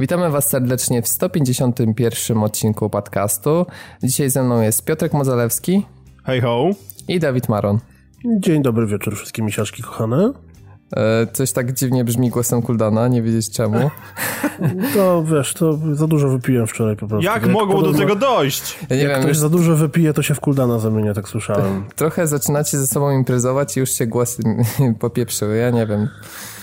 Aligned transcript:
Witamy 0.00 0.30
Was 0.30 0.48
serdecznie 0.48 1.02
w 1.02 1.08
151 1.08 2.38
odcinku 2.38 2.90
podcastu. 2.90 3.66
Dzisiaj 4.02 4.30
ze 4.30 4.42
mną 4.42 4.60
jest 4.60 4.84
Piotrek 4.84 5.12
Mozalewski. 5.12 5.86
Hej 6.24 6.40
ho. 6.40 6.70
I 7.08 7.20
Dawid 7.20 7.48
Maron. 7.48 7.78
Dzień 8.38 8.62
dobry 8.62 8.86
wieczór 8.86 9.16
wszystkie 9.16 9.42
misiaczki 9.42 9.82
kochane. 9.82 10.32
E, 10.96 11.26
coś 11.32 11.52
tak 11.52 11.72
dziwnie 11.72 12.04
brzmi 12.04 12.30
głosem 12.30 12.62
Kuldana, 12.62 13.08
nie 13.08 13.22
wiedzieć 13.22 13.50
czemu. 13.50 13.78
To 14.94 15.24
wiesz, 15.24 15.54
to 15.54 15.78
za 15.92 16.06
dużo 16.06 16.28
wypiłem 16.28 16.66
wczoraj 16.66 16.96
po 16.96 17.06
prostu. 17.06 17.24
Jak, 17.24 17.42
jak 17.42 17.52
mogło 17.52 17.74
podobno, 17.76 17.92
do 17.92 17.98
tego 17.98 18.16
dojść? 18.16 18.78
Ja 18.90 18.96
jak 18.96 19.08
wiem, 19.08 19.18
ktoś 19.18 19.28
już... 19.28 19.38
za 19.38 19.48
dużo 19.48 19.76
wypije, 19.76 20.12
to 20.12 20.22
się 20.22 20.34
w 20.34 20.40
Kuldana 20.40 20.78
zamienia, 20.78 21.14
tak 21.14 21.28
słyszałem. 21.28 21.84
Trochę 21.96 22.26
zaczynacie 22.26 22.78
ze 22.78 22.86
sobą 22.86 23.10
imprezować 23.10 23.76
i 23.76 23.80
już 23.80 23.90
się 23.90 24.06
głosy 24.06 24.42
popieprzyły, 25.00 25.56
ja 25.56 25.70
nie 25.70 25.86
wiem. 25.86 26.08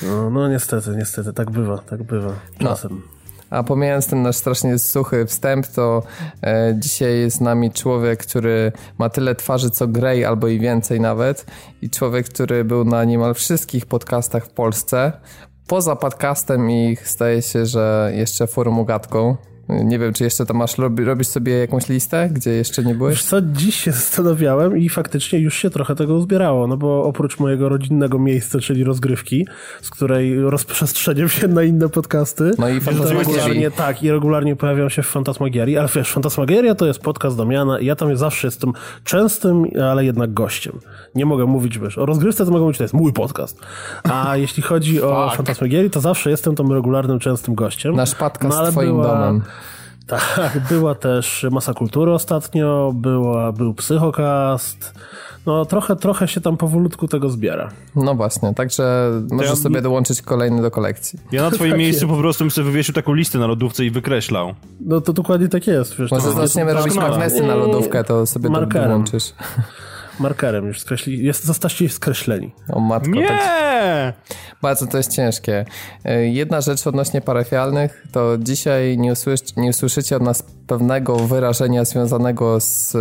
No, 0.03 0.29
no 0.29 0.49
niestety, 0.49 0.89
niestety, 0.97 1.33
tak 1.33 1.51
bywa, 1.51 1.77
tak 1.77 2.03
bywa 2.03 2.33
czasem. 2.59 2.91
No. 2.91 3.16
A 3.49 3.63
pomijając 3.63 4.07
ten 4.07 4.21
nasz 4.21 4.35
strasznie 4.35 4.79
suchy 4.79 5.25
wstęp, 5.25 5.67
to 5.67 6.03
e, 6.43 6.75
dzisiaj 6.79 7.19
jest 7.19 7.37
z 7.37 7.41
nami 7.41 7.71
człowiek, 7.71 8.25
który 8.25 8.71
ma 8.97 9.09
tyle 9.09 9.35
twarzy 9.35 9.69
co 9.69 9.87
Grey, 9.87 10.25
albo 10.25 10.47
i 10.47 10.59
więcej 10.59 10.99
nawet. 10.99 11.45
I 11.81 11.89
człowiek, 11.89 12.29
który 12.29 12.63
był 12.63 12.85
na 12.85 13.03
niemal 13.03 13.33
wszystkich 13.33 13.85
podcastach 13.85 14.45
w 14.45 14.49
Polsce. 14.49 15.11
Poza 15.67 15.95
podcastem 15.95 16.71
i 16.71 16.97
zdaje 17.05 17.41
się, 17.41 17.65
że 17.65 18.11
jeszcze 18.15 18.47
forum 18.47 18.79
ugadką. 18.79 19.37
Nie 19.69 19.99
wiem, 19.99 20.13
czy 20.13 20.23
jeszcze 20.23 20.45
tam 20.45 20.57
masz, 20.57 20.77
robisz 21.05 21.27
sobie 21.27 21.57
jakąś 21.57 21.89
listę, 21.89 22.29
gdzie 22.31 22.51
jeszcze 22.51 22.83
nie 22.83 22.95
byłeś? 22.95 23.15
Wiesz 23.15 23.23
co, 23.23 23.41
dziś 23.41 23.75
się 23.75 23.91
zastanawiałem 23.91 24.77
i 24.77 24.89
faktycznie 24.89 25.39
już 25.39 25.57
się 25.57 25.69
trochę 25.69 25.95
tego 25.95 26.15
uzbierało, 26.15 26.67
no 26.67 26.77
bo 26.77 27.03
oprócz 27.03 27.39
mojego 27.39 27.69
rodzinnego 27.69 28.19
miejsca, 28.19 28.59
czyli 28.59 28.83
rozgrywki, 28.83 29.47
z 29.81 29.89
której 29.89 30.41
rozprzestrzeniam 30.41 31.29
się 31.29 31.47
na 31.47 31.63
inne 31.63 31.89
podcasty. 31.89 32.51
No 32.57 32.69
i 32.69 32.79
regularnie 32.79 33.71
Tak, 33.71 34.03
i 34.03 34.11
regularnie 34.11 34.55
pojawiam 34.55 34.89
się 34.89 35.03
w 35.03 35.07
Fantasmagierii, 35.07 35.77
ale 35.77 35.87
wiesz, 35.95 36.11
Fantasmagieria 36.11 36.75
to 36.75 36.85
jest 36.85 36.99
podcast 36.99 37.37
Damiana 37.37 37.79
i 37.79 37.85
ja 37.85 37.95
tam 37.95 38.17
zawsze 38.17 38.47
jestem 38.47 38.73
częstym, 39.03 39.65
ale 39.83 40.05
jednak 40.05 40.33
gościem. 40.33 40.79
Nie 41.15 41.25
mogę 41.25 41.45
mówić, 41.45 41.79
wiesz, 41.79 41.97
o 41.97 42.05
rozgrywce 42.05 42.45
to 42.45 42.51
mogę 42.51 42.63
mówić, 42.63 42.77
to 42.77 42.83
jest 42.83 42.93
mój 42.93 43.13
podcast. 43.13 43.59
A 44.03 44.37
jeśli 44.37 44.63
chodzi 44.63 45.01
o 45.01 45.31
Fantasmagierii, 45.35 45.89
to 45.89 45.99
zawsze 45.99 46.29
jestem 46.29 46.55
tam 46.55 46.71
regularnym, 46.71 47.19
częstym 47.19 47.55
gościem. 47.55 47.95
Nasz 47.95 48.15
podcast 48.15 48.57
no, 48.57 48.71
twoim 48.71 48.91
była... 48.91 49.07
domem. 49.07 49.41
Tak, 50.07 50.59
była 50.69 50.95
też 50.95 51.45
Masa 51.51 51.73
Kultury 51.73 52.11
ostatnio, 52.11 52.91
była, 52.95 53.51
był 53.51 53.73
Psychokast. 53.73 54.93
No 55.45 55.65
trochę, 55.65 55.95
trochę 55.95 56.27
się 56.27 56.41
tam 56.41 56.57
powolutku 56.57 57.07
tego 57.07 57.29
zbiera. 57.29 57.69
No 57.95 58.15
właśnie, 58.15 58.53
także 58.53 59.11
możesz 59.31 59.49
ja... 59.49 59.55
sobie 59.55 59.81
dołączyć 59.81 60.21
kolejny 60.21 60.61
do 60.61 60.71
kolekcji. 60.71 61.19
Ja 61.31 61.41
na 61.41 61.51
twoim 61.51 61.71
tak 61.71 61.79
miejscu 61.79 62.05
jest. 62.05 62.15
po 62.15 62.21
prostu 62.21 62.43
bym 62.43 62.51
sobie 62.51 62.65
wywiesił 62.65 62.93
taką 62.93 63.13
listę 63.13 63.39
na 63.39 63.47
lodówce 63.47 63.85
i 63.85 63.91
wykreślał. 63.91 64.53
No 64.79 65.01
to 65.01 65.13
dokładnie 65.13 65.47
tak 65.47 65.67
jest. 65.67 65.95
Wiesz, 65.99 66.11
Może 66.11 66.31
zaczniemy 66.31 66.73
robić 66.73 66.95
magnesy 66.95 67.43
na 67.43 67.55
lodówkę, 67.55 68.03
to 68.03 68.25
sobie 68.25 68.49
Markerem. 68.49 68.83
to 68.83 68.89
dołączysz 68.89 69.33
markerem 70.19 70.67
już 70.67 70.79
skreśli, 70.79 71.25
jest, 71.25 71.45
zostaliście 71.45 71.89
skreśleni. 71.89 72.51
O 72.69 72.79
matko. 72.79 73.09
Nie! 73.09 73.27
Tak, 73.27 74.13
bardzo 74.61 74.87
to 74.87 74.97
jest 74.97 75.15
ciężkie. 75.15 75.65
E, 76.05 76.27
jedna 76.27 76.61
rzecz 76.61 76.87
odnośnie 76.87 77.21
parafialnych, 77.21 78.03
to 78.11 78.37
dzisiaj 78.37 78.97
nie, 78.97 79.11
usłysz, 79.11 79.55
nie 79.57 79.69
usłyszycie 79.69 80.15
od 80.15 80.23
nas 80.23 80.43
pewnego 80.67 81.15
wyrażenia 81.15 81.85
związanego 81.85 82.59
z 82.59 82.95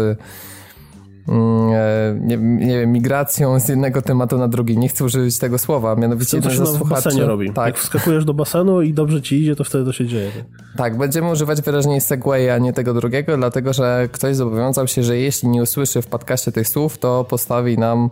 nie, 2.20 2.36
nie 2.36 2.80
wiem, 2.80 2.92
migracją 2.92 3.60
z 3.60 3.68
jednego 3.68 4.02
tematu 4.02 4.38
na 4.38 4.48
drugi. 4.48 4.78
Nie 4.78 4.88
chcę 4.88 5.04
użyć 5.04 5.38
tego 5.38 5.58
słowa, 5.58 5.96
mianowicie 5.96 6.40
to 6.40 6.50
ze 6.50 6.66
słuchaczy... 6.66 7.04
basenie 7.04 7.24
robi. 7.24 7.52
Tak. 7.52 7.66
Jak 7.66 7.78
wskakujesz 7.78 8.24
do 8.24 8.34
basenu 8.34 8.82
i 8.82 8.92
dobrze 8.92 9.22
ci 9.22 9.42
idzie, 9.42 9.56
to 9.56 9.64
wtedy 9.64 9.84
to 9.84 9.92
się 9.92 10.06
dzieje. 10.06 10.30
Tak, 10.76 10.98
będziemy 10.98 11.30
używać 11.30 11.62
wyraźnie 11.62 12.00
segway, 12.00 12.50
a 12.50 12.58
nie 12.58 12.72
tego 12.72 12.94
drugiego, 12.94 13.36
dlatego 13.36 13.72
że 13.72 14.08
ktoś 14.12 14.36
zobowiązał 14.36 14.88
się, 14.88 15.02
że 15.02 15.18
jeśli 15.18 15.48
nie 15.48 15.62
usłyszy 15.62 16.02
w 16.02 16.06
podcaście 16.06 16.52
tych 16.52 16.68
słów, 16.68 16.98
to 16.98 17.24
postawi 17.24 17.78
nam 17.78 18.10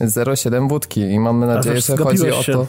0,7 0.00 0.68
wódki 0.68 1.00
i 1.00 1.20
mamy 1.20 1.46
nadzieję, 1.46 1.80
że 1.80 1.96
chodzi 1.96 2.30
o 2.30 2.42
to 2.52 2.66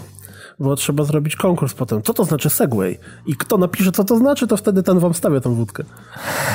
bo 0.59 0.75
trzeba 0.75 1.03
zrobić 1.03 1.35
konkurs 1.35 1.73
potem. 1.73 2.03
Co 2.03 2.13
to 2.13 2.23
znaczy 2.23 2.49
Segway? 2.49 2.97
I 3.25 3.35
kto 3.35 3.57
napisze, 3.57 3.91
co 3.91 4.03
to 4.03 4.17
znaczy, 4.17 4.47
to 4.47 4.57
wtedy 4.57 4.83
ten 4.83 4.99
wam 4.99 5.13
stawia 5.13 5.39
tą 5.39 5.53
wódkę. 5.53 5.83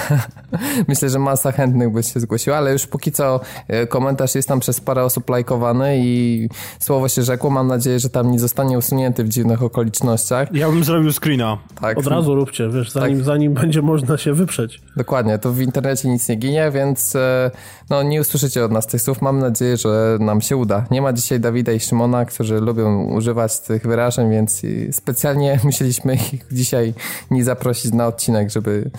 Myślę, 0.88 1.08
że 1.08 1.18
masa 1.18 1.52
chętnych 1.52 1.92
by 1.92 2.02
się 2.02 2.20
zgłosiła, 2.20 2.56
ale 2.56 2.72
już 2.72 2.86
póki 2.86 3.12
co 3.12 3.40
e, 3.68 3.86
komentarz 3.86 4.34
jest 4.34 4.48
tam 4.48 4.60
przez 4.60 4.80
parę 4.80 5.04
osób 5.04 5.30
lajkowany 5.30 5.98
i 5.98 6.48
słowo 6.78 7.08
się 7.08 7.22
rzekło. 7.22 7.50
Mam 7.50 7.66
nadzieję, 7.66 8.00
że 8.00 8.08
tam 8.08 8.30
nie 8.30 8.38
zostanie 8.38 8.78
usunięty 8.78 9.24
w 9.24 9.28
dziwnych 9.28 9.62
okolicznościach. 9.62 10.54
Ja 10.54 10.68
bym 10.68 10.84
zrobił 10.84 11.12
screena. 11.12 11.58
Tak. 11.80 11.98
Od 11.98 12.06
razu 12.06 12.34
róbcie, 12.34 12.68
wiesz, 12.68 12.90
zanim, 12.90 13.16
tak. 13.16 13.26
zanim 13.26 13.54
będzie 13.54 13.82
można 13.82 14.18
się 14.18 14.32
wyprzeć. 14.32 14.82
Dokładnie, 14.96 15.38
to 15.38 15.52
w 15.52 15.60
internecie 15.60 16.08
nic 16.08 16.28
nie 16.28 16.36
ginie, 16.36 16.70
więc 16.70 17.16
e, 17.16 17.50
no, 17.92 18.02
nie 18.02 18.20
usłyszycie 18.20 18.64
od 18.64 18.72
nas 18.72 18.86
tych 18.86 19.02
słów. 19.02 19.22
Mam 19.22 19.38
nadzieję, 19.38 19.76
że 19.76 20.16
nam 20.20 20.40
się 20.40 20.56
uda. 20.56 20.86
Nie 20.90 21.02
ma 21.02 21.12
dzisiaj 21.12 21.40
Dawida 21.40 21.72
i 21.72 21.80
Szymona, 21.80 22.24
którzy 22.24 22.60
lubią 22.60 23.04
używać 23.04 23.60
tych 23.60 23.86
wyrażeń, 23.86 24.30
więc 24.30 24.62
specjalnie 24.92 25.60
musieliśmy 25.64 26.14
ich 26.14 26.46
dzisiaj 26.52 26.94
nie 27.30 27.44
zaprosić 27.44 27.92
na 27.92 28.06
odcinek, 28.06 28.50
żeby 28.50 28.90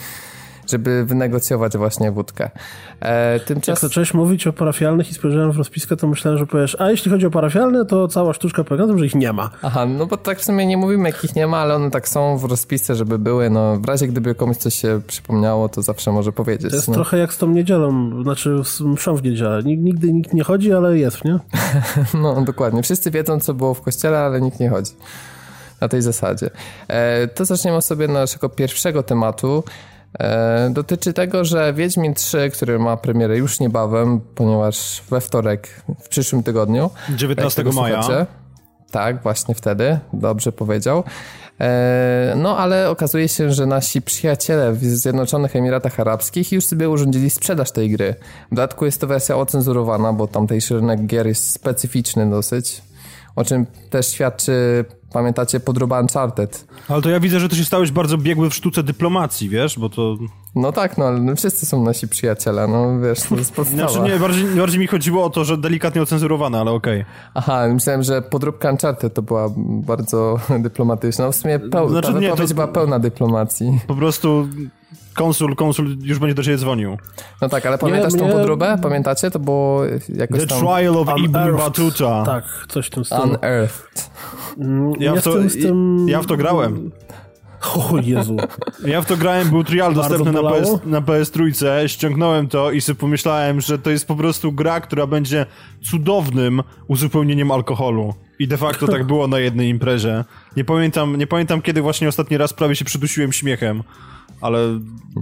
żeby 0.68 1.06
wynegocjować 1.06 1.78
właśnie 1.78 2.12
wódkę. 2.12 2.50
E, 3.00 3.40
tymczas... 3.40 3.68
Jak 3.68 3.80
zacząłeś 3.80 4.14
mówić 4.14 4.48
o 4.48 4.54
parafialnych 4.54 5.12
i 5.12 5.14
spojrzałem 5.14 5.52
w 5.52 5.58
rozpiskę, 5.58 5.96
to 5.98 6.08
myślałem, 6.08 6.38
że 6.40 6.46
powiesz, 6.46 6.78
a 6.80 6.92
jeśli 6.92 7.12
chodzi 7.12 7.26
o 7.26 7.32
parafialne, 7.32 7.86
to 7.86 8.08
cała 8.08 8.34
sztuczka 8.34 8.64
polega 8.64 8.84
na 8.84 8.90
tym, 8.90 9.00
że 9.00 9.06
ich 9.06 9.16
nie 9.16 9.34
ma. 9.34 9.50
Aha, 9.62 9.86
no 9.86 10.06
bo 10.06 10.18
tak 10.18 10.40
w 10.40 10.44
sumie 10.44 10.66
nie 10.66 10.78
mówimy, 10.78 11.10
jakich 11.10 11.36
nie 11.36 11.48
ma, 11.48 11.58
ale 11.58 11.76
one 11.76 11.92
tak 11.92 12.08
są 12.08 12.38
w 12.38 12.44
rozpisce, 12.44 12.96
żeby 12.96 13.20
były. 13.20 13.50
No, 13.50 13.78
w 13.78 13.86
razie 13.86 14.08
gdyby 14.08 14.36
komuś 14.36 14.58
coś 14.58 14.76
się 14.76 15.02
przypomniało, 15.08 15.70
to 15.70 15.82
zawsze 15.82 16.12
może 16.12 16.32
powiedzieć. 16.32 16.70
To 16.70 16.76
jest 16.76 16.88
no. 16.88 16.94
trochę 16.94 17.18
jak 17.18 17.34
z 17.34 17.38
tą 17.38 17.48
niedzielą, 17.48 18.24
znaczy 18.24 18.62
mszą 18.80 19.16
w 19.16 19.24
niedzielę. 19.24 19.64
Nigdy 19.64 20.14
nikt 20.14 20.34
nie 20.34 20.44
chodzi, 20.44 20.74
ale 20.74 20.98
jest, 20.98 21.26
nie? 21.26 21.40
no, 22.22 22.42
dokładnie. 22.42 22.84
Wszyscy 22.84 23.12
wiedzą, 23.12 23.40
co 23.40 23.54
było 23.54 23.74
w 23.74 23.82
kościele, 23.82 24.20
ale 24.20 24.42
nikt 24.42 24.60
nie 24.60 24.70
chodzi 24.70 24.92
na 25.82 25.88
tej 25.88 26.02
zasadzie. 26.02 26.50
E, 26.88 27.28
to 27.28 27.46
zaczniemy 27.46 27.82
sobie 27.82 28.08
naszego 28.08 28.50
pierwszego 28.50 29.04
tematu. 29.04 29.64
E, 30.20 30.70
dotyczy 30.70 31.14
tego, 31.14 31.46
że 31.46 31.74
Wiedźmin 31.74 32.14
3, 32.14 32.50
który 32.54 32.80
ma 32.80 32.98
premierę 32.98 33.38
już 33.38 33.60
niebawem, 33.60 34.22
ponieważ 34.36 35.04
we 35.10 35.22
wtorek, 35.22 35.84
w 36.04 36.10
przyszłym 36.10 36.44
tygodniu. 36.44 36.90
19 37.16 37.64
maja. 37.64 38.04
Słuchacie, 38.04 38.26
tak, 38.92 39.24
właśnie 39.24 39.56
wtedy, 39.56 40.00
dobrze 40.14 40.52
powiedział. 40.52 41.04
E, 41.62 42.34
no, 42.38 42.58
ale 42.58 42.90
okazuje 42.90 43.28
się, 43.28 43.52
że 43.52 43.66
nasi 43.66 44.02
przyjaciele 44.02 44.74
w 44.74 44.84
Zjednoczonych 44.84 45.56
Emiratach 45.56 46.00
Arabskich 46.00 46.52
już 46.52 46.66
sobie 46.66 46.90
urządzili 46.90 47.30
sprzedaż 47.30 47.72
tej 47.72 47.90
gry. 47.90 48.16
W 48.52 48.56
dodatku 48.56 48.86
jest 48.86 49.02
to 49.02 49.08
wersja 49.08 49.38
ocenzurowana, 49.38 50.14
bo 50.14 50.28
tamtejszy 50.28 50.76
rynek 50.76 51.06
gier 51.06 51.28
jest 51.28 51.52
specyficzny 51.52 52.30
dosyć, 52.30 52.82
o 53.36 53.46
czym 53.46 53.66
też 53.90 54.08
świadczy 54.08 54.86
Pamiętacie 55.14 55.60
podróba 55.60 56.02
Uncharted? 56.02 56.68
Ale 56.90 57.02
to 57.02 57.10
ja 57.10 57.20
widzę, 57.20 57.40
że 57.40 57.50
ty 57.50 57.56
się 57.56 57.66
stałeś 57.66 57.92
bardzo 57.92 58.18
biegły 58.18 58.50
w 58.50 58.54
sztuce 58.54 58.84
dyplomacji, 58.84 59.50
wiesz, 59.50 59.80
bo 59.80 59.90
to... 59.90 60.18
No 60.56 60.72
tak, 60.72 60.98
no 60.98 61.06
ale 61.06 61.20
no, 61.20 61.36
wszyscy 61.36 61.66
są 61.66 61.84
nasi 61.84 62.08
przyjaciele, 62.08 62.68
no 62.68 63.00
wiesz, 63.00 63.22
to 63.24 63.36
jest 63.36 63.54
podstawa. 63.54 63.90
Znaczy 63.90 64.12
nie, 64.12 64.20
bardziej, 64.20 64.46
bardziej 64.46 64.80
mi 64.80 64.88
chodziło 64.88 65.26
o 65.26 65.30
to, 65.30 65.44
że 65.44 65.58
delikatnie 65.58 66.02
ocenzurowane, 66.02 66.60
ale 66.60 66.72
okej. 66.72 67.02
Okay. 67.02 67.14
Aha, 67.34 67.68
myślałem, 67.74 68.04
że 68.04 68.22
podróbka 68.22 68.72
Uncharted 68.72 69.14
to 69.14 69.22
była 69.22 69.50
bardzo 69.58 70.40
dyplomatyczna. 70.60 71.32
W 71.32 71.36
sumie 71.36 71.60
peł, 71.60 71.90
znaczy, 71.90 72.14
ta 72.14 72.20
nie, 72.20 72.36
to... 72.36 72.54
była 72.54 72.68
pełna 72.68 73.00
dyplomacji. 73.00 73.80
Po 73.88 73.96
prostu 73.96 74.48
konsul, 75.14 75.56
konsul 75.56 75.98
już 76.02 76.20
będzie 76.20 76.36
do 76.36 76.44
ciebie 76.44 76.58
dzwonił. 76.58 76.98
No 77.42 77.50
tak, 77.50 77.66
ale 77.66 77.78
pamiętasz 77.78 78.14
nie, 78.14 78.20
tą 78.20 78.30
podróbę? 78.30 78.78
Pamiętacie? 78.82 79.32
To 79.32 79.40
było 79.40 79.82
jakoś 80.10 80.40
The 80.40 80.48
tam... 80.48 80.60
Trial 80.60 80.98
of 80.98 81.08
Ibn 81.18 81.58
Battuta. 81.58 82.24
Tak, 82.26 82.46
coś 82.68 82.88
w 82.88 82.90
tym 82.90 83.06
stylu. 83.06 83.24
Unearthed. 83.24 84.12
Mm, 84.58 84.94
ja, 85.00 85.16
w 85.16 85.24
to, 85.24 85.34
tym... 85.62 86.06
ja 86.10 86.22
w 86.22 86.26
to 86.26 86.38
grałem. 86.38 86.92
O 87.76 87.98
Jezu. 88.04 88.38
Ja 88.86 89.02
w 89.02 89.06
to 89.06 89.18
grałem, 89.18 89.50
był 89.50 89.64
trial 89.64 89.94
dostępny 89.94 90.32
na, 90.32 90.52
PS, 90.52 90.70
na 90.86 91.02
PS 91.02 91.32
Trójce, 91.32 91.90
ściągnąłem 91.90 92.48
to 92.48 92.72
i 92.72 92.82
sobie 92.82 93.00
pomyślałem, 93.00 93.62
że 93.62 93.80
to 93.80 93.90
jest 93.90 94.08
po 94.08 94.16
prostu 94.16 94.52
gra, 94.52 94.82
która 94.82 95.08
będzie 95.08 95.46
cudownym 95.82 96.64
uzupełnieniem 96.88 97.52
alkoholu. 97.52 98.14
I 98.40 98.48
de 98.48 98.58
facto 98.58 98.88
tak 98.88 99.04
było 99.04 99.28
na 99.28 99.40
jednej 99.40 99.70
imprezie. 99.70 100.24
Nie 100.58 100.64
pamiętam, 100.64 101.16
nie 101.16 101.28
pamiętam 101.28 101.62
kiedy 101.62 101.82
właśnie 101.82 102.08
ostatni 102.08 102.38
raz 102.38 102.54
prawie 102.54 102.76
się 102.76 102.86
przydusiłem 102.86 103.32
śmiechem 103.32 103.84
ale... 104.44 104.60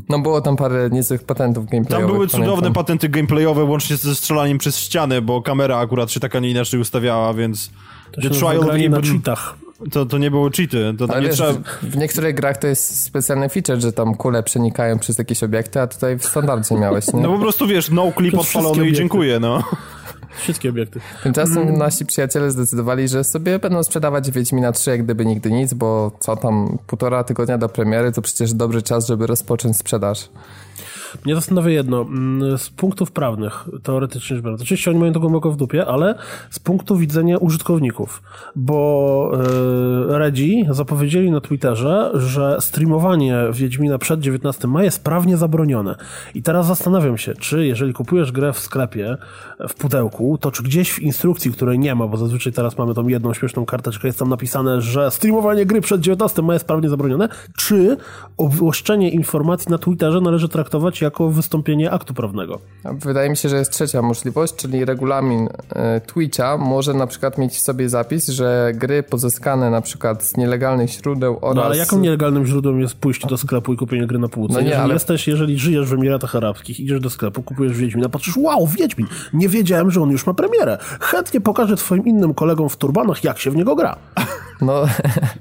No 0.09 0.19
było 0.19 0.41
tam 0.41 0.55
parę 0.55 0.89
niezłych 0.91 1.23
patentów 1.23 1.65
gameplayowych. 1.65 2.07
Tam 2.07 2.15
były 2.15 2.27
cudowne 2.27 2.49
pamiętam. 2.51 2.73
patenty 2.73 3.09
gameplayowe, 3.09 3.63
łącznie 3.63 3.97
ze 3.97 4.15
strzelaniem 4.15 4.57
przez 4.57 4.77
ścianę, 4.77 5.21
bo 5.21 5.41
kamera 5.41 5.77
akurat 5.77 6.11
się 6.11 6.19
tak, 6.19 6.35
a 6.35 6.39
nie 6.39 6.49
inaczej 6.49 6.79
ustawiała, 6.79 7.33
więc... 7.33 7.71
To 8.11 8.21
The 8.21 8.29
Trial 8.29 8.59
of 8.59 8.89
na 8.89 9.01
cheatach. 9.01 9.55
To, 9.91 10.05
to 10.05 10.17
nie 10.17 10.31
było 10.31 10.49
cheaty. 10.49 10.93
To 10.97 11.05
Ale 11.13 11.21
wiesz, 11.21 11.35
trzeba... 11.35 11.53
w 11.83 11.97
niektórych 11.97 12.35
grach 12.35 12.57
to 12.57 12.67
jest 12.67 13.03
specjalny 13.03 13.49
feature, 13.49 13.81
że 13.81 13.93
tam 13.93 14.15
kule 14.15 14.43
przenikają 14.43 14.99
przez 14.99 15.17
jakieś 15.17 15.43
obiekty, 15.43 15.81
a 15.81 15.87
tutaj 15.87 16.17
w 16.17 16.25
standardzie 16.25 16.75
miałeś, 16.75 17.13
nie? 17.13 17.21
No 17.21 17.33
po 17.33 17.39
prostu 17.39 17.67
wiesz, 17.67 17.89
no 17.89 18.11
clip 18.17 18.37
odpalony 18.39 18.87
i 18.87 18.93
dziękuję, 18.93 19.39
no. 19.39 19.63
Wszystkie 20.37 20.69
obiekty. 20.69 20.99
Tymczasem 21.23 21.57
mm. 21.57 21.77
nasi 21.77 22.05
przyjaciele 22.05 22.51
zdecydowali, 22.51 23.07
że 23.07 23.23
sobie 23.23 23.59
będą 23.59 23.83
sprzedawać 23.83 24.31
Wiedźmina 24.31 24.71
3 24.71 24.91
jak 24.91 25.03
gdyby 25.03 25.25
nigdy 25.25 25.51
nic, 25.51 25.73
bo 25.73 26.11
co 26.19 26.35
tam, 26.35 26.77
półtora 26.87 27.23
tygodnia 27.23 27.57
do 27.57 27.69
premiery 27.69 28.11
to 28.11 28.21
przecież 28.21 28.53
dobry 28.53 28.81
czas, 28.81 29.07
żeby 29.07 29.27
rozpocząć 29.27 29.77
sprzedaż. 29.77 30.29
Mnie 31.25 31.35
zastanawia 31.35 31.69
jedno, 31.69 32.01
mm, 32.01 32.57
z 32.57 32.69
punktów 32.69 33.11
prawnych, 33.11 33.65
teoretycznie 33.83 34.35
rzecz 34.35 34.43
biorąc, 34.45 34.61
oczywiście 34.61 34.91
oni 34.91 34.99
mają 34.99 35.13
to 35.13 35.19
głęboko 35.19 35.51
w 35.51 35.57
dupie, 35.57 35.85
ale 35.85 36.15
z 36.49 36.59
punktu 36.59 36.97
widzenia 36.97 37.37
użytkowników, 37.37 38.23
bo 38.55 39.31
yy, 40.09 40.17
Redzi 40.19 40.65
zapowiedzieli 40.69 41.31
na 41.31 41.41
Twitterze, 41.41 42.11
że 42.13 42.57
streamowanie 42.59 43.37
Wiedźmina 43.51 43.97
przed 43.97 44.19
19 44.19 44.67
maja 44.67 44.85
jest 44.85 45.03
prawnie 45.03 45.37
zabronione. 45.37 45.95
I 46.35 46.43
teraz 46.43 46.67
zastanawiam 46.67 47.17
się, 47.17 47.33
czy 47.35 47.67
jeżeli 47.67 47.93
kupujesz 47.93 48.31
grę 48.31 48.53
w 48.53 48.59
sklepie, 48.59 49.17
w 49.69 49.73
pudełku, 49.73 50.37
to 50.37 50.51
czy 50.51 50.63
gdzieś 50.63 50.91
w 50.91 50.99
instrukcji, 50.99 51.51
której 51.51 51.79
nie 51.79 51.95
ma, 51.95 52.07
bo 52.07 52.17
zazwyczaj 52.17 52.53
teraz 52.53 52.77
mamy 52.77 52.93
tą 52.93 53.07
jedną 53.07 53.33
śmieszną 53.33 53.65
karteczkę, 53.65 54.07
jest 54.07 54.19
tam 54.19 54.29
napisane, 54.29 54.81
że 54.81 55.11
streamowanie 55.11 55.65
gry 55.65 55.81
przed 55.81 56.01
19 56.01 56.41
maja 56.41 56.55
jest 56.55 56.65
prawnie 56.65 56.89
zabronione, 56.89 57.29
czy 57.57 57.97
obłoszczenie 58.37 59.09
informacji 59.09 59.71
na 59.71 59.77
Twitterze 59.77 60.21
należy 60.21 60.49
traktować 60.49 61.01
jako 61.01 61.29
wystąpienie 61.29 61.91
aktu 61.91 62.13
prawnego. 62.13 62.59
Wydaje 62.83 63.29
mi 63.29 63.37
się, 63.37 63.49
że 63.49 63.57
jest 63.57 63.71
trzecia 63.71 64.01
możliwość, 64.01 64.55
czyli 64.55 64.85
regulamin 64.85 65.49
e, 65.69 66.01
Twitcha 66.01 66.57
może 66.57 66.93
na 66.93 67.07
przykład 67.07 67.37
mieć 67.37 67.53
w 67.53 67.59
sobie 67.59 67.89
zapis, 67.89 68.27
że 68.27 68.71
gry 68.75 69.03
pozyskane 69.03 69.69
na 69.69 69.81
przykład 69.81 70.23
z 70.23 70.37
nielegalnych 70.37 70.89
źródeł 70.89 71.37
oraz... 71.41 71.55
No 71.55 71.63
ale 71.63 71.77
jaką 71.77 71.99
nielegalnym 71.99 72.45
źródłem 72.45 72.81
jest 72.81 72.95
pójście 72.95 73.27
do 73.27 73.37
sklepu 73.37 73.73
i 73.73 73.77
kupienie 73.77 74.07
gry 74.07 74.19
na 74.19 74.27
półce? 74.27 74.53
No 74.53 74.59
nie, 74.59 74.65
jeżeli 74.65 74.83
ale... 74.83 74.93
jesteś, 74.93 75.27
jeżeli 75.27 75.59
żyjesz 75.59 75.89
w 75.89 75.93
Emiratach 75.93 76.35
Arabskich, 76.35 76.79
idziesz 76.79 76.99
do 76.99 77.09
sklepu, 77.09 77.43
kupujesz 77.43 77.77
Wiedźmina, 77.77 78.09
patrzysz, 78.09 78.37
wow, 78.37 78.67
Wiedźmin, 78.67 79.07
nie 79.33 79.49
wiedziałem, 79.51 79.91
że 79.91 80.01
on 80.01 80.11
już 80.11 80.25
ma 80.25 80.33
premierę. 80.33 80.77
Chętnie 80.99 81.41
pokażę 81.41 81.75
twoim 81.75 82.05
innym 82.05 82.33
kolegom 82.33 82.69
w 82.69 82.77
turbanach, 82.77 83.23
jak 83.23 83.39
się 83.39 83.51
w 83.51 83.55
niego 83.55 83.75
gra. 83.75 83.95
No. 84.61 84.83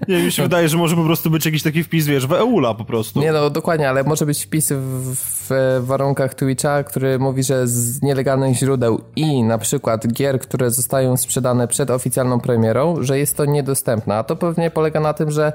Nie, 0.09 0.23
mi 0.23 0.33
się 0.33 0.43
wydaje, 0.43 0.69
że 0.69 0.77
może 0.77 0.97
po 0.97 1.05
prostu 1.05 1.31
być 1.31 1.47
jakiś 1.47 1.63
taki 1.63 1.85
wpis, 1.85 2.07
wiesz, 2.07 2.27
w 2.27 2.33
EULA 2.33 2.75
po 2.75 2.85
prostu. 2.85 3.21
Nie, 3.21 3.33
no 3.33 3.51
dokładnie, 3.51 3.89
ale 3.89 4.05
może 4.05 4.27
być 4.27 4.45
wpis 4.45 4.73
w, 4.73 5.15
w 5.15 5.87
warunkach 5.87 6.35
Twitcha, 6.35 6.85
który 6.85 7.19
mówi, 7.19 7.43
że 7.43 7.69
z 7.69 8.03
nielegalnych 8.03 8.57
źródeł 8.57 9.01
i 9.17 9.43
na 9.43 9.59
przykład 9.59 10.07
gier, 10.07 10.41
które 10.41 10.71
zostają 10.71 11.17
sprzedane 11.17 11.69
przed 11.69 11.91
oficjalną 11.91 12.41
premierą, 12.41 12.97
że 13.01 13.19
jest 13.19 13.37
to 13.37 13.45
niedostępne. 13.45 14.17
A 14.17 14.25
to 14.25 14.37
pewnie 14.37 14.71
polega 14.71 15.01
na 15.01 15.13
tym, 15.13 15.31
że 15.31 15.53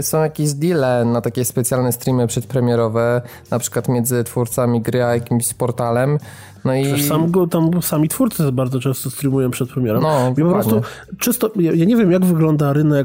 są 0.00 0.22
jakieś 0.22 0.52
deale 0.52 1.04
na 1.04 1.20
takie 1.20 1.44
specjalne 1.44 1.92
streamy 1.92 2.26
przedpremierowe, 2.26 3.22
na 3.50 3.58
przykład 3.58 3.88
między 3.88 4.24
twórcami 4.24 4.80
gry 4.80 5.04
a 5.04 5.14
jakimś 5.14 5.54
portalem, 5.54 6.18
no 6.64 6.74
i... 6.74 7.02
sam, 7.02 7.32
tam 7.50 7.82
sami 7.82 8.08
twórcy 8.08 8.52
bardzo 8.52 8.80
często 8.80 9.10
streamują 9.10 9.50
przed 9.50 9.68
premierą. 9.68 10.00
No, 10.00 10.34
po 10.36 10.50
prostu 10.50 10.82
czysto, 11.18 11.50
ja, 11.56 11.72
ja, 11.72 11.84
nie 11.84 11.96
wiem 11.96 12.12
jak 12.12 12.24
wygląda 12.24 12.72
rynek 12.72 13.03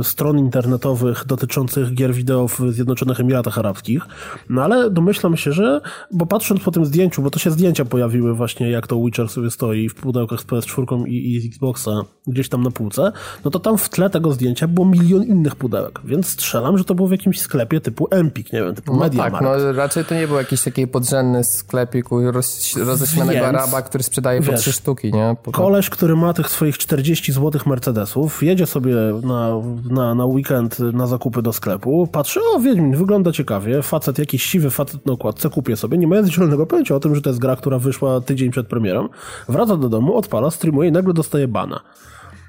y, 0.00 0.04
stron 0.04 0.38
internetowych 0.38 1.24
dotyczących 1.26 1.94
gier 1.94 2.14
wideo 2.14 2.48
w 2.48 2.60
Zjednoczonych 2.70 3.20
Emiratach 3.20 3.58
Arabskich, 3.58 4.02
no 4.50 4.62
ale 4.62 4.90
domyślam 4.90 5.36
się, 5.36 5.52
że, 5.52 5.80
bo 6.12 6.26
patrząc 6.26 6.60
po 6.60 6.70
tym 6.70 6.84
zdjęciu, 6.84 7.22
bo 7.22 7.30
to 7.30 7.38
się 7.38 7.50
zdjęcia 7.50 7.84
pojawiły 7.84 8.34
właśnie 8.34 8.70
jak 8.70 8.86
to 8.86 9.04
Witcher 9.04 9.28
sobie 9.28 9.50
stoi 9.50 9.88
w 9.88 9.94
pudełkach 9.94 10.40
z 10.40 10.46
PS4 10.46 11.06
i, 11.06 11.34
i 11.34 11.40
z 11.40 11.46
Xboxa 11.46 11.90
gdzieś 12.26 12.48
tam 12.48 12.62
na 12.62 12.70
półce, 12.70 13.12
no 13.44 13.50
to 13.50 13.58
tam 13.58 13.78
w 13.78 13.88
tle 13.88 14.10
tego 14.10 14.32
zdjęcia 14.32 14.68
było 14.68 14.86
milion 14.86 15.22
innych 15.22 15.56
pudełek, 15.56 16.00
więc 16.04 16.28
strzelam, 16.28 16.78
że 16.78 16.84
to 16.84 16.94
było 16.94 17.08
w 17.08 17.12
jakimś 17.12 17.40
sklepie 17.40 17.80
typu 17.80 18.08
Empik, 18.10 18.52
nie 18.52 18.62
wiem, 18.62 18.74
typu 18.74 18.92
no 18.92 18.98
Media 18.98 19.30
tak, 19.30 19.42
no 19.42 19.72
raczej 19.72 20.04
to 20.04 20.14
nie 20.14 20.28
był 20.28 20.36
jakiś 20.36 20.62
taki 20.62 20.86
podrzędny 20.86 21.44
sklepik 21.44 22.06
roz 22.32 22.76
roześmianego 22.76 23.46
Araba, 23.46 23.82
który 23.82 24.04
sprzedaje 24.04 24.42
po 24.42 24.52
trzy 24.52 24.72
sztuki, 24.72 25.12
nie? 25.12 25.36
Koleś, 25.52 25.90
który 25.90 26.16
ma 26.16 26.32
tych 26.32 26.48
swoich 26.48 26.78
40 26.78 27.32
złotych 27.32 27.66
Mercedesów, 27.66 28.42
jedzie 28.42 28.66
sobie 28.66 29.07
na, 29.12 29.50
na, 29.90 30.14
na 30.14 30.26
weekend 30.26 30.78
na 30.78 31.06
zakupy 31.06 31.42
do 31.42 31.52
sklepu, 31.52 32.06
patrzy, 32.12 32.40
o 32.54 32.60
Wiedźmin, 32.60 32.96
wygląda 32.96 33.32
ciekawie, 33.32 33.82
facet, 33.82 34.18
jakiś 34.18 34.42
siwy 34.42 34.70
facet 34.70 35.06
na 35.06 35.12
okładce, 35.12 35.50
kupię 35.50 35.76
sobie, 35.76 35.98
nie 35.98 36.06
mając 36.06 36.28
zielonego 36.28 36.66
pojęcia 36.66 36.94
o 36.94 37.00
tym, 37.00 37.14
że 37.14 37.22
to 37.22 37.30
jest 37.30 37.40
gra, 37.40 37.56
która 37.56 37.78
wyszła 37.78 38.20
tydzień 38.20 38.50
przed 38.50 38.66
premierą, 38.66 39.08
wraca 39.48 39.76
do 39.76 39.88
domu, 39.88 40.16
odpala, 40.16 40.50
streamuje 40.50 40.88
i 40.88 40.92
nagle 40.92 41.14
dostaje 41.14 41.48
bana. 41.48 41.80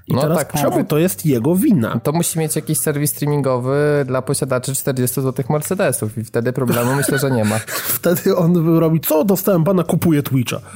I 0.09 0.13
no 0.13 0.21
teraz 0.21 0.38
tak, 0.38 0.53
czemu 0.61 0.83
to 0.83 0.97
jest 0.97 1.25
jego 1.25 1.56
wina? 1.56 2.00
To 2.03 2.11
musi 2.11 2.39
mieć 2.39 2.56
jakiś 2.56 2.77
serwis 2.77 3.11
streamingowy 3.11 4.06
dla 4.07 4.21
posiadaczy 4.21 4.75
40 4.75 5.21
zł 5.21 5.45
Mercedesów 5.50 6.17
i 6.17 6.23
wtedy 6.23 6.53
problemu 6.53 6.95
myślę, 6.95 7.19
że 7.19 7.31
nie 7.31 7.45
ma. 7.45 7.59
wtedy 7.97 8.35
on 8.35 8.77
robi, 8.79 9.00
co 9.00 9.23
dostałem 9.23 9.63
pana, 9.63 9.83
kupuje 9.83 10.23
Twitcha. 10.23 10.59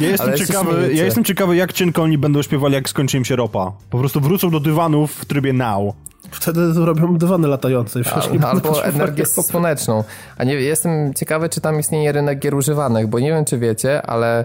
Ja 0.00 0.08
jestem, 0.08 0.36
ciekawy, 0.36 0.94
ja 0.94 1.04
jestem 1.04 1.24
ciekawy, 1.24 1.56
jak 1.56 1.72
cienko 1.72 2.02
oni 2.02 2.18
będą 2.18 2.42
śpiewali, 2.42 2.74
jak 2.74 2.88
skończy 2.88 3.16
im 3.16 3.24
się 3.24 3.36
ropa. 3.36 3.72
Po 3.90 3.98
prostu 3.98 4.20
wrócą 4.20 4.50
do 4.50 4.60
dywanów 4.60 5.12
w 5.12 5.24
trybie 5.24 5.52
now. 5.52 5.94
Wtedy 6.30 6.72
robią 6.76 7.18
dywany 7.18 7.48
latające. 7.48 8.00
A, 8.42 8.46
albo 8.46 8.84
energię 8.84 9.26
słoneczną. 9.26 10.04
A 10.36 10.44
nie, 10.44 10.54
jestem 10.54 11.14
ciekawy, 11.14 11.48
czy 11.48 11.60
tam 11.60 11.80
istnieje 11.80 12.12
rynek 12.12 12.38
gier 12.38 12.54
używanych, 12.54 13.06
bo 13.06 13.18
nie 13.18 13.28
wiem, 13.28 13.44
czy 13.44 13.58
wiecie, 13.58 14.02
ale 14.02 14.44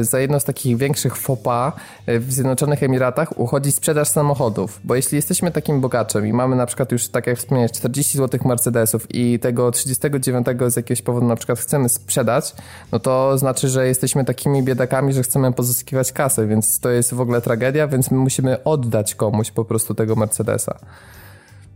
za 0.00 0.20
jedno 0.20 0.40
z 0.40 0.44
takich 0.44 0.76
większych 0.76 1.16
FOPA 1.16 1.72
e, 2.06 2.18
w 2.18 2.32
Zjednoczonych 2.32 2.82
Emiratach 2.82 3.38
uchodzi 3.38 3.72
sprzedaż 3.72 4.08
samochodów. 4.08 4.80
Bo 4.84 4.94
jeśli 4.94 5.16
jesteśmy 5.16 5.50
takim 5.50 5.80
bogaczem 5.80 6.26
i 6.26 6.32
mamy 6.32 6.56
na 6.56 6.66
przykład 6.66 6.92
już, 6.92 7.08
tak 7.08 7.26
jak 7.26 7.38
wspomniałeś, 7.38 7.72
40 7.72 8.18
zł 8.18 8.40
Mercedesów 8.44 9.06
i 9.14 9.38
tego 9.38 9.70
39 9.70 10.46
z 10.66 10.76
jakiegoś 10.76 11.02
powodu 11.02 11.26
na 11.26 11.36
przykład 11.36 11.58
chcemy 11.58 11.88
sprzedać, 11.88 12.54
no 12.92 12.98
to 12.98 13.38
znaczy, 13.38 13.68
że 13.68 13.86
jesteśmy 13.86 14.24
takimi 14.24 14.62
biedakami, 14.62 15.12
że 15.12 15.22
chcemy 15.22 15.52
pozyskiwać 15.52 16.12
kasę, 16.12 16.46
więc 16.46 16.80
to 16.80 16.90
jest 16.90 17.14
w 17.14 17.20
ogóle 17.20 17.40
tragedia, 17.40 17.88
więc 17.88 18.10
my 18.10 18.18
musimy 18.18 18.64
oddać 18.64 19.14
komuś 19.14 19.50
po 19.50 19.64
prostu 19.64 19.94
tego 19.94 20.16
Mercedesa. 20.16 20.78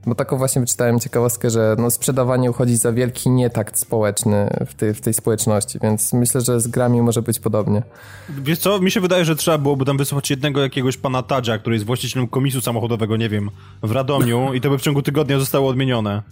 Bo 0.06 0.14
taką 0.14 0.37
właśnie 0.37 0.61
wyczytałem 0.61 1.00
ciekawostkę, 1.00 1.50
że 1.50 1.76
no 1.79 1.91
sprzedawanie 1.91 2.50
uchodzi 2.50 2.76
za 2.76 2.93
wielki 2.93 3.31
nietakt 3.31 3.79
społeczny 3.79 4.50
w 4.67 4.75
tej, 4.75 4.94
w 4.94 5.00
tej 5.00 5.14
społeczności, 5.14 5.79
więc 5.82 6.12
myślę, 6.12 6.41
że 6.41 6.61
z 6.61 6.69
grami 6.69 7.02
może 7.02 7.23
być 7.23 7.41
podobnie. 7.41 7.82
Wiesz 8.29 8.58
co, 8.58 8.81
mi 8.81 8.91
się 8.91 9.00
wydaje, 9.00 9.25
że 9.25 9.37
trzeba 9.37 9.58
byłoby 9.58 9.85
tam 9.85 9.97
wysłać 9.97 10.31
jednego 10.31 10.61
jakiegoś 10.61 10.97
pana 10.97 11.23
Tadzia, 11.23 11.58
który 11.58 11.76
jest 11.76 11.87
właścicielem 11.87 12.29
komisu 12.29 12.61
samochodowego, 12.61 13.17
nie 13.17 13.29
wiem, 13.29 13.50
w 13.82 13.91
Radomiu 13.91 14.49
i 14.55 14.61
to 14.61 14.70
by 14.70 14.79
w 14.79 14.82
ciągu 14.82 15.02
tygodnia 15.02 15.38
zostało 15.38 15.69
odmienione. 15.69 16.23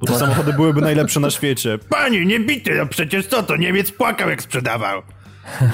Bo 0.00 0.06
te 0.06 0.18
samochody 0.18 0.52
byłyby 0.52 0.80
najlepsze 0.80 1.20
na 1.20 1.30
świecie. 1.30 1.78
Panie, 1.88 2.26
nie 2.26 2.40
bity, 2.40 2.74
no 2.74 2.86
przecież 2.86 3.26
co 3.26 3.42
to, 3.42 3.56
Niemiec 3.56 3.92
płakał 3.92 4.30
jak 4.30 4.42
sprzedawał. 4.42 5.02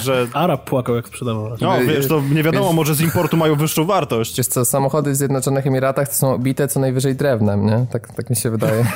Że... 0.00 0.26
Arab 0.32 0.64
płakał 0.64 0.96
jak 0.96 1.08
sprzedawał. 1.08 1.50
No 1.60 1.78
wiesz, 1.80 2.08
to 2.08 2.22
nie 2.32 2.42
wiadomo, 2.42 2.72
może 2.72 2.94
z 2.94 3.00
importu 3.00 3.36
mają 3.36 3.54
wyższą 3.54 3.84
wartość. 3.84 4.36
Wiesz 4.36 4.46
co, 4.46 4.64
samochody 4.64 5.10
w 5.10 5.16
Zjednoczonych 5.16 5.66
Emiratach 5.66 6.08
to 6.08 6.14
są 6.14 6.32
obite 6.34 6.68
co 6.68 6.80
najwyżej 6.80 7.14
drewnem, 7.14 7.66
nie? 7.66 7.86
Tak, 7.92 8.14
tak 8.14 8.30
mi 8.30 8.36
się 8.36 8.50
wydaje. 8.50 8.84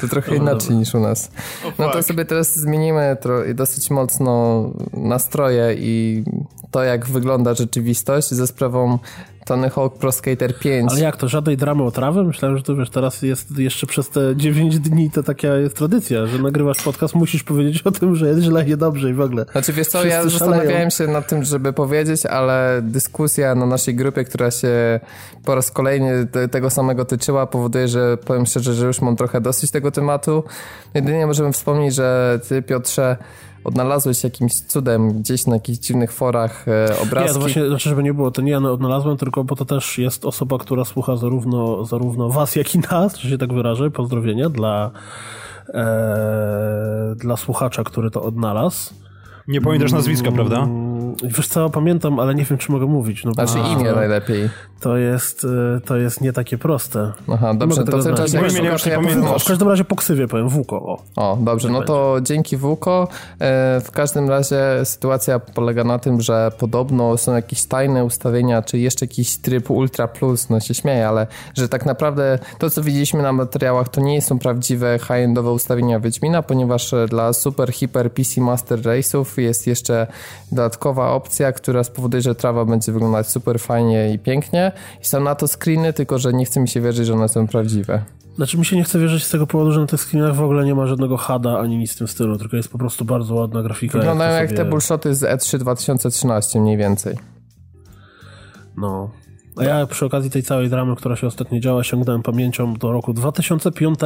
To 0.00 0.08
trochę 0.08 0.30
no, 0.30 0.36
inaczej 0.36 0.76
niż 0.76 0.94
u 0.94 1.00
nas. 1.00 1.30
No 1.78 1.90
to 1.90 2.02
sobie 2.02 2.24
teraz 2.24 2.58
zmienimy 2.58 3.16
dosyć 3.54 3.90
mocno 3.90 4.64
nastroje 4.92 5.74
i 5.78 6.24
to, 6.70 6.82
jak 6.82 7.06
wygląda 7.06 7.54
rzeczywistość 7.54 8.28
ze 8.28 8.46
sprawą 8.46 8.98
Tony 9.48 9.70
Hawk 9.70 9.98
Pro 9.98 10.12
Skater 10.12 10.58
5. 10.58 10.90
Ale 10.90 11.00
jak 11.00 11.16
to, 11.16 11.28
żadnej 11.28 11.56
dramy 11.56 11.82
o 11.82 11.90
trawę? 11.90 12.24
Myślałem, 12.24 12.56
że 12.56 12.62
to 12.62 12.76
wiesz, 12.76 12.90
teraz 12.90 13.22
jest 13.22 13.58
jeszcze 13.58 13.86
przez 13.86 14.08
te 14.08 14.36
9 14.36 14.78
dni 14.78 15.10
to 15.10 15.22
taka 15.22 15.48
jest 15.48 15.76
tradycja, 15.76 16.26
że 16.26 16.38
nagrywasz 16.38 16.82
podcast, 16.82 17.14
musisz 17.14 17.42
powiedzieć 17.42 17.82
o 17.82 17.90
tym, 17.90 18.16
że 18.16 18.28
jest 18.28 18.40
źle, 18.40 18.64
niedobrze 18.64 19.10
i 19.10 19.14
w 19.14 19.20
ogóle. 19.20 19.46
Znaczy 19.52 19.72
wiesz 19.72 19.88
co, 19.88 20.06
ja 20.06 20.28
zastanawiałem 20.28 20.90
się 20.90 21.06
nad 21.06 21.28
tym, 21.28 21.44
żeby 21.44 21.72
powiedzieć, 21.72 22.26
ale 22.26 22.80
dyskusja 22.82 23.54
na 23.54 23.66
naszej 23.66 23.94
grupie, 23.94 24.24
która 24.24 24.50
się 24.50 25.00
po 25.44 25.54
raz 25.54 25.70
kolejny 25.70 26.26
tego 26.50 26.70
samego 26.70 27.04
tyczyła, 27.04 27.46
powoduje, 27.46 27.88
że 27.88 28.16
powiem 28.16 28.46
szczerze, 28.46 28.74
że 28.74 28.86
już 28.86 29.00
mam 29.00 29.16
trochę 29.16 29.40
dosyć 29.40 29.70
tego 29.70 29.90
tematu. 29.90 30.44
Jedynie 30.94 31.26
możemy 31.26 31.52
wspomnieć, 31.52 31.94
że 31.94 32.40
ty 32.48 32.62
Piotrze 32.62 33.16
odnalazłeś 33.64 34.24
jakimś 34.24 34.54
cudem 34.54 35.12
gdzieś 35.12 35.46
na 35.46 35.54
jakichś 35.54 35.78
dziwnych 35.78 36.12
forach 36.12 36.68
e, 36.68 36.98
obrazki. 37.02 37.28
Nie, 37.28 37.34
to 37.34 37.40
właśnie, 37.40 37.68
znaczy, 37.68 37.88
żeby 37.88 38.02
nie 38.02 38.14
było, 38.14 38.30
to 38.30 38.42
nie 38.42 38.50
ja 38.50 38.58
odnalazłem, 38.58 39.16
tylko 39.16 39.44
bo 39.44 39.56
to 39.56 39.64
też 39.64 39.98
jest 39.98 40.24
osoba, 40.24 40.58
która 40.58 40.84
słucha 40.84 41.16
zarówno, 41.16 41.84
zarówno 41.84 42.28
was, 42.28 42.56
jak 42.56 42.74
i 42.74 42.78
nas, 42.78 43.16
że 43.16 43.28
się 43.28 43.38
tak 43.38 43.52
wyrażę, 43.52 43.90
pozdrowienia 43.90 44.48
dla, 44.48 44.90
e, 45.68 47.14
dla 47.16 47.36
słuchacza, 47.36 47.84
który 47.84 48.10
to 48.10 48.22
odnalazł. 48.22 48.94
Nie 49.48 49.60
pamiętasz 49.60 49.92
nazwiska, 49.92 50.32
prawda? 50.32 50.66
Wiesz 51.22 51.48
co, 51.48 51.70
pamiętam, 51.70 52.20
ale 52.20 52.34
nie 52.34 52.44
wiem, 52.44 52.58
czy 52.58 52.72
mogę 52.72 52.86
mówić. 52.86 53.24
No, 53.24 53.32
znaczy 53.32 53.58
imię 53.58 53.92
najlepiej. 53.92 54.50
To 54.80 54.96
jest, 54.96 55.44
y, 55.44 55.80
to 55.84 55.96
jest 55.96 56.20
nie 56.20 56.32
takie 56.32 56.58
proste. 56.58 57.12
Aha, 57.32 57.54
dobrze, 57.54 57.84
to 57.84 57.98
w 57.98 58.04
tym 58.04 58.16
czasie... 58.16 58.38
Nie, 58.62 59.38
w 59.38 59.44
każdym 59.44 59.68
razie 59.68 59.84
po 59.84 59.96
ksywie 59.96 60.28
powiem, 60.28 60.48
Wuko. 60.48 60.76
O, 60.76 61.02
o 61.16 61.38
dobrze, 61.40 61.68
no 61.68 61.82
to 61.82 62.16
dzięki 62.22 62.56
Wuko. 62.56 63.08
E, 63.40 63.80
w 63.80 63.90
każdym 63.90 64.28
razie 64.28 64.60
sytuacja 64.84 65.38
polega 65.38 65.84
na 65.84 65.98
tym, 65.98 66.20
że 66.20 66.52
podobno 66.58 67.16
są 67.16 67.34
jakieś 67.34 67.64
tajne 67.64 68.04
ustawienia, 68.04 68.62
czy 68.62 68.78
jeszcze 68.78 69.04
jakiś 69.04 69.36
tryb 69.36 69.70
Ultra 69.70 70.08
Plus, 70.08 70.50
no 70.50 70.60
się 70.60 70.74
śmieję, 70.74 71.08
ale 71.08 71.26
że 71.54 71.68
tak 71.68 71.86
naprawdę 71.86 72.38
to, 72.58 72.70
co 72.70 72.82
widzieliśmy 72.82 73.22
na 73.22 73.32
materiałach, 73.32 73.88
to 73.88 74.00
nie 74.00 74.22
są 74.22 74.38
prawdziwe 74.38 74.98
high-endowe 74.98 75.52
ustawienia 75.52 76.00
Wiedźmina, 76.00 76.42
ponieważ 76.42 76.94
dla 77.08 77.32
super, 77.32 77.72
hiper 77.72 78.12
PC 78.12 78.40
Master 78.40 78.80
Race'ów 78.80 79.40
jest 79.40 79.66
jeszcze 79.66 80.06
dodatkowa 80.52 81.07
opcja, 81.12 81.52
która 81.52 81.84
spowoduje, 81.84 82.22
że 82.22 82.34
trawa 82.34 82.64
będzie 82.64 82.92
wyglądać 82.92 83.30
super 83.30 83.60
fajnie 83.60 84.12
i 84.12 84.18
pięknie. 84.18 84.72
I 85.02 85.06
są 85.06 85.20
na 85.20 85.34
to 85.34 85.48
screeny, 85.48 85.92
tylko 85.92 86.18
że 86.18 86.32
nie 86.32 86.44
chce 86.44 86.60
mi 86.60 86.68
się 86.68 86.80
wierzyć, 86.80 87.06
że 87.06 87.14
one 87.14 87.28
są 87.28 87.46
prawdziwe. 87.46 88.02
Znaczy 88.36 88.58
mi 88.58 88.64
się 88.64 88.76
nie 88.76 88.84
chce 88.84 88.98
wierzyć 88.98 89.24
z 89.24 89.30
tego 89.30 89.46
powodu, 89.46 89.72
że 89.72 89.80
na 89.80 89.86
tych 89.86 90.00
screenach 90.00 90.34
w 90.34 90.42
ogóle 90.42 90.64
nie 90.64 90.74
ma 90.74 90.86
żadnego 90.86 91.16
hada 91.16 91.58
ani 91.58 91.78
nic 91.78 91.94
w 91.94 91.98
tym 91.98 92.08
stylu, 92.08 92.38
tylko 92.38 92.56
jest 92.56 92.68
po 92.68 92.78
prostu 92.78 93.04
bardzo 93.04 93.34
ładna 93.34 93.62
grafika. 93.62 93.98
Wyglądają 93.98 94.32
jak, 94.32 94.40
jak 94.40 94.50
sobie... 94.50 94.64
te 94.64 94.70
bullshoty 94.70 95.14
z 95.14 95.22
E3 95.22 95.58
2013 95.58 96.60
mniej 96.60 96.76
więcej. 96.76 97.16
No, 98.76 99.10
a 99.58 99.64
ja 99.64 99.86
przy 99.86 100.06
okazji 100.06 100.30
tej 100.30 100.42
całej 100.42 100.70
dramy, 100.70 100.96
która 100.96 101.16
się 101.16 101.26
ostatnio 101.26 101.60
działa, 101.60 101.84
sięgnąłem 101.84 102.22
pamięcią 102.22 102.74
do 102.74 102.92
roku 102.92 103.12
2005, 103.12 103.98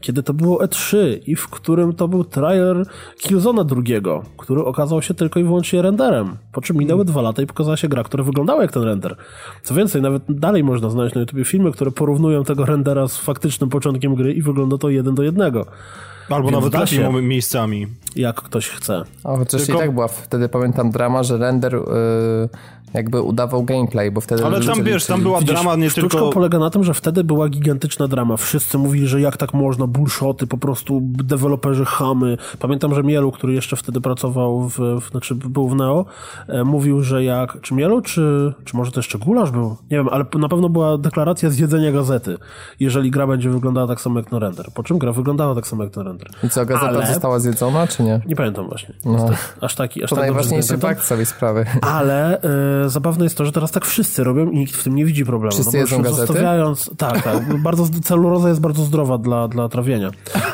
kiedy 0.00 0.22
to 0.22 0.34
było 0.34 0.64
E3 0.64 0.96
i 1.26 1.36
w 1.36 1.48
którym 1.48 1.92
to 1.92 2.08
był 2.08 2.24
trailer 2.24 2.86
Killzona 3.18 3.64
drugiego, 3.64 4.22
który 4.36 4.64
okazał 4.64 5.02
się 5.02 5.14
tylko 5.14 5.40
i 5.40 5.44
wyłącznie 5.44 5.82
renderem. 5.82 6.36
Po 6.52 6.60
czym 6.60 6.76
minęły 6.76 7.04
dwa 7.04 7.22
lata 7.22 7.42
i 7.42 7.46
pokazała 7.46 7.76
się 7.76 7.88
gra, 7.88 8.04
która 8.04 8.24
wyglądała 8.24 8.62
jak 8.62 8.72
ten 8.72 8.82
render. 8.82 9.16
Co 9.62 9.74
więcej, 9.74 10.02
nawet 10.02 10.22
dalej 10.28 10.64
można 10.64 10.90
znaleźć 10.90 11.14
na 11.14 11.20
YouTube 11.20 11.46
filmy, 11.46 11.72
które 11.72 11.90
porównują 11.90 12.44
tego 12.44 12.64
rendera 12.64 13.08
z 13.08 13.16
faktycznym 13.16 13.70
początkiem 13.70 14.14
gry 14.14 14.32
i 14.32 14.42
wygląda 14.42 14.78
to 14.78 14.90
jeden 14.90 15.14
do 15.14 15.22
jednego. 15.22 15.66
Albo 16.28 16.50
Więc 16.50 16.64
nawet 16.64 16.92
lepiej 16.92 17.22
miejscami. 17.22 17.86
Jak 18.16 18.36
ktoś 18.36 18.68
chce. 18.68 19.04
O, 19.24 19.36
chociaż 19.36 19.62
Tylko... 19.62 19.78
i 19.78 19.84
tak 19.84 19.94
była 19.94 20.08
wtedy, 20.08 20.48
pamiętam, 20.48 20.90
drama, 20.90 21.22
że 21.22 21.38
render... 21.38 21.72
Yy 21.74 22.72
jakby 22.94 23.22
udawał 23.22 23.62
gameplay, 23.62 24.10
bo 24.10 24.20
wtedy... 24.20 24.44
Ale 24.44 24.60
tam 24.60 24.82
wiesz, 24.82 25.06
tam 25.06 25.22
była 25.22 25.38
Widzisz, 25.38 25.54
drama 25.54 25.76
nie 25.76 25.90
sztuczka 25.90 26.18
tylko... 26.18 26.32
polega 26.32 26.58
na 26.58 26.70
tym, 26.70 26.84
że 26.84 26.94
wtedy 26.94 27.24
była 27.24 27.48
gigantyczna 27.48 28.08
drama. 28.08 28.36
Wszyscy 28.36 28.78
mówili, 28.78 29.06
że 29.06 29.20
jak 29.20 29.36
tak 29.36 29.54
można, 29.54 29.86
bullshoty, 29.86 30.46
po 30.46 30.58
prostu 30.58 31.00
deweloperzy 31.02 31.84
chamy. 31.84 32.36
Pamiętam, 32.58 32.94
że 32.94 33.02
Mielu, 33.02 33.32
który 33.32 33.52
jeszcze 33.52 33.76
wtedy 33.76 34.00
pracował 34.00 34.68
w, 34.68 34.78
w 34.78 35.10
znaczy 35.10 35.34
był 35.34 35.68
w 35.68 35.74
Neo, 35.74 36.04
e, 36.48 36.64
mówił, 36.64 37.02
że 37.02 37.24
jak... 37.24 37.60
Czy 37.60 37.74
Mielu, 37.74 38.00
czy, 38.00 38.52
czy 38.64 38.76
może 38.76 38.92
to 38.92 38.98
jeszcze 38.98 39.18
Gulasz 39.18 39.50
był? 39.50 39.76
Nie 39.90 39.96
wiem, 39.96 40.08
ale 40.08 40.24
na 40.34 40.48
pewno 40.48 40.68
była 40.68 40.98
deklaracja 40.98 41.50
zjedzenia 41.50 41.92
gazety, 41.92 42.36
jeżeli 42.80 43.10
gra 43.10 43.26
będzie 43.26 43.50
wyglądała 43.50 43.86
tak 43.86 44.00
samo 44.00 44.18
jak 44.18 44.32
na 44.32 44.38
render. 44.38 44.66
Po 44.74 44.82
czym 44.82 44.98
gra 44.98 45.12
wyglądała 45.12 45.54
tak 45.54 45.66
samo 45.66 45.84
jak 45.84 45.96
na 45.96 46.02
render. 46.02 46.28
I 46.44 46.48
co, 46.48 46.66
gazeta 46.66 46.88
ale... 46.88 47.06
została 47.06 47.38
zjedzona, 47.38 47.86
czy 47.86 48.02
nie? 48.02 48.20
Nie 48.26 48.36
pamiętam 48.36 48.68
właśnie. 48.68 48.94
No. 49.04 49.30
Aż 49.60 49.74
taki, 49.74 50.04
aż 50.04 50.10
to 50.10 50.16
tak 50.16 50.24
najważniejszy 50.24 50.78
fakt 50.78 51.04
całej 51.04 51.26
sprawy. 51.26 51.66
Ale... 51.82 52.42
E, 52.42 52.81
zabawne 52.90 53.24
jest 53.24 53.36
to, 53.36 53.44
że 53.44 53.52
teraz 53.52 53.70
tak 53.70 53.84
wszyscy 53.84 54.24
robią 54.24 54.50
i 54.50 54.58
nikt 54.58 54.76
w 54.76 54.84
tym 54.84 54.94
nie 54.94 55.04
widzi 55.04 55.24
problemu. 55.24 55.52
Wszyscy 55.52 55.76
no, 55.76 55.80
jedzą 55.80 56.02
gazety? 56.02 56.26
Zostawiając, 56.26 56.90
tak, 56.98 57.22
tak. 57.22 57.56
bardzo, 57.62 57.86
celuloza 58.02 58.48
jest 58.48 58.60
bardzo 58.60 58.84
zdrowa 58.84 59.18
dla, 59.18 59.48
dla 59.48 59.68
trawienia. 59.68 60.10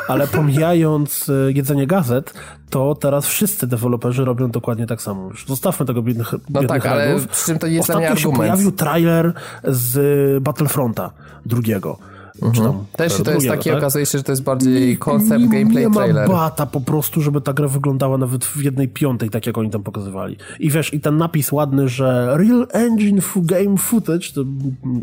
Ale 0.07 0.27
pomijając 0.27 1.29
e, 1.29 1.51
jedzenie 1.51 1.87
gazet, 1.87 2.33
to 2.69 2.95
teraz 2.95 3.27
wszyscy 3.27 3.67
deweloperzy 3.67 4.25
robią 4.25 4.51
dokładnie 4.51 4.87
tak 4.87 5.01
samo. 5.01 5.29
Już 5.29 5.45
zostawmy 5.47 5.85
tego 5.85 6.01
biednych, 6.01 6.33
no 6.33 6.39
biednych 6.61 6.83
tak, 6.83 6.91
ale 6.91 7.15
przy 7.31 7.45
czym 7.45 7.59
to 7.59 7.67
jest 7.67 7.89
Ostatnio 7.89 8.07
się 8.07 8.11
argument. 8.11 8.37
pojawił 8.37 8.71
trailer 8.71 9.33
z 9.63 10.43
Battlefronta 10.43 11.11
drugiego 11.45 11.97
Mhm. 12.41 12.73
Też 12.95 13.21
to 13.23 13.31
jest 13.31 13.47
taki, 13.47 13.69
tak? 13.69 13.77
okazuje 13.77 14.05
się, 14.05 14.17
że 14.17 14.23
to 14.23 14.31
jest 14.31 14.43
bardziej 14.43 14.97
koncept 14.97 15.45
gameplay 15.45 15.87
nie 15.87 15.93
trailer. 15.93 16.27
Nie 16.27 16.33
ma 16.33 16.39
bata 16.39 16.65
po 16.65 16.81
prostu, 16.81 17.21
żeby 17.21 17.41
ta 17.41 17.53
gra 17.53 17.67
wyglądała 17.67 18.17
nawet 18.17 18.45
w 18.45 18.63
jednej 18.63 18.87
piątej, 18.87 19.29
tak 19.29 19.47
jak 19.47 19.57
oni 19.57 19.69
tam 19.69 19.83
pokazywali. 19.83 20.37
I 20.59 20.69
wiesz, 20.69 20.93
i 20.93 20.99
ten 20.99 21.17
napis 21.17 21.51
ładny, 21.51 21.89
że 21.89 22.37
Real 22.37 22.67
Engine 22.71 23.21
Game 23.35 23.77
Footage, 23.77 24.31
to 24.35 24.41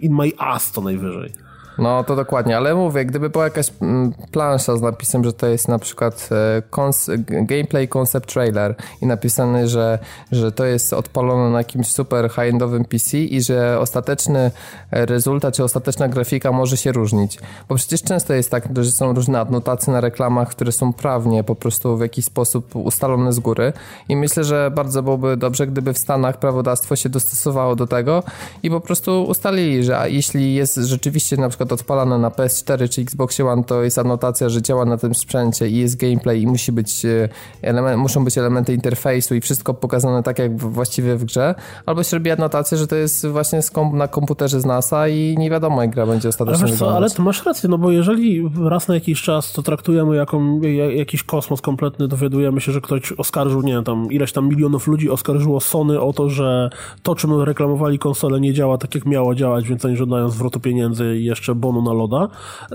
in 0.01 0.15
my 0.15 0.31
ass 0.39 0.73
to 0.73 0.81
najwyżej. 0.81 1.46
No 1.79 2.05
to 2.05 2.17
dokładnie, 2.17 2.57
ale 2.57 2.75
mówię, 2.75 3.05
gdyby 3.05 3.31
była 3.31 3.45
jakaś 3.45 3.71
mm, 3.83 4.13
plansza 4.31 4.77
z 4.77 4.83
napisem, 4.83 5.25
że 5.25 5.33
to 5.33 5.47
jest 5.47 5.69
na 5.69 5.79
przykład 5.79 6.29
e, 6.33 7.19
gameplay 7.29 7.89
concept 7.89 8.33
trailer 8.33 8.75
i 9.03 9.07
napisane, 9.07 9.69
że, 9.69 9.99
że 10.33 10.53
to 10.53 10.65
jest 10.65 10.93
odpalone 10.93 11.51
na 11.51 11.59
jakimś 11.59 11.87
super 11.87 12.31
high-endowym 12.31 12.85
PC 12.85 13.19
i 13.19 13.43
że 13.43 13.81
ostateczny 13.81 14.51
rezultat 14.91 15.55
czy 15.55 15.65
ostateczna 15.65 16.09
grafika 16.09 16.53
może 16.53 16.77
się 16.77 16.93
różnić. 16.93 17.39
Bo 17.69 17.75
przecież 17.75 18.03
często 18.03 18.35
jest 18.35 18.51
tak, 18.51 18.69
że 18.77 18.93
są 18.93 19.13
różne 19.13 19.41
adnotacje 19.41 19.93
na 19.93 20.01
reklamach, 20.01 20.49
które 20.49 20.73
są 20.73 20.93
prawnie 20.93 21.45
po 21.45 21.55
prostu 21.55 21.97
w 21.97 22.01
jakiś 22.01 22.25
sposób 22.25 22.77
ustalone 22.77 23.33
z 23.33 23.39
góry 23.39 23.73
i 24.09 24.17
myślę, 24.17 24.45
że 24.45 24.71
bardzo 24.75 25.03
byłoby 25.03 25.37
dobrze, 25.37 25.67
gdyby 25.67 25.93
w 25.93 25.99
Stanach 25.99 26.39
prawodawstwo 26.39 26.97
się 26.97 27.09
dostosowało 27.09 27.77
do 27.77 27.87
tego 27.87 28.23
i 28.63 28.71
po 28.71 28.81
prostu 28.81 29.25
ustalili, 29.25 29.85
że 29.85 30.05
jeśli 30.07 30.55
jest 30.55 30.77
rzeczywiście 30.77 31.37
na 31.37 31.49
przykład 31.49 31.66
przykład 31.67 31.81
odpalane 31.81 32.19
na 32.19 32.31
PS4 32.31 32.89
czy 32.89 33.03
Xbox 33.03 33.41
One, 33.41 33.65
to 33.65 33.83
jest 33.83 33.99
anotacja, 33.99 34.49
że 34.49 34.63
działa 34.63 34.85
na 34.85 34.97
tym 34.97 35.15
sprzęcie 35.15 35.69
i 35.69 35.79
jest 35.79 35.97
gameplay 35.97 36.43
i 36.43 36.47
musi 36.47 36.73
być 36.73 37.05
e, 37.05 37.29
element, 37.63 37.99
muszą 37.99 38.25
być 38.25 38.39
elementy 38.39 38.75
interfejsu 38.75 39.35
i 39.35 39.41
wszystko 39.41 39.75
pokazane 39.75 40.23
tak 40.23 40.39
jak 40.39 40.59
właściwie 40.59 41.17
w 41.17 41.25
grze, 41.25 41.55
albo 41.87 42.03
się 42.03 42.17
robi 42.17 42.31
anotację, 42.31 42.79
że 42.79 42.87
to 42.87 42.97
jest 42.97 43.27
właśnie 43.27 43.61
na 43.93 44.09
komputerze 44.09 44.61
z 44.61 44.65
NASA 44.65 45.09
i 45.09 45.37
nie 45.39 45.51
wiadomo 45.51 45.83
jak 45.83 45.91
gra 45.91 46.07
będzie 46.07 46.29
ostatecznie 46.29 46.67
ale 46.67 46.77
co, 46.77 46.97
Ale 46.97 47.11
ty 47.11 47.23
masz 47.23 47.47
rację, 47.47 47.69
no 47.69 47.79
bo 47.79 47.91
jeżeli 47.91 48.51
raz 48.65 48.89
na 48.89 48.95
jakiś 48.95 49.23
czas 49.23 49.53
to 49.53 49.63
traktujemy 49.63 50.17
jako 50.17 50.41
jakiś 50.95 51.23
kosmos 51.23 51.61
kompletny, 51.61 52.09
dowiadujemy 52.09 52.61
się, 52.61 52.73
że 52.73 52.81
ktoś 52.81 53.13
oskarżył, 53.13 53.63
nie 53.63 53.73
wiem, 53.73 53.85
tam 53.85 54.13
ileś 54.13 54.33
tam 54.33 54.49
milionów 54.49 54.87
ludzi 54.87 55.11
oskarżyło 55.11 55.61
Sony 55.61 56.01
o 56.01 56.13
to, 56.13 56.31
że 56.31 56.71
to 57.03 57.15
czym 57.15 57.41
reklamowali 57.41 57.99
konsole 57.99 58.41
nie 58.41 58.53
działa 58.53 58.79
tak 58.79 58.95
jak 58.95 59.07
miało 59.07 59.35
działać, 59.35 59.69
więc 59.69 59.85
oni 59.85 59.97
żądają 59.97 60.29
zwrotu 60.29 60.61
pieniędzy 60.61 61.17
i 61.17 61.25
jeszcze 61.25 61.55
bonu 61.57 61.83
na 61.83 61.93
loda, 61.93 62.29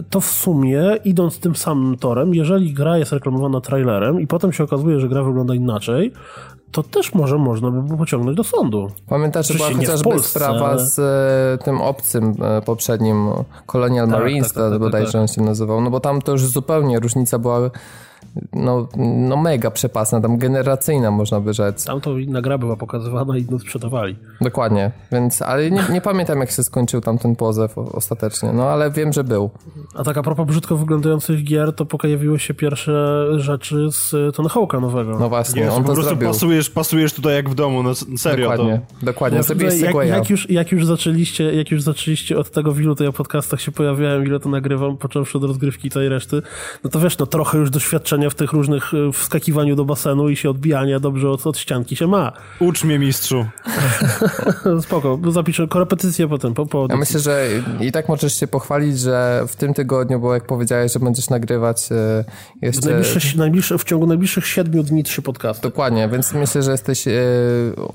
to 0.10 0.20
w 0.20 0.26
sumie 0.26 0.98
idąc 1.06 1.40
tym 1.40 1.56
samym 1.56 1.98
torem, 1.98 2.36
jeżeli 2.36 2.74
gra 2.74 2.98
jest 2.98 3.12
reklamowana 3.12 3.62
trailerem 3.62 4.22
i 4.22 4.28
potem 4.28 4.54
się 4.54 4.64
okazuje, 4.64 5.00
że 5.00 5.10
gra 5.10 5.24
wygląda 5.24 5.56
inaczej, 5.56 6.14
to 6.72 6.84
też 6.84 7.14
może 7.14 7.38
można 7.38 7.72
by 7.72 7.82
było 7.82 7.98
pociągnąć 7.98 8.38
do 8.38 8.44
sądu. 8.44 8.92
Pamiętacie, 9.10 9.54
była 9.54 9.72
chociażby 9.72 10.10
Polsce, 10.10 10.30
sprawa 10.30 10.70
ale... 10.70 10.86
z 10.86 11.00
e, 11.00 11.64
tym 11.64 11.82
obcym 11.82 12.34
e, 12.42 12.62
poprzednim 12.62 13.30
Colonial 13.66 14.08
tak, 14.08 14.20
Marines, 14.20 14.54
tak, 14.54 14.64
tak, 14.64 14.72
tak, 14.72 14.80
bodajże 14.80 15.12
tak. 15.12 15.22
on 15.22 15.28
się 15.28 15.42
nazywał, 15.42 15.82
no 15.82 15.90
bo 15.90 16.00
tam 16.00 16.22
to 16.22 16.32
już 16.32 16.46
zupełnie 16.46 17.00
różnica 17.00 17.40
była 17.40 17.70
no, 18.54 18.88
no 18.98 19.38
mega 19.38 19.72
przepasna, 19.72 20.22
tam 20.22 20.38
generacyjna 20.38 21.12
można 21.12 21.40
by 21.40 21.54
rzec. 21.54 21.86
Tam 21.86 22.02
to 22.02 22.18
inna 22.18 22.42
gra 22.42 22.58
była 22.58 22.76
pokazywana 22.76 23.38
i 23.38 23.42
inną 23.42 23.60
sprzedawali. 23.60 24.16
Dokładnie, 24.42 24.92
więc, 25.12 25.42
ale 25.42 25.72
nie, 25.72 25.84
nie 25.92 26.02
pamiętam 26.02 26.40
jak 26.40 26.52
się 26.52 26.64
skończył 26.64 27.02
tam 27.02 27.18
ten 27.18 27.36
pozew 27.36 27.78
ostatecznie, 27.78 28.54
no 28.54 28.64
ale 28.64 28.92
wiem, 28.92 29.14
że 29.14 29.24
był. 29.24 29.50
A 29.96 30.04
tak 30.04 30.18
a 30.18 30.24
propos 30.24 30.48
brzydko 30.48 30.76
wyglądających 30.76 31.44
gier, 31.44 31.76
to 31.76 31.86
pojawiły 31.86 32.40
się 32.40 32.54
pierwsze 32.54 33.26
rzeczy 33.40 33.88
z 33.92 34.36
Tony 34.36 34.50
Hawk'a 34.50 34.82
nowego. 34.82 35.20
No 35.20 35.30
właśnie, 35.30 35.62
Jezu, 35.62 35.76
on 35.76 35.84
to 35.84 35.88
po 35.88 35.94
prostu 35.94 36.10
zrobił. 36.10 36.28
Pasujesz, 36.28 36.70
pasujesz 36.70 37.14
tutaj 37.14 37.34
jak 37.34 37.50
w 37.50 37.56
domu, 37.56 37.84
no 37.84 37.96
serio. 38.18 38.50
Dokładnie, 38.50 38.82
to... 39.00 39.06
dokładnie, 39.06 39.40
no, 39.50 39.76
jak, 39.86 40.08
jak, 40.08 40.30
już, 40.30 40.50
jak, 40.50 40.72
już 40.72 40.86
zaczęliście, 40.86 41.54
jak 41.54 41.72
już 41.72 41.82
zaczęliście 41.82 42.38
od 42.38 42.52
tego, 42.52 42.72
w 42.72 42.82
ilu 42.82 42.96
to 42.96 43.04
ja 43.04 43.12
podcastach 43.12 43.62
się 43.62 43.72
pojawiałem, 43.72 44.26
ile 44.26 44.40
to 44.40 44.50
nagrywam, 44.50 44.98
począwszy 44.98 45.38
od 45.38 45.44
rozgrywki 45.44 45.88
i 45.88 45.92
całej 45.92 46.10
reszty, 46.10 46.42
no 46.84 46.90
to 46.90 47.00
wiesz, 47.00 47.18
no 47.18 47.26
trochę 47.26 47.58
już 47.58 47.70
doświadczenia 47.70 48.21
w 48.30 48.36
tych 48.36 48.52
różnych 48.52 48.94
e, 48.94 49.12
wskakiwaniu 49.12 49.76
do 49.76 49.86
basenu 49.86 50.30
i 50.30 50.36
się 50.36 50.50
odbijania 50.50 51.00
dobrze 51.00 51.30
od, 51.30 51.48
od 51.48 51.58
ścianki 51.58 51.96
się 51.96 52.08
ma. 52.08 52.32
Ucz 52.60 52.84
mnie, 52.84 53.00
mistrzu. 53.00 53.46
Spoko, 54.82 55.20
zapiszę 55.30 55.68
korepetycję 55.68 56.28
potem. 56.28 56.54
Po, 56.54 56.66
po 56.66 56.88
ja 56.90 56.98
myślę, 56.98 57.20
że 57.20 57.48
i 57.80 57.92
tak 57.92 58.10
możesz 58.10 58.40
się 58.40 58.48
pochwalić, 58.48 59.00
że 59.00 59.44
w 59.48 59.56
tym 59.56 59.74
tygodniu, 59.74 60.20
bo 60.20 60.34
jak 60.34 60.46
powiedziałeś, 60.46 60.94
że 60.94 61.00
będziesz 61.00 61.30
nagrywać 61.30 61.90
e, 61.92 62.26
jeszcze... 62.62 62.82
W, 62.82 62.86
najbliższych, 62.86 63.36
najbliższy, 63.36 63.78
w 63.78 63.84
ciągu 63.84 64.08
najbliższych 64.08 64.48
siedmiu 64.48 64.84
dni 64.84 65.04
trzy 65.04 65.22
podcasty. 65.22 65.64
Dokładnie, 65.64 66.10
więc 66.10 66.34
myślę, 66.34 66.64
że 66.64 66.72
jesteś 66.72 67.08
e, 67.08 67.12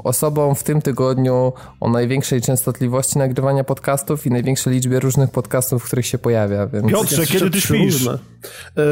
osobą 0.04 0.54
w 0.54 0.62
tym 0.62 0.82
tygodniu 0.82 1.52
o 1.80 1.90
największej 1.90 2.40
częstotliwości 2.40 3.18
nagrywania 3.18 3.64
podcastów 3.64 4.26
i 4.26 4.30
największej 4.30 4.72
liczbie 4.72 5.00
różnych 5.00 5.30
podcastów, 5.30 5.82
w 5.82 5.86
których 5.86 6.06
się 6.06 6.18
pojawia. 6.18 6.66
Więc... 6.66 6.90
Piotrze, 6.90 7.26
kiedy 7.26 7.50
ty 7.50 7.60
śpisz? 7.60 8.08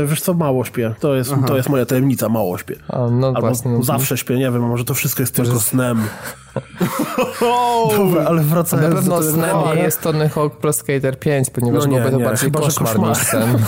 Wiesz 0.06 0.20
co, 0.20 0.34
mało 0.34 0.64
śpię. 0.64 0.94
To 1.00 1.14
jest, 1.14 1.23
to 1.24 1.36
To 1.46 1.56
jest 1.56 1.68
moja 1.68 1.86
tajemnica, 1.86 2.28
mało 2.28 2.58
śpię. 2.58 2.76
A, 2.88 2.98
no 3.10 3.26
Albo 3.26 3.40
właśnie. 3.40 3.70
no. 3.70 3.82
zawsze 3.82 4.16
śpię, 4.16 4.34
nie 4.34 4.50
wiem, 4.50 4.62
może 4.62 4.84
to 4.84 4.94
wszystko 4.94 5.22
jest 5.22 5.34
tylko 5.34 5.60
snem. 5.60 6.02
Dobra, 7.96 8.24
ale 8.24 8.42
Na 8.42 8.48
wracając 8.48 8.94
pewno 8.94 9.16
do 9.16 9.20
tego 9.20 9.32
snem 9.32 9.56
nie 9.76 9.82
jest 9.82 10.00
Tony 10.00 10.28
Hawk 10.28 10.56
Pro 10.56 10.72
Skater 10.72 11.18
5, 11.18 11.50
ponieważ 11.50 11.84
No 11.84 11.90
nie, 11.90 11.96
byłby 11.96 12.10
to 12.10 12.18
nie, 12.18 12.24
bardziej 12.24 12.44
chyba, 12.44 12.60
koszmar 12.60 12.88
koszmar. 12.92 13.08
niż 13.08 13.18
sen. 13.18 13.58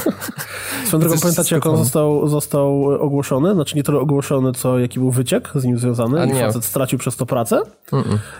Swoją 0.87 1.01
drogą, 1.01 1.17
pamiętacie, 1.21 1.55
jak 1.55 1.67
on 1.67 1.77
został, 1.77 2.29
został 2.29 2.85
ogłoszony? 2.85 3.55
Znaczy 3.55 3.77
nie 3.77 3.83
tyle 3.83 3.99
ogłoszony, 3.99 4.53
co 4.53 4.79
jaki 4.79 4.99
był 4.99 5.11
wyciek 5.11 5.51
z 5.55 5.65
nim 5.65 5.79
związany 5.79 6.21
A 6.21 6.25
i 6.25 6.33
nie. 6.33 6.41
facet 6.41 6.65
stracił 6.65 6.99
przez 6.99 7.17
to 7.17 7.27
pracę? 7.27 7.63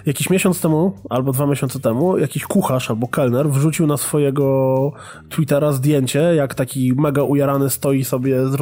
Jakiś 0.07 0.31
miesiąc 0.31 0.61
temu, 0.61 0.93
albo 1.11 1.33
dwa 1.33 1.47
miesiące 1.47 1.81
temu, 1.81 2.19
jakiś 2.19 2.45
kucharz 2.45 2.91
albo 2.91 3.09
kelner 3.09 3.51
wrzucił 3.51 3.87
na 3.87 3.97
swojego 3.97 4.93
Twittera 5.31 5.73
zdjęcie, 5.73 6.21
jak 6.35 6.55
taki 6.55 6.93
mega 6.97 7.23
ujarany 7.23 7.71
stoi 7.71 8.05
sobie 8.05 8.49
z 8.49 8.55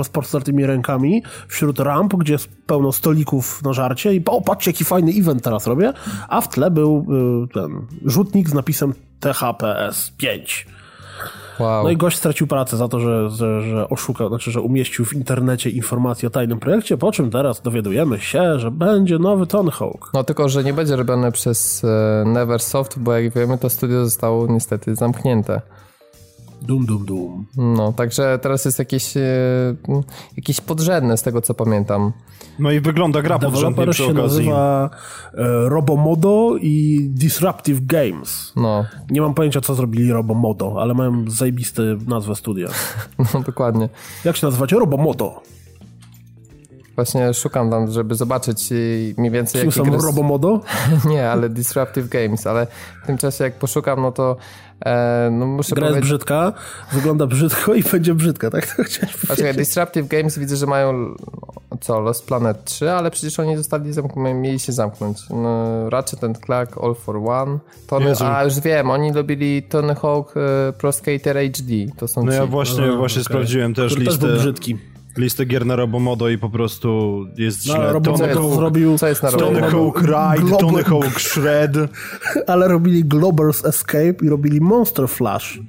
rozpostartymi 0.45 0.67
rękami 0.67 1.23
wśród 1.49 1.79
ramp, 1.79 2.15
gdzie 2.15 2.33
jest 2.33 2.49
pełno 2.67 2.93
stolików 2.93 3.63
na 3.63 3.73
żarcie 3.73 4.15
i 4.15 4.23
o, 4.27 4.41
patrzcie, 4.41 4.71
jaki 4.71 4.85
fajny 4.85 5.13
event 5.13 5.43
teraz 5.43 5.67
robię, 5.67 5.93
a 6.29 6.41
w 6.41 6.49
tle 6.49 6.71
był 6.71 7.07
y, 7.45 7.55
ten 7.55 7.87
rzutnik 8.05 8.49
z 8.49 8.55
napisem 8.55 8.95
THPS 9.21 10.11
5. 10.17 10.67
Wow. 11.61 11.85
No 11.85 11.91
i 11.91 11.97
gość 11.97 12.17
stracił 12.17 12.47
pracę 12.47 12.77
za 12.77 12.89
to, 12.89 13.01
że, 13.01 13.31
że, 13.31 13.63
że 13.63 13.89
oszukał, 13.89 14.29
znaczy, 14.29 14.51
że 14.51 14.61
umieścił 14.61 15.05
w 15.05 15.13
internecie 15.13 15.71
informacje 15.71 16.27
o 16.27 16.31
tajnym 16.31 16.61
projekcie, 16.61 16.97
po 16.97 17.13
czym 17.13 17.31
teraz 17.31 17.63
dowiadujemy 17.63 18.21
się, 18.21 18.59
że 18.59 18.71
będzie 18.71 19.19
nowy 19.19 19.47
Tony 19.47 19.71
Hawk. 19.71 20.11
No 20.15 20.25
tylko, 20.25 20.49
że 20.49 20.65
nie 20.65 20.73
będzie 20.73 20.97
robione 20.97 21.33
przez 21.33 21.85
e, 21.85 22.25
Neversoft, 22.27 22.99
bo 22.99 23.13
jak 23.13 23.33
wiemy, 23.33 23.59
to 23.59 23.71
studio 23.71 24.05
zostało 24.05 24.47
niestety 24.47 24.95
zamknięte. 24.95 25.61
Dum, 26.63 26.87
dum, 26.87 27.05
dum. 27.07 27.47
No, 27.57 27.93
także 27.93 28.39
teraz 28.43 28.65
jest 28.65 28.79
jakieś, 28.79 29.17
e, 29.17 29.21
jakieś 30.37 30.61
podrzędne 30.61 31.17
z 31.17 31.23
tego, 31.23 31.41
co 31.43 31.55
pamiętam. 31.55 32.13
No 32.59 32.71
i 32.71 32.81
wygląda 32.81 33.23
gra 33.23 33.39
podrzędnie 33.39 33.87
przy 33.87 34.03
się 34.03 34.05
okazji. 34.05 34.23
nazywa 34.23 34.91
e, 35.35 35.69
Robomodo 35.69 36.57
i 36.61 37.07
Disruptive 37.11 37.87
Games. 37.87 38.53
No, 38.57 38.85
Nie 39.11 39.21
mam 39.21 39.35
pojęcia, 39.35 39.61
co 39.61 39.75
zrobili 39.75 40.13
Robomodo, 40.13 40.77
ale 40.83 40.95
mają 40.95 41.25
zajebisty 41.31 41.97
nazwę 42.07 42.35
studia. 42.35 42.69
no 43.35 43.41
dokładnie. 43.41 43.89
Jak 44.25 44.37
się 44.37 44.47
nazywacie? 44.47 44.77
Robomodo. 44.79 45.43
Właśnie 46.97 47.35
szukam 47.35 47.71
tam, 47.71 47.91
żeby 47.91 48.15
zobaczyć 48.15 48.71
mniej 49.17 49.31
więcej 49.31 49.61
Kim 49.61 49.71
jakie 49.71 49.79
są 49.79 49.85
gry... 49.99 50.07
Robomodo? 50.07 50.61
Nie, 51.11 51.31
ale 51.31 51.49
Disruptive 51.49 52.09
Games, 52.09 52.47
ale 52.47 52.67
w 53.03 53.07
tym 53.07 53.19
czasie 53.19 53.45
jak 53.45 53.55
poszukam, 53.59 54.03
no 54.03 54.13
to 54.13 54.37
e, 54.87 55.29
no 55.33 55.47
muszę 55.47 55.75
Gra 55.75 55.87
jest 55.87 55.93
powiedzieć... 55.95 56.11
brzydka, 56.11 56.53
wygląda 56.93 57.27
brzydko 57.27 57.75
i 57.75 57.83
będzie 57.83 58.15
brzydka, 58.15 58.51
tak? 58.51 58.67
To 58.77 58.85
chciałeś 58.85 59.13
Poczekaj, 59.17 59.37
powiedzieć. 59.37 59.57
Disruptive 59.57 60.09
Games 60.09 60.39
widzę, 60.39 60.57
że 60.57 60.67
mają 60.67 61.15
co, 61.81 62.01
Lost 62.01 62.27
Planet 62.27 62.65
3, 62.65 62.91
ale 62.91 63.11
przecież 63.11 63.41
oni 63.41 63.57
zostali 63.57 63.93
zamk- 63.93 64.35
mieli 64.35 64.59
się 64.59 64.73
zamknąć. 64.73 65.19
No, 65.31 65.91
Ratchet 65.91 66.25
and 66.25 66.39
Clank 66.39 66.79
All 66.83 66.95
for 66.95 67.17
One. 67.17 67.59
Tony, 67.87 68.07
Jezu. 68.07 68.25
a 68.25 68.45
już 68.45 68.61
wiem, 68.61 68.91
oni 68.91 69.13
robili 69.13 69.63
Tony 69.63 69.95
Hawk 69.95 70.35
e, 70.37 70.73
Pro 70.73 70.93
Skater 70.93 71.37
HD. 71.37 71.73
To 71.97 72.09
są 72.09 72.25
No 72.25 72.33
ci. 72.33 72.39
ja 72.39 72.47
właśnie, 72.47 72.85
Aha, 72.89 72.97
właśnie 72.97 73.23
okej. 73.23 73.25
sprawdziłem 73.25 73.75
też 73.75 73.93
Który 73.93 74.05
też 74.05 74.15
listę, 74.15 74.27
był 74.29 74.37
brzydki. 74.37 74.79
Listę 75.17 75.45
gier 75.45 75.67
na 75.67 75.77
Robomodo 75.77 76.29
i 76.29 76.39
po 76.39 76.51
prostu 76.51 77.21
jest 77.37 77.67
No, 77.67 77.75
źle. 77.75 77.93
Robomodo 77.93 78.27
Tony? 78.27 78.35
Hawk, 78.35 78.55
zrobił... 78.55 78.99
Co 78.99 79.09
jest 79.09 79.23
na 79.23 79.31
Tony? 79.31 79.61
Hawk 79.63 80.01
Ride, 80.03 80.47
Global- 80.47 80.59
Tony 80.61 80.85
Hawk 80.85 81.21
Shred. 81.21 81.77
ale 82.47 82.69
robili 82.69 83.05
Global's 83.05 83.69
Escape 83.69 84.15
i 84.23 84.29
robili 84.29 84.61
Monster 84.61 85.09
Flash. 85.09 85.61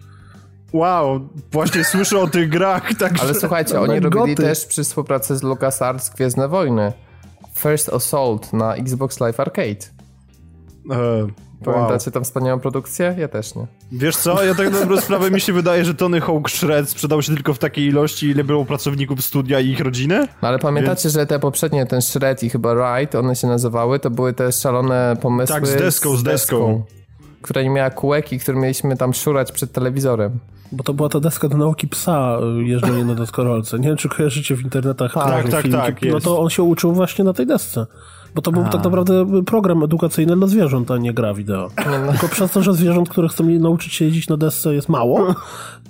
Wow, 0.74 1.30
właśnie 1.52 1.84
słyszę 1.84 2.20
o 2.20 2.28
tych 2.28 2.50
grach, 2.50 2.94
także... 2.94 3.24
Ale 3.24 3.34
słuchajcie, 3.36 3.80
oni 3.80 4.02
Goty. 4.02 4.16
robili 4.18 4.36
też 4.36 4.66
przy 4.66 4.84
współpracy 4.84 5.36
z 5.38 5.44
LucasArts 5.44 6.10
Gwiezdne 6.10 6.48
Wojny. 6.48 6.94
First 7.56 7.90
Assault 7.90 8.54
na 8.54 8.75
Xbox 8.75 9.20
Live 9.20 9.40
Arcade. 9.40 9.86
E, 10.92 11.28
wow. 11.65 11.75
Pamiętacie 11.75 12.12
tam 12.12 12.24
wspaniałą 12.24 12.59
produkcję? 12.59 13.15
Ja 13.17 13.27
też 13.27 13.55
nie. 13.55 13.67
Wiesz 13.91 14.17
co, 14.17 14.43
ja 14.43 14.55
tak 14.55 14.71
na 14.71 14.79
dobrą 14.79 15.01
sprawę 15.01 15.31
mi 15.31 15.41
się 15.41 15.53
wydaje, 15.53 15.85
że 15.85 15.93
Tony 15.95 16.21
Hawk 16.21 16.50
Shred 16.50 16.89
sprzedał 16.89 17.21
się 17.21 17.35
tylko 17.35 17.53
w 17.53 17.59
takiej 17.59 17.85
ilości, 17.88 18.27
ile 18.27 18.43
było 18.43 18.65
pracowników 18.65 19.21
studia 19.25 19.59
i 19.59 19.69
ich 19.69 19.79
rodziny. 19.79 20.27
No 20.41 20.47
ale 20.47 20.59
pamiętacie, 20.59 21.09
że 21.09 21.25
te 21.25 21.39
poprzednie, 21.39 21.85
ten 21.85 22.01
Shred 22.01 22.43
i 22.43 22.50
chyba 22.50 22.74
Ride, 23.00 23.19
one 23.19 23.35
się 23.35 23.47
nazywały, 23.47 24.00
to 24.00 24.09
były 24.09 24.33
te 24.33 24.51
szalone 24.51 25.17
pomysły 25.21 25.55
Tak, 25.55 25.67
z 25.67 25.75
deską, 25.75 26.17
z 26.17 26.24
deską. 26.24 26.83
która 27.41 27.62
nie 27.62 27.69
miała 27.69 27.89
kółek 27.89 28.33
i 28.33 28.39
które 28.39 28.57
mieliśmy 28.59 28.97
tam 28.97 29.13
szurać 29.13 29.51
przed 29.51 29.71
telewizorem. 29.71 30.39
Bo 30.71 30.83
to 30.83 30.93
była 30.93 31.09
ta 31.09 31.19
deska 31.19 31.47
do 31.50 31.57
nauki 31.57 31.88
psa, 31.88 32.38
y, 32.59 32.63
jeżdżenie 32.63 33.05
na 33.05 33.15
deskorolce. 33.15 33.79
Nie 33.79 33.88
wiem, 33.88 33.97
czy 33.97 34.09
kojarzycie 34.09 34.55
w 34.55 34.62
internetach 34.62 35.13
Tak, 35.13 35.50
tak, 35.50 35.62
filmiki. 35.62 35.71
tak, 35.71 35.95
No 36.12 36.19
to 36.19 36.39
on 36.39 36.50
się 36.50 36.63
uczył 36.63 36.93
właśnie 36.93 37.25
na 37.25 37.33
tej 37.33 37.47
desce. 37.47 37.85
Bo 38.36 38.42
to 38.42 38.51
był 38.51 38.63
tak 38.63 38.84
naprawdę 38.84 39.44
program 39.46 39.84
edukacyjny 39.84 40.36
dla 40.36 40.48
zwierząt, 40.48 40.92
a 40.92 40.98
nie 40.98 41.13
gra 41.13 41.34
wideo. 41.34 41.70
no. 42.06 42.12
Tylko 42.12 42.27
przez 42.27 42.51
to, 42.51 42.63
że 42.63 42.74
zwierząt, 42.74 43.10
które 43.10 43.27
chcą 43.27 43.44
nauczyć 43.44 43.94
się 43.94 44.06
jeździć 44.06 44.30
na 44.30 44.38
desce 44.38 44.74
jest 44.75 44.89
mało, 44.89 45.36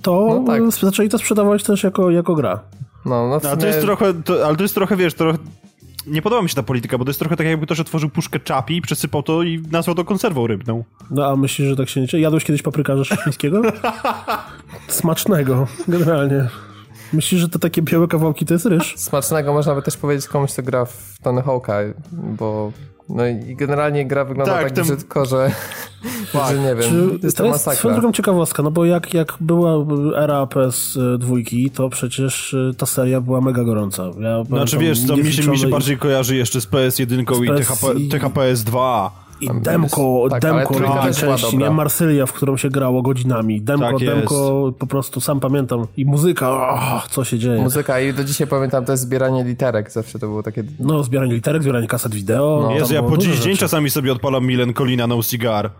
to 0.02 0.42
No 0.46 0.46
tak. 0.46 0.70
zaczęli 0.70 1.08
to 1.08 1.18
sprzedawać 1.18 1.62
też 1.62 1.82
jako, 1.82 2.10
jako 2.10 2.34
gra. 2.34 2.60
No, 3.04 3.28
no 3.28 3.40
w 3.40 3.44
A 3.46 3.50
sumie... 3.50 3.60
to 3.60 3.66
jest 3.66 3.80
trochę, 3.80 4.14
to, 4.22 4.46
ale 4.46 4.56
to 4.56 4.62
jest 4.62 4.74
trochę, 4.74 4.96
wiesz, 4.96 5.14
trochę... 5.14 5.38
Nie 6.06 6.22
podoba 6.22 6.42
mi 6.42 6.48
się 6.48 6.54
ta 6.54 6.62
polityka, 6.62 6.98
bo 6.98 7.04
to 7.04 7.10
jest 7.10 7.20
trochę 7.20 7.36
tak 7.36 7.46
jakby 7.46 7.66
ktoś 7.66 7.80
otworzył 7.80 8.10
puszkę 8.10 8.40
czapi, 8.40 8.82
przesypał 8.82 9.22
to 9.22 9.42
i 9.42 9.62
nazwał 9.72 9.94
to 9.96 10.04
konserwą 10.04 10.46
rybną. 10.46 10.84
No 11.10 11.26
a 11.26 11.36
myślisz, 11.36 11.68
że 11.68 11.76
tak 11.76 11.88
się 11.88 12.00
nie 12.00 12.06
dzieje? 12.06 12.22
Jadłeś 12.22 12.44
kiedyś 12.44 12.62
paprykarza 12.62 13.04
szczecińskiego? 13.04 13.62
Smacznego, 14.88 15.66
generalnie. 15.88 16.48
Myślisz, 17.12 17.40
że 17.40 17.48
te 17.48 17.58
takie 17.58 17.82
białe 17.82 18.08
kawałki 18.08 18.46
to 18.46 18.54
jest 18.54 18.66
ryż? 18.66 18.94
Smacznego 18.96 19.52
można 19.52 19.74
by 19.74 19.82
też 19.82 19.96
powiedzieć 19.96 20.28
komuś, 20.28 20.52
kto 20.52 20.62
gra 20.62 20.84
w 20.84 21.16
Tony 21.22 21.42
Hawk'a, 21.42 21.92
bo 22.12 22.72
no 23.08 23.26
i 23.26 23.56
generalnie 23.56 24.06
gra 24.06 24.24
wygląda 24.24 24.52
Tak, 24.52 24.62
tak, 24.62 24.72
ten- 24.72 24.84
brzydko, 24.84 25.24
że, 25.24 25.50
że 26.48 26.58
nie 26.58 26.74
wiem, 26.74 26.90
Czy 26.90 27.18
to 27.18 27.26
jest 27.26 27.36
to 27.36 27.52
to 27.52 27.58
swoją 27.58 27.94
drogą 27.94 28.12
ciekawostka, 28.12 28.62
no 28.62 28.70
bo 28.70 28.84
jak, 28.84 29.14
jak 29.14 29.34
była 29.40 29.72
era 30.16 30.44
PS2, 30.44 31.70
to 31.74 31.88
przecież 31.88 32.54
y, 32.54 32.74
ta 32.78 32.86
seria 32.86 33.20
była 33.20 33.40
mega 33.40 33.64
gorąca. 33.64 34.10
Ja 34.20 34.44
Znaczy 34.44 34.78
wiesz 34.78 35.06
co, 35.06 35.16
mi 35.16 35.32
się, 35.32 35.50
mi 35.50 35.58
się 35.58 35.68
bardziej 35.68 35.98
kojarzy 35.98 36.36
jeszcze 36.36 36.60
z 36.60 36.66
PS1 36.66 37.20
i 37.20 37.46
PS 37.48 37.80
THP, 38.10 38.56
i- 39.40 39.46
THPS 39.46 39.62
2. 39.62 39.72
I 39.72 39.78
demko, 39.78 40.26
Tak, 40.30 40.44
ale 40.44 40.54
demko 40.66 40.74
też 41.02 41.16
części, 41.20 41.52
dobra. 41.52 41.68
nie? 41.68 41.74
Marsylia, 41.74 42.26
w 42.26 42.32
którą 42.32 42.56
się 42.56 42.68
grało 42.68 43.02
godzinami. 43.02 43.60
Demko, 43.62 43.84
Tak 43.92 44.00
jest. 44.00 44.14
demko, 44.16 44.72
po 44.78 44.86
prostu 44.86 45.20
sam 45.20 45.40
pamiętam. 45.40 45.86
I 45.96 46.04
muzyka, 46.06 46.50
oh, 46.50 47.06
co 47.10 47.24
się 47.24 47.38
dzieje. 47.38 47.62
Muzyka 47.62 48.00
i 48.00 48.12
do 48.14 48.24
dzisiaj 48.24 48.46
pamiętam 48.46 48.84
to 48.84 48.92
jest 48.92 49.02
zbieranie 49.02 49.44
literek, 49.44 49.90
zawsze 49.92 50.18
to 50.18 50.26
było 50.26 50.42
takie... 50.42 50.64
No, 50.80 51.02
zbieranie 51.02 51.34
literek, 51.34 51.62
zbieranie 51.62 51.86
kaset 51.86 52.14
wideo. 52.14 52.58
No. 52.62 52.68
tam 52.68 52.76
Jezu, 52.76 52.94
ja 52.94 53.02
po 53.02 53.16
dziś 53.16 53.26
dzień 53.38 53.42
rzeczy. 53.42 53.56
czasami 53.56 53.90
sobie 53.90 54.12
odpalam 54.12 54.46
Milen 54.46 54.74
Colina 54.74 55.06
No 55.06 55.22
Cigar. 55.22 55.70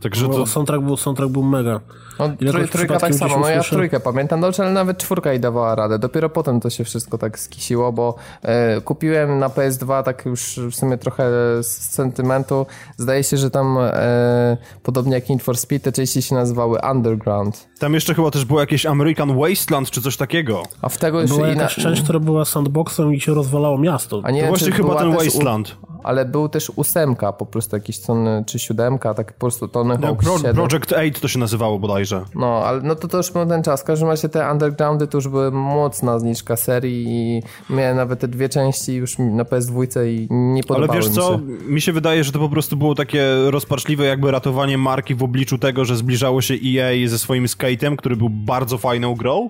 Także 0.00 0.28
to... 0.28 0.38
No, 0.38 0.46
soundtrack, 0.46 0.82
był, 0.84 0.96
soundtrack 0.96 1.32
był 1.32 1.42
mega. 1.42 1.80
No, 2.18 2.28
trój, 2.50 2.68
trójka 2.68 2.98
tak 2.98 3.14
samo, 3.14 3.38
no 3.38 3.48
ja 3.48 3.62
trójkę 3.62 4.00
pamiętam 4.00 4.40
dobrze, 4.40 4.62
ale 4.62 4.72
nawet 4.72 4.98
czwórka 4.98 5.30
jej 5.30 5.40
dawała 5.40 5.74
radę. 5.74 5.98
Dopiero 5.98 6.30
potem 6.30 6.60
to 6.60 6.70
się 6.70 6.84
wszystko 6.84 7.18
tak 7.18 7.38
skisiło, 7.38 7.92
bo 7.92 8.14
e, 8.42 8.80
kupiłem 8.80 9.38
na 9.38 9.48
PS2 9.48 10.02
tak 10.02 10.26
już 10.26 10.60
w 10.70 10.74
sumie 10.74 10.98
trochę 10.98 11.24
z 11.62 11.66
sentymentu. 11.90 12.66
Zdaje 12.96 13.24
się, 13.24 13.36
że 13.36 13.50
tam 13.50 13.78
e, 13.80 14.56
podobnie 14.82 15.14
jak 15.14 15.28
Need 15.28 15.42
for 15.42 15.56
Speed 15.56 15.84
te 15.84 15.92
części 15.92 16.22
się 16.22 16.34
nazywały 16.34 16.78
Underground. 16.90 17.68
Tam 17.78 17.94
jeszcze 17.94 18.14
chyba 18.14 18.30
też 18.30 18.44
było 18.44 18.60
jakieś 18.60 18.86
American 18.86 19.38
Wasteland 19.38 19.90
czy 19.90 20.02
coś 20.02 20.16
takiego. 20.16 20.62
A 20.82 20.88
w 20.88 20.98
tego 20.98 21.20
już 21.20 21.30
Była 21.30 21.48
inna... 21.48 21.62
jakaś 21.62 21.76
część, 21.76 22.02
która 22.02 22.18
była 22.18 22.44
sandboxem 22.44 23.14
i 23.14 23.20
się 23.20 23.34
rozwalało 23.34 23.78
miasto. 23.78 24.20
A 24.24 24.30
nie 24.30 24.42
To 24.42 24.48
właśnie 24.48 24.72
chyba 24.72 24.94
ten 24.94 25.12
też 25.12 25.20
u- 25.20 25.24
Wasteland. 25.24 25.76
Ale 26.04 26.24
był 26.24 26.48
też 26.48 26.72
ósemka 26.76 27.32
po 27.32 27.46
prostu 27.46 27.76
jakiś 27.76 28.00
czy 28.46 28.58
siódemka, 28.58 29.14
tak 29.14 29.32
po 29.32 29.40
prostu 29.40 29.68
Tony 29.68 29.98
No, 29.98 30.06
Hawk 30.06 30.22
Pro, 30.22 30.38
7. 30.38 30.54
Project 30.54 30.92
8 30.92 31.12
to 31.12 31.28
się 31.28 31.38
nazywało 31.38 31.78
bodajże. 32.10 32.30
No, 32.34 32.62
ale 32.64 32.80
no 32.82 32.94
to, 32.94 33.08
to 33.08 33.16
już 33.16 33.32
był 33.32 33.46
ten 33.46 33.62
czas. 33.62 33.80
W 33.80 33.84
każdym 33.84 34.08
razie 34.08 34.28
te 34.28 34.52
Undergroundy 34.52 35.06
to 35.06 35.18
już 35.18 35.28
były 35.28 35.50
mocna 35.50 36.18
zniżka 36.18 36.56
serii 36.56 37.04
i 37.08 37.42
miałem 37.70 37.96
nawet 37.96 38.20
te 38.20 38.28
dwie 38.28 38.48
części 38.48 38.94
już 38.94 39.18
na 39.18 39.44
PS2 39.44 40.06
i 40.06 40.26
nie 40.30 40.52
Ale 40.54 40.62
podobały 40.62 41.00
wiesz 41.00 41.08
mi 41.08 41.14
co, 41.14 41.32
się. 41.32 41.38
mi 41.68 41.80
się 41.80 41.92
wydaje, 41.92 42.24
że 42.24 42.32
to 42.32 42.38
po 42.38 42.48
prostu 42.48 42.76
było 42.76 42.94
takie 42.94 43.26
rozpaczliwe 43.50 44.04
jakby 44.04 44.30
ratowanie 44.30 44.78
marki 44.78 45.14
w 45.14 45.22
obliczu 45.22 45.58
tego, 45.58 45.84
że 45.84 45.96
zbliżało 45.96 46.42
się 46.42 46.54
EA 46.54 47.08
ze 47.08 47.18
swoim 47.18 47.46
Skate'em, 47.46 47.96
który 47.96 48.16
był 48.16 48.30
bardzo 48.30 48.78
fajną 48.78 49.14
grą. 49.14 49.48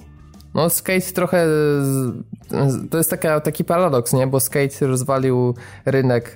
No 0.54 0.70
Skate 0.70 1.12
trochę, 1.14 1.46
to 2.90 2.98
jest 2.98 3.10
taka, 3.10 3.40
taki 3.40 3.64
paradoks, 3.64 4.12
nie? 4.12 4.26
Bo 4.26 4.40
Skate 4.40 4.86
rozwalił 4.86 5.54
rynek, 5.86 6.34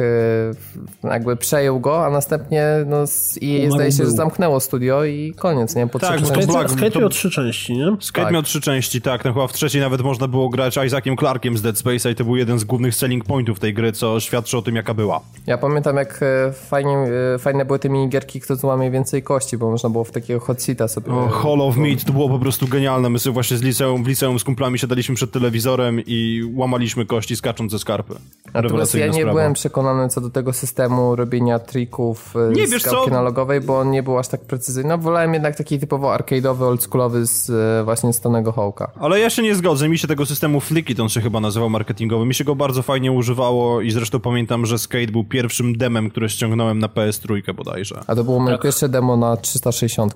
e, 1.05 1.09
jakby 1.09 1.37
przejął 1.37 1.81
go, 1.81 2.07
a 2.07 2.11
następnie 2.11 2.65
no 2.87 2.97
Umarł 2.97 3.71
zdaje 3.73 3.93
się, 3.93 4.05
że 4.05 4.11
zamknęło 4.11 4.61
studio 4.61 5.05
i 5.05 5.35
koniec, 5.37 5.77
nie? 5.77 5.87
Po 5.87 5.99
Tak, 5.99 6.21
bo. 6.21 6.27
Black- 6.27 6.43
Skate, 6.53 6.69
Skate 6.69 6.91
to- 6.91 7.01
miał 7.01 7.09
trzy 7.09 7.31
części, 7.31 7.77
nie? 7.77 7.97
Skate 8.01 8.25
Tak. 8.25 8.33
miał 8.35 8.43
trzy 8.43 8.61
części, 8.61 9.03
tak, 9.03 9.25
no 9.25 9.33
chyba 9.33 9.47
w 9.47 9.53
trzeciej 9.53 9.81
nawet 9.81 10.01
można 10.03 10.29
było 10.29 10.49
grać 10.49 10.79
Isaaciem 10.87 11.17
Clarkiem 11.17 11.59
z 11.59 11.63
Dead 11.63 11.77
Space'a 11.77 12.11
i 12.11 12.15
to 12.15 12.25
był 12.25 12.37
jeden 12.37 12.59
z 12.59 12.65
głównych 12.65 12.95
selling 12.95 13.25
pointów 13.25 13.61
tej 13.61 13.75
gry, 13.75 13.93
co 13.93 14.21
świadczy 14.21 14.59
o 14.59 14.63
tym, 14.63 14.77
jaka 14.77 14.95
była. 14.95 15.21
Ja 15.47 15.59
pamiętam, 15.59 15.97
jak 15.97 16.21
e, 16.23 16.53
fajnie, 16.53 16.97
e, 17.35 17.39
fajne 17.39 17.65
były 17.65 17.79
te 17.79 17.89
minigierki, 17.89 18.41
kto 18.41 18.57
złamie 18.57 18.91
więcej 18.91 19.23
kości, 19.23 19.59
bo 19.59 19.71
można 19.71 19.91
było 19.91 20.05
w 20.05 20.11
takiego 20.11 20.41
hot 20.41 20.63
seata 20.63 20.89
sobie... 20.89 21.13
O, 21.13 21.29
Hall 21.29 21.61
of 21.61 21.77
Meat 21.77 22.05
to 22.05 22.13
było 22.13 22.29
po 22.29 22.39
prostu 22.39 22.69
genialne. 22.69 23.11
My 23.11 23.19
sobie 23.19 23.35
właśnie 23.35 23.57
z 23.57 23.63
liceum, 23.63 24.05
w 24.09 24.11
liceum 24.11 24.39
z 24.39 24.45
kumplami 24.45 24.79
siadaliśmy 24.79 25.15
przed 25.15 25.31
telewizorem 25.31 26.01
i 26.07 26.43
łamaliśmy 26.55 27.07
kości 27.07 27.37
skacząc 27.37 27.73
ze 27.73 27.79
skarpy. 27.79 28.15
Natomiast 28.55 28.95
ja 28.95 29.07
nie 29.07 29.13
sprawa. 29.13 29.31
byłem 29.31 29.53
przekonany 29.53 30.09
co 30.09 30.21
do 30.21 30.31
tego 30.31 30.53
systemu 30.53 31.17
robienia 31.17 31.59
trików 31.59 32.35
e, 32.37 32.53
nie, 32.53 32.67
z 32.67 32.71
wiesz 32.71 32.83
analogowej, 33.07 33.61
bo 33.61 33.79
on 33.79 33.91
nie 33.91 34.03
był 34.03 34.19
aż 34.19 34.29
tak 34.29 34.41
precyzyjny. 34.41 34.89
No, 34.89 34.99
wolałem 34.99 35.35
jednak 35.35 35.57
taki 35.57 35.79
typowo 35.79 36.17
arcade'owy, 36.17 36.63
oldschoolowy 36.63 37.27
z 37.27 37.51
e, 37.51 37.85
właśnie 37.85 38.13
Stonego 38.13 38.53
Hawka. 38.53 38.91
Ale 39.01 39.21
ja 39.21 39.31
się 39.31 39.43
nie 39.43 39.55
zgodzę. 39.55 39.89
Mi 39.89 39.99
się 39.99 40.09
tego 40.09 40.27
systemu 40.27 40.61
Flickit, 40.61 41.01
on 41.01 41.09
się 41.09 41.21
chyba 41.21 41.41
nazywał 41.41 41.71
marketingowy, 41.71 42.27
mi 42.27 42.35
się 42.35 42.45
go 42.45 42.55
bardzo 42.55 42.83
fajnie 42.83 43.13
używało 43.13 43.81
i 43.81 43.91
zresztą 43.91 44.21
pamiętam, 44.21 44.67
że 44.67 44.79
Skate 44.79 45.13
był 45.13 45.25
pierwszym 45.25 45.77
demem, 45.77 46.11
które 46.11 46.29
ściągnąłem 46.29 46.79
na 46.79 46.87
PS3 46.87 47.55
bodajże. 47.55 48.01
A 48.07 48.15
to 48.15 48.25
było 48.25 48.41
moje 48.41 48.55
tak. 48.55 48.63
pierwsze 48.63 48.89
demo 48.89 49.17
na 49.17 49.37
360. 49.37 50.15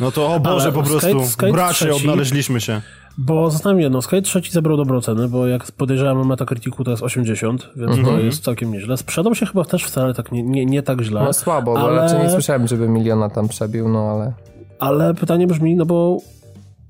No 0.00 0.12
to 0.12 0.34
o 0.34 0.40
Boże, 0.40 0.64
Ale 0.64 0.72
po 0.72 0.82
prostu, 0.82 1.10
skate, 1.10 1.26
skate 1.26 1.52
bracie, 1.52 1.94
odnaleźliśmy 1.94 2.60
się. 2.60 2.82
Bo 3.18 3.50
zostałem 3.50 3.80
jedno, 3.80 4.02
Skate 4.02 4.22
trzeci 4.22 4.52
zebrał 4.52 4.76
dobrą 4.76 5.00
cenę, 5.00 5.28
bo 5.28 5.46
jak 5.46 5.72
podejrzewam 5.72 6.26
Metacriticu 6.26 6.84
to 6.84 6.90
jest 6.90 7.02
80, 7.02 7.62
więc 7.76 7.78
mm 7.78 7.92
-hmm. 7.92 8.04
to 8.04 8.10
mhm. 8.10 8.26
jest 8.26 8.44
całkiem 8.44 8.72
nieźle. 8.72 8.96
Sprzedał 8.96 9.34
się 9.34 9.46
chyba 9.46 9.64
też 9.64 9.84
wcale 9.84 10.14
tak 10.14 10.32
nie, 10.32 10.42
nie, 10.42 10.66
nie 10.66 10.82
tak 10.82 11.00
źle. 11.00 11.24
No 11.24 11.32
słabo, 11.32 11.78
ale... 11.78 11.88
bo 11.88 11.96
raczej 11.96 12.22
nie 12.22 12.30
słyszałem, 12.30 12.66
żeby 12.66 12.88
miliona 12.88 13.30
tam 13.30 13.48
przebił, 13.48 13.88
no 13.88 14.10
ale... 14.10 14.32
Ale 14.78 15.14
pytanie 15.14 15.46
brzmi, 15.46 15.76
no 15.76 15.86
bo 15.86 16.18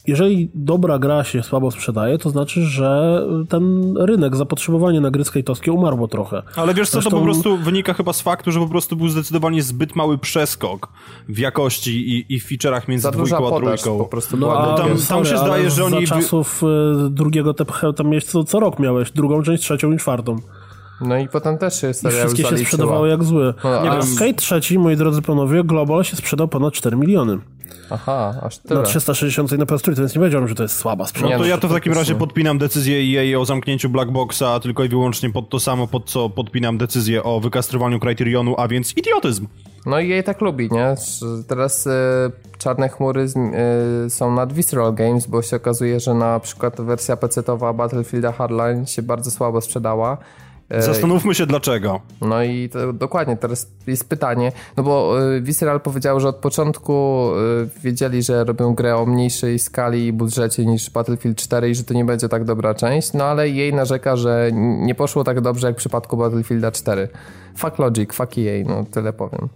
jeżeli 0.07 0.51
dobra 0.55 0.99
gra 0.99 1.25
się 1.25 1.42
słabo 1.42 1.71
sprzedaje, 1.71 2.19
to 2.19 2.31
znaczy, 2.31 2.62
że 2.62 3.23
ten 3.49 3.95
rynek, 3.97 4.37
zapotrzebowanie 4.37 5.01
na 5.01 5.11
gry 5.11 5.23
skate'owskie 5.23 5.71
umarło 5.71 6.09
trochę. 6.09 6.42
Ale 6.57 6.75
wiesz 6.75 6.88
co, 6.88 6.92
Zresztą... 6.92 7.11
to 7.11 7.16
po 7.16 7.23
prostu 7.23 7.57
wynika 7.57 7.95
chyba 7.95 8.12
z 8.12 8.21
faktu, 8.21 8.53
że 8.53 8.61
po 8.61 8.69
prostu 8.69 8.97
był 8.97 9.09
zdecydowanie 9.09 9.62
zbyt 9.62 9.97
mały 9.97 10.19
przeskok 10.19 10.88
w 11.29 11.38
jakości 11.38 12.11
i, 12.11 12.35
i 12.35 12.40
w 12.40 12.49
feature'ach 12.49 12.88
między 12.88 13.11
dwójką 13.11 13.57
a 13.57 13.61
trójką. 13.61 13.99
po 13.99 14.05
prostu 14.05 14.37
no, 14.37 14.59
a, 14.59 14.77
tam, 14.77 14.88
tam 15.09 15.25
się 15.25 15.38
zdaje, 15.38 15.71
że 15.71 15.85
oni... 15.85 16.07
Za 16.07 16.14
czasów 16.14 16.62
y, 17.07 17.11
drugiego 17.11 17.55
TPH 17.55 17.83
tam 17.97 18.07
miałeś 18.07 18.25
co, 18.25 18.45
co 18.45 18.61
rok 18.61 18.79
miałeś, 18.79 19.12
drugą 19.12 19.42
część, 19.42 19.62
trzecią 19.62 19.92
i 19.92 19.99
czwartą. 19.99 20.37
No 21.01 21.19
i 21.19 21.29
potem 21.29 21.59
też 21.59 21.81
się 21.81 21.91
I 21.91 21.93
wszystkie 21.93 22.45
się 22.45 22.59
sprzedawały 22.59 23.09
jak 23.09 23.25
złe. 23.25 23.55
No, 23.65 23.83
Nie 23.83 23.91
a... 23.91 24.03
Skate 24.03 24.35
trzeci, 24.35 24.79
moi 24.79 24.97
drodzy 24.97 25.23
panowie, 25.23 25.65
Global 25.65 26.05
się 26.05 26.17
sprzedał 26.17 26.49
ponad 26.49 26.75
4 26.75 26.97
miliony. 26.97 27.39
Aha, 27.91 28.35
aż 28.43 28.59
tyle. 28.59 28.81
Na 28.81 28.87
360 28.87 29.53
i 29.53 29.59
na 29.59 29.65
PS3, 29.65 29.99
więc 29.99 30.15
nie 30.15 30.21
powiedziałem, 30.21 30.49
że 30.49 30.55
to 30.55 30.63
jest 30.63 30.77
słaba 30.77 31.07
sprzedaż. 31.07 31.31
No 31.31 31.39
to 31.39 31.45
ja 31.45 31.59
to 31.59 31.69
w 31.69 31.73
takim 31.73 31.93
razie 31.93 32.15
podpinam 32.15 32.59
decyzję 32.59 33.21
EA 33.21 33.39
o 33.39 33.45
zamknięciu 33.45 33.89
Blackboxa, 33.89 34.61
tylko 34.63 34.85
i 34.85 34.89
wyłącznie 34.89 35.31
pod 35.33 35.51
to 35.51 35.61
samo, 35.61 35.87
pod 35.87 36.11
co 36.11 36.31
podpinam 36.31 36.79
decyzję 36.79 37.23
o 37.23 37.41
wykastrowaniu 37.41 38.01
Criterionu, 38.01 38.55
a 38.59 38.69
więc 38.69 38.97
idiotyzm. 38.97 39.47
No 39.87 40.01
i 40.01 40.09
jej 40.09 40.25
tak 40.25 40.41
lubi, 40.41 40.69
nie? 40.73 40.95
Teraz 41.49 41.87
y, 41.87 41.91
czarne 42.59 42.89
chmury 42.89 43.27
y, 44.07 44.11
są 44.11 44.35
nad 44.35 44.53
Visceral 44.53 44.95
Games, 44.95 45.27
bo 45.27 45.43
się 45.43 45.57
okazuje, 45.57 46.01
że 46.01 46.15
na 46.15 46.41
przykład 46.41 46.81
wersja 46.81 47.17
PC-towa 47.17 47.75
Battlefielda 47.75 48.33
Hardline 48.33 48.87
się 48.87 49.03
bardzo 49.03 49.31
słabo 49.31 49.61
sprzedała 49.61 50.19
Zastanówmy 50.70 51.35
się 51.35 51.46
dlaczego. 51.46 52.00
No 52.20 52.42
i 52.42 52.68
to, 52.68 52.92
dokładnie, 52.92 53.37
teraz 53.37 53.68
jest 53.87 54.09
pytanie, 54.09 54.52
no 54.76 54.83
bo 54.83 55.16
e, 55.37 55.40
Visceral 55.40 55.81
powiedział, 55.81 56.20
że 56.20 56.29
od 56.29 56.37
początku 56.37 57.29
e, 57.31 57.81
wiedzieli, 57.83 58.22
że 58.22 58.44
robią 58.44 58.74
grę 58.74 58.96
o 58.96 59.07
mniejszej 59.07 59.59
skali 59.59 60.07
i 60.07 60.12
budżecie 60.12 60.66
niż 60.66 60.90
Battlefield 60.90 61.38
4 61.38 61.70
i 61.70 61.74
że 61.74 61.85
to 61.85 61.94
nie 61.94 62.05
będzie 62.05 62.29
tak 62.29 62.44
dobra 62.44 62.74
część, 62.74 63.12
no 63.12 63.24
ale 63.24 63.48
jej 63.48 63.74
narzeka, 63.74 64.16
że 64.16 64.50
nie 64.52 64.94
poszło 64.94 65.24
tak 65.24 65.40
dobrze 65.40 65.66
jak 65.66 65.76
w 65.76 65.79
przypadku 65.79 66.16
Battlefielda 66.16 66.72
4. 66.72 67.09
Fuck 67.57 67.79
Logic, 67.79 68.12
fuck 68.12 68.38
EA, 68.38 68.64
no 68.66 68.85
tyle 68.90 69.12
powiem. 69.12 69.48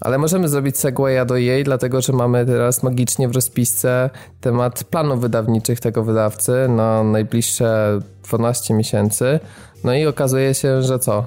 Ale 0.00 0.18
możemy 0.18 0.48
zrobić 0.48 0.78
segwaya 0.78 1.26
do 1.26 1.36
jej, 1.36 1.64
dlatego 1.64 2.00
że 2.00 2.12
mamy 2.12 2.46
teraz 2.46 2.82
magicznie 2.82 3.28
w 3.28 3.34
rozpisce 3.34 4.10
temat 4.40 4.84
planów 4.84 5.20
wydawniczych 5.20 5.80
tego 5.80 6.02
wydawcy 6.02 6.68
na 6.68 7.04
najbliższe 7.04 8.00
12 8.24 8.74
miesięcy. 8.74 9.40
No 9.84 9.94
i 9.94 10.06
okazuje 10.06 10.54
się, 10.54 10.82
że 10.82 10.98
co? 10.98 11.26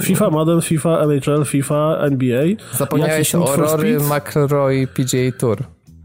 FIFA, 0.00 0.30
Madden, 0.30 0.62
FIFA, 0.62 0.98
NHL, 0.98 1.44
FIFA, 1.44 1.96
NBA. 2.00 2.42
Zapomniałeś 2.72 3.34
o 3.34 3.56
Rory, 3.56 3.98
McRoy, 4.00 4.86
PGA 4.86 5.38
Tour. 5.38 5.58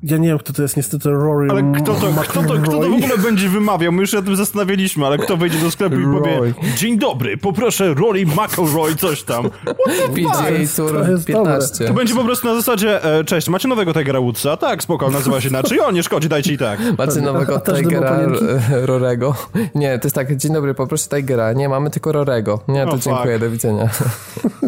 Ja 0.04 0.18
nie 0.18 0.28
wiem, 0.28 0.38
kto 0.38 0.54
to 0.54 0.62
jest 0.62 0.78
niestety 0.78 1.10
Rory 1.10 1.48
Ale 1.52 1.64
kto 1.76 1.94
to, 1.94 2.08
kto 2.22 2.44
to, 2.44 2.54
kto 2.54 2.72
to 2.72 2.90
w 2.90 2.94
ogóle 2.94 3.18
będzie 3.18 3.50
wymawiał? 3.50 3.92
My 3.92 4.02
już 4.02 4.12
się 4.12 4.20
o 4.20 4.22
tym 4.22 4.36
zastanawialiśmy, 4.36 5.06
ale 5.06 5.18
kto 5.18 5.38
wejdzie 5.38 5.60
do 5.60 5.72
sklepu 5.72 5.96
i 6.00 6.04
powie 6.04 6.54
Dzień 6.78 7.00
dobry, 7.00 7.38
poproszę 7.38 7.94
Rory 7.94 8.26
McElroy, 8.26 8.96
coś 8.96 9.24
tam. 9.24 9.50
PGA 10.16 10.76
Tour 10.76 11.24
15. 11.26 11.86
To 11.86 11.94
będzie 11.94 12.16
po 12.16 12.24
prostu 12.24 12.48
na 12.48 12.56
zasadzie, 12.56 13.04
e, 13.04 13.24
cześć, 13.24 13.50
macie 13.50 13.68
nowego 13.68 13.94
Tigera 13.94 14.20
Woodsa? 14.20 14.58
Tak, 14.58 14.84
spoko, 14.84 15.10
nazywa 15.10 15.42
się 15.42 15.50
inaczej. 15.50 15.80
O, 15.80 15.92
nie 15.92 16.04
szkodzi, 16.04 16.30
dajcie 16.30 16.54
i 16.54 16.58
tak. 16.58 16.80
Macie 16.98 17.22
nowego 17.22 17.60
Tigera 17.60 18.20
Rorego? 18.72 19.36
Nie, 19.76 20.00
to 20.00 20.06
jest 20.08 20.16
tak, 20.16 20.36
dzień 20.36 20.54
dobry, 20.54 20.74
poproszę 20.74 21.06
Tigera. 21.10 21.54
Nie, 21.54 21.70
mamy 21.70 21.90
tylko 21.90 22.12
Rorego. 22.12 22.60
Nie, 22.68 22.84
to 22.86 22.90
oh, 22.90 22.98
dziękuję, 22.98 23.34
fuck. 23.34 23.46
do 23.46 23.52
widzenia. 23.52 23.90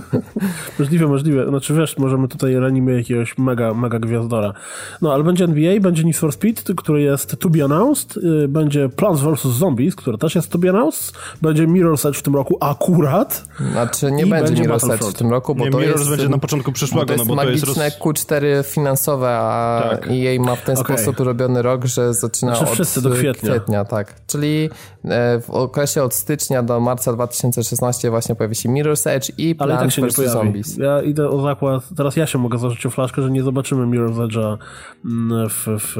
możliwe, 0.79 1.07
możliwe. 1.07 1.47
Znaczy 1.47 1.73
wiesz, 1.73 1.97
możemy 1.97 2.27
tutaj 2.27 2.55
ranimy 2.55 2.97
jakiegoś 2.97 3.37
mega, 3.37 3.73
mega 3.73 3.99
gwiazdora. 3.99 4.53
No, 5.01 5.13
ale 5.13 5.23
będzie 5.23 5.43
NBA, 5.43 5.79
będzie 5.79 6.03
Need 6.03 6.17
for 6.17 6.33
Speed, 6.33 6.73
który 6.77 7.01
jest 7.01 7.39
to 7.39 7.49
be 7.49 7.63
announced, 7.63 8.17
y, 8.17 8.47
będzie 8.47 8.89
Plants 8.89 9.21
vs. 9.21 9.41
Zombies, 9.41 9.95
który 9.95 10.17
też 10.17 10.35
jest 10.35 10.49
to 10.49 10.57
be 10.57 10.69
announced, 10.69 11.17
będzie 11.41 11.67
Mirror's 11.67 12.09
Edge 12.09 12.17
w 12.17 12.23
tym 12.23 12.35
roku 12.35 12.57
akurat. 12.61 13.45
Znaczy 13.71 14.11
nie 14.11 14.25
będzie, 14.25 14.45
będzie 14.45 14.63
Mirror's 14.63 14.93
Edge 14.93 15.03
w 15.03 15.13
tym 15.13 15.31
roku, 15.31 15.55
bo 15.55 15.65
nie, 15.65 15.71
to 15.71 15.77
Mirror's 15.77 15.97
jest... 15.97 16.09
będzie 16.09 16.29
na 16.29 16.37
początku 16.37 16.71
przyszłego, 16.71 17.05
to 17.05 17.13
jest 17.13 17.25
no 17.25 17.35
bo 17.35 17.41
to 17.41 17.49
jest... 17.49 17.65
magiczne 17.65 17.89
Q4 17.99 18.43
finansowe, 18.63 19.29
a 19.29 19.83
tak. 19.89 20.11
jej 20.11 20.39
ma 20.39 20.55
w 20.55 20.63
ten 20.63 20.77
okay. 20.77 20.97
sposób 20.97 21.19
robiony 21.19 21.61
rok, 21.61 21.85
że 21.85 22.13
zaczyna 22.13 22.55
znaczy, 22.55 22.69
od 22.69 22.73
wszyscy 22.73 23.01
do 23.01 23.09
kwietnia. 23.09 23.49
kwietnia. 23.49 23.85
tak. 23.85 24.13
Czyli 24.27 24.69
e, 25.05 25.39
w 25.39 25.49
okresie 25.49 26.03
od 26.03 26.13
stycznia 26.13 26.63
do 26.63 26.79
marca 26.79 27.13
2016 27.13 28.09
właśnie 28.09 28.35
pojawi 28.35 28.55
się 28.55 28.69
Mirror's 28.69 29.09
Edge 29.09 29.31
i 29.37 29.55
Plants 29.55 29.95
tak 29.95 30.11
Zombies. 30.29 30.77
Ja 30.77 31.01
idę 31.01 31.29
o 31.29 31.41
zakład, 31.41 31.83
teraz 31.97 32.15
ja 32.15 32.27
się 32.27 32.37
mogę 32.37 32.57
zacząć 32.57 32.85
o 32.85 32.89
flaszkę, 32.89 33.21
że 33.21 33.31
nie 33.31 33.43
zobaczymy 33.43 33.85
Mirror's 33.85 34.27
Edge'a 34.27 34.57
mm, 35.05 35.49
w, 35.49 35.67
w, 35.67 35.95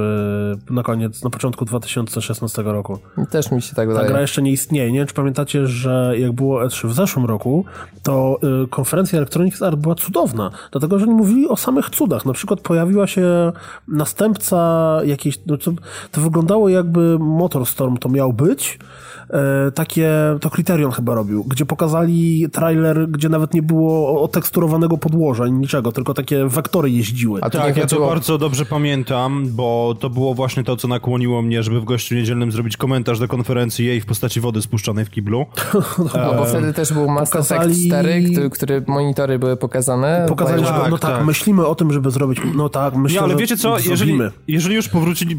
na 0.70 0.84
koniec, 0.84 1.24
na 1.24 1.30
początku 1.30 1.65
2016 1.65 2.62
roku. 2.62 3.00
Też 3.30 3.52
mi 3.52 3.62
się 3.62 3.76
tak 3.76 3.88
wydaje. 3.88 4.06
Ta 4.06 4.12
gra 4.12 4.22
jeszcze 4.22 4.42
nie 4.42 4.52
istnieje. 4.52 4.92
Nie 4.92 5.00
wiem, 5.00 5.08
czy 5.08 5.13
pamiętacie, 5.13 5.68
że 5.68 6.13
jak 6.18 6.32
było 6.32 6.65
E3 6.65 6.88
w 6.88 6.94
zeszłym 6.94 7.26
roku, 7.26 7.65
to 8.04 8.39
y, 8.63 8.68
konferencja 8.68 9.18
Electronic 9.18 9.62
Arts 9.62 9.82
była 9.82 9.96
cudowna, 9.96 10.52
dlatego, 10.72 11.00
że 11.00 11.06
oni 11.06 11.13
mówili 11.13 11.48
o 11.48 11.58
samych 11.58 11.89
cudach. 11.89 12.26
Na 12.26 12.34
przykład 12.34 12.62
pojawiła 12.62 13.08
się 13.08 13.52
następca 13.88 15.00
jakiejś, 15.06 15.39
no 15.46 15.58
to, 15.58 15.72
to 16.12 16.22
wyglądało 16.22 16.70
jakby 16.70 17.20
Motorstorm 17.20 17.98
to 17.98 18.10
miał 18.10 18.34
być, 18.34 18.80
E, 19.30 19.72
takie, 19.72 20.12
to 20.42 20.50
Criterion 20.50 20.92
chyba 20.92 21.13
robił, 21.13 21.44
gdzie 21.44 21.65
pokazali 21.65 22.50
trailer, 22.52 23.10
gdzie 23.10 23.30
nawet 23.30 23.54
nie 23.54 23.62
było 23.62 24.18
oteksturowanego 24.21 24.97
podłoża, 24.97 25.47
niczego, 25.47 25.91
tylko 25.91 26.13
takie 26.13 26.45
wektory 26.45 26.89
jeździły. 26.89 27.39
A 27.43 27.49
to 27.49 27.58
tak, 27.58 27.77
ja 27.77 27.86
to 27.86 27.99
bardzo 27.99 28.38
dobrze 28.38 28.65
pamiętam, 28.65 29.47
bo 29.49 29.95
to 29.99 30.10
było 30.10 30.34
właśnie 30.34 30.63
to, 30.63 30.77
co 30.77 30.88
nakłoniło 30.88 31.41
mnie, 31.41 31.63
żeby 31.63 31.82
w 31.82 31.84
gościu 31.84 32.15
niedzielnym 32.15 32.51
zrobić 32.51 32.77
komentarz 32.77 33.19
do 33.19 33.27
konferencji 33.27 33.86
jej 33.86 34.01
w 34.01 34.05
postaci 34.05 34.39
wody 34.39 34.62
spuszczonej 34.62 35.05
w 35.05 35.10
kiblu. 35.10 35.45
no 35.97 36.34
bo 36.38 36.45
wtedy 36.45 36.73
też 36.73 36.93
był 36.93 37.10
Mass 37.10 37.29
pokazali... 37.29 37.71
Effect 37.71 37.88
4, 37.88 38.23
który, 38.32 38.49
który 38.49 38.84
monitory 38.88 39.39
były 39.39 39.58
pokazane. 39.58 40.25
Pokazali, 40.29 40.65
że 40.65 40.73
no 40.89 40.97
tak, 40.97 41.12
tak, 41.15 41.25
myślimy 41.25 41.67
o 41.67 41.75
tym, 41.75 41.93
żeby 41.93 42.12
zrobić, 42.12 42.39
no 42.55 42.69
tak, 42.69 42.95
myślę, 42.95 43.15
Nie, 43.15 43.21
ale 43.21 43.36
wiecie 43.36 43.58
co, 43.58 43.79
jeżeli, 43.79 44.19
jeżeli 44.47 44.75
już 44.75 44.89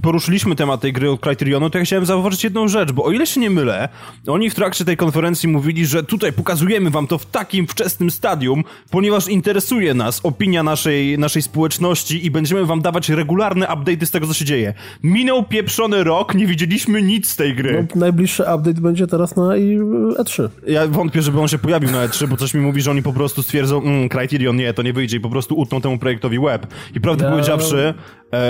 poruszyliśmy 0.02 0.56
temat 0.56 0.80
tej 0.80 0.92
gry 0.92 1.10
od 1.10 1.20
Criterionu, 1.20 1.70
to 1.70 1.78
ja 1.78 1.84
chciałem 1.84 2.06
zauważyć 2.06 2.44
jedną 2.44 2.68
rzecz, 2.68 2.92
bo 2.92 3.04
o 3.04 3.12
ile 3.12 3.26
się 3.26 3.40
nie 3.40 3.50
mylę, 3.50 3.88
oni 4.26 4.50
w 4.50 4.54
trakcie 4.54 4.84
tej 4.84 4.96
konferencji 4.96 5.48
mówili, 5.48 5.86
że 5.86 6.02
tutaj 6.02 6.32
pokazujemy 6.32 6.90
wam 6.90 7.06
to 7.06 7.18
w 7.18 7.26
takim 7.26 7.66
wczesnym 7.66 8.10
stadium, 8.10 8.64
ponieważ 8.90 9.28
interesuje 9.28 9.94
nas 9.94 10.20
opinia 10.22 10.62
naszej, 10.62 11.18
naszej 11.18 11.42
społeczności 11.42 12.26
i 12.26 12.30
będziemy 12.30 12.66
wam 12.66 12.82
dawać 12.82 13.08
regularne 13.08 13.66
update'y 13.66 14.06
z 14.06 14.10
tego, 14.10 14.26
co 14.26 14.34
się 14.34 14.44
dzieje. 14.44 14.74
Minął 15.02 15.44
pieprzony 15.44 16.04
rok, 16.04 16.34
nie 16.34 16.46
widzieliśmy 16.46 17.02
nic 17.02 17.28
z 17.28 17.36
tej 17.36 17.54
gry. 17.54 17.86
No, 17.94 18.00
najbliższy 18.00 18.42
update 18.42 18.80
będzie 18.80 19.06
teraz 19.06 19.36
na 19.36 19.42
E3. 19.42 20.48
Ja 20.66 20.86
wątpię, 20.86 21.22
żeby 21.22 21.40
on 21.40 21.48
się 21.48 21.58
pojawił 21.58 21.90
na 21.90 22.08
E3, 22.08 22.26
bo 22.26 22.36
coś 22.36 22.54
mi 22.54 22.60
mówi, 22.60 22.82
że 22.82 22.90
oni 22.90 23.02
po 23.02 23.12
prostu 23.12 23.42
stwierdzą, 23.42 23.82
mm, 23.82 24.08
Criterion 24.08 24.56
nie, 24.56 24.74
to 24.74 24.82
nie 24.82 24.92
wyjdzie 24.92 25.16
i 25.16 25.20
po 25.20 25.30
prostu 25.30 25.58
utną 25.58 25.80
temu 25.80 25.98
projektowi 25.98 26.38
web. 26.38 26.66
I 26.94 27.00
prawdę 27.00 27.24
ja... 27.24 27.30
powiedziawszy, 27.30 27.78
e, 27.78 27.94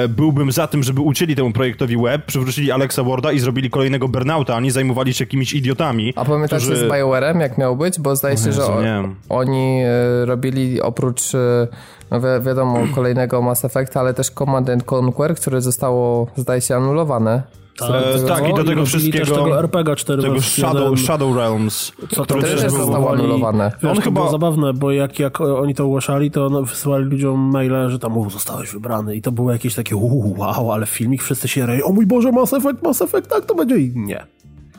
byłbym 0.08 0.52
za 0.52 0.66
tym, 0.66 0.82
żeby 0.82 1.00
ucięli 1.00 1.36
temu 1.36 1.52
projektowi 1.52 1.96
web, 1.96 2.26
przywrócili 2.26 2.72
Alexa 2.72 3.02
Warda 3.02 3.32
i 3.32 3.38
zrobili 3.38 3.70
kolejnego 3.70 4.08
Burnouta, 4.08 4.56
a 4.56 4.60
nie 4.60 4.72
zajmowali 4.72 5.14
się 5.14 5.24
jakimiś 5.24 5.52
idiotami. 5.52 6.12
A 6.16 6.24
pamiętasz 6.24 6.64
którzy... 6.64 6.88
z 6.88 6.90
BioWare'em, 6.90 7.40
jak 7.40 7.58
miał 7.58 7.76
być? 7.76 8.00
Bo 8.00 8.16
zdaje 8.16 8.36
się, 8.36 8.52
że 8.52 8.64
o, 8.64 8.82
oni 9.28 9.82
e, 9.84 10.24
robili 10.26 10.80
oprócz 10.82 11.34
e, 11.34 11.68
no 12.10 12.20
wi 12.20 12.26
wiadomo, 12.46 12.78
kolejnego 12.94 13.42
Mass 13.42 13.64
Effecta, 13.64 14.00
ale 14.00 14.14
też 14.14 14.30
Command 14.30 14.70
and 14.70 14.92
Conquer, 14.92 15.34
które 15.34 15.60
zostało, 15.60 16.26
zdaje 16.36 16.60
się, 16.60 16.76
anulowane 16.76 17.42
E, 17.82 18.28
tak, 18.28 18.48
i 18.48 18.54
do 18.54 18.64
tego 18.64 18.86
wszystkiego. 18.86 19.26
Tego 19.26 19.58
RPG 19.58 19.96
4 19.96 20.22
tego 20.22 20.40
Shadow, 20.40 21.00
Shadow 21.00 21.36
Realms. 21.36 21.92
Co 22.10 22.26
to 22.26 22.34
też 22.34 22.60
zostało 22.60 23.12
anulowane. 23.12 23.72
Wiesz, 23.82 23.92
On 23.92 24.00
chyba... 24.00 24.20
było 24.20 24.32
zabawne, 24.32 24.72
bo 24.72 24.92
jak, 24.92 25.18
jak 25.18 25.40
oni 25.40 25.74
to 25.74 25.84
ogłaszali, 25.84 26.30
to 26.30 26.62
wysyłali 26.62 27.04
ludziom 27.04 27.50
maile, 27.52 27.90
że 27.90 27.98
tam, 27.98 28.30
zostałeś 28.30 28.72
wybrany. 28.72 29.16
I 29.16 29.22
to 29.22 29.32
było 29.32 29.52
jakieś 29.52 29.74
takie, 29.74 29.96
wow, 29.96 30.72
ale 30.72 30.86
filmik, 30.86 31.22
wszyscy 31.22 31.48
się 31.48 31.66
reją, 31.66 31.84
o 31.84 31.92
mój 31.92 32.06
Boże, 32.06 32.32
Mass 32.32 32.52
Effect, 32.52 32.82
Mass 32.82 33.02
Effect, 33.02 33.30
tak 33.30 33.44
to 33.44 33.54
będzie 33.54 33.78
i 33.78 33.92
nie. 33.96 34.26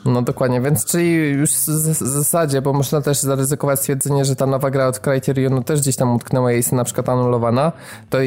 No 0.04 0.22
dokładnie, 0.22 0.60
więc 0.60 0.84
czyli 0.84 1.14
już 1.14 1.50
w 1.50 1.94
zasadzie, 1.94 2.62
bo 2.62 2.72
można 2.72 3.00
też 3.00 3.18
zaryzykować 3.18 3.78
stwierdzenie, 3.78 4.24
że 4.24 4.36
ta 4.36 4.46
nowa 4.46 4.70
gra 4.70 4.86
od 4.86 4.98
Criterionu 4.98 5.62
też 5.62 5.80
gdzieś 5.80 5.96
tam 5.96 6.14
utknęła 6.14 6.52
i 6.52 6.56
jest 6.56 6.72
na 6.72 6.84
przykład 6.84 7.08
anulowana, 7.08 7.72
to, 8.10 8.18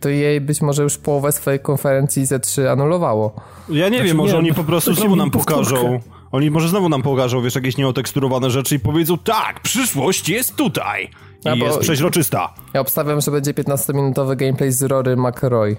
to 0.00 0.08
jej 0.08 0.40
być 0.40 0.62
może 0.62 0.82
już 0.82 0.98
połowę 0.98 1.32
swojej 1.32 1.60
konferencji 1.60 2.26
Z3 2.26 2.66
anulowało. 2.66 3.34
Ja 3.68 3.88
nie 3.88 3.96
znaczy, 3.96 4.04
wiem, 4.04 4.16
może 4.16 4.32
nie, 4.32 4.38
oni 4.38 4.54
po 4.54 4.64
prostu 4.64 4.94
znowu 4.94 5.16
nam 5.16 5.30
pokażą. 5.30 6.00
Oni 6.32 6.50
może 6.50 6.68
znowu 6.68 6.88
nam 6.88 7.02
pokażą, 7.02 7.42
wiesz, 7.42 7.54
jakieś 7.54 7.76
nieoteksturowane 7.76 8.50
rzeczy 8.50 8.74
i 8.74 8.78
powiedzą, 8.78 9.18
tak, 9.18 9.60
przyszłość 9.60 10.28
jest 10.28 10.56
tutaj. 10.56 11.10
I 11.44 11.58
jest 11.58 11.78
przeźroczysta. 11.78 12.54
Ja 12.74 12.80
obstawiam, 12.80 13.20
że 13.20 13.30
będzie 13.30 13.54
15-minutowy 13.54 14.36
gameplay 14.36 14.72
z 14.72 14.82
Rory 14.82 15.16
McRoy. 15.16 15.76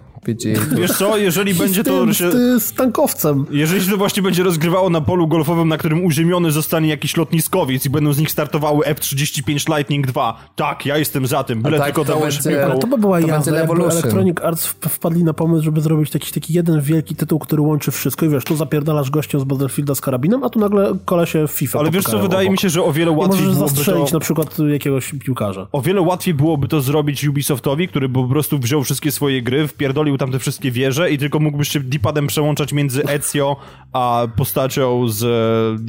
Wiesz 0.78 0.92
co, 0.92 1.18
jeżeli 1.18 1.54
będzie 1.54 1.84
to... 1.84 2.14
Się, 2.14 2.32
z 2.60 2.74
tankowcem. 2.74 3.46
Jeżeli 3.52 3.84
się 3.86 3.92
to 3.92 3.98
właśnie 3.98 4.24
będzie 4.24 4.44
rozgrywało 4.44 4.90
na 4.90 5.02
polu 5.02 5.28
golfowym, 5.28 5.68
na 5.68 5.78
którym 5.78 6.06
uziemiony 6.06 6.52
zostanie 6.52 6.90
jakiś 6.90 7.18
lotniskowiec 7.18 7.86
i 7.86 7.90
będą 7.90 8.14
z 8.14 8.20
nich 8.20 8.32
startowały 8.32 8.86
F-35 8.86 9.76
Lightning 9.76 10.08
2, 10.08 10.38
tak, 10.56 10.86
ja 10.86 10.98
jestem 10.98 11.28
za 11.28 11.44
tym, 11.44 11.62
byle 11.62 11.78
tak, 11.78 11.86
tylko 11.86 12.06
to 12.06 12.20
będzie, 12.20 12.66
Ale 12.66 12.80
to 12.80 12.88
by 12.88 12.98
była 12.98 13.20
jazda, 13.20 13.52
Electronic 13.52 14.42
Arts 14.42 14.66
wpadli 14.66 15.24
na 15.24 15.34
pomysł, 15.34 15.64
żeby 15.64 15.82
zrobić 15.82 16.12
taki, 16.12 16.34
taki 16.34 16.54
jeden 16.54 16.82
wielki 16.82 17.16
tytuł, 17.16 17.40
który 17.40 17.62
łączy 17.62 17.92
wszystko 17.92 18.26
i 18.26 18.30
wiesz, 18.30 18.44
tu 18.44 18.56
zapierdalasz 18.56 19.10
gościem 19.10 19.42
z 19.42 19.44
Battlefielda 19.44 19.96
z 19.96 20.02
karabinem, 20.02 20.44
a 20.44 20.50
tu 20.50 20.60
nagle 20.60 20.94
kolesie 21.06 21.48
FIFA 21.48 21.80
Ale 21.80 21.92
wiesz 21.92 22.04
co, 22.04 22.20
wydaje 22.20 22.50
mi 22.50 22.58
się, 22.58 22.70
że 22.70 22.84
o 22.84 22.94
wiele 22.94 23.12
łatwiej 23.12 23.42
byłoby 23.42 23.60
zastrzelić 23.60 24.10
to... 24.10 24.16
na 24.16 24.20
przykład 24.20 24.58
jakiegoś 24.60 25.12
piłkarza. 25.26 25.55
O 25.72 25.82
wiele 25.82 26.02
łatwiej 26.02 26.34
byłoby 26.34 26.68
to 26.68 26.82
zrobić 26.82 27.24
Ubisoftowi, 27.24 27.88
który 27.88 28.10
po 28.10 28.24
prostu 28.24 28.60
wziął 28.60 28.84
wszystkie 28.84 29.12
swoje 29.12 29.42
gry, 29.42 29.68
wpierdolił 29.68 30.18
tam 30.18 30.32
te 30.32 30.40
wszystkie 30.40 30.72
wieże 30.72 31.12
i 31.12 31.18
tylko 31.18 31.40
mógłbyś 31.40 31.70
się 31.70 31.80
D-padem 31.80 32.28
przełączać 32.28 32.74
między 32.74 33.04
Ezio 33.04 33.56
a 33.94 34.28
postacią 34.36 35.08
z, 35.08 35.22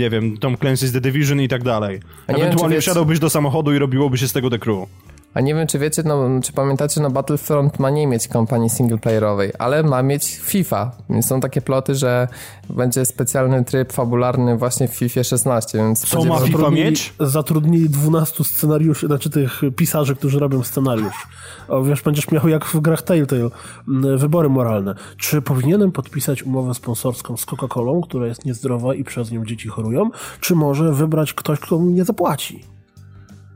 nie 0.00 0.10
wiem, 0.10 0.38
Tom 0.38 0.56
Clancy's 0.56 0.92
The 0.92 1.00
Division 1.00 1.40
i 1.40 1.48
tak 1.48 1.64
dalej. 1.64 2.00
Ewentualnie 2.26 2.80
wsiadałbyś 2.80 3.18
do 3.18 3.30
samochodu 3.30 3.74
i 3.74 3.78
robiłoby 3.78 4.18
się 4.18 4.28
z 4.28 4.32
tego 4.32 4.50
The 4.50 4.58
Crew. 4.58 4.88
A 5.36 5.40
nie 5.40 5.54
wiem, 5.54 5.66
czy 5.66 5.78
wiecie, 5.78 6.02
no, 6.04 6.28
czy 6.42 6.52
pamiętacie, 6.52 7.00
no 7.00 7.10
Battlefront 7.10 7.78
ma 7.78 7.90
nie 7.90 8.06
mieć 8.06 8.28
kampanii 8.28 8.70
singleplayerowej, 8.70 9.52
ale 9.58 9.82
ma 9.82 10.02
mieć 10.02 10.36
FIFA. 10.36 10.90
Więc 11.10 11.26
są 11.26 11.40
takie 11.40 11.60
ploty, 11.60 11.94
że 11.94 12.28
będzie 12.70 13.04
specjalny 13.04 13.64
tryb 13.64 13.92
fabularny 13.92 14.56
właśnie 14.56 14.88
w 14.88 14.94
FIFA 14.94 15.24
16, 15.24 15.78
więc... 15.78 16.08
Co 16.08 16.24
ma 16.24 16.38
FIFA 16.38 16.70
mieć? 16.70 17.14
Zatrudnili 17.20 17.90
12 17.90 18.44
scenariuszy, 18.44 19.06
znaczy 19.06 19.30
tych 19.30 19.60
pisarzy, 19.76 20.16
którzy 20.16 20.38
robią 20.38 20.62
scenariusz. 20.62 21.26
O, 21.68 21.82
wiesz, 21.82 22.02
będziesz 22.02 22.30
miał 22.30 22.48
jak 22.48 22.64
w 22.64 22.80
grach 22.80 23.02
Telltale 23.02 23.50
wybory 24.16 24.48
moralne. 24.48 24.94
Czy 25.16 25.42
powinienem 25.42 25.92
podpisać 25.92 26.42
umowę 26.42 26.74
sponsorską 26.74 27.36
z 27.36 27.46
Coca-Colą, 27.46 28.00
która 28.02 28.26
jest 28.26 28.44
niezdrowa 28.44 28.94
i 28.94 29.04
przez 29.04 29.30
nią 29.30 29.44
dzieci 29.44 29.68
chorują, 29.68 30.10
czy 30.40 30.54
może 30.54 30.92
wybrać 30.92 31.34
ktoś, 31.34 31.60
kto 31.60 31.78
mi 31.78 31.94
nie 31.94 32.04
zapłaci? 32.04 32.75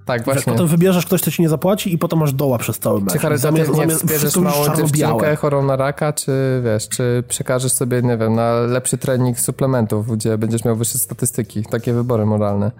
Tak, 0.04 0.24
właśnie. 0.24 0.52
Potem 0.52 0.66
wybierzesz 0.66 1.06
ktoś, 1.06 1.22
kto 1.22 1.30
ci 1.30 1.42
nie 1.42 1.48
zapłaci 1.48 1.94
i 1.94 1.98
potem 1.98 2.18
masz 2.18 2.32
doła 2.32 2.58
przez 2.58 2.78
cały 2.78 3.00
mecz. 3.00 3.12
Czy 3.12 3.18
charytatywnie 3.18 3.74
zamiast 3.74 4.36
małą 4.36 4.76
dziewczynkę 4.76 5.36
chorą 5.36 5.62
na 5.62 5.76
raka, 5.76 6.12
czy 6.12 6.32
wiesz, 6.64 6.88
czy 6.88 7.24
przekażesz 7.28 7.72
sobie, 7.72 8.02
nie 8.02 8.16
wiem, 8.16 8.34
na 8.34 8.52
lepszy 8.52 8.98
trening 8.98 9.40
suplementów, 9.40 10.16
gdzie 10.16 10.38
będziesz 10.38 10.64
miał 10.64 10.76
wyższe 10.76 10.98
statystyki. 10.98 11.62
Takie 11.70 11.92
wybory 11.92 12.26
moralne. 12.26 12.70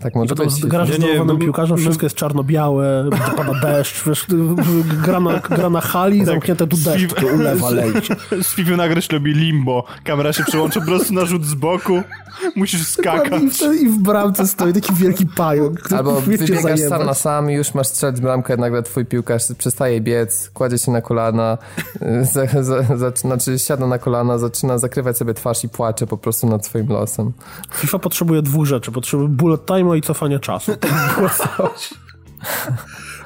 Tak 0.00 0.14
może 0.14 0.34
być. 0.34 0.66
Grasz 0.66 0.90
z 0.90 1.02
ja 1.02 1.36
piłkarzem, 1.40 1.76
wszystko 1.76 2.06
jest 2.06 2.16
czarno-białe, 2.16 3.10
pada 3.36 3.60
deszcz, 3.60 4.04
wiesz, 4.06 4.26
gra 5.04 5.20
na, 5.20 5.38
gra 5.38 5.70
na 5.70 5.80
hali, 5.80 6.18
tak, 6.18 6.26
zamknięte 6.26 6.66
tu 6.66 6.76
deszcz, 6.76 7.22
ulewa, 7.34 7.70
lejcie. 7.70 8.16
Z 8.42 8.46
Fifiu 8.46 8.76
nagrać 8.76 9.08
robi 9.12 9.34
limbo, 9.34 9.84
kamera 10.04 10.32
się 10.32 10.44
przełącza 10.44 10.80
po 10.80 10.86
prostu 10.86 11.14
na 11.14 11.24
rzut 11.24 11.44
z 11.44 11.54
boku, 11.54 12.02
musisz 12.56 12.86
skakać. 12.86 13.42
I 13.42 13.50
w, 13.50 13.82
i 13.82 13.88
w 13.88 13.98
bramce 13.98 14.46
stoi 14.46 14.72
taki 14.72 14.94
wielki 14.94 15.26
pająk, 15.26 15.92
Albo 15.92 16.20
wybiegasz 16.20 16.80
sam 16.80 17.06
na 17.06 17.14
sam 17.14 17.50
i 17.50 17.54
już 17.54 17.74
masz 17.74 17.86
strzelić 17.86 18.20
bramkę, 18.20 18.56
nagle 18.56 18.82
twój 18.82 19.06
piłkarz 19.06 19.42
przestaje 19.58 20.00
biec, 20.00 20.50
kładzie 20.54 20.78
się 20.78 20.92
na 20.92 21.00
kolana, 21.00 21.58
za, 22.32 22.62
za, 22.62 22.96
za, 22.96 23.10
znaczy 23.10 23.58
siada 23.58 23.86
na 23.86 23.98
kolana, 23.98 24.38
zaczyna 24.38 24.78
zakrywać 24.78 25.16
sobie 25.16 25.34
twarz 25.34 25.64
i 25.64 25.68
płacze 25.68 26.06
po 26.06 26.16
prostu 26.16 26.46
nad 26.46 26.66
swoim 26.66 26.88
losem. 26.88 27.32
FIFA 27.74 27.98
potrzebuje 27.98 28.42
dwóch 28.42 28.66
rzeczy, 28.66 28.92
potrzebuje 28.92 29.28
bullet 29.28 29.66
time 29.66 29.81
i 29.96 30.02
cofania 30.02 30.38
czasu. 30.38 30.72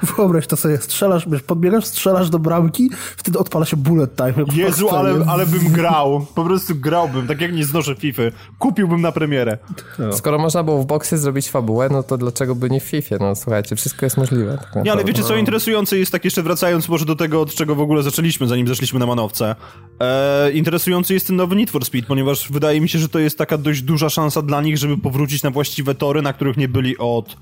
Wyobraź 0.01 0.47
to 0.47 0.57
sobie, 0.57 0.77
strzelasz, 0.77 1.29
wiesz, 1.29 1.41
podbiegasz, 1.41 1.85
strzelasz 1.85 2.29
do 2.29 2.39
bramki, 2.39 2.89
wtedy 3.17 3.39
odpala 3.39 3.65
się 3.65 3.77
bullet 3.77 4.15
time. 4.15 4.33
Jezu, 4.53 4.89
ale, 4.89 5.25
ale 5.27 5.45
bym 5.45 5.71
grał. 5.71 6.25
Po 6.35 6.45
prostu 6.45 6.75
grałbym, 6.75 7.27
tak 7.27 7.41
jak 7.41 7.53
nie 7.53 7.65
znoszę 7.65 7.95
FIFA. 7.95 8.23
Kupiłbym 8.59 9.01
na 9.01 9.11
premierę. 9.11 9.57
No. 9.99 10.13
Skoro 10.13 10.39
można 10.39 10.63
było 10.63 10.83
w 10.83 10.85
boksie 10.85 11.17
zrobić 11.17 11.49
fabułę, 11.49 11.89
no 11.91 12.03
to 12.03 12.17
dlaczego 12.17 12.55
by 12.55 12.69
nie 12.69 12.79
w 12.79 12.83
FIFA? 12.83 13.15
No 13.19 13.35
słuchajcie, 13.35 13.75
wszystko 13.75 14.05
jest 14.05 14.17
możliwe. 14.17 14.57
Tak 14.73 14.85
nie, 14.85 14.91
ale 14.91 15.03
wiecie 15.03 15.23
co 15.23 15.35
interesujące 15.35 15.97
jest, 15.97 16.11
tak 16.11 16.25
jeszcze 16.25 16.43
wracając 16.43 16.89
może 16.89 17.05
do 17.05 17.15
tego, 17.15 17.41
od 17.41 17.55
czego 17.55 17.75
w 17.75 17.81
ogóle 17.81 18.03
zaczęliśmy, 18.03 18.47
zanim 18.47 18.67
zeszliśmy 18.67 18.99
na 18.99 19.05
manowce. 19.05 19.55
E, 19.99 20.51
interesujący 20.51 21.13
jest 21.13 21.27
ten 21.27 21.35
nowy 21.35 21.55
Need 21.55 21.69
for 21.69 21.85
Speed, 21.85 22.07
ponieważ 22.07 22.51
wydaje 22.51 22.81
mi 22.81 22.89
się, 22.89 22.99
że 22.99 23.09
to 23.09 23.19
jest 23.19 23.37
taka 23.37 23.57
dość 23.57 23.81
duża 23.81 24.09
szansa 24.09 24.41
dla 24.41 24.61
nich, 24.61 24.77
żeby 24.77 24.97
powrócić 24.97 25.43
na 25.43 25.51
właściwe 25.51 25.95
tory, 25.95 26.21
na 26.21 26.33
których 26.33 26.57
nie 26.57 26.67
byli 26.67 26.97
od 26.97 27.37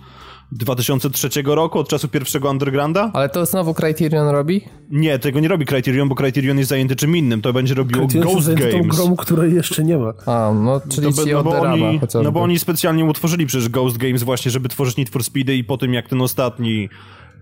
2003 0.51 1.29
roku, 1.45 1.79
od 1.79 1.89
czasu 1.89 2.07
pierwszego 2.07 2.49
Undergrounda. 2.49 3.11
Ale 3.13 3.29
to 3.29 3.45
znowu 3.45 3.73
Criterion 3.73 4.27
robi? 4.27 4.61
Nie, 4.89 5.19
tego 5.19 5.39
nie 5.39 5.47
robi 5.47 5.65
Criterion, 5.65 6.09
bo 6.09 6.15
Criterion 6.15 6.57
jest 6.57 6.69
zajęty 6.69 6.95
czym 6.95 7.17
innym. 7.17 7.41
To 7.41 7.53
będzie 7.53 7.73
robiło 7.73 8.07
Criterion 8.07 8.33
Ghost 8.33 8.53
Games. 8.53 8.73
tą 8.73 8.81
grą, 8.87 9.15
której 9.15 9.53
jeszcze 9.53 9.83
nie 9.83 9.97
ma. 9.97 10.13
A, 10.25 10.53
no 10.53 10.81
czyli 10.89 11.13
to, 11.13 11.25
ci 11.25 11.31
no, 11.31 11.43
bo 11.43 11.59
oni, 11.61 11.99
No 12.23 12.31
bo 12.31 12.41
oni 12.41 12.59
specjalnie 12.59 13.05
utworzyli 13.05 13.45
przecież 13.45 13.69
Ghost 13.69 13.97
Games 13.97 14.23
właśnie, 14.23 14.51
żeby 14.51 14.69
tworzyć 14.69 14.97
Need 14.97 15.09
for 15.09 15.23
Speedy 15.23 15.55
i 15.55 15.63
po 15.63 15.77
tym 15.77 15.93
jak 15.93 16.09
ten 16.09 16.21
ostatni 16.21 16.89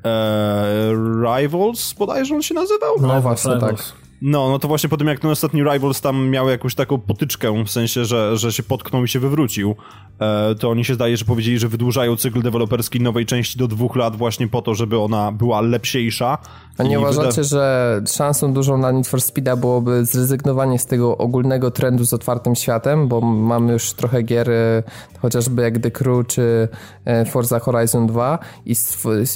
e, 0.05 0.93
Rivals 1.25 1.93
bodajże 1.93 2.35
on 2.35 2.41
się 2.41 2.53
nazywał? 2.53 2.95
No, 3.01 3.07
no 3.07 3.21
właśnie, 3.21 3.57
tak. 3.59 4.02
No, 4.25 4.49
no 4.49 4.59
to 4.59 4.67
właśnie 4.67 4.89
po 4.89 4.97
tym 4.97 5.07
jak 5.07 5.19
ten 5.19 5.31
ostatni 5.31 5.63
Rivals 5.63 6.01
tam 6.01 6.29
miał 6.29 6.49
jakąś 6.49 6.75
taką 6.75 6.97
potyczkę, 6.97 7.63
w 7.63 7.69
sensie, 7.69 8.05
że, 8.05 8.37
że 8.37 8.53
się 8.53 8.63
potknął 8.63 9.03
i 9.03 9.07
się 9.07 9.19
wywrócił, 9.19 9.75
e, 10.19 10.55
to 10.55 10.69
oni 10.69 10.85
się 10.85 10.93
zdaje, 10.93 11.17
że 11.17 11.25
powiedzieli, 11.25 11.59
że 11.59 11.67
wydłużają 11.67 12.15
cykl 12.15 12.41
deweloperski 12.41 12.99
nowej 12.99 13.25
części 13.25 13.57
do 13.57 13.67
dwóch 13.67 13.95
lat 13.95 14.15
właśnie 14.15 14.47
po 14.47 14.61
to, 14.61 14.75
żeby 14.75 14.99
ona 14.99 15.31
była 15.31 15.61
lepsiejsza. 15.61 16.37
A 16.77 16.83
nie 16.83 16.99
uważacie, 16.99 17.29
wyda... 17.29 17.43
że 17.43 18.01
szansą 18.07 18.53
dużą 18.53 18.77
na 18.77 18.91
Need 18.91 19.07
for 19.07 19.21
Speeda 19.21 19.55
byłoby 19.55 20.05
zrezygnowanie 20.05 20.79
z 20.79 20.85
tego 20.85 21.17
ogólnego 21.17 21.71
trendu 21.71 22.05
z 22.05 22.13
otwartym 22.13 22.55
światem, 22.55 23.07
bo 23.07 23.21
mamy 23.21 23.73
już 23.73 23.93
trochę 23.93 24.21
gier, 24.21 24.49
e, 24.49 24.83
chociażby 25.21 25.61
jak 25.61 25.79
The 25.79 25.91
Crew 25.91 26.27
czy 26.27 26.67
e, 27.05 27.25
Forza 27.25 27.59
Horizon 27.59 28.07
2 28.07 28.39
i, 28.65 28.75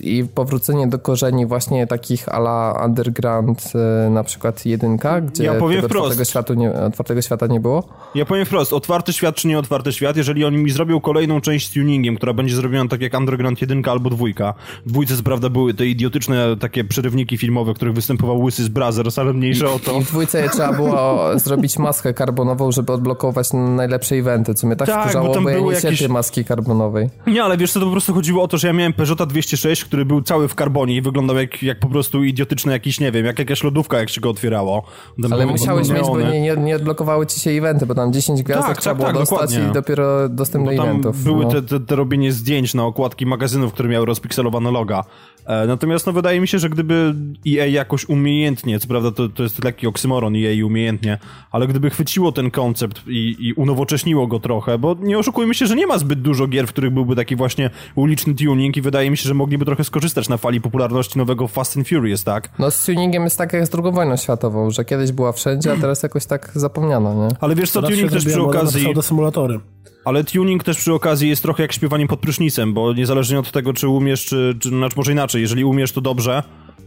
i 0.03 0.23
powrócenie 0.23 0.87
do 0.87 0.99
korzeni 0.99 1.45
właśnie 1.45 1.87
takich 1.87 2.29
ala 2.29 2.81
Underground, 2.85 3.73
na 4.09 4.23
przykład 4.23 4.65
jedynka, 4.65 5.21
gdzie 5.21 5.43
ja 5.43 5.53
powiem 5.53 5.81
tego 5.81 6.03
otwartego, 6.03 6.59
nie, 6.59 6.73
otwartego 6.73 7.21
świata 7.21 7.47
nie 7.47 7.59
było? 7.59 7.83
Ja 8.15 8.25
powiem 8.25 8.45
wprost, 8.45 8.73
otwarty 8.73 9.13
świat 9.13 9.35
czy 9.35 9.47
nie 9.47 9.59
otwarty 9.59 9.93
świat, 9.93 10.17
jeżeli 10.17 10.45
oni 10.45 10.57
mi 10.57 10.71
zrobią 10.71 11.01
kolejną 11.01 11.41
część 11.41 11.69
z 11.69 11.73
tuningiem, 11.73 12.15
która 12.15 12.33
będzie 12.33 12.55
zrobiona 12.55 12.89
tak 12.89 13.01
jak 13.01 13.13
Underground 13.13 13.61
1 13.61 13.83
albo 13.85 14.09
dwójka. 14.09 14.53
Dwójce 14.85 15.17
co 15.17 15.23
prawda 15.23 15.49
były 15.49 15.73
te 15.73 15.85
idiotyczne 15.85 16.57
takie 16.57 16.83
przerywniki 16.83 17.26
filmowe, 17.35 17.73
w 17.73 17.75
których 17.75 17.93
występował 17.93 18.41
Łysy 18.41 18.63
z 18.63 18.67
Brothers, 18.67 19.19
ale 19.19 19.33
mniejsze 19.33 19.69
o 19.69 19.79
to. 19.79 19.99
I 19.99 20.03
w 20.03 20.07
dwójce 20.07 20.49
trzeba 20.49 20.73
było 20.73 21.19
zrobić 21.45 21.79
maskę 21.79 22.13
karbonową, 22.13 22.71
żeby 22.71 22.93
odblokować 22.93 23.47
najlepsze 23.53 24.15
eventy, 24.15 24.53
co 24.53 24.67
mnie 24.67 24.75
tak, 24.75 24.87
tak 24.87 25.01
wkurzało, 25.01 25.33
bo, 25.33 25.41
bo 25.41 25.49
ja 25.49 25.59
nie 25.59 25.71
jakieś... 25.71 26.07
maski 26.07 26.45
karbonowej. 26.45 27.09
Nie, 27.27 27.43
ale 27.43 27.57
wiesz 27.57 27.71
co, 27.71 27.79
to 27.79 27.85
po 27.85 27.91
prostu 27.91 28.13
chodziło 28.13 28.43
o 28.43 28.47
to, 28.47 28.57
że 28.57 28.67
ja 28.67 28.73
miałem 28.73 28.93
Peugeota 28.93 29.25
206, 29.25 29.85
który 29.85 30.05
był 30.05 30.21
cały 30.21 30.47
w 30.47 30.55
karbonie 30.55 30.95
i 30.95 31.01
wyglądał 31.01 31.37
jak, 31.37 31.63
jak 31.63 31.79
po 31.79 31.87
prostu 31.87 32.23
idiotyczny 32.23 32.71
jakiś, 32.71 32.99
nie 32.99 33.11
wiem, 33.11 33.25
jak 33.25 33.39
jakaś 33.39 33.63
lodówka, 33.63 33.99
jak 33.99 34.09
się 34.09 34.21
go 34.21 34.29
otwierało. 34.29 34.83
Ale 35.31 35.45
musiałeś 35.45 35.89
mieć, 35.89 36.01
bo 36.01 36.21
nie, 36.21 36.41
nie, 36.41 36.57
nie 36.57 36.75
odblokowały 36.75 37.27
ci 37.27 37.39
się 37.39 37.51
eventy, 37.51 37.85
bo 37.85 37.95
tam 37.95 38.13
10 38.13 38.43
gwiazdek 38.43 38.67
tak, 38.67 38.77
trzeba 38.77 38.95
tak, 38.95 38.97
było 38.97 39.07
tak, 39.07 39.19
dostać 39.19 39.49
dokładnie. 39.49 39.71
i 39.71 39.73
dopiero 39.73 40.29
dostęp 40.29 40.65
do 40.65 40.71
eventów. 40.71 41.23
były 41.23 41.45
no. 41.45 41.51
te, 41.51 41.61
te, 41.61 41.79
te 41.79 41.95
robienie 41.95 42.31
zdjęć 42.31 42.73
na 42.73 42.85
okładki 42.85 43.25
magazynów, 43.25 43.73
które 43.73 43.89
miały 43.89 44.05
rozpikselowane 44.05 44.71
loga. 44.71 45.03
E, 45.45 45.67
natomiast 45.67 46.07
no 46.07 46.13
wydaje 46.13 46.41
mi 46.41 46.47
się, 46.47 46.59
że 46.59 46.69
gdyby 46.69 47.13
EA 47.47 47.65
jakoś 47.65 48.09
umiejętnie, 48.09 48.79
co 48.79 48.87
prawda 48.87 49.11
to, 49.11 49.29
to 49.29 49.43
jest 49.43 49.63
lekki 49.63 49.87
oksymoron 49.87 50.35
EA 50.35 50.65
umiejętnie, 50.65 51.17
ale 51.51 51.67
gdyby 51.67 51.89
chwyciło 51.89 52.31
ten 52.31 52.51
koncept 52.51 53.01
i, 53.07 53.35
i 53.39 53.53
unowocześniło 53.53 54.27
go 54.27 54.39
trochę, 54.39 54.77
bo 54.77 54.95
nie 54.99 55.19
oszukujmy 55.19 55.53
się, 55.53 55.67
że 55.67 55.75
nie 55.75 55.87
ma 55.87 55.97
zbyt 55.97 56.21
dużo 56.21 56.47
gier, 56.47 56.67
w 56.67 56.69
których 56.69 56.93
byłby 56.93 57.15
taki 57.15 57.35
właśnie 57.35 57.69
uliczny 57.95 58.35
tuning 58.35 58.77
i 58.77 58.81
wydaje 58.81 59.09
mi 59.09 59.17
się, 59.17 59.27
że 59.27 59.33
mogliby 59.33 59.65
trochę 59.65 59.83
skorzystać 59.83 60.29
na 60.29 60.37
fali 60.37 60.61
popularności 60.61 61.17
nowego 61.17 61.47
Fast 61.47 61.77
and 61.77 61.89
Furious, 61.89 62.23
tak? 62.23 62.49
No 62.59 62.71
z 62.71 62.85
tuningiem 62.85 63.23
jest 63.23 63.37
tak 63.37 63.53
jak 63.53 63.67
z 63.67 63.69
drugą 63.69 63.91
wojną 63.91 64.17
światową 64.17 64.67
że 64.71 64.85
kiedyś 64.85 65.11
była 65.11 65.31
wszędzie, 65.31 65.71
a 65.71 65.75
teraz 65.75 66.03
jakoś 66.03 66.25
tak 66.25 66.51
zapomniano, 66.55 67.13
nie? 67.13 67.35
Ale 67.41 67.55
wiesz 67.55 67.71
co, 67.71 67.81
tuning 67.81 68.11
też 68.11 68.25
przy 68.25 68.41
okazji... 68.41 68.93
symulatory. 69.01 69.59
Ale 70.05 70.23
tuning 70.23 70.63
też 70.63 70.77
przy 70.77 70.93
okazji 70.93 71.29
jest 71.29 71.41
trochę 71.41 71.63
jak 71.63 71.73
śpiewanie 71.73 72.07
pod 72.07 72.19
prysznicem, 72.19 72.73
bo 72.73 72.93
niezależnie 72.93 73.39
od 73.39 73.51
tego, 73.51 73.73
czy 73.73 73.87
umiesz, 73.87 74.25
czy, 74.25 74.57
czy 74.59 74.69
znaczy 74.69 74.93
może 74.97 75.11
inaczej, 75.11 75.41
jeżeli 75.41 75.63
umiesz, 75.63 75.91
to 75.91 76.01
dobrze, 76.01 76.43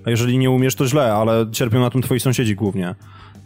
a 0.07 0.11
jeżeli 0.11 0.39
nie 0.39 0.51
umiesz, 0.51 0.75
to 0.75 0.87
źle, 0.87 1.15
ale 1.15 1.47
cierpią 1.53 1.81
na 1.81 1.91
tym 1.91 2.03
twoi 2.03 2.21
sąsiedzi 2.21 2.55
głównie. 2.55 2.95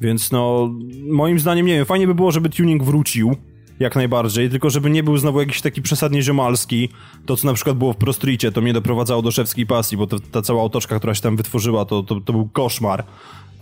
Więc 0.00 0.32
no, 0.32 0.70
moim 1.10 1.38
zdaniem, 1.38 1.66
nie 1.66 1.74
wiem, 1.74 1.84
fajnie 1.84 2.06
by 2.06 2.14
było, 2.14 2.32
żeby 2.32 2.48
tuning 2.48 2.82
wrócił, 2.82 3.36
jak 3.80 3.96
najbardziej, 3.96 4.50
tylko 4.50 4.70
żeby 4.70 4.90
nie 4.90 5.02
był 5.02 5.16
znowu 5.16 5.40
jakiś 5.40 5.60
taki 5.60 5.82
przesadnie 5.82 6.22
ziomalski, 6.22 6.88
to 7.26 7.36
co 7.36 7.46
na 7.46 7.54
przykład 7.54 7.76
było 7.76 7.92
w 7.92 7.96
Prostricie, 7.96 8.52
to 8.52 8.60
mnie 8.60 8.72
doprowadzało 8.72 9.22
do 9.22 9.30
szewskiej 9.30 9.66
pasji, 9.66 9.96
bo 9.96 10.06
ta 10.06 10.42
cała 10.42 10.62
otoczka, 10.62 10.98
która 10.98 11.14
się 11.14 11.22
tam 11.22 11.36
wytworzyła, 11.36 11.84
to, 11.84 12.02
to, 12.02 12.20
to 12.20 12.32
był 12.32 12.48
koszmar. 12.48 13.04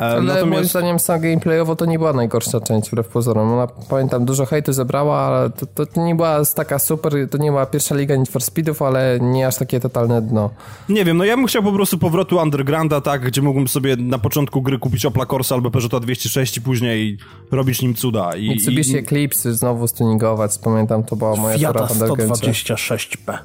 E, 0.03 0.05
Ale 0.05 0.23
Natomiast... 0.23 0.51
moim 0.51 0.65
zdaniem 0.65 0.99
sam 0.99 1.21
gameplayowo 1.21 1.77
to 1.77 1.87
nie 1.87 1.99
była 1.99 2.13
najgorsza 2.13 2.61
część 2.61 2.89
wbrew 2.89 3.09
pozorom. 3.09 3.53
Ona, 3.53 3.67
pamiętam, 3.67 4.25
dużo 4.25 4.47
hejtu 4.47 4.73
zebrała, 4.73 5.19
ale 5.19 5.51
to, 5.51 5.87
to 5.87 6.05
nie 6.05 6.15
była 6.15 6.45
taka 6.55 6.79
super, 6.79 7.13
to 7.31 7.39
nie 7.39 7.51
była 7.51 7.67
pierwsza 7.67 7.95
liga 7.95 8.17
Need 8.17 8.29
for 8.29 8.43
Speedów, 8.43 8.83
ale 8.83 9.19
nie 9.21 9.47
aż 9.47 9.57
takie 9.57 9.81
totalne 9.81 10.23
dno. 10.23 10.51
Nie 10.89 11.05
wiem, 11.05 11.17
no 11.17 11.25
ja 11.25 11.37
bym 11.37 11.47
chciał 11.47 11.63
po 11.63 11.73
prostu 11.73 11.99
powrotu 11.99 12.39
Undergrounda, 12.39 13.01
tak, 13.01 13.23
gdzie 13.23 13.43
mógłbym 13.43 13.69
sobie 13.69 13.97
na 13.97 14.19
początku 14.19 14.63
gry 14.63 14.79
kupić 14.79 15.07
Opla 15.07 15.27
Corsa 15.27 15.55
albo 15.55 15.71
Peugeota 15.71 16.01
206 16.01 16.57
i 16.57 16.63
później 16.63 17.19
robić 17.51 17.83
nim 17.83 17.95
cuda. 17.95 18.37
I, 18.37 18.49
Mitsubishi 18.49 18.93
i... 18.93 18.97
Eclipse 18.97 19.55
znowu 19.55 19.89
stuningować, 19.89 20.59
pamiętam, 20.65 21.05
to 21.05 21.17
była 21.17 21.37
moja 21.37 21.59
Fiata 21.59 21.87
126P. 21.87 23.39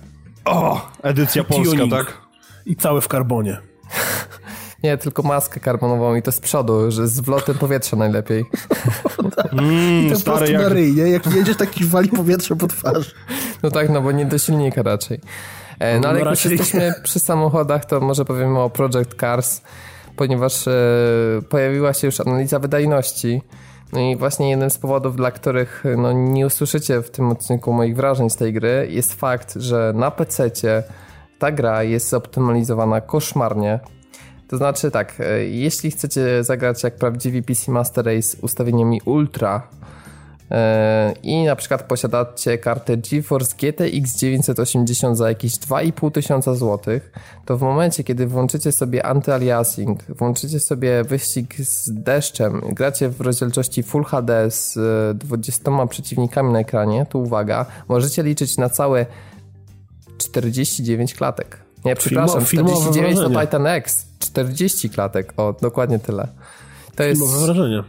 O, 0.46 0.89
edycja 1.04 1.43
polska, 1.43 1.76
Tuning. 1.76 1.91
tak? 1.91 2.17
I 2.65 2.76
cały 2.76 3.02
w 3.02 3.08
karbonie. 3.08 3.58
Nie, 4.83 4.97
tylko 4.97 5.23
maskę 5.23 5.59
karbonową 5.59 6.15
i 6.15 6.21
to 6.21 6.31
z 6.31 6.39
przodu, 6.39 6.91
że 6.91 7.07
z 7.07 7.19
wlotem 7.19 7.55
powietrza 7.55 7.97
najlepiej. 7.97 8.45
Mm, 9.53 10.07
I 10.07 10.09
to 10.09 10.19
stary 10.19 10.51
jak... 10.51 10.61
na 10.61 10.69
ryj, 10.69 10.95
nie? 10.95 11.09
Jak 11.09 11.25
jedziesz, 11.25 11.57
taki 11.57 11.85
wali 11.85 12.09
powietrze 12.09 12.55
po 12.55 12.67
twarzy. 12.67 13.11
No 13.63 13.71
tak, 13.71 13.89
no 13.89 14.01
bo 14.01 14.11
nie 14.11 14.25
do 14.25 14.37
silnika 14.37 14.83
raczej. 14.83 15.19
E, 15.79 15.99
no 15.99 16.09
ale 16.09 16.19
no, 16.19 16.25
jak 16.29 16.43
już 16.43 16.51
jesteśmy 16.51 16.93
przy 17.03 17.19
samochodach, 17.19 17.85
to 17.85 17.99
może 17.99 18.25
powiemy 18.25 18.59
o 18.59 18.69
Project 18.69 19.15
Cars, 19.19 19.61
ponieważ 20.15 20.67
e, 20.67 20.71
pojawiła 21.49 21.93
się 21.93 22.07
już 22.07 22.19
analiza 22.19 22.59
wydajności. 22.59 23.41
No 23.93 23.99
i 23.99 24.15
właśnie 24.15 24.49
jednym 24.49 24.69
z 24.69 24.77
powodów, 24.77 25.15
dla 25.15 25.31
których 25.31 25.83
no, 25.97 26.13
nie 26.13 26.45
usłyszycie 26.45 27.01
w 27.01 27.09
tym 27.09 27.31
odcinku 27.31 27.73
moich 27.73 27.95
wrażeń 27.95 28.29
z 28.29 28.35
tej 28.35 28.53
gry, 28.53 28.87
jest 28.91 29.13
fakt, 29.13 29.55
że 29.55 29.93
na 29.95 30.11
PC 30.11 30.51
ta 31.39 31.51
gra 31.51 31.83
jest 31.83 32.09
zoptymalizowana 32.09 33.01
koszmarnie. 33.01 33.79
To 34.47 34.57
znaczy 34.57 34.91
tak, 34.91 35.19
e, 35.19 35.45
jeśli 35.45 35.91
chcecie 35.91 36.43
zagrać 36.43 36.83
jak 36.83 36.95
prawdziwi 36.95 37.43
PC 37.43 37.71
Master 37.71 38.05
Race 38.05 38.38
ustawieniami 38.41 39.01
Ultra 39.05 39.67
e, 40.51 41.13
i 41.23 41.43
na 41.43 41.55
przykład 41.55 41.83
posiadacie 41.83 42.57
kartę 42.57 42.97
GeForce 42.97 43.55
GTX 43.57 44.17
980 44.17 45.17
za 45.17 45.29
jakieś 45.29 45.53
2,5 45.53 46.12
tysiąca 46.12 46.55
złotych, 46.55 47.12
to 47.45 47.57
w 47.57 47.62
momencie, 47.62 48.03
kiedy 48.03 48.27
włączycie 48.27 48.71
sobie 48.71 49.05
anty-aliasing, 49.05 49.95
włączycie 50.10 50.60
sobie 50.60 51.03
wyścig 51.03 51.55
z 51.55 51.89
deszczem, 51.93 52.62
gracie 52.71 53.10
w 53.10 53.21
rozdzielczości 53.21 53.83
Full 53.83 54.03
HD 54.03 54.51
z 54.51 54.77
20 55.17 55.71
e, 55.71 55.88
przeciwnikami 55.88 56.53
na 56.53 56.60
ekranie, 56.60 57.05
to 57.10 57.19
uwaga, 57.19 57.65
możecie 57.88 58.23
liczyć 58.23 58.57
na 58.57 58.69
całe 58.69 59.05
49 60.17 61.13
klatek. 61.13 61.57
Nie, 61.86 61.95
przepraszam, 61.95 62.45
Filmo, 62.45 62.69
49 62.69 63.19
to 63.19 63.41
Titan 63.41 63.67
X, 63.67 64.07
40 64.19 64.89
klatek, 64.89 65.34
o, 65.38 65.56
dokładnie 65.62 65.99
tyle. 65.99 66.27
To 66.95 67.03
jest 67.03 67.21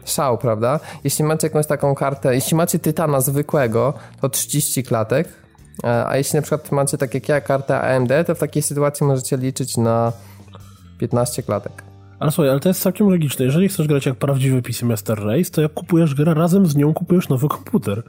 szał, 0.04 0.38
prawda? 0.38 0.80
Jeśli 1.04 1.24
macie 1.24 1.46
jakąś 1.46 1.66
taką 1.66 1.94
kartę, 1.94 2.34
jeśli 2.34 2.56
macie 2.56 2.78
Tytana 2.78 3.20
zwykłego, 3.20 3.94
to 4.20 4.28
30 4.28 4.82
klatek, 4.82 5.28
e, 5.84 6.06
a 6.06 6.16
jeśli 6.16 6.36
na 6.36 6.42
przykład 6.42 6.72
macie 6.72 6.98
tak 6.98 7.14
jak 7.14 7.28
ja 7.28 7.40
kartę 7.40 7.80
AMD, 7.80 8.10
to 8.26 8.34
w 8.34 8.38
takiej 8.38 8.62
sytuacji 8.62 9.06
możecie 9.06 9.36
liczyć 9.36 9.76
na 9.76 10.12
15 10.98 11.42
klatek. 11.42 11.82
Ale 12.18 12.30
słuchaj, 12.30 12.50
ale 12.50 12.60
to 12.60 12.68
jest 12.68 12.82
całkiem 12.82 13.10
logiczne. 13.10 13.44
Jeżeli 13.44 13.68
chcesz 13.68 13.86
grać 13.86 14.06
jak 14.06 14.16
prawdziwy 14.16 14.62
PC 14.62 14.86
Master 14.86 15.18
Race, 15.24 15.50
to 15.50 15.62
jak 15.62 15.74
kupujesz 15.74 16.14
grę, 16.14 16.34
razem 16.34 16.66
z 16.66 16.76
nią 16.76 16.94
kupujesz 16.94 17.28
nowy 17.28 17.48
komputer. 17.48 18.02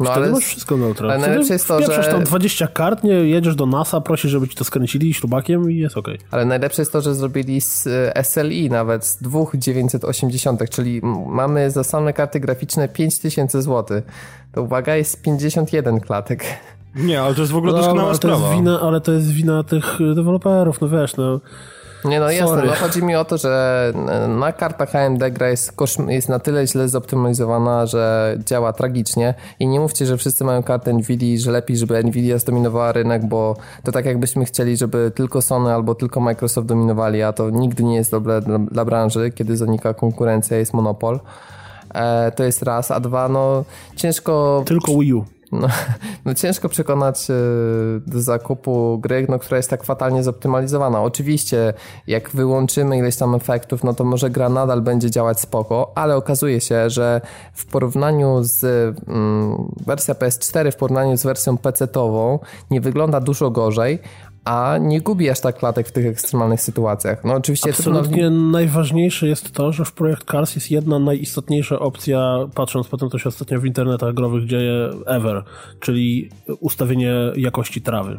No, 0.00 0.10
ale 0.12 0.30
masz 0.30 0.44
wszystko 0.44 0.76
neutralne. 0.76 1.14
Ale 1.14 1.26
najlepsze 1.26 1.52
jest 1.52 1.68
to, 1.68 1.80
że... 1.80 2.10
tam 2.10 2.24
20 2.24 2.66
kart, 2.66 3.04
nie, 3.04 3.12
jedziesz 3.12 3.54
do 3.54 3.66
NASA, 3.66 4.00
prosisz, 4.00 4.30
żeby 4.30 4.48
ci 4.48 4.56
to 4.56 4.64
skręcili 4.64 5.14
śrubakiem 5.14 5.70
i 5.70 5.76
jest 5.76 5.96
ok. 5.96 6.08
Ale 6.30 6.44
najlepsze 6.44 6.82
jest 6.82 6.92
to, 6.92 7.00
że 7.00 7.14
zrobili 7.14 7.60
z 7.60 7.86
e, 7.86 8.24
SLI 8.24 8.70
nawet 8.70 9.04
z 9.06 9.22
dwóch 9.22 9.56
980, 9.56 10.70
czyli 10.70 11.00
mamy 11.26 11.70
za 11.70 11.84
same 11.84 12.12
karty 12.12 12.40
graficzne 12.40 12.88
5000 12.88 13.62
zł. 13.62 14.02
To 14.52 14.62
uwaga, 14.62 14.96
jest 14.96 15.22
51 15.22 16.00
klatek. 16.00 16.44
Nie, 16.94 17.22
ale 17.22 17.34
to 17.34 17.40
jest 17.40 17.52
w 17.52 17.56
ogóle 17.56 17.72
no, 17.72 17.78
doskonała 17.78 18.14
sprawa. 18.14 18.36
To 18.36 18.44
jest 18.44 18.56
wina, 18.56 18.80
ale 18.80 19.00
to 19.00 19.12
jest 19.12 19.30
wina 19.30 19.62
tych 19.62 19.98
deweloperów, 20.14 20.80
no 20.80 20.88
wiesz, 20.88 21.16
no 21.16 21.40
nie 22.04 22.20
no 22.20 22.30
jasne, 22.30 22.62
no 22.66 22.72
chodzi 22.72 23.02
mi 23.02 23.16
o 23.16 23.24
to, 23.24 23.38
że 23.38 23.92
na 24.28 24.52
kartach 24.52 24.94
AMD 24.94 25.30
gra 25.30 25.48
jest, 25.48 25.72
jest 26.08 26.28
na 26.28 26.38
tyle 26.38 26.66
źle 26.66 26.88
zoptymalizowana, 26.88 27.86
że 27.86 28.36
działa 28.44 28.72
tragicznie 28.72 29.34
i 29.60 29.66
nie 29.66 29.80
mówcie, 29.80 30.06
że 30.06 30.16
wszyscy 30.16 30.44
mają 30.44 30.62
kartę 30.62 30.92
Nvidia, 30.92 31.38
że 31.40 31.50
lepiej, 31.50 31.76
żeby 31.76 32.04
Nvidia 32.04 32.38
zdominowała 32.38 32.92
rynek, 32.92 33.26
bo 33.26 33.56
to 33.84 33.92
tak 33.92 34.06
jakbyśmy 34.06 34.44
chcieli, 34.44 34.76
żeby 34.76 35.12
tylko 35.14 35.42
Sony 35.42 35.74
albo 35.74 35.94
tylko 35.94 36.20
Microsoft 36.20 36.68
dominowali, 36.68 37.22
a 37.22 37.32
to 37.32 37.50
nigdy 37.50 37.84
nie 37.84 37.96
jest 37.96 38.10
dobre 38.10 38.40
dla, 38.40 38.58
dla 38.58 38.84
branży, 38.84 39.32
kiedy 39.34 39.56
zanika 39.56 39.94
konkurencja, 39.94 40.56
jest 40.56 40.74
monopol. 40.74 41.20
E, 41.94 42.32
to 42.32 42.44
jest 42.44 42.62
raz, 42.62 42.90
a 42.90 43.00
dwa, 43.00 43.28
no 43.28 43.64
ciężko... 43.96 44.62
Tylko 44.66 44.92
Wii 44.98 45.14
U. 45.14 45.37
No, 45.52 45.68
no, 46.24 46.34
ciężko 46.34 46.68
przekonać 46.68 47.30
e, 47.30 47.34
do 48.06 48.20
zakupu 48.20 48.98
gry, 48.98 49.26
no, 49.28 49.38
która 49.38 49.56
jest 49.56 49.70
tak 49.70 49.84
fatalnie 49.84 50.22
zoptymalizowana. 50.22 51.02
Oczywiście, 51.02 51.74
jak 52.06 52.30
wyłączymy 52.30 52.98
ileś 52.98 53.16
tam 53.16 53.34
efektów, 53.34 53.84
no 53.84 53.94
to 53.94 54.04
może 54.04 54.30
gra 54.30 54.48
nadal 54.48 54.82
będzie 54.82 55.10
działać 55.10 55.40
spoko, 55.40 55.92
ale 55.94 56.16
okazuje 56.16 56.60
się, 56.60 56.90
że 56.90 57.20
w 57.52 57.66
porównaniu 57.66 58.38
z 58.42 58.64
mm, 59.08 59.72
wersja 59.86 60.14
PS4 60.14 60.72
w 60.72 60.76
porównaniu 60.76 61.16
z 61.16 61.22
wersją 61.22 61.56
PC-tową 61.56 62.38
nie 62.70 62.80
wygląda 62.80 63.20
dużo 63.20 63.50
gorzej, 63.50 63.98
a 64.48 64.78
nie 64.78 65.00
gubi 65.00 65.30
aż 65.30 65.40
tak 65.40 65.58
klatek 65.58 65.88
w 65.88 65.92
tych 65.92 66.06
ekstremalnych 66.06 66.60
sytuacjach. 66.60 67.24
No 67.24 67.34
oczywiście... 67.34 67.70
Absolutnie 67.70 68.22
trudno... 68.22 68.50
najważniejsze 68.50 69.28
jest 69.28 69.52
to, 69.52 69.72
że 69.72 69.84
w 69.84 69.92
Projekt 69.92 70.30
Cars 70.30 70.54
jest 70.54 70.70
jedna 70.70 70.98
najistotniejsza 70.98 71.78
opcja, 71.78 72.38
patrząc 72.54 72.88
po 72.88 72.96
tym, 72.96 73.10
co 73.10 73.18
się 73.18 73.28
ostatnio 73.28 73.60
w 73.60 73.64
internetach 73.64 74.14
growych 74.14 74.46
dzieje 74.46 74.90
ever, 75.06 75.44
czyli 75.80 76.30
ustawienie 76.60 77.14
jakości 77.36 77.82
trawy. 77.82 78.18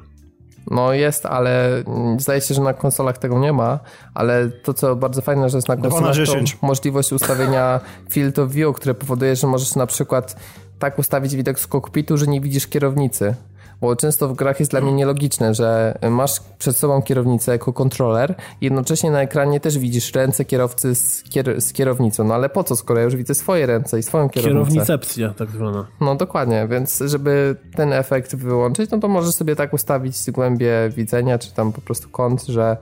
No 0.71 0.93
jest, 0.93 1.25
ale 1.25 1.83
zdaje 2.17 2.41
się, 2.41 2.53
że 2.53 2.61
na 2.61 2.73
konsolach 2.73 3.17
tego 3.17 3.39
nie 3.39 3.53
ma, 3.53 3.79
ale 4.13 4.49
to 4.49 4.73
co 4.73 4.95
bardzo 4.95 5.21
fajne, 5.21 5.49
że 5.49 5.57
jest 5.57 5.67
na 5.67 5.77
konsolach 5.77 6.15
to 6.15 6.67
możliwość 6.67 7.11
ustawienia 7.11 7.79
field 8.11 8.39
of 8.39 8.51
view, 8.51 8.75
które 8.75 8.93
powoduje, 8.93 9.35
że 9.35 9.47
możesz 9.47 9.75
na 9.75 9.85
przykład 9.85 10.35
tak 10.79 10.99
ustawić 10.99 11.35
widok 11.35 11.59
z 11.59 11.67
kokpitu, 11.67 12.17
że 12.17 12.27
nie 12.27 12.41
widzisz 12.41 12.67
kierownicy 12.67 13.35
bo 13.81 13.95
często 13.95 14.27
w 14.27 14.33
grach 14.33 14.59
jest 14.59 14.71
dla 14.71 14.81
mnie 14.81 14.91
nielogiczne, 14.91 15.53
że 15.53 15.97
masz 16.09 16.39
przed 16.59 16.77
sobą 16.77 17.01
kierownicę 17.01 17.51
jako 17.51 17.73
kontroler 17.73 18.35
i 18.61 18.65
jednocześnie 18.65 19.11
na 19.11 19.21
ekranie 19.21 19.59
też 19.59 19.79
widzisz 19.79 20.13
ręce 20.13 20.45
kierowcy 20.45 20.95
z, 20.95 21.23
kier 21.23 21.61
z 21.61 21.73
kierownicą. 21.73 22.23
No 22.23 22.33
ale 22.33 22.49
po 22.49 22.63
co, 22.63 22.75
skoro 22.75 22.99
ja 22.99 23.05
już 23.05 23.15
widzę 23.15 23.35
swoje 23.35 23.65
ręce 23.65 23.99
i 23.99 24.03
swoją 24.03 24.29
kierownicę? 24.29 24.69
Kierownicepcja 24.69 25.33
tak 25.33 25.49
zwana. 25.49 25.87
No 26.01 26.15
dokładnie, 26.15 26.67
więc 26.69 27.03
żeby 27.05 27.55
ten 27.75 27.93
efekt 27.93 28.35
wyłączyć, 28.35 28.91
no 28.91 28.99
to 28.99 29.07
możesz 29.07 29.35
sobie 29.35 29.55
tak 29.55 29.73
ustawić 29.73 30.31
głębię 30.31 30.89
widzenia, 30.95 31.39
czy 31.39 31.53
tam 31.53 31.71
po 31.71 31.81
prostu 31.81 32.09
kąt, 32.09 32.45
że 32.45 32.77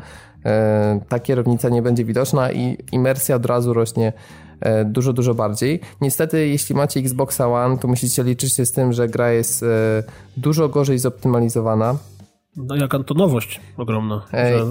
e, 0.46 1.00
ta 1.10 1.20
kierownica 1.20 1.70
nie 1.70 1.82
będzie 1.82 2.06
widoczna 2.06 2.52
i 2.52 2.78
imersja 2.92 3.36
od 3.36 3.46
razu 3.46 3.74
rośnie 3.74 4.14
dużo, 4.86 5.14
dużo 5.14 5.34
bardziej. 5.34 5.80
Niestety, 6.02 6.48
jeśli 6.48 6.76
macie 6.76 7.00
Xboxa 7.00 7.48
One, 7.48 7.78
to 7.78 7.88
musicie 7.88 8.24
liczyć 8.24 8.54
się 8.54 8.66
z 8.66 8.72
tym, 8.72 8.94
że 8.94 9.08
gra 9.08 9.32
jest 9.32 9.64
e, 9.64 10.04
dużo 10.38 10.70
gorzej 10.70 11.00
zoptymalizowana. 11.00 11.98
No 12.58 12.76
jaka 12.76 13.04
to 13.04 13.14
nowość 13.14 13.62
ogromna. 13.78 14.22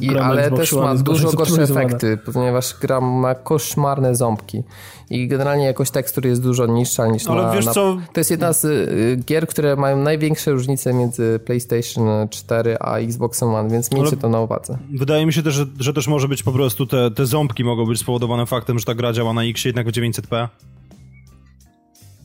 I, 0.00 0.16
ale 0.18 0.50
też 0.50 0.72
ma 0.72 0.94
dużo 0.94 1.32
gorsze 1.32 1.62
efekty, 1.62 2.18
ponieważ 2.34 2.74
gra 2.80 3.00
ma 3.00 3.34
koszmarne 3.34 4.14
ząbki 4.14 4.62
i 5.10 5.28
generalnie 5.28 5.64
jakość 5.64 5.90
tekstury 5.90 6.28
jest 6.28 6.42
dużo 6.42 6.66
niższa 6.66 7.06
niż 7.06 7.26
Ale 7.26 7.42
na, 7.42 7.52
wiesz 7.52 7.66
na... 7.66 7.72
co? 7.72 7.96
To 8.12 8.20
jest 8.20 8.30
jedna 8.30 8.52
z 8.52 8.64
y, 8.64 9.24
gier, 9.26 9.46
które 9.46 9.76
mają 9.76 9.96
największe 9.96 10.50
różnice 10.50 10.94
między 10.94 11.40
PlayStation 11.44 12.28
4 12.30 12.76
a 12.80 12.96
Xbox 12.96 13.42
One, 13.42 13.70
więc 13.70 13.92
miejcie 13.92 14.08
Ale 14.08 14.16
to 14.16 14.28
na 14.28 14.40
uwadze. 14.40 14.78
Wydaje 14.90 15.26
mi 15.26 15.32
się 15.32 15.42
też, 15.42 15.54
że, 15.54 15.66
że 15.80 15.92
też 15.92 16.08
może 16.08 16.28
być 16.28 16.42
po 16.42 16.52
prostu 16.52 16.86
te, 16.86 17.10
te 17.10 17.26
ząbki 17.26 17.64
mogą 17.64 17.86
być 17.86 17.98
spowodowane 17.98 18.46
faktem, 18.46 18.78
że 18.78 18.84
ta 18.84 18.94
gra 18.94 19.12
działa 19.12 19.32
na 19.32 19.44
X 19.44 19.64
jednak 19.64 19.88
w 19.88 19.92
900p. 19.92 20.48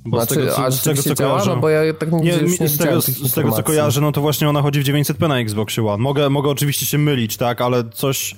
Bo 0.06 0.26
znaczy, 0.26 0.34
z 0.34 0.38
tego, 0.38 0.52
co, 0.52 0.72
z 0.72 0.84
tego, 0.84 1.04
co 1.04 1.16
kojarzę, 1.16 1.56
no 1.56 1.62
bo 1.62 1.70
ja 1.70 1.94
tak 1.94 2.12
nie, 2.12 2.20
nie, 2.20 2.42
nie 2.60 2.68
z, 2.68 2.78
tego, 2.78 3.02
z 3.02 3.34
tego, 3.34 3.52
co 3.52 3.64
kojarzę, 3.64 4.02
no 4.02 4.12
to 4.12 4.22
właśnie 4.22 4.50
ona 4.50 4.62
chodzi 4.62 4.82
w 4.82 4.86
900p 4.86 5.28
na 5.28 5.40
Xbox 5.40 5.80
One. 5.80 5.98
Mogę, 5.98 6.30
mogę 6.30 6.50
oczywiście 6.50 6.86
się 6.86 6.98
mylić, 6.98 7.38
tak, 7.38 7.62
ale 7.62 7.90
coś 7.90 8.36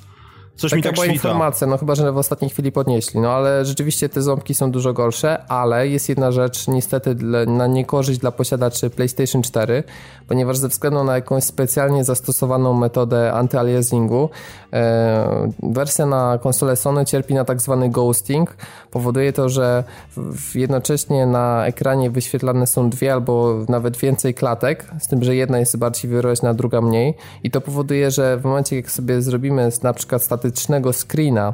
Coś 0.55 0.71
Taka 0.71 0.77
mi 0.77 0.83
tak 0.83 0.93
była 0.93 1.05
świta. 1.05 1.13
informacja, 1.15 1.67
no 1.67 1.77
chyba, 1.77 1.95
że 1.95 2.11
w 2.11 2.17
ostatniej 2.17 2.49
chwili 2.49 2.71
podnieśli. 2.71 3.19
No 3.19 3.31
ale 3.31 3.65
rzeczywiście 3.65 4.09
te 4.09 4.21
ząbki 4.21 4.53
są 4.53 4.71
dużo 4.71 4.93
gorsze, 4.93 5.43
ale 5.47 5.87
jest 5.87 6.09
jedna 6.09 6.31
rzecz 6.31 6.67
niestety 6.67 7.15
dla, 7.15 7.45
na 7.45 7.67
niekorzyść 7.67 8.19
dla 8.19 8.31
posiadaczy 8.31 8.89
PlayStation 8.89 9.41
4, 9.41 9.83
ponieważ 10.27 10.57
ze 10.57 10.67
względu 10.67 11.03
na 11.03 11.15
jakąś 11.15 11.43
specjalnie 11.43 12.03
zastosowaną 12.03 12.73
metodę 12.73 13.31
anty-aliasingu 13.33 14.29
e, 14.73 15.51
wersja 15.63 16.05
na 16.05 16.39
konsolę 16.41 16.75
Sony 16.75 17.05
cierpi 17.05 17.33
na 17.33 17.45
tak 17.45 17.61
zwany 17.61 17.89
ghosting. 17.89 18.57
Powoduje 18.91 19.33
to, 19.33 19.49
że 19.49 19.83
w, 20.17 20.55
jednocześnie 20.55 21.25
na 21.25 21.65
ekranie 21.65 22.09
wyświetlane 22.09 22.67
są 22.67 22.89
dwie 22.89 23.13
albo 23.13 23.55
nawet 23.69 23.97
więcej 23.97 24.33
klatek, 24.33 24.85
z 24.99 25.07
tym, 25.07 25.23
że 25.23 25.35
jedna 25.35 25.59
jest 25.59 25.77
bardziej 25.77 26.11
wyraźna, 26.11 26.53
druga 26.53 26.81
mniej 26.81 27.13
i 27.43 27.51
to 27.51 27.61
powoduje, 27.61 28.11
że 28.11 28.37
w 28.37 28.43
momencie 28.43 28.75
jak 28.75 28.91
sobie 28.91 29.21
zrobimy 29.21 29.69
na 29.83 29.93
przykład 29.93 30.23
statycznego 30.43 30.93
screena 30.93 31.53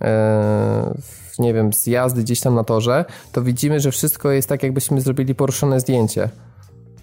e, 0.00 0.94
nie 1.38 1.54
wiem, 1.54 1.72
z 1.72 1.86
jazdy 1.86 2.22
gdzieś 2.22 2.40
tam 2.40 2.54
na 2.54 2.64
torze, 2.64 3.04
to 3.32 3.42
widzimy, 3.42 3.80
że 3.80 3.90
wszystko 3.90 4.30
jest 4.30 4.48
tak, 4.48 4.62
jakbyśmy 4.62 5.00
zrobili 5.00 5.34
poruszone 5.34 5.80
zdjęcie 5.80 6.28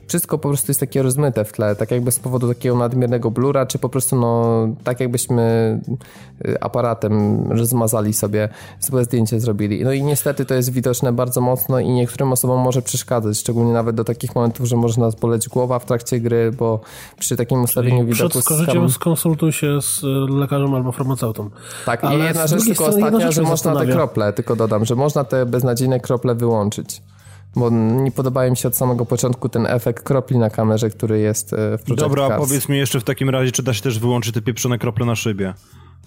wszystko 0.08 0.38
po 0.38 0.50
prostu 0.50 0.72
jest 0.72 0.80
takie 0.80 1.04
rozmyte 1.04 1.46
w 1.46 1.52
tle, 1.52 1.76
tak 1.76 1.92
jakby 1.92 2.12
z 2.12 2.20
powodu 2.20 2.48
takiego 2.48 2.78
nadmiernego 2.78 3.32
blura, 3.32 3.66
czy 3.66 3.80
po 3.80 3.90
prostu 3.90 4.16
no 4.16 4.68
tak 4.84 5.00
jakbyśmy 5.00 5.80
y, 6.48 6.62
aparatem 6.62 7.44
zmazali 7.66 8.14
sobie 8.14 8.50
złe 8.80 9.04
zdjęcie 9.04 9.40
zrobili. 9.40 9.84
No 9.84 9.92
i 9.92 10.04
niestety 10.04 10.46
to 10.46 10.54
jest 10.54 10.72
widoczne 10.72 11.14
bardzo 11.14 11.42
mocno 11.42 11.80
i 11.80 11.90
niektórym 11.90 12.32
osobom 12.32 12.62
może 12.62 12.82
przeszkadzać, 12.82 13.38
szczególnie 13.38 13.74
nawet 13.74 13.96
do 13.96 14.04
takich 14.04 14.36
momentów, 14.36 14.68
że 14.68 14.76
może 14.76 15.02
nas 15.02 15.16
boleć 15.16 15.50
głowa 15.50 15.80
w 15.80 15.86
trakcie 15.86 16.20
gry, 16.20 16.52
bo 16.52 16.80
przy 17.20 17.38
takim 17.38 17.64
ustawieniu 17.64 18.06
widoku... 18.06 18.30
Przed 18.30 18.44
skorzystiem 18.44 18.90
skonsultuj 18.90 19.52
się 19.52 19.82
z 19.82 20.04
y, 20.04 20.08
lekarzem 20.30 20.76
albo 20.76 20.92
farmaceutą. 20.92 21.50
Tak, 21.86 22.04
Ale 22.04 22.20
i 22.20 22.24
jedna 22.24 22.48
rzecz 22.48 22.66
tylko 22.66 22.86
ostatnia, 22.86 23.32
że 23.32 23.42
można 23.42 23.76
te 23.76 23.86
krople, 23.86 24.34
tylko 24.34 24.56
dodam, 24.56 24.86
że 24.86 24.96
można 24.96 25.24
te 25.24 25.46
beznadziejne 25.46 26.00
krople 26.00 26.36
wyłączyć 26.36 27.02
bo 27.56 27.70
nie 27.70 28.12
podoba 28.12 28.50
mi 28.50 28.58
się 28.58 28.68
od 28.68 28.78
samego 28.78 29.06
początku 29.06 29.50
ten 29.50 29.66
efekt 29.66 30.04
kropli 30.04 30.38
na 30.38 30.50
kamerze, 30.50 30.90
który 30.90 31.20
jest 31.20 31.54
e, 31.54 31.78
w 31.78 31.84
Project 31.84 32.04
Dobra, 32.04 32.28
Cars. 32.28 32.42
powiedz 32.42 32.70
mi 32.70 32.78
jeszcze 32.78 33.00
w 33.00 33.04
takim 33.04 33.30
razie, 33.30 33.52
czy 33.52 33.64
da 33.64 33.74
się 33.74 33.82
też 33.82 34.00
wyłączyć 34.00 34.34
te 34.34 34.42
pieprzone 34.42 34.78
krople 34.78 35.06
na 35.06 35.16
szybie? 35.16 35.54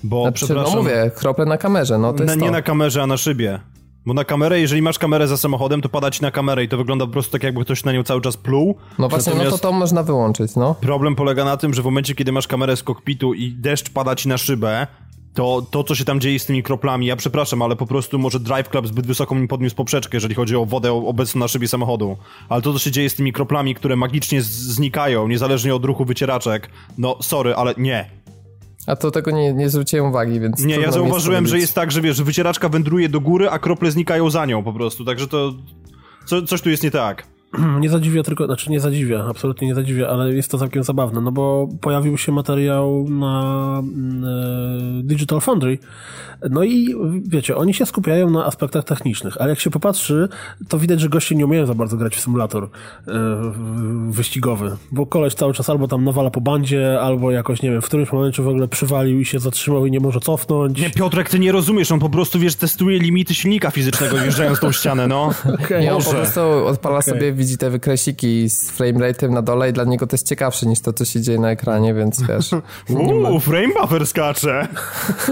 Bo 0.04 0.22
znaczy, 0.22 0.42
no 0.42 0.46
przepraszam... 0.46 0.74
No 0.74 0.82
mówię, 0.82 1.10
krople 1.14 1.44
na 1.44 1.58
kamerze, 1.58 1.98
no 1.98 2.12
to 2.12 2.22
jest 2.22 2.36
na, 2.36 2.42
Nie 2.42 2.48
to. 2.48 2.52
na 2.52 2.62
kamerze, 2.62 3.02
a 3.02 3.06
na 3.06 3.16
szybie. 3.16 3.60
Bo 4.06 4.14
na 4.14 4.24
kamerę, 4.24 4.60
jeżeli 4.60 4.82
masz 4.82 4.98
kamerę 4.98 5.28
za 5.28 5.36
samochodem, 5.36 5.82
to 5.82 5.88
pada 5.88 6.10
ci 6.10 6.22
na 6.22 6.30
kamerę 6.30 6.64
i 6.64 6.68
to 6.68 6.76
wygląda 6.76 7.06
po 7.06 7.12
prostu 7.12 7.32
tak, 7.32 7.42
jakby 7.42 7.64
ktoś 7.64 7.84
na 7.84 7.92
nią 7.92 8.02
cały 8.02 8.20
czas 8.20 8.36
pluł. 8.36 8.76
No 8.98 9.08
właśnie, 9.08 9.32
Natomiast 9.32 9.52
no 9.52 9.58
to 9.58 9.62
to 9.68 9.72
można 9.72 10.02
wyłączyć, 10.02 10.56
no. 10.56 10.74
Problem 10.74 11.14
polega 11.14 11.44
na 11.44 11.56
tym, 11.56 11.74
że 11.74 11.82
w 11.82 11.84
momencie, 11.84 12.14
kiedy 12.14 12.32
masz 12.32 12.46
kamerę 12.46 12.76
z 12.76 12.82
kokpitu 12.82 13.34
i 13.34 13.52
deszcz 13.52 13.90
pada 13.90 14.16
ci 14.16 14.28
na 14.28 14.38
szybę, 14.38 14.86
to, 15.36 15.66
to, 15.70 15.84
co 15.84 15.94
się 15.94 16.04
tam 16.04 16.20
dzieje 16.20 16.38
z 16.38 16.46
tymi 16.46 16.62
kroplami, 16.62 17.06
ja 17.06 17.16
przepraszam, 17.16 17.62
ale 17.62 17.76
po 17.76 17.86
prostu 17.86 18.18
może 18.18 18.40
Drive 18.40 18.68
Club 18.68 18.86
zbyt 18.86 19.06
wysoko 19.06 19.34
mi 19.34 19.48
podniósł 19.48 19.76
poprzeczkę, 19.76 20.16
jeżeli 20.16 20.34
chodzi 20.34 20.56
o 20.56 20.66
wodę 20.66 20.92
obecną 20.92 21.38
na 21.38 21.48
szybie 21.48 21.68
samochodu. 21.68 22.16
Ale 22.48 22.62
to, 22.62 22.72
co 22.72 22.78
się 22.78 22.90
dzieje 22.90 23.10
z 23.10 23.14
tymi 23.14 23.32
kroplami, 23.32 23.74
które 23.74 23.96
magicznie 23.96 24.42
znikają, 24.42 25.28
niezależnie 25.28 25.74
od 25.74 25.84
ruchu 25.84 26.04
wycieraczek, 26.04 26.70
no 26.98 27.18
sorry, 27.22 27.54
ale 27.54 27.74
nie. 27.78 28.10
A 28.86 28.96
to 28.96 29.10
tego 29.10 29.30
nie, 29.30 29.52
nie 29.52 29.70
zwróciłem 29.70 30.06
uwagi, 30.06 30.40
więc... 30.40 30.64
Nie, 30.64 30.76
ja 30.76 30.92
zauważyłem, 30.92 31.46
że 31.46 31.58
jest 31.58 31.74
tak, 31.74 31.92
że 31.92 32.00
wiesz, 32.00 32.22
wycieraczka 32.22 32.68
wędruje 32.68 33.08
do 33.08 33.20
góry, 33.20 33.50
a 33.50 33.58
krople 33.58 33.90
znikają 33.90 34.30
za 34.30 34.46
nią 34.46 34.64
po 34.64 34.72
prostu, 34.72 35.04
także 35.04 35.26
to... 35.28 35.54
Co, 36.26 36.42
coś 36.42 36.62
tu 36.62 36.70
jest 36.70 36.82
nie 36.82 36.90
tak. 36.90 37.26
nie 37.80 37.88
zadziwia 37.88 38.22
tylko, 38.22 38.46
znaczy 38.46 38.70
nie 38.70 38.80
zadziwia, 38.80 39.26
absolutnie 39.30 39.68
nie 39.68 39.74
zadziwia, 39.74 40.08
ale 40.08 40.34
jest 40.34 40.50
to 40.50 40.58
całkiem 40.58 40.82
zabawne, 40.82 41.20
no 41.20 41.32
bo 41.32 41.68
pojawił 41.80 42.18
się 42.18 42.32
materiał 42.32 43.06
na 43.08 43.82
e, 43.82 45.02
Digital 45.02 45.40
Foundry, 45.40 45.78
no 46.50 46.64
i 46.64 46.94
wiecie, 47.28 47.56
oni 47.56 47.74
się 47.74 47.86
skupiają 47.86 48.30
na 48.30 48.46
aspektach 48.46 48.84
technicznych, 48.84 49.36
ale 49.40 49.50
jak 49.50 49.60
się 49.60 49.70
popatrzy, 49.70 50.28
to 50.68 50.78
widać, 50.78 51.00
że 51.00 51.08
goście 51.08 51.34
nie 51.34 51.44
umieją 51.44 51.66
za 51.66 51.74
bardzo 51.74 51.96
grać 51.96 52.16
w 52.16 52.20
symulator 52.20 52.64
e, 52.64 52.68
wyścigowy, 54.10 54.76
bo 54.92 55.06
koleś 55.06 55.34
cały 55.34 55.54
czas 55.54 55.70
albo 55.70 55.88
tam 55.88 56.04
nawala 56.04 56.30
po 56.30 56.40
bandzie, 56.40 57.00
albo 57.00 57.30
jakoś, 57.30 57.62
nie 57.62 57.70
wiem, 57.70 57.82
w 57.82 57.86
którymś 57.86 58.12
momencie 58.12 58.42
w 58.42 58.48
ogóle 58.48 58.68
przywalił 58.68 59.20
i 59.20 59.24
się 59.24 59.38
zatrzymał 59.38 59.86
i 59.86 59.90
nie 59.90 60.00
może 60.00 60.20
cofnąć. 60.20 60.80
Nie, 60.80 60.90
Piotrek, 60.90 61.28
ty 61.28 61.38
nie 61.38 61.52
rozumiesz, 61.52 61.92
on 61.92 61.98
po 61.98 62.10
prostu, 62.10 62.38
wiesz, 62.38 62.54
testuje 62.54 62.98
limity 62.98 63.34
silnika 63.34 63.70
fizycznego, 63.70 64.16
wjeżdżając 64.22 64.60
tą 64.60 64.72
ścianę, 64.72 65.06
no. 65.06 65.30
Okay. 65.54 65.80
Nie, 65.80 65.94
on 65.94 66.02
po 66.02 66.10
prostu 66.10 66.40
odpala 66.66 66.98
okay. 66.98 67.14
sobie 67.14 67.32
widzi 67.46 67.58
te 67.58 67.70
wykresiki 67.70 68.50
z 68.50 68.72
framerate'em 68.72 69.30
na 69.30 69.42
dole 69.42 69.70
i 69.70 69.72
dla 69.72 69.84
niego 69.84 70.06
to 70.06 70.14
jest 70.14 70.28
ciekawsze 70.28 70.66
niż 70.66 70.80
to, 70.80 70.92
co 70.92 71.04
się 71.04 71.20
dzieje 71.20 71.38
na 71.38 71.50
ekranie, 71.50 71.94
więc 71.94 72.22
wiesz... 72.22 72.50
Uuu, 72.90 73.20
ma... 73.20 73.40
frame 73.40 73.74
buffer 73.80 74.06
skacze! 74.06 74.68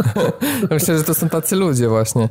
Myślę, 0.71 0.99
że 0.99 1.05
to 1.05 1.15
są 1.15 1.29
tacy 1.29 1.57
ludzie 1.57 1.89
właśnie. 1.89 2.29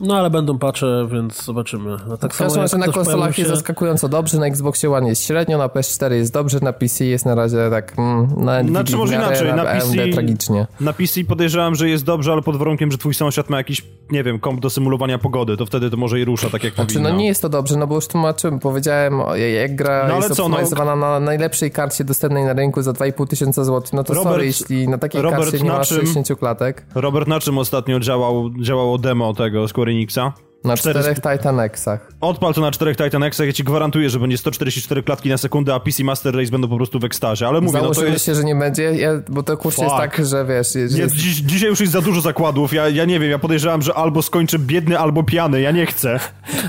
No 0.00 0.18
ale 0.18 0.30
będą 0.30 0.58
patche, 0.58 1.08
więc 1.12 1.44
zobaczymy. 1.44 1.96
No, 2.08 2.16
tak 2.16 2.34
w 2.34 2.38
każdym 2.38 2.62
razie 2.62 2.78
na 2.78 2.86
konsolach 2.86 3.36
się... 3.36 3.42
jest 3.42 3.54
zaskakująco 3.54 4.08
dobrze, 4.08 4.38
na 4.38 4.46
Xboxie 4.46 4.90
One 4.90 5.08
jest 5.08 5.24
średnio, 5.24 5.58
na 5.58 5.66
PS4 5.66 6.12
jest 6.12 6.32
dobrze, 6.32 6.58
na 6.62 6.72
PC 6.72 7.04
jest 7.04 7.26
na 7.26 7.34
razie 7.34 7.56
tak 7.70 7.98
mm, 7.98 8.28
na 8.36 8.62
Znaczy 8.62 8.96
może 8.96 9.14
inaczej, 9.14 9.48
na, 9.48 9.56
na 9.56 9.64
PC, 9.64 10.08
tragicznie. 10.12 10.66
Na 10.80 10.92
PC 10.92 11.24
podejrzewam, 11.24 11.74
że 11.74 11.88
jest 11.88 12.04
dobrze, 12.04 12.32
ale 12.32 12.42
pod 12.42 12.56
warunkiem, 12.56 12.92
że 12.92 12.98
twój 12.98 13.14
sąsiad 13.14 13.50
ma 13.50 13.56
jakiś, 13.56 13.82
nie 14.10 14.22
wiem, 14.22 14.38
komp 14.38 14.60
do 14.60 14.70
symulowania 14.70 15.18
pogody, 15.18 15.56
to 15.56 15.66
wtedy 15.66 15.90
to 15.90 15.96
może 15.96 16.20
i 16.20 16.24
rusza 16.24 16.50
tak 16.50 16.64
jak 16.64 16.74
znaczy, 16.74 16.94
powinno. 16.94 17.10
no 17.10 17.16
nie 17.16 17.26
jest 17.26 17.42
to 17.42 17.48
dobrze, 17.48 17.76
no 17.76 17.86
bo 17.86 17.94
już 17.94 18.06
tłumaczyłem, 18.06 18.58
powiedziałem, 18.58 19.20
jak 19.54 19.76
gra 19.76 20.08
no, 20.08 20.16
jest 20.16 20.34
co, 20.34 20.44
optymalizowana 20.44 20.96
no... 20.96 21.06
na 21.06 21.20
najlepszej 21.20 21.70
karcie 21.70 22.04
dostępnej 22.04 22.44
na 22.44 22.52
rynku 22.52 22.82
za 22.82 22.92
2,5 22.92 23.26
tysiąca 23.26 23.64
złotych, 23.64 23.92
no 23.92 24.04
to 24.04 24.14
Robert, 24.14 24.34
sorry, 24.34 24.46
jeśli 24.46 24.88
na 24.88 24.98
takiej 24.98 25.22
Robert, 25.22 25.42
karcie 25.42 25.64
nie 25.64 25.70
ma 25.70 25.84
60 25.84 26.38
klatek. 26.38 26.86
Robert, 26.94 27.28
na 27.28 27.40
czym 27.40 27.58
ostatnio 27.58 28.00
działał, 28.00 28.50
działało 28.60 28.98
demo 28.98 29.34
tego 29.34 29.68
Square 29.68 29.88
Enixa? 29.88 30.32
Na 30.66 30.76
czterech 30.76 31.16
Titanexach. 31.16 32.08
Odpal 32.20 32.54
to 32.54 32.60
na 32.60 32.70
czterech 32.70 32.96
Titanexach, 32.96 33.46
ja 33.46 33.52
ci 33.52 33.64
gwarantuję, 33.64 34.10
że 34.10 34.20
będzie 34.20 34.38
144 34.38 35.02
klatki 35.02 35.28
na 35.28 35.38
sekundę, 35.38 35.74
a 35.74 35.80
PC 35.80 36.04
Master 36.04 36.36
Race 36.36 36.50
będą 36.50 36.68
po 36.68 36.76
prostu 36.76 36.98
w 36.98 37.04
ekstazie, 37.04 37.48
ale 37.48 37.60
mówię, 37.60 37.78
no 37.82 37.90
to 37.90 38.04
jest... 38.04 38.24
się, 38.24 38.34
że 38.34 38.44
nie 38.44 38.54
będzie, 38.54 38.82
ja, 38.82 39.10
bo 39.28 39.42
to 39.42 39.56
kurczę 39.56 39.82
jest 39.82 39.96
tak, 39.96 40.26
że 40.26 40.44
wiesz... 40.44 40.74
Jest... 40.74 41.14
dziś, 41.14 41.34
dzisiaj 41.36 41.68
już 41.68 41.80
jest 41.80 41.92
za 41.92 42.00
dużo 42.00 42.20
zakładów, 42.20 42.72
ja, 42.72 42.88
ja 42.88 43.04
nie 43.04 43.20
wiem, 43.20 43.30
ja 43.30 43.38
podejrzewam, 43.38 43.82
że 43.82 43.94
albo 43.94 44.22
skończę 44.22 44.58
biedny, 44.58 44.98
albo 44.98 45.22
piany, 45.22 45.60
ja 45.60 45.70
nie 45.70 45.86
chcę. 45.86 46.20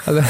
Ale 0.06 0.24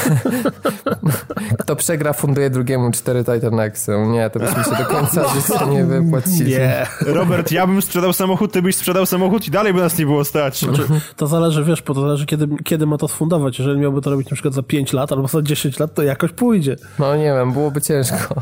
kto 1.59 1.75
przegra, 1.75 2.13
funduje 2.13 2.49
drugiemu 2.49 2.91
cztery 2.91 3.23
Titanexy. 3.23 3.91
Nie, 4.07 4.29
to 4.29 4.39
byśmy 4.39 4.63
się 4.63 4.69
do 4.69 4.85
końca 4.85 5.27
życia 5.35 5.65
nie 5.65 5.85
wypłacili. 5.85 6.51
Nie. 6.51 6.87
Robert, 7.05 7.51
ja 7.51 7.67
bym 7.67 7.81
sprzedał 7.81 8.13
samochód, 8.13 8.51
ty 8.51 8.61
byś 8.61 8.75
sprzedał 8.75 9.05
samochód 9.05 9.47
i 9.47 9.51
dalej 9.51 9.73
by 9.73 9.79
nas 9.79 9.97
nie 9.97 10.05
było 10.05 10.25
stać. 10.25 10.59
Znaczy, 10.59 10.87
to 11.15 11.27
zależy, 11.27 11.63
wiesz, 11.63 11.81
po 11.81 11.93
to 11.93 12.01
zależy, 12.01 12.25
kiedy, 12.25 12.47
kiedy 12.63 12.85
ma 12.85 12.97
to 12.97 13.07
sfundować. 13.07 13.56
Jeżeli 13.59 13.79
miałby 13.79 14.01
to 14.01 14.09
robić 14.09 14.29
na 14.29 14.35
przykład 14.35 14.53
za 14.53 14.63
5 14.63 14.93
lat 14.93 15.11
albo 15.11 15.27
za 15.27 15.41
10 15.41 15.79
lat, 15.79 15.93
to 15.93 16.03
jakoś 16.03 16.31
pójdzie. 16.31 16.75
No 16.99 17.15
nie 17.15 17.23
wiem, 17.23 17.53
byłoby 17.53 17.81
ciężko. 17.81 18.41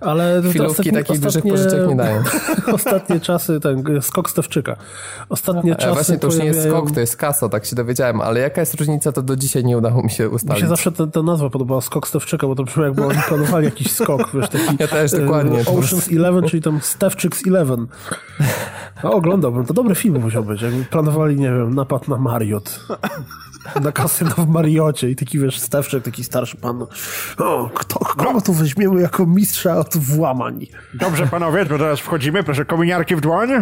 Ale 0.00 0.42
Chwilówki 0.50 0.92
takich 0.92 1.10
ostatnie, 1.10 1.18
dużych 1.18 1.42
pożyczek 1.42 1.88
nie 1.88 1.96
dają. 1.96 2.22
ostatnie 2.72 3.20
czasy, 3.20 3.60
ten 3.60 4.02
skok 4.02 4.30
Stewczyka. 4.30 4.76
Ostatnie 5.28 5.70
no, 5.70 5.76
czasy 5.76 5.94
Właśnie 5.94 6.18
to 6.18 6.26
już 6.26 6.36
pojawiają... 6.36 6.60
nie 6.60 6.66
jest 6.66 6.76
skok, 6.76 6.90
to 6.90 7.00
jest 7.00 7.16
kasa, 7.16 7.48
tak 7.48 7.64
się 7.64 7.76
dowiedziałem, 7.76 8.20
ale 8.20 8.40
jaka 8.40 8.60
jest 8.60 8.74
różnica, 8.74 9.12
to 9.12 9.22
do 9.22 9.36
dzisiaj 9.36 9.64
nie 9.64 9.78
udało 9.78 10.02
mi 10.02 10.10
się 10.10 10.28
ustalić. 10.28 10.56
Mi 10.56 10.60
się 10.60 10.68
zawsze 10.68 10.92
ta, 10.92 11.06
ta 11.06 11.22
nazwa 11.22 11.50
podobała, 11.50 11.80
skok 11.80 12.08
Stewczyka, 12.08 12.46
bo 12.46 12.54
to 12.54 12.64
brzmi 12.64 12.82
jakby 12.82 13.04
oni 13.04 13.18
planowali 13.28 13.64
jakiś 13.64 13.92
skok, 13.92 14.30
wiesz, 14.34 14.48
taki... 14.48 14.76
Ja 14.78 14.88
też, 14.88 15.10
dokładnie. 15.10 15.58
Ocean's 15.58 16.16
Eleven, 16.16 16.48
czyli 16.48 16.62
tam 16.62 16.80
Stewczyks 16.82 17.46
Eleven. 17.46 17.86
No, 19.04 19.12
oglądałbym, 19.12 19.64
to 19.64 19.74
dobry 19.74 19.94
film 19.94 20.20
musiał 20.20 20.44
być, 20.44 20.62
jakby 20.62 20.84
planowali, 20.84 21.36
nie 21.36 21.50
wiem, 21.50 21.74
napad 21.74 22.08
na 22.08 22.16
Mariot 22.16 22.80
na 23.82 23.92
kasyno 23.92 24.30
w 24.30 24.48
Mariocie 24.48 25.10
i 25.10 25.16
taki, 25.16 25.38
wiesz, 25.38 25.60
Stewczek, 25.60 26.04
taki 26.04 26.24
starszy 26.24 26.56
pan, 26.56 26.86
o, 27.38 27.70
kto, 27.74 27.98
kogo 27.98 28.40
tu 28.40 28.52
weźmiemy 28.52 29.00
jako 29.00 29.26
mistrza 29.26 29.76
od 29.76 29.96
włamań? 29.96 30.66
Dobrze, 30.94 31.26
panowie, 31.26 31.66
to 31.66 31.78
teraz 31.78 32.00
wchodzimy, 32.00 32.42
proszę, 32.42 32.64
kominiarki 32.64 33.16
w 33.16 33.20
dłoń. 33.20 33.48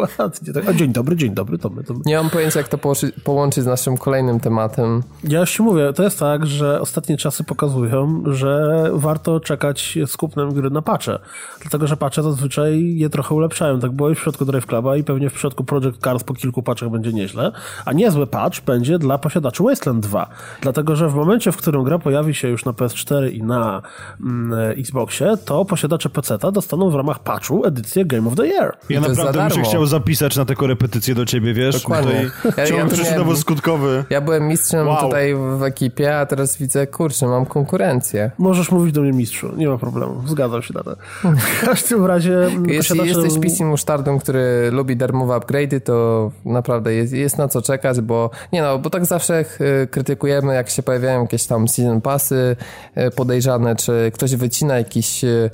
Dokładnie. 0.00 0.52
Tak. 0.52 0.68
A 0.68 0.72
dzień 0.72 0.92
dobry, 0.92 1.16
dzień 1.16 1.34
dobry, 1.34 1.58
to 1.58 1.70
my. 1.70 1.84
To 1.84 1.94
my. 1.94 2.00
Nie 2.06 2.16
mam 2.16 2.30
pojęcia, 2.30 2.60
jak 2.60 2.68
to 2.68 2.78
połączyć 3.24 3.64
z 3.64 3.66
naszym 3.66 3.98
kolejnym 3.98 4.40
tematem. 4.40 5.02
Ja 5.24 5.40
już 5.40 5.52
ci 5.52 5.62
mówię, 5.62 5.92
to 5.92 6.02
jest 6.02 6.18
tak, 6.18 6.46
że 6.46 6.80
ostatnie 6.80 7.16
czasy 7.16 7.44
pokazują, 7.44 8.22
że 8.26 8.84
warto 8.92 9.40
czekać 9.40 9.98
z 10.06 10.16
kupnem 10.16 10.54
gry 10.54 10.70
na 10.70 10.82
patche. 10.82 11.18
Dlatego, 11.60 11.86
że 11.86 11.96
patche 11.96 12.22
zazwyczaj 12.22 12.96
je 12.96 13.10
trochę 13.10 13.34
ulepszają. 13.34 13.80
Tak 13.80 13.90
było 13.90 14.10
i 14.10 14.14
w 14.14 14.18
przypadku 14.18 14.44
Drive 14.44 14.66
Cluba 14.66 14.96
i 14.96 15.04
pewnie 15.04 15.30
w 15.30 15.32
przypadku 15.32 15.64
Project 15.64 16.00
Cars 16.04 16.24
po 16.24 16.34
kilku 16.34 16.62
patchach 16.62 16.90
będzie 16.90 17.12
nieźle. 17.12 17.52
A 17.84 17.92
niezły 17.92 18.26
patch 18.26 18.60
będzie 18.60 18.98
dla 18.98 19.18
posiadaczy 19.18 19.62
Wasteland 19.62 20.00
2. 20.00 20.28
Dlatego, 20.60 20.96
że 20.96 21.08
w 21.08 21.14
momencie, 21.14 21.52
w 21.52 21.56
którym 21.56 21.84
gra 21.84 21.98
pojawi 21.98 22.34
się 22.34 22.48
już 22.48 22.64
na 22.64 22.72
PS4 22.72 23.32
i 23.32 23.42
na 23.42 23.82
mm, 24.20 24.70
Xboxie, 24.78 25.36
to 25.44 25.64
posiadacze 25.64 26.08
PC-ta 26.08 26.50
dostaną 26.50 26.90
w 26.90 26.94
ramach 26.94 27.18
patchu 27.18 27.66
edycję 27.66 28.04
Game 28.04 28.28
of 28.28 28.34
the 28.34 28.46
Year. 28.46 28.76
Ja 28.88 29.00
naprawdę 29.00 29.38
bym 29.38 29.50
się 29.50 29.62
chciał 29.62 29.86
zapisać 29.88 30.36
na 30.36 30.44
te 30.44 30.54
korepetycje 30.54 31.14
do 31.14 31.26
ciebie, 31.26 31.54
wiesz? 31.54 31.82
Dokładnie. 31.82 32.30
Tutaj 32.42 32.70
ja, 32.70 32.76
ja 32.76 32.86
przyczynowo-skutkowy. 32.86 34.04
Ja 34.10 34.20
byłem 34.20 34.48
mistrzem 34.48 34.86
wow. 34.86 35.00
tutaj 35.00 35.34
w 35.58 35.62
ekipie, 35.62 36.18
a 36.18 36.26
teraz 36.26 36.56
widzę, 36.56 36.86
kurczę, 36.86 37.26
mam 37.26 37.46
konkurencję. 37.46 38.30
Możesz 38.38 38.70
mówić 38.70 38.94
do 38.94 39.00
mnie 39.00 39.12
mistrzu, 39.12 39.52
nie 39.56 39.68
ma 39.68 39.78
problemu. 39.78 40.22
Zgadzam 40.26 40.62
się 40.62 40.74
na 40.74 40.82
to. 40.82 40.96
W 41.24 41.66
każdym 41.66 42.06
razie... 42.06 42.50
Jeśli 42.66 43.06
jesteś 43.06 43.38
PC 43.38 43.64
musztardą, 43.64 44.18
który 44.18 44.70
lubi 44.72 44.96
darmowe 44.96 45.34
upgrade'y, 45.34 45.80
to 45.80 46.30
naprawdę 46.44 46.94
jest, 46.94 47.12
jest 47.12 47.38
na 47.38 47.48
co 47.48 47.62
czekać, 47.62 48.00
bo 48.00 48.30
nie 48.52 48.62
no, 48.62 48.78
bo 48.78 48.90
tak 48.90 49.06
zawsze 49.06 49.44
krytykujemy, 49.90 50.54
jak 50.54 50.70
się 50.70 50.82
pojawiają 50.82 51.22
jakieś 51.22 51.46
tam 51.46 51.68
season 51.68 52.00
passy 52.00 52.56
e, 52.94 53.10
podejrzane, 53.10 53.76
czy 53.76 54.10
ktoś 54.14 54.36
wycina 54.36 54.78
jakiś 54.78 55.24
e, 55.24 55.50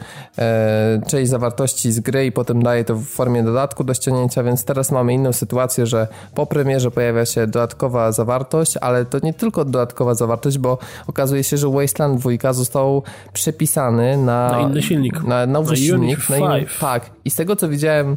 część 1.07 1.31
zawartości 1.31 1.93
z 1.93 2.01
gry 2.01 2.27
i 2.27 2.33
potem 2.33 2.63
daje 2.63 2.85
to 2.85 2.97
w 2.97 3.05
formie 3.05 3.43
dodatku 3.43 3.85
do 3.85 3.95
ściągnięcia, 3.95 4.24
więc 4.45 4.65
teraz 4.65 4.93
mamy 4.93 5.15
inną 5.15 5.33
sytuację, 5.33 5.87
że 5.87 6.09
po 6.35 6.47
premierze 6.47 6.91
pojawia 6.91 7.27
się 7.27 7.47
dodatkowa 7.47 8.13
zawartość, 8.13 8.77
ale 8.77 9.05
to 9.05 9.19
nie 9.23 9.35
tylko 9.35 9.65
dodatkowa 9.65 10.15
zawartość, 10.15 10.59
bo 10.59 10.79
okazuje 11.07 11.45
się, 11.45 11.57
że 11.57 11.71
Wasteland 11.71 12.21
2 12.21 12.53
został 12.53 13.03
przepisany 13.33 14.17
na, 14.17 14.51
na 14.51 14.61
inny 14.61 14.83
silnik. 14.83 15.23
Na 15.23 15.47
nowy 15.47 15.71
na 15.71 15.77
silnik. 15.77 16.29
Na 16.29 16.37
inny, 16.37 16.67
tak. 16.81 17.11
I 17.25 17.31
z 17.31 17.35
tego 17.35 17.57
co 17.57 17.69
widziałem 17.69 18.17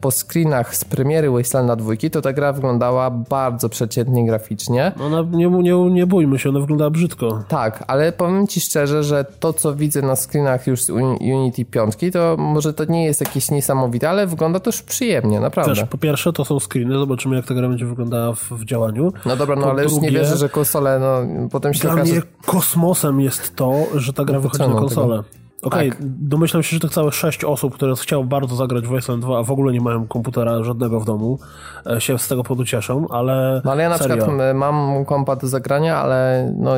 po 0.00 0.10
screenach 0.10 0.76
z 0.76 0.84
premiery 0.84 1.30
Wastelanda 1.30 1.76
2 1.76 1.92
to 2.12 2.20
ta 2.20 2.32
gra 2.32 2.52
wyglądała 2.52 3.10
bardzo 3.10 3.68
przeciętnie 3.68 4.26
graficznie. 4.26 4.92
Ona, 5.00 5.24
nie, 5.30 5.46
nie, 5.46 5.90
nie 5.90 6.06
bójmy 6.06 6.38
się, 6.38 6.48
ona 6.48 6.60
wyglądała 6.60 6.90
brzydko. 6.90 7.44
Tak, 7.48 7.84
ale 7.86 8.12
powiem 8.12 8.46
ci 8.46 8.60
szczerze, 8.60 9.02
że 9.02 9.24
to 9.40 9.52
co 9.52 9.74
widzę 9.74 10.02
na 10.02 10.16
screenach 10.16 10.66
już 10.66 10.82
z 10.82 10.90
Unity 11.20 11.64
5 11.64 11.94
to 12.12 12.36
może 12.38 12.72
to 12.72 12.84
nie 12.84 13.04
jest 13.04 13.20
jakieś 13.20 13.50
niesamowite, 13.50 14.10
ale 14.10 14.26
wygląda 14.26 14.60
to 14.60 14.68
już 14.68 14.82
przyjemnie, 14.82 15.40
naprawdę. 15.40 15.74
Też, 15.74 15.84
po 15.84 15.98
pierwsze 15.98 16.32
to 16.32 16.44
są 16.44 16.60
screeny, 16.60 16.98
zobaczymy 16.98 17.36
jak 17.36 17.46
ta 17.46 17.54
gra 17.54 17.68
będzie 17.68 17.86
wyglądała 17.86 18.34
w, 18.34 18.50
w 18.50 18.64
działaniu. 18.64 19.12
No 19.26 19.36
dobra, 19.36 19.56
no 19.56 19.62
po 19.62 19.70
ale 19.70 19.82
drugie, 19.82 19.94
już 19.94 20.02
nie 20.02 20.18
wierzę, 20.18 20.36
że 20.36 20.48
konsole, 20.48 20.98
no 20.98 21.48
potem 21.48 21.74
się 21.74 21.80
Dla 21.80 21.92
okaże... 21.92 22.12
mnie 22.12 22.22
kosmosem 22.46 23.20
jest 23.20 23.56
to, 23.56 23.74
że 23.94 24.12
ta 24.12 24.24
gra 24.24 24.40
wychodzi 24.40 24.68
na 24.68 24.80
konsolę. 24.80 25.22
Tego. 25.22 25.43
Okej, 25.64 25.88
okay, 25.88 26.00
tak. 26.00 26.08
domyślam 26.18 26.62
się, 26.62 26.74
że 26.74 26.80
tych 26.80 26.90
całe 26.90 27.12
sześć 27.12 27.44
osób, 27.44 27.74
które 27.74 27.94
chciało 27.96 28.24
bardzo 28.24 28.56
zagrać 28.56 28.86
w 28.86 28.90
Wasteland 28.90 29.22
2, 29.22 29.38
a 29.38 29.42
w 29.42 29.50
ogóle 29.50 29.72
nie 29.72 29.80
mają 29.80 30.06
komputera 30.06 30.62
żadnego 30.62 31.00
w 31.00 31.04
domu, 31.04 31.38
e, 31.86 32.00
się 32.00 32.18
z 32.18 32.28
tego 32.28 32.42
powodu 32.42 32.64
cieszą, 32.64 33.06
ale 33.10 33.62
No 33.64 33.72
ale 33.72 33.82
ja 33.82 33.88
na 33.88 33.98
serio. 33.98 34.16
przykład 34.16 34.56
mam 34.56 35.04
kompa 35.04 35.36
do 35.36 35.48
zagrania, 35.48 35.96
ale 35.96 36.52
no 36.58 36.72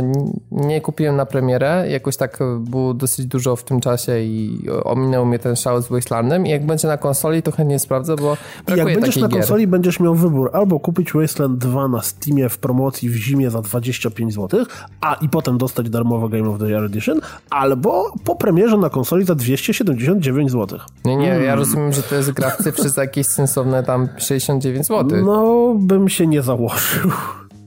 nie 0.51 0.81
kupiłem 0.81 1.17
na 1.17 1.27
premierę, 1.27 1.87
jakoś 1.89 2.17
tak 2.17 2.39
było 2.61 2.95
dosyć 2.95 3.27
dużo 3.27 3.57
w 3.57 3.65
tym 3.65 3.81
czasie 3.81 4.21
i 4.21 4.67
ominął 4.85 5.27
mnie 5.27 5.39
ten 5.39 5.57
szał 5.57 5.83
z 5.83 5.89
Wastelandem 5.89 6.47
i 6.47 6.51
jak 6.51 6.67
będzie 6.67 6.89
na 6.89 6.97
konsoli, 6.97 7.43
to 7.43 7.53
chętnie 7.53 7.79
sprawdzę, 7.79 8.17
bo 8.17 8.37
brakuje 8.67 8.93
Jak 8.93 9.01
będziesz 9.01 9.23
na 9.23 9.29
gier. 9.29 9.39
konsoli, 9.39 9.67
będziesz 9.67 10.01
miał 10.01 10.15
wybór 10.15 10.51
albo 10.53 10.81
kupić 10.81 11.13
Wasteland 11.13 11.59
2 11.59 11.89
na 11.89 12.03
Steamie 12.03 12.49
w 12.49 12.59
promocji 12.59 13.11
w 13.11 13.15
zimie 13.15 13.51
za 13.51 13.63
25 13.63 14.35
zł, 14.35 14.65
a 15.01 15.15
i 15.15 15.29
potem 15.29 15.59
dostać 15.59 15.91
darmowe 15.91 16.29
Game 16.29 16.51
of 16.51 16.59
the 16.59 16.67
Year 16.67 16.85
Edition, 16.85 17.21
albo 17.51 18.13
po 18.25 18.37
premierze 18.37 18.76
na 18.81 18.91
konsoli 18.91 19.25
za 19.25 19.35
279 19.35 20.51
zł. 20.51 20.79
Nie, 21.05 21.17
nie, 21.17 21.27
ja 21.27 21.55
rozumiem, 21.55 21.93
że 21.93 22.03
to 22.03 22.15
jest 22.15 22.31
gra 22.31 22.51
w 22.51 22.57
cyfrze 22.57 22.89
za 22.89 23.01
jakieś 23.01 23.27
sensowne 23.27 23.83
tam 23.83 24.09
69 24.19 24.87
zł. 24.87 25.25
No, 25.25 25.75
bym 25.79 26.09
się 26.09 26.27
nie 26.27 26.43
założył. 26.43 27.11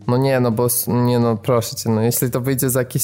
No 0.10 0.18
nie, 0.18 0.40
no 0.40 0.52
bo 0.52 0.68
nie 0.88 1.20
no, 1.20 1.38
proszę 1.38 1.76
cię, 1.76 1.90
no 1.90 2.02
jeśli 2.02 2.32
to 2.32 2.42
wyjdzie 2.42 2.70
za 2.70 2.80
jakieś 2.80 3.04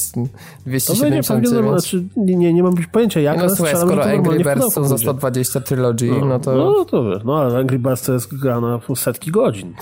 279... 0.65 1.49
To 1.49 1.79
znaczy, 1.79 2.03
nie, 2.17 2.35
nie, 2.35 2.53
nie 2.53 2.63
mam 2.63 2.73
pojęcia 2.91 3.19
jak, 3.19 3.37
no, 3.37 3.55
słuchaj, 3.55 3.75
skoro 3.75 4.03
Angry 4.03 4.43
Birds 4.43 4.73
są 4.73 4.83
za 4.83 4.97
120 4.97 5.59
Trilogy, 5.59 6.11
no, 6.11 6.25
no 6.25 6.39
to... 6.39 6.55
No 6.55 6.85
to 6.85 7.03
wiesz, 7.03 7.23
no 7.23 7.37
ale 7.37 7.57
Angry 7.57 7.79
Birds 7.79 8.01
to 8.01 8.13
jest 8.13 8.35
gra 8.35 8.61
na 8.61 8.79
setki 8.95 9.31
godzin. 9.31 9.73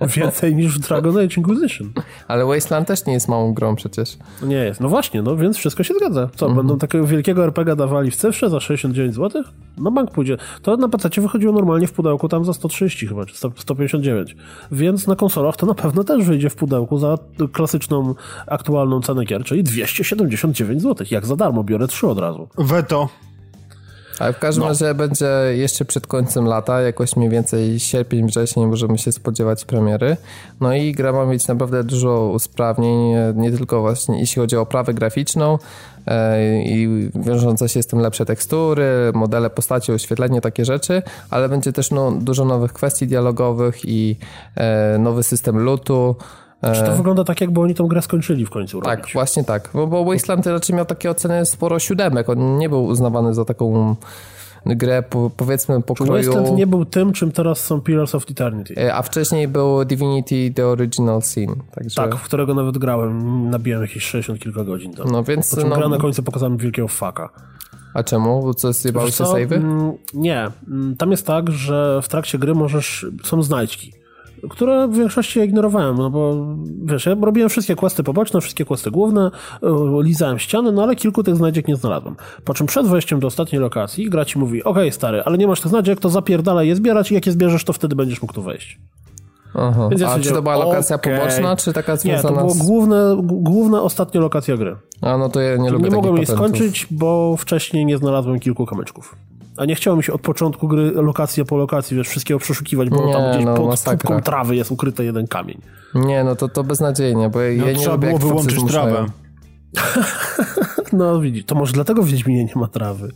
Więcej 0.00 0.54
niż 0.54 0.78
w 0.78 0.78
Dragon 0.78 1.18
Age 1.18 1.34
Inquisition. 1.36 1.92
Ale 2.28 2.44
Wasteland 2.44 2.88
też 2.88 3.06
nie 3.06 3.12
jest 3.12 3.28
małą 3.28 3.54
grą 3.54 3.74
przecież. 3.76 4.16
Nie 4.42 4.56
jest. 4.56 4.80
No 4.80 4.88
właśnie, 4.88 5.22
no 5.22 5.36
więc 5.36 5.56
wszystko 5.56 5.82
się 5.82 5.94
zgadza. 5.94 6.28
Co, 6.36 6.46
mhm. 6.46 6.66
będą 6.66 6.78
takiego 6.78 7.06
wielkiego 7.06 7.44
RPG 7.44 7.76
dawali 7.76 8.10
w 8.10 8.16
cyfrze 8.16 8.50
za 8.50 8.60
69 8.60 9.14
zł? 9.14 9.42
Na 9.78 9.90
bank 9.90 10.10
pójdzie. 10.10 10.36
To 10.62 10.76
na 10.76 10.88
PC 10.88 11.20
wychodziło 11.20 11.52
normalnie 11.52 11.86
w 11.86 11.92
pudełku 11.92 12.28
tam 12.28 12.44
za 12.44 12.52
130 12.52 13.06
chyba, 13.06 13.26
czy 13.26 13.36
159. 13.56 14.36
Więc 14.72 15.06
na 15.06 15.16
konsolach 15.16 15.56
to 15.56 15.66
na 15.66 15.74
pewno 15.74 16.04
też 16.04 16.24
wyjdzie 16.24 16.50
w 16.50 16.54
pudełku 16.54 16.98
za 16.98 17.18
klasyczną, 17.52 18.14
aktualną 18.46 19.00
cenę 19.00 19.24
gier, 19.24 19.44
czyli 19.44 19.62
279 19.62 20.82
zł. 20.82 21.06
Jak 21.10 21.26
za 21.26 21.36
darmo, 21.36 21.64
biorę 21.64 21.88
trzy 21.88 22.08
od 22.08 22.18
razu. 22.18 22.48
Veto. 22.58 23.08
Ale 24.18 24.32
w 24.32 24.38
każdym 24.38 24.62
no. 24.62 24.68
razie 24.68 24.94
będzie 24.94 25.28
jeszcze 25.50 25.84
przed 25.84 26.06
końcem 26.06 26.44
lata, 26.44 26.80
jakoś 26.80 27.16
mniej 27.16 27.30
więcej 27.30 27.80
sierpień, 27.80 28.26
wrzesień 28.26 28.66
możemy 28.66 28.98
się 28.98 29.12
spodziewać 29.12 29.64
premiery. 29.64 30.16
No 30.60 30.74
i 30.74 30.92
gra 30.92 31.12
ma 31.12 31.26
mieć 31.26 31.48
naprawdę 31.48 31.84
dużo 31.84 32.30
usprawnień, 32.34 33.14
nie 33.34 33.50
tylko 33.52 33.80
właśnie 33.80 34.20
jeśli 34.20 34.40
chodzi 34.40 34.56
o 34.56 34.60
oprawę 34.60 34.94
graficzną 34.94 35.58
e, 36.06 36.62
i 36.62 37.10
wiążące 37.14 37.68
się 37.68 37.82
z 37.82 37.86
tym 37.86 37.98
lepsze 37.98 38.26
tekstury, 38.26 38.86
modele 39.14 39.50
postaci, 39.50 39.92
oświetlenie, 39.92 40.40
takie 40.40 40.64
rzeczy, 40.64 41.02
ale 41.30 41.48
będzie 41.48 41.72
też 41.72 41.90
no, 41.90 42.12
dużo 42.12 42.44
nowych 42.44 42.72
kwestii 42.72 43.06
dialogowych 43.06 43.80
i 43.84 44.16
e, 44.56 44.98
nowy 44.98 45.22
system 45.22 45.58
lootu. 45.58 46.16
Czy 46.62 46.80
to 46.80 46.92
e, 46.92 46.96
wygląda 46.96 47.24
tak, 47.24 47.40
jakby 47.40 47.60
oni 47.60 47.74
tą 47.74 47.86
grę 47.86 48.02
skończyli 48.02 48.46
w 48.46 48.50
końcu 48.50 48.80
Tak, 48.80 48.98
robić? 48.98 49.12
właśnie 49.12 49.44
tak. 49.44 49.70
Bo, 49.74 49.86
bo 49.86 50.04
Wasteland 50.04 50.46
raczej 50.46 50.76
miał 50.76 50.84
takie 50.84 51.10
oceny 51.10 51.46
sporo 51.46 51.78
siódemek. 51.78 52.28
On 52.28 52.58
nie 52.58 52.68
był 52.68 52.84
uznawany 52.84 53.34
za 53.34 53.44
taką 53.44 53.96
grę 54.66 55.02
po, 55.02 55.30
powiedzmy 55.36 55.82
pokroju... 55.82 56.12
Wasteland 56.12 56.56
nie 56.56 56.66
był 56.66 56.84
tym, 56.84 57.12
czym 57.12 57.32
teraz 57.32 57.64
są 57.64 57.80
Pillars 57.80 58.14
of 58.14 58.30
Eternity. 58.30 58.74
E, 58.76 58.94
a 58.94 59.02
wcześniej 59.02 59.48
był 59.48 59.84
Divinity 59.84 60.52
The 60.54 60.66
Original 60.66 61.22
Sin. 61.22 61.54
Także... 61.70 61.96
Tak, 61.96 62.16
w 62.16 62.22
którego 62.22 62.54
nawet 62.54 62.78
grałem. 62.78 63.50
Nabiłem 63.50 63.82
jakieś 63.82 64.02
60 64.02 64.40
kilka 64.40 64.64
godzin 64.64 64.94
tam. 64.94 65.10
No 65.10 65.24
więc... 65.24 65.54
Po 65.54 65.60
czym 65.60 65.70
no... 65.70 65.76
gra 65.76 65.88
na 65.88 65.98
końcu 65.98 66.22
pokazała 66.22 66.50
mi 66.50 66.58
wielkiego 66.58 66.88
faka. 66.88 67.28
A 67.94 68.02
czemu? 68.02 68.42
Bo 68.42 68.54
co, 68.54 68.72
zjebały 68.72 69.06
się 69.06 69.24
savey? 69.24 69.54
Mm, 69.54 69.92
nie. 70.14 70.50
Mm, 70.68 70.96
tam 70.96 71.10
jest 71.10 71.26
tak, 71.26 71.50
że 71.50 72.00
w 72.02 72.08
trakcie 72.08 72.38
gry 72.38 72.54
możesz... 72.54 73.06
Są 73.24 73.42
znajdźki 73.42 73.97
które 74.50 74.88
w 74.88 74.96
większości 74.96 75.40
ignorowałem, 75.40 75.96
no 75.96 76.10
bo 76.10 76.46
wiesz, 76.84 77.06
ja 77.06 77.16
robiłem 77.22 77.48
wszystkie 77.48 77.76
questy 77.76 78.02
poboczne, 78.02 78.40
wszystkie 78.40 78.64
questy 78.64 78.90
główne, 78.90 79.30
e, 79.62 79.68
lizałem 80.02 80.38
ściany, 80.38 80.72
no 80.72 80.82
ale 80.82 80.96
kilku 80.96 81.22
tych 81.22 81.36
znajdziek 81.36 81.68
nie 81.68 81.76
znalazłem. 81.76 82.16
Po 82.44 82.54
czym 82.54 82.66
przed 82.66 82.86
wejściem 82.86 83.20
do 83.20 83.26
ostatniej 83.26 83.60
lokacji 83.60 84.10
gra 84.10 84.24
ci 84.24 84.38
mówi, 84.38 84.64
okej 84.64 84.82
okay, 84.82 84.92
stary, 84.92 85.22
ale 85.24 85.38
nie 85.38 85.46
masz 85.46 85.60
tych 85.60 85.70
znajdziek, 85.70 86.00
to 86.00 86.08
zapierdalaj 86.08 86.68
je 86.68 86.76
zbierać 86.76 87.10
i 87.10 87.14
jak 87.14 87.26
je 87.26 87.32
zbierzesz, 87.32 87.64
to 87.64 87.72
wtedy 87.72 87.96
będziesz 87.96 88.22
mógł 88.22 88.34
tu 88.34 88.42
wejść. 88.42 88.78
Aha. 89.54 89.88
Więc 89.90 90.00
ja 90.00 90.10
A 90.10 90.18
czy 90.18 90.32
to 90.32 90.42
była 90.42 90.56
lokacja 90.56 90.96
okay. 90.96 91.18
poboczna, 91.18 91.56
czy 91.56 91.72
taka 91.72 91.96
związana 91.96 92.42
Nie, 92.42 92.48
to 92.48 92.54
była 92.54 92.64
główne, 92.64 93.16
główna, 93.22 93.82
ostatnia 93.82 94.20
lokacja 94.20 94.56
gry. 94.56 94.76
A 95.02 95.18
no 95.18 95.28
to 95.28 95.40
ja 95.40 95.56
nie 95.56 95.70
lubię 95.70 95.88
Nie 95.88 95.96
mogłem 95.96 96.16
jej 96.16 96.26
skończyć, 96.26 96.86
bo 96.90 97.36
wcześniej 97.36 97.86
nie 97.86 97.98
znalazłem 97.98 98.40
kilku 98.40 98.66
kamyczków. 98.66 99.16
A 99.58 99.64
nie 99.64 99.74
chciało 99.74 99.96
mi 99.96 100.02
się 100.02 100.12
od 100.12 100.20
początku 100.20 100.68
gry 100.68 100.90
lokacja 100.90 101.44
po 101.44 101.56
lokacji, 101.56 101.96
wiesz, 101.96 102.08
wszystkiego 102.08 102.40
przeszukiwać, 102.40 102.90
bo 102.90 103.06
nie, 103.06 103.12
tam 103.12 103.32
gdzieś 103.32 103.44
no, 103.44 103.54
pod 103.54 103.80
kubką 103.84 104.20
trawy 104.20 104.56
jest 104.56 104.70
ukryty 104.70 105.04
jeden 105.04 105.26
kamień. 105.26 105.60
Nie, 105.94 106.24
no 106.24 106.36
to, 106.36 106.48
to 106.48 106.64
beznadziejnie, 106.64 107.28
bo 107.28 107.40
ja, 107.40 107.60
no, 107.60 107.66
ja 107.66 107.72
nie 107.72 107.78
trzeba 107.78 107.94
lubię, 107.94 108.06
było 108.06 108.18
wyłączyć 108.18 108.64
trawę. 108.64 109.06
no 110.92 111.20
widzisz, 111.20 111.44
to 111.44 111.54
może 111.54 111.72
dlatego 111.72 112.02
w 112.02 112.08
Wiedźminie 112.08 112.44
nie 112.44 112.60
ma 112.60 112.68
trawy. 112.68 113.12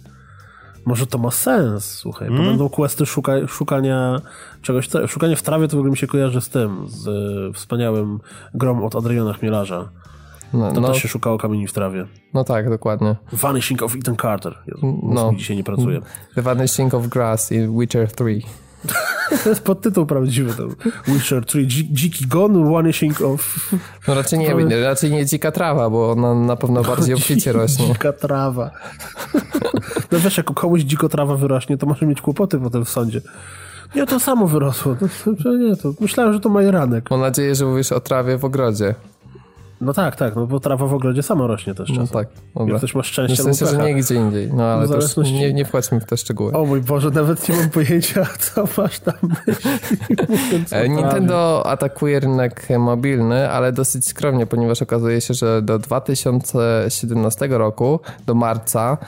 Może 0.84 1.07
to 1.07 1.18
ma 1.18 1.30
sens, 1.30 1.84
słuchaj, 1.84 2.28
hmm? 2.28 2.45
bo 2.45 2.51
będą 2.51 2.68
questy 2.68 3.07
szuka, 3.07 3.32
szukania 3.49 4.20
czegoś, 4.62 4.88
szukanie 5.09 5.36
w 5.36 5.43
trawie 5.43 5.68
to 5.68 5.76
w 5.76 5.78
ogóle 5.80 5.90
mi 5.90 5.97
się 5.97 6.07
kojarzy 6.07 6.40
z 6.40 6.49
tym, 6.49 6.88
z 6.88 7.07
y, 7.07 7.53
wspaniałym 7.53 8.20
grom 8.55 8.84
od 8.84 8.97
Adriana 8.97 9.32
Chmielarza. 9.32 9.88
No, 10.53 10.72
to 10.72 10.80
no, 10.80 10.88
też 10.88 11.03
się 11.03 11.09
szukało 11.09 11.38
kamieni 11.38 11.66
w 11.66 11.72
trawie. 11.72 12.07
No 12.34 12.44
tak, 12.44 12.70
dokładnie. 12.70 13.16
Vanishing 13.32 13.82
of 13.82 13.96
Ethan 13.96 14.16
Carter. 14.16 14.59
Jezu, 14.66 15.00
no. 15.03 15.32
dzisiaj 15.36 15.57
nie 15.57 15.64
pracuje. 15.64 16.00
The 16.34 16.42
Vanishing 16.42 16.94
of 16.94 17.07
Grass 17.07 17.53
in 17.53 17.78
Witcher 17.78 18.12
3. 18.12 18.40
to 19.44 19.48
jest 19.48 19.62
podtytuł 19.62 20.07
prawdziwy. 20.07 20.55
To 20.55 20.68
Witcher 21.07 21.46
3. 21.46 21.66
Dziki 21.66 22.26
gon, 22.26 22.72
Vanishing 22.72 23.20
of... 23.20 23.70
No 24.09 24.14
raczej 24.14 24.38
nie, 24.38 24.82
raczej 24.82 25.11
nie 25.11 25.26
dzika 25.26 25.53
trawa, 25.53 25.90
bo 25.90 26.11
ona 26.11 26.34
na 26.34 26.57
pewno 26.57 26.82
bardziej 26.82 27.14
obficie 27.14 27.53
rośnie. 27.53 27.86
Dzika 27.86 28.12
trawa. 28.12 28.70
No 30.12 30.18
wiesz, 30.18 30.36
jak 30.36 30.46
komuś 30.46 30.80
dziko 30.80 31.09
trawa 31.09 31.36
wyrośnie, 31.36 31.78
to 31.78 31.86
może 31.86 32.07
mieć 32.07 32.20
kłopoty 32.20 32.59
potem 32.59 32.84
w 32.84 32.88
sądzie. 32.88 33.20
Nie, 33.94 34.07
to 34.07 34.20
samo 34.20 34.46
wyrosło. 34.46 34.94
To, 34.94 35.07
to, 35.42 35.57
nie, 35.57 35.76
to 35.76 35.94
myślałem, 36.00 36.32
że 36.32 36.40
to 36.40 36.48
majeranek. 36.48 37.11
Mam 37.11 37.20
nadzieję, 37.20 37.55
że 37.55 37.64
mówisz 37.66 37.92
o 37.92 38.00
trawie 38.00 38.38
w 38.38 38.44
ogrodzie. 38.44 38.94
No 39.83 39.93
tak, 39.93 40.16
tak, 40.16 40.37
no 40.37 40.47
bo 40.47 40.61
trawa 40.61 40.87
w 40.87 40.95
ogrodzie 40.95 41.22
sama 41.22 41.47
rośnie 41.47 41.74
też 41.74 41.89
no 41.89 41.95
czasem. 41.95 42.09
No 42.14 42.20
tak, 42.20 42.28
dobra. 42.55 42.72
Jak 42.72 42.78
ktoś 42.78 42.95
ma 42.95 43.03
szczęście, 43.03 43.43
W 43.43 43.45
sensie, 43.45 43.66
że 43.66 43.76
nie 43.76 43.95
gdzie 43.95 44.14
indziej, 44.14 44.53
no 44.53 44.64
ale 44.64 44.87
no, 45.16 45.22
nie, 45.22 45.53
nie 45.53 45.64
w 45.64 46.05
te 46.09 46.16
szczegóły. 46.16 46.53
O 46.53 46.64
mój 46.64 46.80
Boże, 46.80 47.11
nawet 47.11 47.49
nie 47.49 47.57
mam 47.57 47.70
pojęcia, 47.70 48.26
co 48.39 48.64
masz 48.83 49.05
na 49.05 49.12
myśli. 49.22 49.76
E, 50.72 50.89
Nintendo 50.97 51.66
atakuje 51.66 52.20
rynek 52.20 52.68
mobilny, 52.78 53.51
ale 53.51 53.72
dosyć 53.72 54.07
skromnie, 54.07 54.47
ponieważ 54.47 54.83
okazuje 54.83 55.20
się, 55.20 55.35
że 55.35 55.62
do 55.62 55.78
2017 55.78 57.49
roku, 57.49 58.01
do 58.26 58.35
marca, 58.35 58.99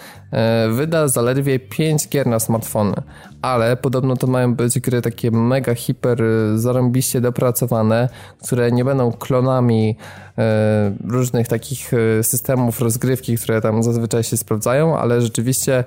wyda 0.71 1.09
zaledwie 1.09 1.59
5 1.59 2.09
gier 2.09 2.27
na 2.27 2.41
smartfony, 2.41 2.95
ale 3.43 3.77
podobno 3.77 4.17
to 4.17 4.27
mają 4.27 4.55
być 4.55 4.81
gry 4.81 5.03
takie 5.03 5.31
mega 5.31 5.75
hiper 5.75 6.23
e, 6.23 6.59
zarąbiście 6.59 7.21
dopracowane, 7.21 8.09
które 8.43 8.73
nie 8.73 8.85
będą 8.85 9.13
klonami 9.13 9.97
e, 10.39 10.95
różnych 11.09 11.49
takich 11.49 11.93
systemów 12.23 12.81
rozgrywki, 12.81 13.37
które 13.37 13.61
tam 13.61 13.83
zazwyczaj 13.83 14.25
się 14.25 14.37
sprawdzają, 14.37 14.99
ale 14.99 15.23
rzeczywiście 15.23 15.85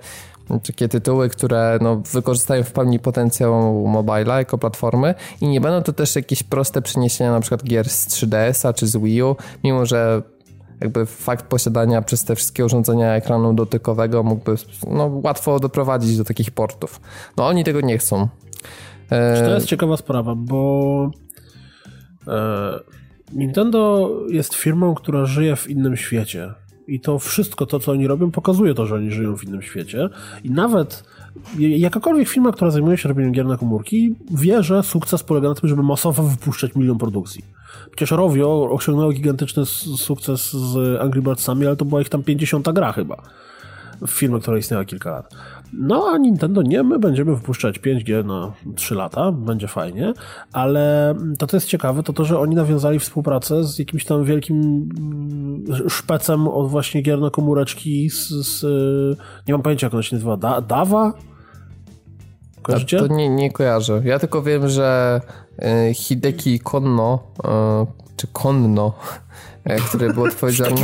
takie 0.67 0.89
tytuły, 0.89 1.29
które 1.29 1.79
no, 1.81 2.01
wykorzystają 2.13 2.63
w 2.63 2.71
pełni 2.71 2.99
potencjał 2.99 3.73
mobila 3.87 4.37
jako 4.37 4.57
platformy 4.57 5.15
i 5.41 5.47
nie 5.47 5.61
będą 5.61 5.83
to 5.83 5.93
też 5.93 6.15
jakieś 6.15 6.43
proste 6.43 6.81
przeniesienia 6.81 7.31
na 7.31 7.39
przykład 7.39 7.63
gier 7.63 7.89
z 7.89 8.07
3DS-a 8.07 8.73
czy 8.73 8.87
z 8.87 8.97
Wii 8.97 9.23
U, 9.23 9.35
mimo 9.63 9.85
że 9.85 10.21
jakby 10.81 11.05
fakt 11.05 11.45
posiadania 11.45 12.01
przez 12.01 12.23
te 12.23 12.35
wszystkie 12.35 12.65
urządzenia 12.65 13.15
ekranu 13.15 13.53
dotykowego 13.53 14.23
mógłby 14.23 14.55
no, 14.87 15.21
łatwo 15.23 15.59
doprowadzić 15.59 16.17
do 16.17 16.23
takich 16.23 16.51
portów. 16.51 17.01
No 17.37 17.47
oni 17.47 17.63
tego 17.63 17.81
nie 17.81 17.97
chcą. 17.97 18.27
E... 19.09 19.45
To 19.45 19.55
jest 19.55 19.67
ciekawa 19.67 19.97
sprawa, 19.97 20.35
bo 20.35 21.11
e... 22.27 22.79
Nintendo 23.33 24.11
jest 24.29 24.53
firmą, 24.55 24.95
która 24.95 25.25
żyje 25.25 25.55
w 25.55 25.69
innym 25.69 25.97
świecie. 25.97 26.53
I 26.87 26.99
to 26.99 27.19
wszystko 27.19 27.65
to, 27.65 27.79
co 27.79 27.91
oni 27.91 28.07
robią, 28.07 28.31
pokazuje 28.31 28.73
to, 28.73 28.85
że 28.85 28.95
oni 28.95 29.11
żyją 29.11 29.37
w 29.37 29.43
innym 29.43 29.61
świecie. 29.61 30.09
I 30.43 30.51
nawet 30.51 31.03
jakakolwiek 31.57 32.27
firma, 32.27 32.51
która 32.51 32.71
zajmuje 32.71 32.97
się 32.97 33.09
robieniem 33.09 33.31
gier 33.31 33.45
na 33.45 33.57
komórki, 33.57 34.15
wie, 34.31 34.63
że 34.63 34.83
sukces 34.83 35.23
polega 35.23 35.49
na 35.49 35.55
tym, 35.55 35.69
żeby 35.69 35.83
masowo 35.83 36.23
wypuszczać 36.23 36.75
milion 36.75 36.97
produkcji. 36.97 37.43
Przecież 37.95 38.11
Rovio 38.11 38.69
osiągnęło 38.71 39.11
gigantyczny 39.11 39.65
sukces 39.97 40.53
z 40.53 41.01
Angry 41.01 41.21
Birdsami, 41.21 41.67
ale 41.67 41.75
to 41.75 41.85
była 41.85 42.01
ich 42.01 42.09
tam 42.09 42.23
50 42.23 42.69
gra 42.69 42.91
chyba. 42.91 43.17
Firma, 44.07 44.39
która 44.39 44.57
istniała 44.57 44.85
kilka 44.85 45.11
lat. 45.11 45.35
No 45.73 46.05
a 46.13 46.17
Nintendo 46.17 46.61
nie, 46.61 46.83
my 46.83 46.99
będziemy 46.99 47.35
wypuszczać 47.35 47.79
5G 47.79 48.25
na 48.25 48.51
3 48.75 48.95
lata, 48.95 49.31
będzie 49.31 49.67
fajnie, 49.67 50.13
ale 50.53 51.15
to, 51.37 51.47
co 51.47 51.57
jest 51.57 51.67
ciekawe, 51.67 52.03
to 52.03 52.13
to, 52.13 52.25
że 52.25 52.39
oni 52.39 52.55
nawiązali 52.55 52.99
współpracę 52.99 53.63
z 53.63 53.79
jakimś 53.79 54.05
tam 54.05 54.23
wielkim 54.23 54.89
mm, 54.97 55.89
szpecem 55.89 56.47
od 56.47 56.69
właśnie 56.69 57.01
gier 57.01 57.19
na 57.19 57.29
komóreczki 57.29 58.09
z, 58.09 58.29
z 58.29 58.65
nie 59.47 59.53
mam 59.53 59.61
pojęcia 59.61 59.87
jak 59.87 59.93
on 59.93 60.03
się 60.03 60.15
nazywa, 60.15 60.37
da, 60.37 60.61
Dawa? 60.61 61.13
Kojarzycie? 62.61 62.97
To 62.97 63.07
nie, 63.07 63.29
nie 63.29 63.51
kojarzę. 63.51 64.01
Ja 64.05 64.19
tylko 64.19 64.41
wiem, 64.41 64.69
że 64.69 65.21
Hideki 65.93 66.59
Konno, 66.59 67.19
y, 67.39 67.47
czy 68.17 68.27
Konno, 68.27 68.93
y, 69.69 69.81
który 69.81 70.13
był 70.13 70.23
odpowiedzialny... 70.23 70.81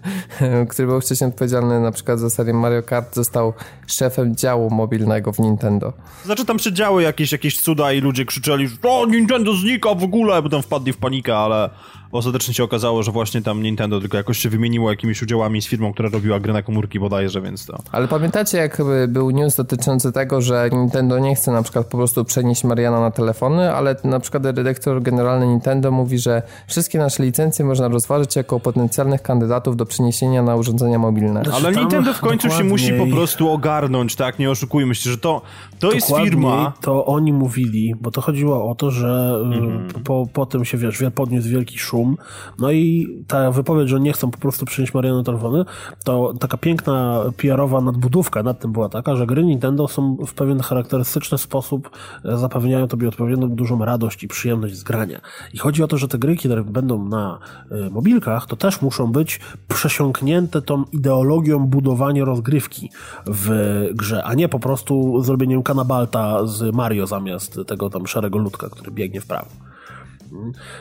który 0.70 0.88
był 0.88 1.00
wcześniej 1.00 1.30
odpowiedzialny 1.30 1.80
na 1.80 1.92
przykład 1.92 2.18
za 2.18 2.30
serię 2.30 2.54
Mario 2.54 2.82
Kart, 2.82 3.14
został 3.14 3.52
szefem 3.86 4.36
działu 4.36 4.70
mobilnego 4.70 5.32
w 5.32 5.38
Nintendo. 5.38 5.92
Znaczy 6.24 6.44
tam 6.44 6.58
się 6.58 6.72
działy 6.72 7.02
jakieś, 7.02 7.32
jakieś 7.32 7.60
cuda 7.60 7.92
i 7.92 8.00
ludzie 8.00 8.24
krzyczeli, 8.24 8.68
że 8.68 8.76
o, 8.82 9.06
Nintendo 9.06 9.54
znika 9.54 9.94
w 9.94 10.04
ogóle, 10.04 10.42
bo 10.42 10.48
tam 10.48 10.62
wpadli 10.62 10.92
w 10.92 10.96
panikę, 10.96 11.36
ale 11.36 11.70
ostatecznie 12.12 12.54
się 12.54 12.64
okazało, 12.64 13.02
że 13.02 13.12
właśnie 13.12 13.42
tam 13.42 13.62
Nintendo 13.62 14.00
tylko 14.00 14.16
jakoś 14.16 14.38
się 14.38 14.48
wymieniło 14.48 14.90
jakimiś 14.90 15.22
udziałami 15.22 15.62
z 15.62 15.66
firmą, 15.66 15.92
która 15.92 16.08
robiła 16.08 16.40
gry 16.40 16.52
na 16.52 16.62
komórki 16.62 17.00
bodajże, 17.00 17.42
więc 17.42 17.66
to... 17.66 17.78
Ale 17.92 18.08
pamiętacie, 18.08 18.58
jak 18.58 18.82
był 19.08 19.30
news 19.30 19.56
dotyczący 19.56 20.12
tego, 20.12 20.40
że 20.40 20.70
Nintendo 20.72 21.18
nie 21.18 21.34
chce 21.34 21.52
na 21.52 21.62
przykład 21.62 21.86
po 21.86 21.98
prostu 21.98 22.24
przenieść 22.24 22.64
Mariana 22.64 23.00
na 23.00 23.10
telefony, 23.10 23.72
ale 23.72 23.96
na 24.04 24.20
przykład 24.20 24.50
dyrektor 24.50 25.02
generalny 25.02 25.46
Nintendo 25.46 25.90
mówi, 25.90 26.18
że 26.18 26.42
wszystkie 26.66 26.98
nasze 26.98 27.22
licencje 27.22 27.64
można 27.64 27.88
rozważyć 27.88 28.36
jako 28.36 28.60
potencjalnych 28.60 29.22
kandydatów 29.22 29.76
do 29.76 29.81
przeniesienia 29.86 30.42
na 30.42 30.56
urządzenia 30.56 30.98
mobilne. 30.98 31.42
Znaczy, 31.44 31.52
ale 31.52 31.72
Nintendo 31.72 32.14
w 32.14 32.20
końcu 32.20 32.50
się 32.50 32.64
musi 32.64 32.92
po 32.92 33.06
prostu 33.06 33.50
ogarnąć, 33.50 34.16
tak? 34.16 34.38
Nie 34.38 34.50
oszukujmy 34.50 34.94
się, 34.94 35.10
że 35.10 35.18
to, 35.18 35.42
to 35.78 35.92
jest 35.92 36.12
firma... 36.16 36.72
to 36.80 37.06
oni 37.06 37.32
mówili, 37.32 37.94
bo 38.00 38.10
to 38.10 38.20
chodziło 38.20 38.70
o 38.70 38.74
to, 38.74 38.90
że 38.90 39.40
mm. 39.44 39.88
po, 40.04 40.26
po 40.32 40.46
tym 40.46 40.64
się, 40.64 40.78
wiesz, 40.78 41.02
podniósł 41.14 41.48
wielki 41.48 41.78
szum 41.78 42.16
no 42.58 42.72
i 42.72 43.08
ta 43.26 43.50
wypowiedź, 43.50 43.88
że 43.88 44.00
nie 44.00 44.12
chcą 44.12 44.30
po 44.30 44.38
prostu 44.38 44.66
przynieść 44.66 44.94
Mariana 44.94 45.22
telefony, 45.22 45.64
to 46.04 46.34
taka 46.40 46.56
piękna 46.56 47.24
PR-owa 47.36 47.80
nadbudówka 47.80 48.42
nad 48.42 48.60
tym 48.60 48.72
była 48.72 48.88
taka, 48.88 49.16
że 49.16 49.26
gry 49.26 49.44
Nintendo 49.44 49.88
są 49.88 50.16
w 50.26 50.34
pewien 50.34 50.60
charakterystyczny 50.60 51.38
sposób 51.38 51.90
e, 52.24 52.36
zapewniają 52.36 52.88
tobie 52.88 53.08
odpowiednio 53.08 53.46
dużą 53.46 53.84
radość 53.84 54.22
i 54.22 54.28
przyjemność 54.28 54.74
z 54.76 54.82
grania. 54.82 55.20
I 55.54 55.58
chodzi 55.58 55.82
o 55.82 55.88
to, 55.88 55.98
że 55.98 56.08
te 56.08 56.18
gry, 56.18 56.36
które 56.36 56.64
będą 56.64 57.04
na 57.04 57.38
e, 57.70 57.90
mobilkach, 57.90 58.46
to 58.46 58.56
też 58.56 58.82
muszą 58.82 59.12
być 59.12 59.40
przesiąknięte 59.74 60.62
tą 60.62 60.84
ideologią 60.92 61.66
budowania 61.66 62.24
rozgrywki 62.24 62.90
w 63.26 63.50
grze, 63.94 64.24
a 64.24 64.34
nie 64.34 64.48
po 64.48 64.58
prostu 64.58 65.22
zrobieniem 65.22 65.62
kanabalta 65.62 66.46
z 66.46 66.74
Mario 66.74 67.06
zamiast 67.06 67.58
tego 67.66 67.90
tam 67.90 68.06
szarego 68.06 68.38
ludka, 68.38 68.68
który 68.68 68.90
biegnie 68.90 69.20
w 69.20 69.26
prawo. 69.26 69.48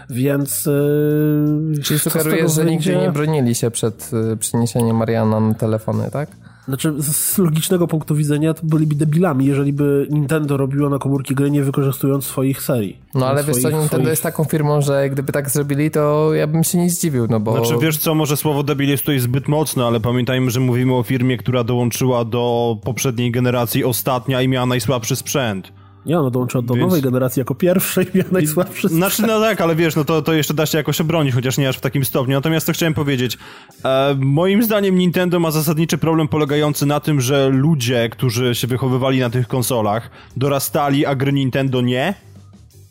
Więc. 0.10 0.66
Yy, 0.66 1.82
Czyli 1.84 2.00
że 2.50 2.66
nigdy 2.66 2.96
nie 2.96 3.12
bronili 3.12 3.56
się 3.56 3.72
przed 3.72 4.12
yy, 4.14 4.38
przeniesieniem 4.38 4.96
Mariana 4.96 5.40
na 5.40 5.54
telefony, 5.54 6.12
tak? 6.12 6.41
Znaczy, 6.68 6.94
z 7.00 7.38
logicznego 7.38 7.88
punktu 7.88 8.16
widzenia 8.16 8.54
to 8.54 8.62
byliby 8.64 8.96
debilami, 8.96 9.46
jeżeli 9.46 9.74
by 9.74 10.08
Nintendo 10.10 10.58
robiło 10.58 10.90
na 10.90 11.00
komórki 11.00 11.36
gry 11.36 11.52
nie 11.52 11.64
wykorzystując 11.64 12.26
swoich 12.26 12.62
serii. 12.62 12.98
No 13.16 13.28
ale 13.28 13.44
swoich, 13.44 13.56
wiesz 13.56 13.64
co, 13.64 13.70
Nintendo 13.70 13.96
swoich... 13.96 14.08
jest 14.08 14.24
taką 14.24 14.44
firmą, 14.44 14.82
że 14.82 15.10
gdyby 15.10 15.32
tak 15.32 15.50
zrobili, 15.50 15.92
to 15.92 16.34
ja 16.34 16.48
bym 16.48 16.64
się 16.64 16.78
nie 16.78 16.90
zdziwił, 16.90 17.28
no 17.30 17.40
bo... 17.40 17.52
Znaczy, 17.52 17.82
wiesz 17.82 17.98
co, 17.98 18.16
może 18.16 18.38
słowo 18.38 18.64
debil 18.64 18.90
jest 18.90 19.04
tutaj 19.04 19.20
zbyt 19.20 19.48
mocne, 19.48 19.86
ale 19.86 20.00
pamiętajmy, 20.00 20.52
że 20.52 20.60
mówimy 20.60 20.96
o 20.96 21.04
firmie, 21.04 21.38
która 21.38 21.64
dołączyła 21.64 22.26
do 22.26 22.78
poprzedniej 22.84 23.32
generacji 23.32 23.84
ostatnia 23.84 24.42
i 24.42 24.48
miała 24.48 24.66
najsłabszy 24.66 25.16
sprzęt. 25.16 25.81
Nie, 26.06 26.20
ona 26.20 26.30
dołączyła 26.30 26.64
do 26.64 26.74
Więc... 26.74 26.88
nowej 26.88 27.02
generacji 27.02 27.40
jako 27.40 27.56
pierwszej 27.56 28.06
i 28.18 28.34
najsłabszy 28.34 28.88
Znaczy, 28.90 29.22
no 29.22 29.40
tak, 29.40 29.62
ale 29.62 29.76
wiesz, 29.76 29.96
no 29.96 30.06
to, 30.06 30.22
to 30.22 30.34
jeszcze 30.34 30.54
da 30.54 30.66
się 30.66 30.78
jakoś 30.78 31.02
obronić, 31.02 31.36
chociaż 31.36 31.58
nie 31.58 31.70
aż 31.70 31.78
w 31.78 31.82
takim 31.82 32.06
stopniu. 32.06 32.34
Natomiast 32.36 32.68
to 32.68 32.74
chciałem 32.74 32.94
powiedzieć, 32.94 33.38
e, 33.86 34.16
moim 34.20 34.64
zdaniem 34.64 34.98
Nintendo 34.98 35.40
ma 35.40 35.52
zasadniczy 35.52 35.98
problem 35.98 36.28
polegający 36.28 36.86
na 36.86 37.00
tym, 37.00 37.22
że 37.22 37.50
ludzie, 37.50 38.10
którzy 38.10 38.56
się 38.56 38.68
wychowywali 38.68 39.20
na 39.20 39.30
tych 39.30 39.48
konsolach, 39.48 40.10
dorastali, 40.38 41.06
a 41.06 41.16
gry 41.16 41.34
Nintendo 41.34 41.82
nie 41.82 42.31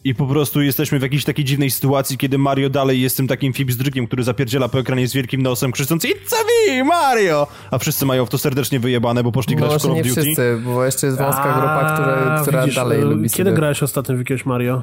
i 0.05 0.15
po 0.15 0.27
prostu 0.27 0.63
jesteśmy 0.63 0.99
w 0.99 1.03
jakiejś 1.03 1.25
takiej 1.25 1.45
dziwnej 1.45 1.71
sytuacji, 1.71 2.19
kiedy 2.19 2.39
Mario 2.39 2.71
dalej 2.71 3.01
jest 3.01 3.17
tym 3.17 3.29
takim 3.29 3.53
fibzdrykiem, 3.53 4.07
który 4.07 4.25
zapierdziela 4.25 4.69
po 4.69 4.79
ekranie 4.79 5.09
z 5.09 5.13
wielkim 5.13 5.43
nosem, 5.43 5.73
krzycząc 5.73 6.05
It's 6.05 6.35
me, 6.69 6.85
Mario! 6.85 7.47
A 7.71 7.79
wszyscy 7.79 8.07
mają 8.07 8.27
w 8.27 8.31
to 8.31 8.39
serdecznie 8.39 8.81
wyjebane, 8.81 9.23
bo 9.23 9.33
poszli 9.33 9.57
no 9.57 9.67
grać 9.69 9.81
w 9.81 9.83
Call 9.83 9.91
of 9.91 9.97
Duty. 9.97 10.09
nie 10.09 10.23
wszyscy, 10.23 10.61
bo 10.65 10.85
jeszcze 10.85 11.07
jest 11.07 11.19
wąska 11.19 11.53
grupa, 11.53 11.93
która, 11.95 12.41
która 12.43 12.61
widzisz, 12.61 12.77
dalej 12.77 13.01
lubi 13.03 13.31
Kiedy 13.31 13.51
sobie. 13.51 13.53
grałeś 13.57 13.83
ostatnio 13.83 14.15
w 14.15 14.19
jakiegoś 14.19 14.47
Mario? 14.47 14.83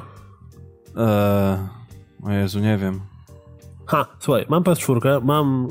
Eee, 0.96 1.58
o 2.22 2.30
Jezu, 2.32 2.60
nie 2.60 2.76
wiem. 2.78 3.00
Ha, 3.88 4.06
słuchaj, 4.20 4.46
mam 4.48 4.62
PS4, 4.62 5.24
mam 5.24 5.68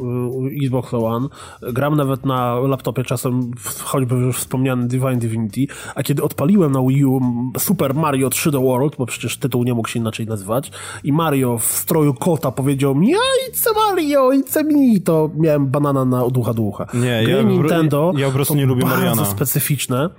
y, 0.48 0.66
Xbox 0.66 0.94
One, 0.94 1.28
gram 1.62 1.96
nawet 1.96 2.26
na 2.26 2.56
laptopie 2.60 3.04
czasem, 3.04 3.52
choćby 3.84 4.16
już 4.16 4.38
wspomniany 4.38 4.88
Divine 4.88 5.18
Divinity, 5.18 5.68
a 5.96 6.04
kiedy 6.04 6.24
odpaliłem 6.24 6.72
na 6.72 6.82
Wii 6.82 7.06
U 7.06 7.20
Super 7.58 7.96
Mario 7.96 8.30
3D 8.30 8.64
World, 8.64 8.96
bo 8.98 9.06
przecież 9.06 9.38
tytuł 9.38 9.64
nie 9.64 9.74
mógł 9.74 9.90
się 9.90 10.00
inaczej 10.00 10.26
nazywać, 10.26 10.72
i 11.04 11.14
Mario 11.14 11.58
w 11.58 11.64
stroju 11.64 12.14
kota 12.14 12.52
powiedział 12.52 12.96
mi, 12.96 13.10
ja 13.10 13.18
idź 13.50 13.60
Mario, 13.76 14.32
idź 14.32 14.56
mi, 14.66 15.02
to 15.02 15.30
miałem 15.36 15.68
banana 15.68 16.06
na 16.06 16.30
ducha 16.30 16.54
ducha. 16.54 16.86
Nie, 16.94 17.24
Gry 17.24 17.34
ja, 17.34 17.42
Nintendo 17.42 18.14
ja 18.18 18.28
po 18.28 18.34
prostu 18.34 18.56
nie 18.56 18.66
lubię 18.66 18.82
bardzo 18.82 18.98
Mariana. 18.98 19.26
specyficzne, 19.26 20.10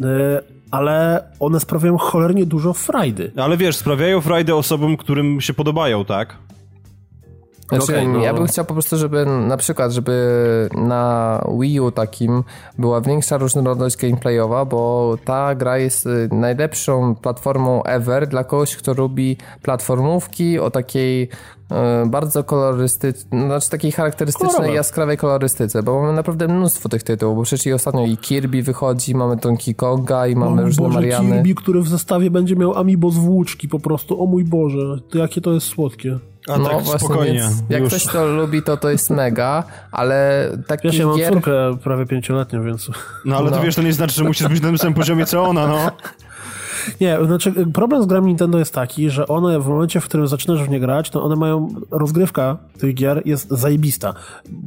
y, 0.00 0.04
ale 0.70 1.24
one 1.40 1.60
sprawiają 1.60 1.98
cholernie 1.98 2.46
dużo 2.46 2.72
frajdy. 2.72 3.32
Ale 3.36 3.56
wiesz, 3.56 3.76
sprawiają 3.76 4.20
frajdę 4.20 4.54
osobom, 4.54 4.96
którym 4.96 5.40
się 5.40 5.54
podobają, 5.54 6.04
tak? 6.04 6.47
Znaczy, 7.68 7.84
okay, 7.84 8.08
no. 8.08 8.18
Ja 8.18 8.34
bym 8.34 8.46
chciał 8.46 8.64
po 8.64 8.74
prostu, 8.74 8.96
żeby 8.96 9.26
na 9.26 9.56
przykład, 9.56 9.92
żeby 9.92 10.68
na 10.74 11.44
Wii 11.60 11.80
U 11.80 11.90
takim 11.90 12.44
była 12.78 13.00
większa 13.00 13.36
różnorodność 13.38 13.96
gameplayowa, 13.96 14.64
bo 14.64 15.14
ta 15.24 15.54
gra 15.54 15.78
jest 15.78 16.06
y, 16.06 16.28
najlepszą 16.32 17.14
platformą 17.14 17.82
ever 17.82 18.28
dla 18.28 18.44
kogoś, 18.44 18.76
kto 18.76 18.94
lubi 18.94 19.36
platformówki 19.62 20.58
o 20.58 20.70
takiej 20.70 21.22
y, 22.02 22.06
bardzo 22.06 22.44
kolorystycznej, 22.44 23.46
znaczy 23.46 23.70
takiej 23.70 23.92
charakterystycznej, 23.92 24.50
Kolorowe. 24.50 24.74
jaskrawej 24.74 25.16
kolorystyce, 25.16 25.82
bo 25.82 26.00
mamy 26.00 26.12
naprawdę 26.12 26.48
mnóstwo 26.48 26.88
tych 26.88 27.02
tytułów, 27.02 27.36
bo 27.36 27.42
przecież 27.42 27.66
i 27.66 27.72
ostatnio 27.72 28.06
i 28.06 28.16
Kirby 28.16 28.62
wychodzi, 28.62 29.14
mamy 29.14 29.36
Donkey 29.36 29.74
Konga 29.74 30.26
i 30.26 30.36
mamy 30.36 30.62
o 30.62 30.64
różne 30.64 30.84
Boże, 30.84 31.00
Mariany. 31.00 31.34
Kirby, 31.34 31.54
który 31.54 31.80
w 31.82 31.88
zestawie 31.88 32.30
będzie 32.30 32.56
miał 32.56 32.74
amiibo 32.74 33.10
z 33.10 33.16
włóczki 33.16 33.68
po 33.68 33.78
prostu, 33.78 34.22
o 34.22 34.26
mój 34.26 34.44
Boże, 34.44 34.96
to 35.10 35.18
jakie 35.18 35.40
to 35.40 35.52
jest 35.52 35.66
słodkie. 35.66 36.18
A 36.50 36.58
no 36.58 36.68
tak, 36.68 36.82
właśnie, 36.82 36.98
spokojnie. 36.98 37.50
Jak 37.68 37.80
już. 37.80 37.88
ktoś 37.88 38.06
to 38.06 38.26
lubi, 38.26 38.62
to 38.62 38.76
to 38.76 38.90
jest 38.90 39.10
mega, 39.10 39.64
ale 39.92 40.48
taki 40.66 40.98
ja 40.98 41.06
mam 41.06 41.18
córkę 41.28 41.52
prawie 41.84 42.06
pięcioletnią, 42.06 42.64
więc... 42.64 42.90
No 43.24 43.36
ale 43.36 43.50
no. 43.50 43.56
to 43.56 43.62
wiesz, 43.62 43.74
to 43.74 43.82
nie 43.82 43.92
znaczy, 43.92 44.14
że 44.14 44.24
musisz 44.24 44.48
być 44.48 44.60
na 44.60 44.68
tym 44.68 44.78
samym 44.78 44.94
poziomie 44.94 45.26
co 45.26 45.42
ona, 45.42 45.66
no. 45.66 45.78
Nie, 47.00 47.18
znaczy 47.26 47.52
problem 47.74 48.02
z 48.02 48.06
grami 48.06 48.26
Nintendo 48.26 48.58
jest 48.58 48.74
taki, 48.74 49.10
że 49.10 49.28
one 49.28 49.60
w 49.60 49.68
momencie, 49.68 50.00
w 50.00 50.04
którym 50.04 50.28
zaczynasz 50.28 50.62
w 50.62 50.68
nie 50.68 50.80
grać, 50.80 51.10
to 51.10 51.22
one 51.22 51.36
mają, 51.36 51.68
rozgrywka 51.90 52.56
tych 52.78 52.94
gier 52.94 53.22
jest 53.24 53.50
zajebista. 53.50 54.14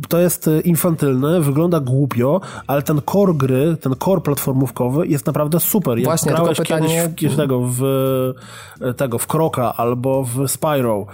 To 0.10 0.20
jest 0.20 0.48
y, 0.48 0.62
infantylne, 0.62 1.42
wygląda 1.42 1.80
głupio, 1.80 2.42
ale 2.68 2.82
ten 2.82 3.02
core 3.12 3.34
gry, 3.34 3.78
ten 3.82 3.96
core 3.96 4.22
platformówkowy 4.22 5.08
jest 5.08 5.26
naprawdę 5.26 5.60
super. 5.60 5.98
Jak 5.98 6.06
Właśnie, 6.06 6.32
grałeś 6.32 6.58
tylko 6.58 6.74
pytanie... 6.74 7.14
kiedyś 7.16 7.36
w, 7.36 7.38
tego, 7.38 7.62
w, 7.62 7.84
y, 8.82 8.94
tego, 8.94 9.18
w 9.18 9.28
Kroka 9.28 9.74
albo 9.78 10.24
w 10.24 10.48
Spyro, 10.48 11.06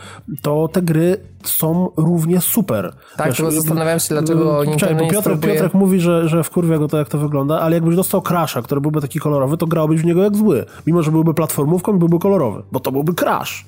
to 0.42 0.68
te 0.68 0.82
gry 0.82 1.18
są 1.44 1.90
równie 1.98 2.42
super. 2.42 2.94
Tak, 3.18 3.28
Wiesz, 3.28 3.38
tylko 3.38 3.52
zastanawiam 3.52 4.00
się, 4.00 4.08
dlaczego 4.10 4.64
Nintendo 4.64 4.80
czekaj, 4.80 4.96
nie 4.96 5.02
Piotrek, 5.12 5.22
spróbuje... 5.22 5.54
Piotrek 5.54 5.74
mówi, 5.74 6.00
że, 6.00 6.30
że 6.30 6.44
wkurwia 6.44 6.78
go 6.78 6.88
to, 6.88 6.98
jak 6.98 7.10
to 7.10 7.18
wygląda, 7.18 7.60
ale 7.60 7.76
jakbyś 7.76 7.96
dostał 7.96 8.22
Crasha, 8.22 8.62
który 8.62 8.82
byłby 8.82 9.02
taki 9.02 9.20
kolorowy, 9.20 9.58
to 9.58 9.68
grałbyś 9.68 10.02
w 10.02 10.06
niego 10.06 10.24
jak 10.24 10.36
zły. 10.36 10.66
Mimo, 10.88 10.97
że 11.04 11.12
byłby 11.12 11.34
platformówką 11.34 12.00
byłby 12.00 12.20
kolorowy, 12.20 12.64
bo 12.72 12.80
to 12.80 12.92
byłby 12.92 13.14
Crash. 13.14 13.66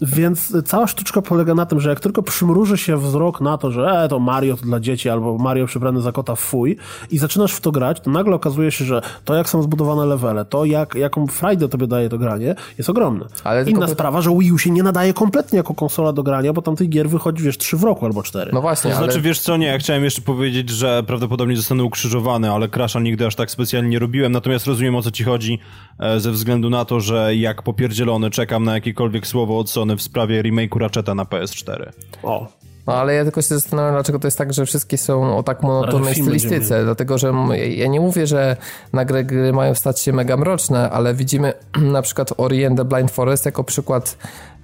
Więc 0.00 0.56
cała 0.64 0.86
sztuczka 0.86 1.22
polega 1.22 1.54
na 1.54 1.66
tym, 1.66 1.80
że 1.80 1.90
jak 1.90 2.00
tylko 2.00 2.22
przymruży 2.22 2.78
się 2.78 2.96
wzrok 2.96 3.40
na 3.40 3.58
to, 3.58 3.70
że 3.70 4.02
e, 4.02 4.08
to 4.08 4.18
Mario 4.18 4.56
to 4.56 4.62
dla 4.62 4.80
dzieci, 4.80 5.08
albo 5.08 5.38
Mario 5.38 5.66
przybrany 5.66 6.00
za 6.00 6.12
kota 6.12 6.36
fuj 6.36 6.76
i 7.10 7.18
zaczynasz 7.18 7.52
w 7.52 7.60
to 7.60 7.72
grać, 7.72 8.00
to 8.00 8.10
nagle 8.10 8.34
okazuje 8.34 8.70
się, 8.70 8.84
że 8.84 9.02
to 9.24 9.34
jak 9.34 9.48
są 9.48 9.62
zbudowane 9.62 10.06
levele, 10.06 10.44
to 10.44 10.64
jak, 10.64 10.94
jaką 10.94 11.26
frajdę 11.26 11.68
tobie 11.68 11.86
daje 11.86 12.08
to 12.08 12.18
granie, 12.18 12.54
jest 12.78 12.90
ogromne. 12.90 13.26
Ale 13.44 13.64
Inna 13.70 13.88
sprawa, 13.88 14.20
że 14.20 14.30
Wii 14.38 14.52
U 14.52 14.58
się 14.58 14.70
nie 14.70 14.82
nadaje 14.82 15.14
kompletnie 15.14 15.56
jako 15.56 15.74
konsola 15.74 16.12
do 16.12 16.22
grania, 16.22 16.52
bo 16.52 16.62
tam 16.62 16.76
tych 16.76 16.88
gier 16.88 17.08
wychodzi, 17.08 17.44
wiesz, 17.44 17.58
trzy 17.58 17.76
w 17.76 17.82
roku 17.82 18.06
albo 18.06 18.22
cztery. 18.22 18.50
No 18.54 18.60
właśnie, 18.60 18.90
To 18.90 18.96
znaczy, 18.96 19.20
wiesz 19.20 19.40
co, 19.40 19.56
nie, 19.56 19.66
ja 19.66 19.78
chciałem 19.78 20.04
jeszcze 20.04 20.22
powiedzieć, 20.22 20.70
że 20.70 21.02
prawdopodobnie 21.06 21.56
zostanę 21.56 21.84
ukrzyżowany, 21.84 22.50
ale 22.50 22.68
Crasha 22.68 23.00
nigdy 23.00 23.26
aż 23.26 23.34
tak 23.34 23.50
specjalnie 23.50 23.88
nie 23.88 23.98
robiłem, 23.98 24.32
natomiast 24.32 24.66
rozumiem 24.66 24.96
o 24.96 25.02
co 25.02 25.10
ci 25.10 25.24
chodzi, 25.24 25.58
e, 25.98 26.20
ze 26.20 26.30
względu 26.30 26.70
na 26.70 26.84
to, 26.84 27.00
że 27.00 27.36
jak 27.36 27.62
popierdzielony 27.62 28.30
czekam 28.30 28.64
na 28.64 28.74
jakiekolwiek 28.74 29.26
słowo 29.26 29.58
od 29.58 29.70
Sony 29.70 29.83
w 29.96 30.02
sprawie 30.02 30.42
remake'u 30.42 30.78
Ratcheta 30.78 31.14
na 31.14 31.24
PS4. 31.24 31.92
O. 32.22 32.46
No 32.86 32.94
ale 32.94 33.14
ja 33.14 33.24
tylko 33.24 33.42
się 33.42 33.48
zastanawiam, 33.48 33.94
dlaczego 33.94 34.18
to 34.18 34.26
jest 34.26 34.38
tak, 34.38 34.52
że 34.52 34.66
wszystkie 34.66 34.98
są 34.98 35.36
o 35.36 35.42
tak 35.42 35.62
monotonnej 35.62 36.14
stylistyce. 36.14 36.84
Dlatego, 36.84 37.18
że 37.18 37.32
ja 37.68 37.86
nie 37.86 38.00
mówię, 38.00 38.26
że 38.26 38.56
nagle 38.92 39.24
gry 39.24 39.52
mają 39.52 39.74
stać 39.74 40.00
się 40.00 40.12
mega 40.12 40.36
mroczne, 40.36 40.90
ale 40.90 41.14
widzimy 41.14 41.52
na 41.96 42.02
przykład 42.02 42.32
Ori 42.36 42.64
and 42.64 42.76
the 42.76 42.84
Blind 42.84 43.10
Forest 43.10 43.46
jako 43.46 43.64
przykład 43.64 44.16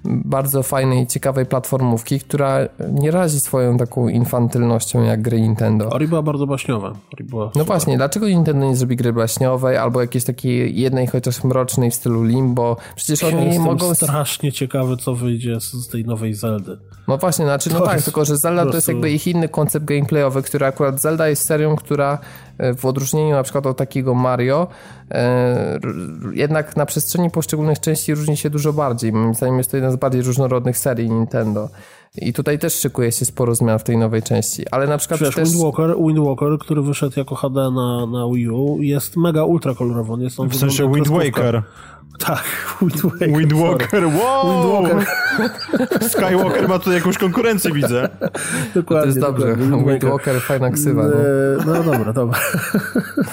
bardzo 0.04 0.62
fajnej 0.62 1.06
ciekawej 1.06 1.46
platformówki, 1.46 2.20
która 2.20 2.58
nie 2.92 3.10
razi 3.10 3.40
swoją 3.40 3.78
taką 3.78 4.08
infantylnością 4.08 5.02
jak 5.02 5.22
gry 5.22 5.40
Nintendo. 5.40 5.90
Ori 5.90 6.08
była 6.08 6.22
bardzo 6.22 6.46
baśniowa. 6.46 6.92
Była 7.20 7.44
no 7.44 7.50
super. 7.50 7.66
właśnie, 7.66 7.96
dlaczego 7.96 8.28
Nintendo 8.28 8.66
nie 8.66 8.76
zrobi 8.76 8.96
gry 8.96 9.12
baśniowej 9.12 9.76
albo 9.76 10.00
jakiejś 10.00 10.24
takiej 10.24 10.80
jednej 10.80 11.06
chociaż 11.06 11.44
mrocznej 11.44 11.90
w 11.90 11.94
stylu 11.94 12.24
Limbo? 12.24 12.76
Przecież 12.96 13.24
oni 13.24 13.46
Jestem 13.46 13.62
mogą... 13.62 13.94
strasznie 13.94 14.52
ciekawy, 14.52 14.96
co 14.96 15.14
wyjdzie 15.14 15.60
z 15.60 15.88
tej 15.88 16.04
nowej 16.04 16.34
Zeldy. 16.34 16.78
No 17.08 17.18
właśnie, 17.18 17.44
znaczy, 17.44 17.70
no 17.72 17.80
tak, 17.80 18.02
tylko 18.02 18.24
że 18.24 18.36
Zelda 18.36 18.66
to 18.66 18.74
jest 18.74 18.88
jakby 18.88 19.10
ich 19.10 19.26
inny 19.26 19.48
koncept 19.48 19.86
gameplayowy, 19.86 20.42
który 20.42 20.66
akurat 20.66 21.00
Zelda 21.00 21.28
jest 21.28 21.44
serią, 21.44 21.76
która 21.76 22.18
w 22.76 22.84
odróżnieniu 22.84 23.34
na 23.34 23.42
przykład 23.42 23.66
od 23.66 23.76
takiego 23.76 24.14
Mario, 24.14 24.66
e, 25.10 25.78
jednak 26.32 26.76
na 26.76 26.86
przestrzeni 26.86 27.30
poszczególnych 27.30 27.80
części 27.80 28.14
różni 28.14 28.36
się 28.36 28.50
dużo 28.50 28.72
bardziej. 28.72 29.12
Moim 29.12 29.34
zdaniem 29.34 29.58
jest 29.58 29.70
to 29.70 29.76
jedna 29.76 29.90
z 29.90 29.96
bardziej 29.96 30.22
różnorodnych 30.22 30.78
serii 30.78 31.10
Nintendo. 31.10 31.68
I 32.16 32.32
tutaj 32.32 32.58
też 32.58 32.74
szykuje 32.74 33.12
się 33.12 33.24
sporo 33.24 33.54
zmian 33.54 33.78
w 33.78 33.84
tej 33.84 33.96
nowej 33.96 34.22
części, 34.22 34.64
ale 34.70 34.86
na 34.86 34.98
przykład 34.98 35.20
Wiesz, 35.20 35.34
też... 35.34 35.48
Wind 35.48 35.62
Walker, 35.62 35.96
Wind 36.06 36.18
Walker, 36.18 36.58
który 36.58 36.82
wyszedł 36.82 37.14
jako 37.16 37.34
HD 37.34 37.60
na, 37.60 38.06
na 38.06 38.28
Wii 38.34 38.48
U, 38.48 38.82
jest 38.82 39.16
mega 39.16 39.44
ultra 39.44 39.74
kolorowy. 39.74 40.24
Jest 40.24 40.40
on 40.40 40.48
w 40.48 40.56
sensie 40.56 40.92
Wind 40.92 41.08
Waker. 41.08 41.62
Tak, 42.26 42.44
Wind 42.80 43.02
Waker. 43.02 43.28
Wind 43.38 43.52
Walker, 43.52 44.06
wow! 44.06 44.44
Wind 44.50 44.72
Walker. 44.72 45.06
Skywalker 46.10 46.68
ma 46.68 46.78
tutaj 46.78 46.94
jakąś 46.94 47.18
konkurencję, 47.18 47.72
widzę. 47.72 48.08
Dokładnie. 48.74 49.02
To 49.02 49.06
jest 49.06 49.20
dobrze. 49.20 49.56
Wind, 49.56 49.88
Wind 49.88 50.04
Walker, 50.04 50.40
fajna 50.40 50.70
ksywa. 50.70 51.04
No, 51.66 51.74
no 51.74 51.82
dobra, 51.82 52.12
dobra. 52.12 52.38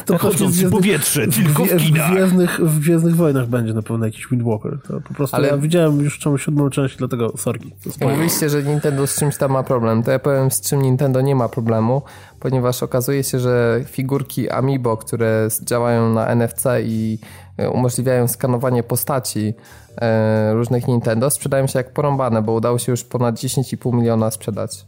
To 0.06 0.18
Chodząc 0.18 0.64
w 0.64 0.70
powietrze, 0.70 1.28
tylko 1.28 1.66
w 1.66 1.78
kinach. 1.78 2.12
W 2.12 2.14
Gwiezdnych, 2.14 2.60
w 2.60 2.80
Gwiezdnych 2.80 3.16
Wojnach 3.16 3.48
będzie 3.48 3.74
na 3.74 3.82
pewno 3.82 4.06
jakiś 4.06 4.28
Wind 4.28 4.44
Walker. 4.44 4.80
To 4.88 5.02
po 5.02 5.14
prostu 5.14 5.36
Ale... 5.36 5.48
ja 5.48 5.58
widziałem 5.58 6.02
już 6.02 6.20
czemu 6.20 6.38
siódmą 6.38 6.70
część, 6.70 6.98
dlatego 6.98 7.38
sorki. 7.38 7.74
Mówiliście, 8.02 8.50
że 8.50 8.64
Nintendo 8.64 9.08
z 9.08 9.20
czymś 9.20 9.38
tam 9.38 9.52
ma 9.52 9.64
problem. 9.64 10.04
To 10.04 10.12
ja 10.12 10.20
powiem, 10.20 10.52
z 10.52 10.62
czym 10.62 10.82
Nintendo 10.82 11.22
nie 11.22 11.36
ma 11.36 11.50
problemu, 11.50 12.02
ponieważ 12.40 12.84
okazuje 12.84 13.24
się, 13.24 13.40
że 13.40 13.82
figurki 13.86 14.50
Amiibo, 14.50 14.98
które 14.98 15.48
działają 15.62 16.14
na 16.14 16.28
NFC 16.36 16.66
i 16.84 17.20
E, 17.20 17.47
umożliwiają 17.74 18.28
skanowanie 18.28 18.84
postaci 18.84 19.53
e, 20.01 20.53
różnych 20.53 20.88
Nintendo, 20.88 21.30
sprzedają 21.30 21.68
się 21.68 21.80
jak 21.80 21.93
porąbane, 21.93 22.41
bo 22.41 22.53
udało 22.53 22.78
się 22.78 22.91
już 22.91 23.03
ponad 23.03 23.36
10,5 23.36 23.93
miliona 23.93 24.32
sprzedać. 24.32 24.86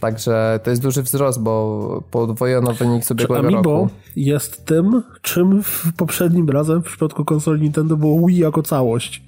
Także 0.00 0.60
to 0.62 0.70
jest 0.70 0.82
duży 0.82 1.02
wzrost, 1.02 1.40
bo 1.40 2.04
podwojono 2.10 2.72
wynik 2.72 3.04
z 3.04 3.10
ubiegłego 3.10 3.48
Amiibo 3.48 3.72
roku. 3.72 3.88
jest 4.16 4.64
tym, 4.64 5.02
czym 5.22 5.62
w 5.62 5.92
poprzednim 5.96 6.50
razem 6.50 6.82
w 6.82 6.86
przypadku 6.86 7.24
konsoli 7.24 7.62
Nintendo 7.62 7.96
było 7.96 8.26
Wii 8.26 8.38
jako 8.38 8.62
całość. 8.62 9.22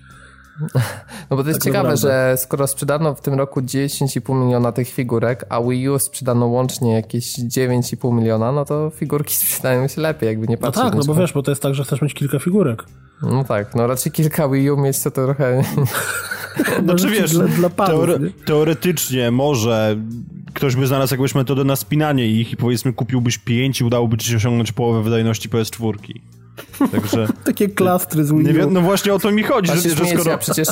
No 1.30 1.36
bo 1.36 1.42
to 1.42 1.48
jest 1.48 1.60
tak 1.60 1.64
ciekawe, 1.64 1.88
naprawdę. 1.88 2.30
że 2.30 2.36
skoro 2.36 2.66
sprzedano 2.66 3.14
w 3.14 3.20
tym 3.20 3.34
roku 3.34 3.60
10,5 3.60 4.44
miliona 4.44 4.72
tych 4.72 4.88
figurek, 4.88 5.44
a 5.48 5.62
Wii 5.62 5.88
U 5.88 5.98
sprzedano 5.98 6.46
łącznie 6.46 6.92
jakieś 6.92 7.38
9,5 7.38 8.14
miliona, 8.14 8.52
no 8.52 8.64
to 8.64 8.90
figurki 8.90 9.34
sprzedają 9.44 9.88
się 9.88 10.00
lepiej, 10.00 10.26
jakby 10.26 10.48
nie 10.48 10.56
patrzeć. 10.56 10.84
No 10.84 10.90
tak, 10.90 10.98
no 10.98 11.04
bo 11.04 11.14
wiesz, 11.14 11.32
bo 11.32 11.42
to 11.42 11.50
jest 11.50 11.62
tak, 11.62 11.74
że 11.74 11.84
chcesz 11.84 12.02
mieć 12.02 12.14
kilka 12.14 12.38
figurek. 12.38 12.84
No 13.22 13.44
tak, 13.44 13.74
no 13.74 13.86
raczej 13.86 14.12
kilka 14.12 14.48
Wii 14.48 14.70
U 14.70 14.76
mieć 14.76 15.00
to 15.00 15.10
trochę... 15.10 15.62
Znaczy 16.84 17.10
wiesz, 17.10 17.32
dla, 17.32 17.44
dla 17.44 17.70
panów, 17.70 18.06
teore 18.06 18.18
teoretycznie 18.46 19.30
może 19.30 19.96
ktoś 20.54 20.76
by 20.76 20.86
znalazł 20.86 21.14
jakąś 21.14 21.34
metodę 21.34 21.64
na 21.64 21.76
spinanie 21.76 22.26
ich 22.26 22.52
i 22.52 22.56
powiedzmy 22.56 22.92
kupiłbyś 22.92 23.38
pięć 23.38 23.80
i 23.80 23.84
udałoby 23.84 24.16
ci 24.16 24.30
się 24.30 24.36
osiągnąć 24.36 24.72
połowę 24.72 25.02
wydajności 25.02 25.48
PS4. 25.48 25.94
Także... 26.92 27.26
Takie 27.44 27.68
klastry 27.68 28.24
z 28.24 28.32
Wii 28.32 28.62
U. 28.62 28.70
No 28.70 28.80
właśnie 28.80 29.14
o 29.14 29.18
to 29.18 29.30
mi 29.30 29.42
chodzi. 29.42 29.72
Że, 29.72 29.90
że 29.90 30.06
skoro... 30.06 30.38
przecież 30.38 30.68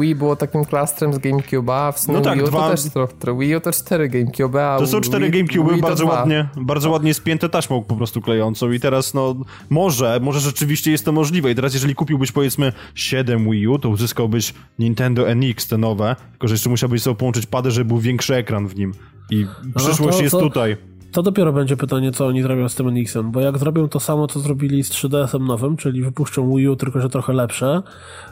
Wii 0.00 0.14
było 0.14 0.36
takim 0.36 0.64
klastrem 0.64 1.12
z 1.12 1.18
GameCube'a, 1.18 1.72
a 1.72 1.92
w 1.92 2.00
sumie 2.00 2.18
no 2.18 2.24
tak, 2.24 2.34
Wii 2.34 2.44
U 2.44 2.48
dwa... 2.48 2.60
to 2.60 2.70
też 2.70 2.82
trochę. 2.82 3.38
Wii 3.38 3.56
U 3.56 3.60
to 3.60 3.72
cztery 3.72 4.08
GameCube, 4.08 4.66
a 4.66 4.78
To 4.78 4.86
są 4.86 5.00
cztery 5.00 5.30
GameCube 5.30 5.76
bardzo 5.76 6.06
ładnie, 6.06 6.48
bardzo 6.56 6.90
ładnie 6.90 7.14
spięte 7.14 7.48
taśmą 7.48 7.82
po 7.82 7.96
prostu 7.96 8.20
klejącą 8.20 8.70
i 8.70 8.80
teraz 8.80 9.14
no 9.14 9.36
może, 9.70 10.20
może 10.22 10.40
rzeczywiście 10.40 10.90
jest 10.90 11.04
to 11.04 11.12
możliwe 11.12 11.50
i 11.50 11.54
teraz 11.54 11.74
jeżeli 11.74 11.94
kupiłbyś 11.94 12.32
powiedzmy 12.32 12.72
7 12.94 13.50
Wii 13.50 13.68
U, 13.68 13.78
to 13.78 13.88
uzyskałbyś 13.88 14.54
Nintendo 14.78 15.34
NX 15.34 15.68
te 15.68 15.78
nowe, 15.78 16.16
tylko 16.30 16.48
że 16.48 16.54
jeszcze 16.54 16.70
musiałbyś 16.70 17.02
sobie 17.02 17.16
połączyć 17.16 17.46
pady, 17.46 17.70
żeby 17.70 17.88
był 17.88 17.98
większy 17.98 18.34
ekran 18.34 18.66
w 18.66 18.76
nim. 18.76 18.92
I 19.30 19.46
no 19.64 19.72
przyszłość 19.76 20.16
to, 20.16 20.22
jest 20.22 20.32
to, 20.32 20.40
tutaj. 20.40 20.76
To 21.12 21.22
dopiero 21.22 21.52
będzie 21.52 21.76
pytanie, 21.76 22.12
co 22.12 22.26
oni 22.26 22.42
zrobią 22.42 22.68
z 22.68 22.74
tym 22.74 22.88
NX-em, 22.88 23.30
bo 23.30 23.40
jak 23.40 23.58
zrobią 23.58 23.88
to 23.88 24.00
samo, 24.00 24.26
co 24.26 24.40
zrobili 24.40 24.84
z 24.84 24.90
3DS-em 24.90 25.46
nowym, 25.46 25.76
czyli 25.76 26.02
wypuszczą 26.02 26.56
Wii 26.56 26.68
U, 26.68 26.76
tylko 26.76 27.00
że 27.00 27.08
trochę 27.08 27.32
lepsze, 27.32 27.82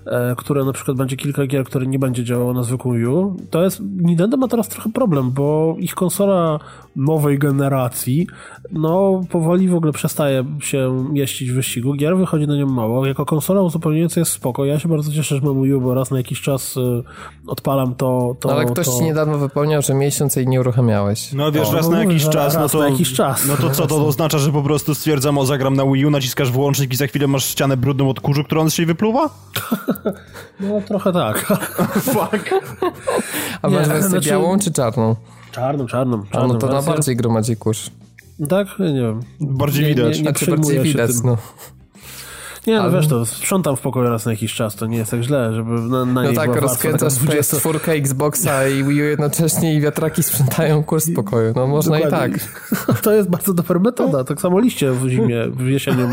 e, 0.07 0.35
które 0.37 0.65
na 0.65 0.73
przykład 0.73 0.97
będzie 0.97 1.17
kilka 1.17 1.47
gier, 1.47 1.65
które 1.65 1.87
nie 1.87 1.99
będzie 1.99 2.25
działało 2.25 2.53
na 2.53 2.63
zwykłym 2.63 2.95
Wii 2.97 3.07
U, 3.07 3.37
to 3.51 3.63
jest, 3.63 3.81
Nintendo 3.81 4.37
ma 4.37 4.49
teraz 4.49 4.69
trochę 4.69 4.93
problem, 4.93 5.31
bo 5.31 5.77
ich 5.79 5.95
konsola 5.95 6.59
nowej 6.99 7.39
generacji, 7.39 8.27
no 8.73 9.23
powoli 9.31 9.69
w 9.69 9.75
ogóle 9.75 9.93
przestaje 9.93 10.45
się 10.61 11.07
mieścić 11.13 11.51
w 11.51 11.55
wyścigu, 11.55 11.95
gier 11.95 12.17
wychodzi 12.17 12.47
na 12.47 12.57
nią 12.57 12.67
mało, 12.67 13.07
jako 13.07 13.27
konsola 13.27 13.63
uzupełniająca 13.63 14.21
jest 14.21 14.33
spoko, 14.33 14.65
ja 14.65 14.79
się 14.79 14.89
bardzo 14.89 15.13
cieszę, 15.13 15.37
że 15.37 15.41
mam 15.43 15.63
Wii 15.63 15.75
U, 15.75 15.81
bo 15.81 15.95
raz 15.95 16.11
na 16.11 16.17
jakiś 16.17 16.41
czas 16.41 16.77
y, 16.77 17.03
odpalam 17.47 17.95
to, 17.95 18.37
to... 18.41 18.49
No 18.49 18.55
ale 18.55 18.65
ktoś 18.65 18.87
to... 18.87 18.93
ci 18.93 19.05
niedawno 19.05 19.39
wypełniał, 19.39 19.83
że 19.83 19.95
miesiąc 19.95 20.37
jej 20.37 20.47
nie 20.47 20.61
uruchamiałeś. 20.61 21.33
No 21.33 21.53
wiesz, 21.53 21.69
o, 21.69 21.73
raz 21.73 21.89
no, 21.89 21.93
na 21.93 22.05
jakiś 22.05 22.29
czas, 22.29 22.55
no 22.55 22.69
to, 22.69 22.79
na 22.79 22.89
jakiś 22.89 23.13
czas. 23.13 23.47
No 23.47 23.57
to 23.57 23.71
co, 23.71 23.87
to 23.87 24.07
oznacza, 24.07 24.39
że 24.39 24.53
po 24.53 24.63
prostu 24.63 24.95
stwierdzam, 24.95 25.39
o 25.39 25.47
zagram 25.47 25.75
na 25.75 25.85
Wii 25.85 26.07
U, 26.07 26.11
naciskasz 26.11 26.51
włącznik 26.51 26.93
i 26.93 26.97
za 26.97 27.07
chwilę 27.07 27.27
masz 27.27 27.45
ścianę 27.45 27.77
brudną 27.77 28.11
od 28.11 28.21
kurzu, 28.21 28.45
którą 28.45 28.61
on 28.61 28.71
się 28.71 28.87
wypluwa? 28.87 29.29
no 30.61 30.81
trochę 30.81 31.13
tak. 31.13 31.47
Fuck. 32.15 32.55
A 33.63 33.69
masz 33.69 33.89
wersję 33.89 34.09
znaczy... 34.09 34.31
białą 34.31 34.59
czy 34.59 34.73
czarną? 34.73 35.17
Czarną, 35.59 35.87
czarną. 35.87 36.23
czarną 36.27 36.51
A 36.51 36.53
no 36.53 36.55
to 36.55 36.67
na 36.67 36.83
bardziej 36.83 37.17
gromadzi 37.17 37.57
kurz. 37.57 37.91
Tak? 38.49 38.69
Nie 38.79 39.01
wiem. 39.01 39.21
Bardziej 39.41 39.85
widać. 39.85 40.05
Nie, 40.05 40.11
nie, 40.11 40.17
nie 40.17 40.23
znaczy 40.23 40.51
bardziej 40.51 40.81
widać, 40.81 41.11
no. 41.25 41.37
Nie, 42.69 42.77
no 42.77 42.83
Ale... 42.83 42.93
wiesz, 42.93 43.09
to 43.09 43.27
sprzątam 43.27 43.77
w 43.77 43.81
pokoju 43.81 44.09
raz 44.09 44.27
na 44.27 44.33
jakiś 44.33 44.55
czas, 44.55 44.75
to 44.75 44.87
nie 44.87 44.97
jest 44.97 45.11
tak 45.11 45.23
źle, 45.23 45.53
żeby 45.55 45.71
na, 45.71 46.05
na 46.05 46.23
No 46.23 46.33
tak, 46.33 46.57
rozkręcasz 46.57 47.15
20... 47.15 47.57
PS4, 47.57 47.91
Xboxa 47.91 48.69
i 48.69 48.85
Wii 48.85 49.03
U 49.03 49.05
jednocześnie 49.05 49.75
i 49.75 49.81
wiatraki 49.81 50.23
sprzątają 50.23 50.85
kurs 50.85 51.11
pokoju. 51.15 51.53
No 51.57 51.67
można 51.67 51.99
Dokładnie. 51.99 52.37
i 52.37 52.41
tak. 52.41 53.03
To 53.03 53.13
jest 53.13 53.31
bardzo 53.31 53.55
dobra 53.55 53.81
metoda. 53.81 54.25
Tak 54.25 54.41
samo 54.41 54.61
liście 54.61 54.93
w 54.93 55.09
zimie, 55.09 55.47
w 55.51 55.67
jesienią 55.67 56.09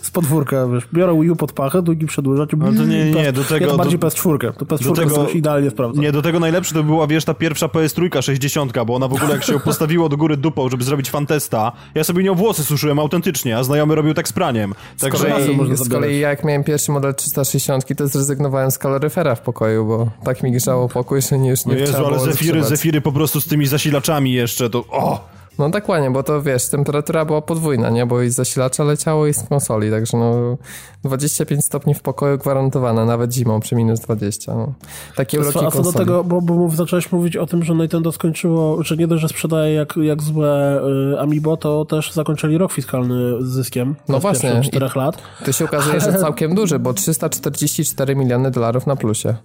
z 0.00 0.10
podwórka, 0.10 0.66
wiesz, 0.66 0.84
biorę 0.92 1.20
Wii 1.20 1.30
U 1.30 1.36
pod 1.36 1.52
pachę, 1.52 1.82
drugi 1.82 2.06
przedłużać 2.06 2.50
no 2.56 2.72
to 2.72 2.84
nie, 2.84 3.10
nie, 3.10 3.32
do 3.32 3.44
tego... 3.44 3.66
Ja 3.66 3.76
bardziej 3.76 3.98
do, 3.98 4.06
PS4. 4.06 4.52
To 4.52 4.64
PS4 4.64 4.84
do 4.84 4.92
tego, 4.92 5.28
idealnie 5.28 5.70
sprawdza. 5.70 6.00
Nie, 6.00 6.12
do 6.12 6.22
tego 6.22 6.40
najlepsze 6.40 6.74
to 6.74 6.82
była, 6.82 7.06
wiesz, 7.06 7.24
ta 7.24 7.34
pierwsza 7.34 7.66
PS3 7.66 8.22
60, 8.22 8.72
bo 8.86 8.94
ona 8.94 9.08
w 9.08 9.12
ogóle 9.12 9.30
jak 9.30 9.44
się 9.44 9.60
postawiło 9.60 10.08
do 10.08 10.16
góry 10.16 10.36
dupą, 10.36 10.68
żeby 10.68 10.84
zrobić 10.84 11.10
fantesta, 11.10 11.72
ja 11.94 12.04
sobie 12.04 12.24
nią 12.24 12.34
włosy 12.34 12.64
suszyłem 12.64 12.98
autentycznie, 12.98 13.58
a 13.58 13.62
znajomy 13.64 13.94
robił 13.94 14.14
tak 14.14 14.28
z 14.28 14.32
praniem. 14.32 14.74
Także... 15.00 15.26
to 15.26 15.73
z 15.76 15.88
kolei 15.88 16.18
jak 16.18 16.44
miałem 16.44 16.64
pierwszy 16.64 16.92
model 16.92 17.14
360, 17.14 17.96
to 17.96 18.08
zrezygnowałem 18.08 18.70
z 18.70 18.78
kaloryfera 18.78 19.34
w 19.34 19.40
pokoju, 19.40 19.84
bo 19.84 20.08
tak 20.24 20.42
mi 20.42 20.52
grzało 20.52 20.88
pokój, 20.88 21.22
że 21.22 21.38
nie, 21.38 21.50
już 21.50 21.66
nie 21.66 21.74
No 21.74 21.80
Jezu, 21.80 22.06
ale 22.06 22.18
zefiry, 22.18 22.64
zefiry 22.64 23.00
po 23.00 23.12
prostu 23.12 23.40
z 23.40 23.46
tymi 23.46 23.66
zasilaczami 23.66 24.32
jeszcze, 24.32 24.70
to 24.70 24.84
o! 24.90 25.34
No 25.58 25.70
dokładnie, 25.70 26.10
bo 26.10 26.22
to 26.22 26.42
wiesz, 26.42 26.68
temperatura 26.68 27.24
była 27.24 27.42
podwójna, 27.42 27.90
nie? 27.90 28.06
Bo 28.06 28.22
i 28.22 28.30
z 28.30 28.34
zasilacza 28.34 28.84
leciało 28.84 29.26
i 29.26 29.34
z 29.34 29.42
konsoli, 29.42 29.90
także 29.90 30.16
no 30.16 30.56
25 31.04 31.64
stopni 31.64 31.94
w 31.94 32.02
pokoju 32.02 32.38
gwarantowane, 32.38 33.04
nawet 33.04 33.34
zimą 33.34 33.60
przy 33.60 33.74
minus 33.74 34.00
20. 34.00 34.54
No. 34.54 34.72
Takie 35.16 35.40
uroki 35.40 35.66
A 35.66 35.70
co 35.70 35.82
do 35.82 35.92
tego, 35.92 36.24
bo, 36.24 36.42
bo 36.42 36.68
zacząłeś 36.68 37.12
mówić 37.12 37.36
o 37.36 37.46
tym, 37.46 37.64
że 37.64 37.74
Nintendo 37.74 38.12
skończyło, 38.12 38.82
że 38.82 38.96
nie 38.96 39.06
dość, 39.06 39.22
że 39.22 39.28
sprzedaje 39.28 39.74
jak, 39.74 39.96
jak 39.96 40.22
złe 40.22 40.80
y, 41.14 41.20
Amiibo, 41.20 41.56
to 41.56 41.84
też 41.84 42.12
zakończyli 42.12 42.58
rok 42.58 42.72
fiskalny 42.72 43.42
z 43.42 43.46
zyskiem. 43.46 43.94
No 44.08 44.20
właśnie. 44.20 44.50
pierwszych 44.50 44.70
czterech 44.70 44.96
lat. 44.96 45.18
To 45.44 45.52
się 45.52 45.64
okazuje, 45.64 46.00
że 46.00 46.12
całkiem 46.24 46.54
duży, 46.54 46.78
bo 46.78 46.92
344 46.92 48.16
miliony 48.16 48.50
dolarów 48.50 48.86
na 48.86 48.96
plusie. 48.96 49.36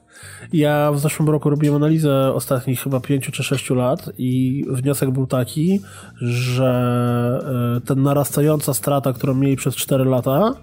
Ja 0.53 0.91
w 0.91 0.99
zeszłym 0.99 1.29
roku 1.29 1.49
robiłem 1.49 1.75
analizę 1.75 2.33
ostatnich 2.33 2.81
chyba 2.81 2.99
pięciu 2.99 3.31
czy 3.31 3.43
sześciu 3.43 3.75
lat 3.75 4.09
i 4.17 4.65
wniosek 4.69 5.11
był 5.11 5.27
taki, 5.27 5.81
że 6.21 7.39
y, 7.77 7.81
ten 7.81 8.03
narastająca 8.03 8.73
strata, 8.73 9.13
którą 9.13 9.33
mieli 9.33 9.55
przez 9.55 9.75
4 9.75 10.05
lata 10.05 10.53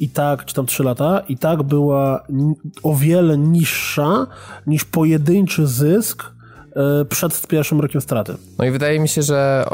i 0.00 0.08
tak, 0.08 0.44
czy 0.44 0.54
tam 0.54 0.66
3 0.66 0.82
lata, 0.82 1.20
i 1.28 1.36
tak 1.36 1.62
była 1.62 2.24
o 2.82 2.94
wiele 2.94 3.38
niższa 3.38 4.26
niż 4.66 4.84
pojedynczy 4.84 5.66
zysk 5.66 6.37
przed 7.08 7.46
pierwszym 7.46 7.80
rokiem 7.80 8.00
straty. 8.00 8.34
No 8.58 8.64
i 8.64 8.70
wydaje 8.70 9.00
mi 9.00 9.08
się, 9.08 9.22
że 9.22 9.64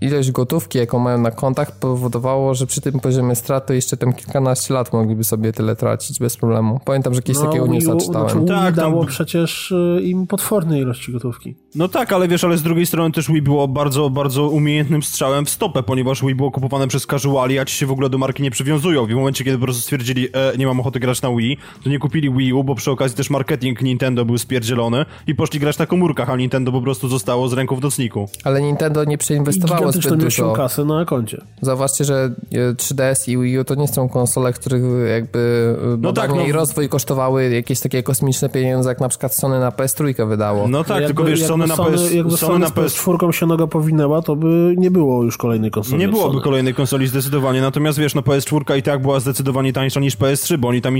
e, 0.00 0.06
ilość 0.06 0.30
gotówki, 0.30 0.78
jaką 0.78 0.98
mają 0.98 1.18
na 1.18 1.30
kontach, 1.30 1.78
powodowało, 1.78 2.54
że 2.54 2.66
przy 2.66 2.80
tym 2.80 3.00
poziomie 3.00 3.34
straty 3.34 3.74
jeszcze 3.74 3.96
tam 3.96 4.12
kilkanaście 4.12 4.74
lat 4.74 4.92
mogliby 4.92 5.24
sobie 5.24 5.52
tyle 5.52 5.76
tracić 5.76 6.18
bez 6.18 6.36
problemu. 6.36 6.80
Pamiętam, 6.84 7.14
że 7.14 7.22
kiedyś 7.22 7.42
takiego 7.42 7.64
Wii 7.64 7.74
newsa 7.74 7.96
czytałem. 7.96 8.30
Znaczy, 8.30 8.46
Tak, 8.46 8.64
tam- 8.64 8.74
dało 8.74 9.04
przecież 9.06 9.70
y, 9.72 10.00
im 10.02 10.26
potworne 10.26 10.80
ilości 10.80 11.12
gotówki. 11.12 11.54
No 11.74 11.88
tak, 11.88 12.12
ale 12.12 12.28
wiesz, 12.28 12.44
ale 12.44 12.56
z 12.58 12.62
drugiej 12.62 12.86
strony 12.86 13.12
też 13.12 13.28
Wii 13.28 13.42
było 13.42 13.68
bardzo, 13.68 14.10
bardzo 14.10 14.48
umiejętnym 14.48 15.02
strzałem 15.02 15.44
w 15.46 15.50
stopę, 15.50 15.82
ponieważ 15.82 16.22
Wii 16.22 16.34
było 16.34 16.50
kupowane 16.50 16.88
przez 16.88 17.06
casuali, 17.06 17.58
a 17.58 17.64
ci 17.64 17.74
się 17.76 17.86
w 17.86 17.90
ogóle 17.92 18.08
do 18.10 18.18
marki 18.18 18.42
nie 18.42 18.50
przywiązują. 18.50 19.06
W 19.06 19.10
momencie, 19.10 19.44
kiedy 19.44 19.58
po 19.58 19.64
prostu 19.64 19.82
stwierdzili, 19.82 20.28
e, 20.32 20.56
nie 20.58 20.66
mam 20.66 20.80
ochoty 20.80 21.00
grać 21.00 21.22
na 21.22 21.30
Wii, 21.36 21.58
to 21.84 21.90
nie 21.90 21.98
kupili 21.98 22.30
Wii 22.30 22.52
U, 22.52 22.64
bo 22.64 22.74
przy 22.74 22.90
okazji 22.90 23.16
też 23.16 23.30
marketing 23.30 23.82
Nintendo 23.82 24.24
był 24.24 24.38
spierdzielony 24.38 25.04
i 25.26 25.34
poszli 25.34 25.60
grać 25.60 25.78
na 25.78 25.86
komórkach, 26.16 26.30
a 26.34 26.36
Nintendo 26.36 26.72
po 26.72 26.82
prostu 26.82 27.08
zostało 27.08 27.48
z 27.48 27.52
ręką 27.52 27.76
w 27.76 27.80
nocniku. 27.82 28.28
Ale 28.44 28.62
Nintendo 28.62 29.04
nie 29.04 29.14
I 29.14 29.18
przeinwestowało 29.18 29.92
zbyt 29.92 30.14
dużo. 30.14 30.52
kasy 30.52 30.84
na 30.84 31.04
koncie. 31.04 31.42
Zauważcie, 31.60 32.04
że 32.04 32.30
e, 32.52 32.74
3DS 32.74 33.30
i 33.30 33.38
Wii 33.38 33.58
U 33.58 33.64
to 33.64 33.74
nie 33.74 33.88
są 33.88 34.08
konsole, 34.08 34.52
których 34.52 34.82
jakby 35.10 35.74
no 35.98 36.12
badanie 36.12 36.28
tak, 36.28 36.36
no. 36.42 36.46
i 36.46 36.52
rozwój 36.52 36.88
kosztowały 36.88 37.50
jakieś 37.50 37.80
takie 37.80 38.02
kosmiczne 38.02 38.48
pieniądze, 38.48 38.88
jak 38.88 39.00
na 39.00 39.08
przykład 39.08 39.34
Sony 39.34 39.60
na 39.60 39.70
PS3 39.70 40.28
wydało. 40.28 40.68
No 40.68 40.84
tak, 40.84 40.90
Jakby- 40.90 41.06
tylko 41.06 41.24
wiesz, 41.24 41.42
Sony 41.42 41.66
na 41.66 41.76
PS... 41.76 42.12
jakby 42.14 42.36
Sony 42.36 42.58
na 42.58 42.66
z 42.68 42.72
PS... 42.72 42.96
PS4 43.06 43.32
się 43.32 43.46
noga 43.46 43.66
powinęła, 43.66 44.22
to 44.22 44.36
by 44.36 44.74
nie 44.78 44.90
było 44.90 45.22
już 45.22 45.36
kolejnej 45.36 45.70
konsoli. 45.70 45.98
Nie 45.98 46.08
byłoby 46.08 46.30
Sony. 46.32 46.42
kolejnej 46.44 46.74
konsoli 46.74 47.06
zdecydowanie, 47.06 47.60
natomiast 47.60 47.98
wiesz, 47.98 48.14
no 48.14 48.20
PS4 48.22 48.76
i 48.78 48.82
tak 48.82 49.02
była 49.02 49.20
zdecydowanie 49.20 49.72
tańsza 49.72 50.00
niż 50.00 50.16
PS3, 50.18 50.56
bo 50.56 50.68
oni 50.68 50.82
tam 50.82 50.96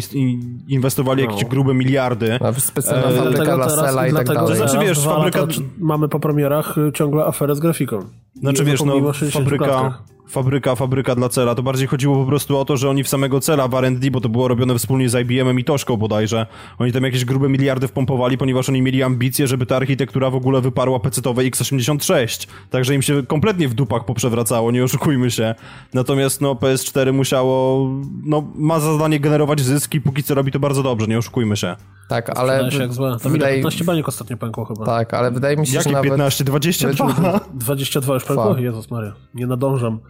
inwestowali 0.68 1.22
jakieś 1.22 1.44
grube 1.44 1.74
miliardy. 1.74 2.38
A 2.40 2.52
specjalna 2.52 3.06
E, 3.08 3.12
fabryka 3.16 3.30
Dlatego 3.44 3.56
dla 3.56 3.66
teraz- 3.66 3.86
Sela 3.86 4.06
i 4.06 4.12
tak 4.12 4.24
dlatego 4.24 4.46
dalej. 4.46 4.62
To 4.62 4.68
znaczy, 4.68 4.86
wiesz, 4.86 4.98
fabryka- 5.10 5.40
lata, 5.40 5.52
mamy 5.78 6.08
po 6.08 6.20
premierach 6.20 6.78
y, 6.78 6.92
ciągle 6.92 7.24
aferę 7.24 7.54
z 7.54 7.60
grafiką. 7.60 7.98
Znaczy 8.40 8.64
wiesz, 8.64 8.80
no 8.82 8.92
pomimo 8.92 9.12
60 9.12 9.44
fabryka, 9.44 9.98
fabryka, 10.28 10.74
fabryka 10.74 11.14
dla 11.14 11.28
Cela, 11.28 11.54
to 11.54 11.62
bardziej 11.62 11.86
chodziło 11.86 12.16
po 12.16 12.26
prostu 12.26 12.58
o 12.58 12.64
to, 12.64 12.76
że 12.76 12.90
oni 12.90 13.04
w 13.04 13.08
samego 13.08 13.40
Cela 13.40 13.68
w 13.68 13.74
R&D, 13.74 14.10
bo 14.10 14.20
to 14.20 14.28
było 14.28 14.48
robione 14.48 14.78
wspólnie 14.78 15.08
z 15.08 15.14
IBM-em 15.14 15.58
i 15.60 15.64
Toszką 15.64 15.96
bodajże, 15.96 16.46
oni 16.78 16.92
tam 16.92 17.04
jakieś 17.04 17.24
grube 17.24 17.48
miliardy 17.48 17.88
wpompowali, 17.88 18.38
ponieważ 18.38 18.68
oni 18.68 18.82
mieli 18.82 19.02
ambicje, 19.02 19.46
żeby 19.46 19.66
ta 19.66 19.76
architektura 19.76 20.30
w 20.30 20.34
ogóle 20.34 20.60
wyparła 20.60 20.98
PC-towe 20.98 21.50
x86, 21.50 22.48
także 22.70 22.94
im 22.94 23.02
się 23.02 23.26
kompletnie 23.26 23.68
w 23.68 23.74
dupach 23.74 24.04
poprzewracało, 24.04 24.70
nie 24.70 24.84
oszukujmy 24.84 25.30
się. 25.30 25.54
Natomiast 25.94 26.40
no 26.40 26.54
PS4 26.54 27.12
musiało, 27.12 27.88
no 28.24 28.52
ma 28.54 28.80
za 28.80 28.92
zadanie 28.92 29.20
generować 29.20 29.60
zyski, 29.60 30.00
póki 30.00 30.22
co 30.22 30.34
robi 30.34 30.52
to 30.52 30.60
bardzo 30.60 30.82
dobrze, 30.82 31.06
nie 31.06 31.18
oszukujmy 31.18 31.56
się. 31.56 31.76
Tak, 32.08 32.38
ale 32.38 32.52
Wydaje 32.56 32.72
się 32.72 32.78
jak 32.78 32.92
złe. 32.92 33.16
Tam 33.22 33.32
wydaje, 33.32 33.54
ile 33.54 33.62
15 33.62 33.84
baniek 33.84 34.08
ostatnio 34.08 34.36
pękło 34.36 34.64
chyba. 34.64 34.86
tak, 34.86 35.14
ale 35.14 35.30
wydaje 35.30 35.56
mi 35.56 35.66
się, 35.66 35.74
Jakie 35.74 35.90
że 35.90 35.92
nawet 35.92 36.10
15, 36.10 36.44
22? 36.44 37.40
22 37.54 38.14
już 38.14 38.24
pękło? 38.26 38.48
Fuck. 38.48 38.60
Jezus 38.60 38.90
Maria, 38.90 39.12
nie 39.34 39.46
nadążam. 39.46 40.00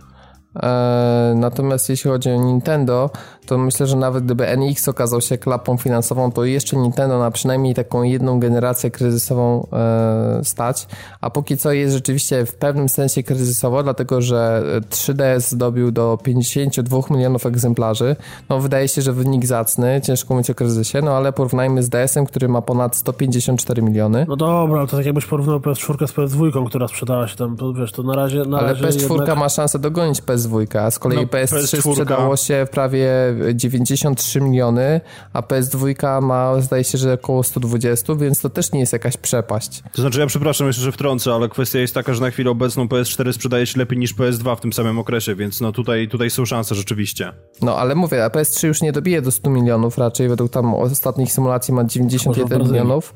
E, 0.63 1.33
natomiast 1.37 1.89
jeśli 1.89 2.11
chodzi 2.11 2.31
o 2.31 2.37
Nintendo, 2.37 3.11
to 3.47 3.59
myślę, 3.59 3.87
że 3.87 3.97
nawet 3.97 4.25
gdyby 4.25 4.47
NX 4.57 4.89
okazał 4.89 5.21
się 5.21 5.39
klapą 5.39 5.77
finansową, 5.77 6.33
to 6.33 6.45
jeszcze 6.45 6.77
Nintendo 6.77 7.19
na 7.19 7.31
przynajmniej 7.31 7.75
taką 7.75 8.03
jedną 8.03 8.41
generację 8.41 8.91
kryzysową 8.91 9.67
e, 9.73 10.41
stać, 10.45 10.87
a 11.21 11.31
póki 11.31 11.57
co 11.57 11.73
jest 11.73 11.95
rzeczywiście 11.95 12.47
w 12.47 12.55
pewnym 12.55 12.89
sensie 12.89 13.23
kryzysowo, 13.23 13.83
dlatego 13.83 14.23
że 14.23 14.63
3DS 14.91 15.41
zdobił 15.41 15.91
do 15.91 16.19
52 16.23 17.01
milionów 17.11 17.47
egzemplarzy. 17.47 18.17
No 18.49 18.61
wydaje 18.61 18.89
się, 18.89 19.03
że 19.03 19.13
wynik 19.13 19.47
zacny, 19.47 20.01
ciężko 20.05 20.35
mówić 20.35 20.51
o 20.51 20.55
kryzysie, 20.55 21.03
no 21.03 21.11
ale 21.11 21.33
porównajmy 21.33 21.83
z 21.83 21.89
DS-em, 21.89 22.27
który 22.27 22.49
ma 22.49 22.63
ponad 22.63 22.97
154 22.97 23.83
miliony. 23.83 24.27
No 24.29 24.37
dobra, 24.37 24.79
ale 24.79 24.89
to 24.89 24.97
tak 24.97 25.07
jakbyś 25.07 25.27
porównał 25.27 25.59
PS4 25.59 26.07
z 26.07 26.13
PS2, 26.13 26.67
która 26.67 26.89
sprzedała 26.89 27.29
się 27.29 27.37
tam, 27.37 27.57
to 27.57 27.73
wiesz, 27.73 27.93
to 27.93 28.03
na 28.03 28.15
razie... 28.17 28.45
Na 28.45 28.59
Ale 28.59 28.75
razie 28.75 28.89
PS4 28.89 29.19
jednak... 29.19 29.39
ma 29.39 29.49
szansę 29.49 29.79
dogonić 29.79 30.23
PS2, 30.23 30.46
a 30.81 30.91
z 30.91 30.99
kolei 30.99 31.19
No, 31.19 31.25
PS3 31.25 31.47
PS4 31.47 31.91
sprzedało 31.93 32.37
się 32.37 32.67
prawie 32.71 33.11
93 33.55 34.41
miliony, 34.41 35.01
a 35.33 35.41
PS2 35.41 36.23
ma 36.23 36.61
zdaje 36.61 36.85
się, 36.85 36.99
że 36.99 37.13
około 37.13 37.43
120, 37.43 38.15
więc 38.15 38.41
to 38.41 38.51
też 38.51 38.73
nie 38.73 38.81
jest 38.81 38.93
jakaś 38.93 39.17
przepaść. 39.17 39.83
To 39.93 40.03
znaczy, 40.03 40.21
ja 40.21 40.27
przepraszam 40.27 40.67
jeszcze, 40.67 40.83
że 40.83 40.93
wtrącę, 40.93 41.33
ale 41.35 41.49
kwestia 41.49 41.79
jest 41.79 41.95
taka, 41.95 42.15
że 42.15 42.21
na 42.21 42.31
chwilę 42.31 42.51
obecną 42.51 42.87
PS4 42.87 43.33
sprzedaje 43.33 43.67
się 43.67 43.79
lepiej 43.79 43.99
niż 43.99 44.15
PS2 44.17 44.57
w 44.57 44.61
tym 44.61 44.73
samym 44.73 44.99
okresie, 44.99 45.35
więc 45.35 45.61
no 45.61 45.73
tutaj, 45.73 46.09
tutaj 46.09 46.31
są 46.31 46.45
szanse 46.45 46.75
rzeczywiście. 46.75 47.33
No 47.63 47.77
ale 47.79 47.95
mówię, 47.95 48.25
a 48.25 48.29
PS3 48.29 48.67
już 48.67 48.83
nie 48.83 48.93
dobije 48.93 49.23
do 49.23 49.31
100 49.31 49.51
milionów, 49.51 49.99
raczej 49.99 50.29
według 50.29 50.53
tam 50.53 50.75
ostatnich 50.75 51.33
symulacji 51.33 51.75
ma 51.75 51.83
Może 51.83 51.87
w 51.87 51.93
91 51.93 52.49
Brazylii. 52.49 52.73
milionów, 52.73 53.15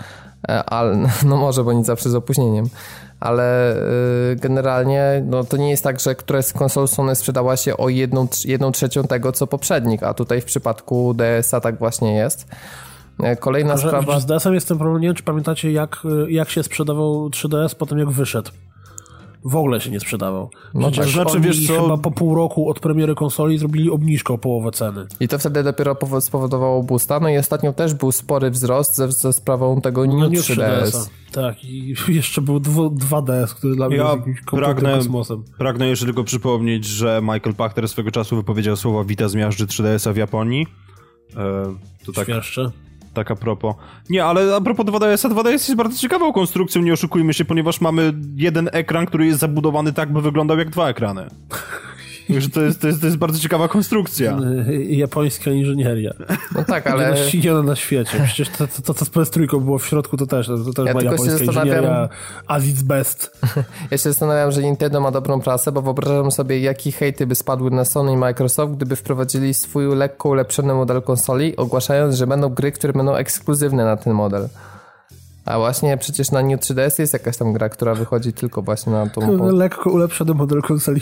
e, 0.49 0.64
ale 0.64 1.09
no 1.26 1.37
może, 1.37 1.64
bo 1.64 1.72
nie 1.72 1.85
zawsze 1.85 2.11
z 2.11 2.14
opóźnieniem. 2.14 2.66
Ale 3.21 3.77
y, 4.33 4.37
generalnie 4.37 5.23
no, 5.27 5.45
to 5.45 5.57
nie 5.57 5.71
jest 5.71 5.85
tak, 5.85 6.01
że 6.01 6.14
któraś 6.14 6.45
z 6.45 6.53
konsol 6.53 6.89
Sony 6.89 7.14
sprzedała 7.14 7.57
się 7.57 7.77
o 7.77 7.89
jedną, 7.89 8.29
jedną 8.45 8.73
trzecią 8.73 9.05
tego, 9.05 9.33
co 9.33 9.47
poprzednik, 9.47 10.03
a 10.03 10.14
tutaj 10.14 10.41
w 10.41 10.45
przypadku 10.45 11.14
DS-a 11.14 11.61
tak 11.61 11.79
właśnie 11.79 12.14
jest. 12.14 12.47
E, 13.23 13.37
Kolejna 13.37 13.77
Że, 13.77 13.89
sprawa... 13.89 14.21
z 14.21 14.27
DS-em 14.27 14.55
jest 14.55 14.68
ten 14.68 14.79
problem, 14.79 15.03
nie 15.03 15.09
wiem, 15.09 15.14
czy 15.14 15.23
pamiętacie, 15.23 15.73
jak, 15.73 16.03
jak 16.29 16.51
się 16.51 16.62
sprzedawał 16.62 17.29
3DS 17.29 17.75
po 17.75 17.87
tym, 17.87 17.99
jak 17.99 18.11
wyszedł. 18.11 18.51
W 19.45 19.57
ogóle 19.57 19.80
się 19.80 19.91
nie 19.91 20.01
sprzedawał. 20.01 20.51
No 20.74 20.80
Przecież 20.91 21.07
tak. 21.07 21.14
Znaczy, 21.14 21.30
oni 21.36 21.47
wiesz 21.47 21.66
co- 21.66 21.82
chyba 21.82 21.97
po 21.99 22.11
pół 22.11 22.34
roku 22.34 22.70
od 22.70 22.80
premiery 22.80 23.14
konsoli 23.14 23.59
zrobili 23.59 23.91
obniżkę 23.91 24.34
o 24.34 24.38
połowę 24.38 24.70
ceny. 24.70 25.07
I 25.20 25.28
to 25.28 25.38
wtedy 25.38 25.62
dopiero 25.62 25.95
powo- 25.95 26.20
spowodowało 26.20 26.82
boosta. 26.82 27.20
No 27.20 27.28
i 27.28 27.38
ostatnio 27.38 27.72
też 27.72 27.95
był 27.95 28.12
spory 28.12 28.51
wzrost 28.51 28.97
ze, 28.97 29.12
ze 29.12 29.32
sprawą 29.32 29.80
tego 29.80 30.07
New 30.07 30.14
No 30.18 30.28
nie 30.28 30.38
3DS. 30.38 30.57
3DS-a. 30.57 31.32
Tak, 31.32 31.64
i 31.64 31.95
jeszcze 32.09 32.41
był 32.41 32.61
dwu- 32.61 32.91
2DS, 32.91 33.55
który 33.55 33.76
dla 33.76 33.88
mnie 33.88 33.97
Ja 33.97 34.16
był 34.16 34.34
pragnę, 34.61 34.95
kosmosem. 34.97 35.45
pragnę 35.59 35.88
jeszcze 35.88 36.05
tylko 36.05 36.24
przypomnieć, 36.24 36.84
że 36.84 37.20
Michael 37.22 37.55
Pachter 37.55 37.88
swego 37.88 38.11
czasu 38.11 38.36
wypowiedział 38.36 38.76
słowa 38.76 39.05
Vita 39.05 39.28
zmiażdży 39.28 39.66
3DS-a 39.66 40.12
w 40.12 40.16
Japonii. 40.16 40.66
E, 41.36 41.74
to 42.07 42.12
tak, 42.12 42.24
Świerszcze. 42.24 42.70
Tak 43.14 43.30
a 43.30 43.36
propos. 43.36 43.74
Nie, 44.11 44.24
ale 44.24 44.56
a 44.56 44.61
propos 44.61 44.86
2DS-a, 44.86 45.28
2DS 45.28 45.50
jest 45.50 45.74
bardzo 45.74 45.98
ciekawą 45.98 46.32
konstrukcją, 46.32 46.82
nie 46.82 46.92
oszukujmy 46.92 47.34
się, 47.34 47.44
ponieważ 47.44 47.80
mamy 47.80 48.12
jeden 48.36 48.70
ekran, 48.72 49.06
który 49.06 49.26
jest 49.26 49.40
zabudowany 49.40 49.92
tak, 49.92 50.12
by 50.12 50.22
wyglądał 50.22 50.58
jak 50.58 50.70
dwa 50.70 50.88
ekrany. 50.88 51.28
Także 52.33 52.51
to 52.51 52.61
jest, 52.62 52.81
to, 52.81 52.87
jest, 52.87 53.01
to 53.01 53.07
jest 53.07 53.18
bardzo 53.18 53.39
ciekawa 53.39 53.68
konstrukcja. 53.68 54.39
Y, 54.68 54.85
Japońska 54.85 55.51
inżynieria. 55.51 56.11
No 56.55 56.64
tak, 56.64 56.87
Ale... 56.87 57.16
Ścigana 57.16 57.62
na 57.62 57.76
świecie. 57.76 58.20
Przecież 58.24 58.49
to, 58.49 58.66
to, 58.66 58.83
to 58.83 58.95
co 58.95 59.05
z 59.05 59.11
PS3 59.11 59.61
było 59.61 59.78
w 59.78 59.87
środku, 59.87 60.16
to 60.16 60.26
też, 60.26 60.47
to 60.47 60.57
też 60.57 60.87
Ja 60.87 60.95
była 60.95 61.01
tylko 61.01 61.16
się 61.16 61.22
japońska 61.22 61.53
zastanawiam- 61.53 61.66
inżynieria. 61.66 62.09
As 62.47 62.64
it's 62.64 62.83
best. 62.83 63.39
ja 63.91 63.99
się 63.99 64.09
zastanawiam, 64.11 64.53
że 64.53 64.62
Nintendo 64.62 65.01
ma 65.01 65.11
dobrą 65.11 65.41
prasę, 65.41 65.72
bo 65.72 65.83
wyobrażam 65.83 66.31
sobie, 66.31 66.61
jakie 66.61 66.93
hejty 66.93 67.26
by 67.26 67.35
spadły 67.35 67.70
na 67.70 67.85
Sony 67.85 68.12
i 68.12 68.16
Microsoft, 68.16 68.72
gdyby 68.74 68.97
wprowadzili 68.97 69.55
swój 69.55 69.97
lekko 69.97 70.28
ulepszony 70.28 70.74
model 70.74 71.03
konsoli, 71.03 71.57
ogłaszając, 71.57 72.14
że 72.16 72.26
będą 72.26 72.49
gry, 72.49 72.72
które 72.72 72.93
będą 72.93 73.14
ekskluzywne 73.14 73.85
na 73.85 73.97
ten 73.97 74.12
model. 74.12 74.49
A 75.51 75.59
właśnie 75.59 75.96
przecież 75.96 76.30
na 76.30 76.42
New 76.42 76.61
3DS 76.61 77.01
jest 77.01 77.12
jakaś 77.12 77.36
tam 77.36 77.53
gra, 77.53 77.68
która 77.68 77.94
wychodzi 77.94 78.32
tylko 78.32 78.62
właśnie 78.62 78.92
na 78.92 79.07
tą... 79.07 79.53
Lekko 79.53 79.90
ulepszony 79.90 80.34
model 80.34 80.62
konsoli 80.62 81.01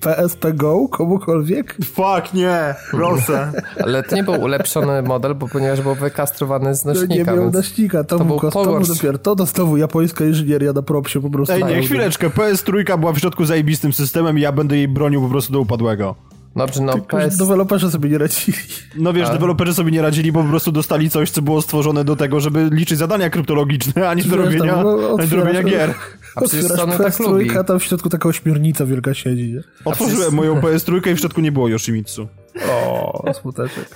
PSP 0.00 0.52
Go 0.52 0.88
komukolwiek. 0.88 1.76
Fuck, 1.84 2.34
nie, 2.34 2.74
proszę. 2.90 3.52
Ale 3.84 4.02
to 4.02 4.16
nie 4.16 4.24
był 4.24 4.40
ulepszony 4.40 5.02
model, 5.02 5.34
bo 5.34 5.48
ponieważ 5.48 5.80
był 5.80 5.94
wykastrowany 5.94 6.74
z 6.74 6.84
No, 6.84 6.92
nie 6.92 7.00
nośnika, 7.00 7.32
miał 7.32 7.42
więc... 7.42 7.54
nośnika, 7.54 8.04
to, 8.04 8.18
to 8.18 8.24
był 8.24 8.38
kos, 8.38 8.54
to 8.54 8.80
dopiero, 8.80 9.18
to 9.18 9.46
znowu 9.46 9.76
japońska 9.76 10.24
inżynieria 10.24 10.72
na 10.72 10.82
propsie 10.82 11.20
po 11.20 11.30
prostu. 11.30 11.54
Ej, 11.54 11.64
nie, 11.64 11.82
chwileczkę, 11.82 12.28
PS3 12.28 12.98
była 12.98 13.12
w 13.12 13.18
środku 13.18 13.44
zajebistym 13.44 13.92
systemem 13.92 14.38
i 14.38 14.40
ja 14.40 14.52
będę 14.52 14.76
jej 14.76 14.88
bronił 14.88 15.22
po 15.22 15.28
prostu 15.28 15.52
do 15.52 15.60
upadłego. 15.60 16.14
Dobrze, 16.56 16.82
no 16.82 16.92
Tylko, 16.92 17.16
PS... 17.16 17.36
deweloperzy 17.36 17.90
sobie 17.90 18.10
nie 18.10 18.18
radzili. 18.18 18.58
No 18.98 19.12
wiesz, 19.12 19.28
A? 19.28 19.32
deweloperzy 19.32 19.74
sobie 19.74 19.90
nie 19.90 20.02
radzili, 20.02 20.32
bo 20.32 20.42
po 20.42 20.48
prostu 20.48 20.72
dostali 20.72 21.10
coś, 21.10 21.30
co 21.30 21.42
było 21.42 21.62
stworzone 21.62 22.04
do 22.04 22.16
tego, 22.16 22.40
żeby 22.40 22.68
liczyć 22.72 22.98
zadania 22.98 23.30
kryptologiczne, 23.30 24.08
a 24.08 24.14
nie 24.14 24.24
do 24.24 24.36
robienia, 24.36 24.74
tam, 24.74 24.84
no, 24.84 25.16
a 25.18 25.22
nie 25.22 25.28
do 25.28 25.36
robienia 25.36 25.62
gier. 25.62 25.94
A 26.36 26.40
przecież 26.40 26.66
Sony 26.66 26.98
tak 26.98 27.06
PS3, 27.06 27.20
lubi. 27.30 27.58
a 27.58 27.64
tam 27.64 27.78
w 27.78 27.84
środku 27.84 28.08
taka 28.08 28.28
ośmiornica 28.28 28.86
wielka 28.86 29.14
siedzi, 29.14 29.52
nie? 29.52 29.60
Otworzyłem 29.84 30.34
moją 30.34 30.60
PS3 30.60 31.10
i 31.12 31.14
w 31.14 31.18
środku 31.20 31.40
nie 31.40 31.52
było 31.52 31.68
Yoshimitsu. 31.68 32.28
O, 32.70 33.32
smuteczek. 33.40 33.88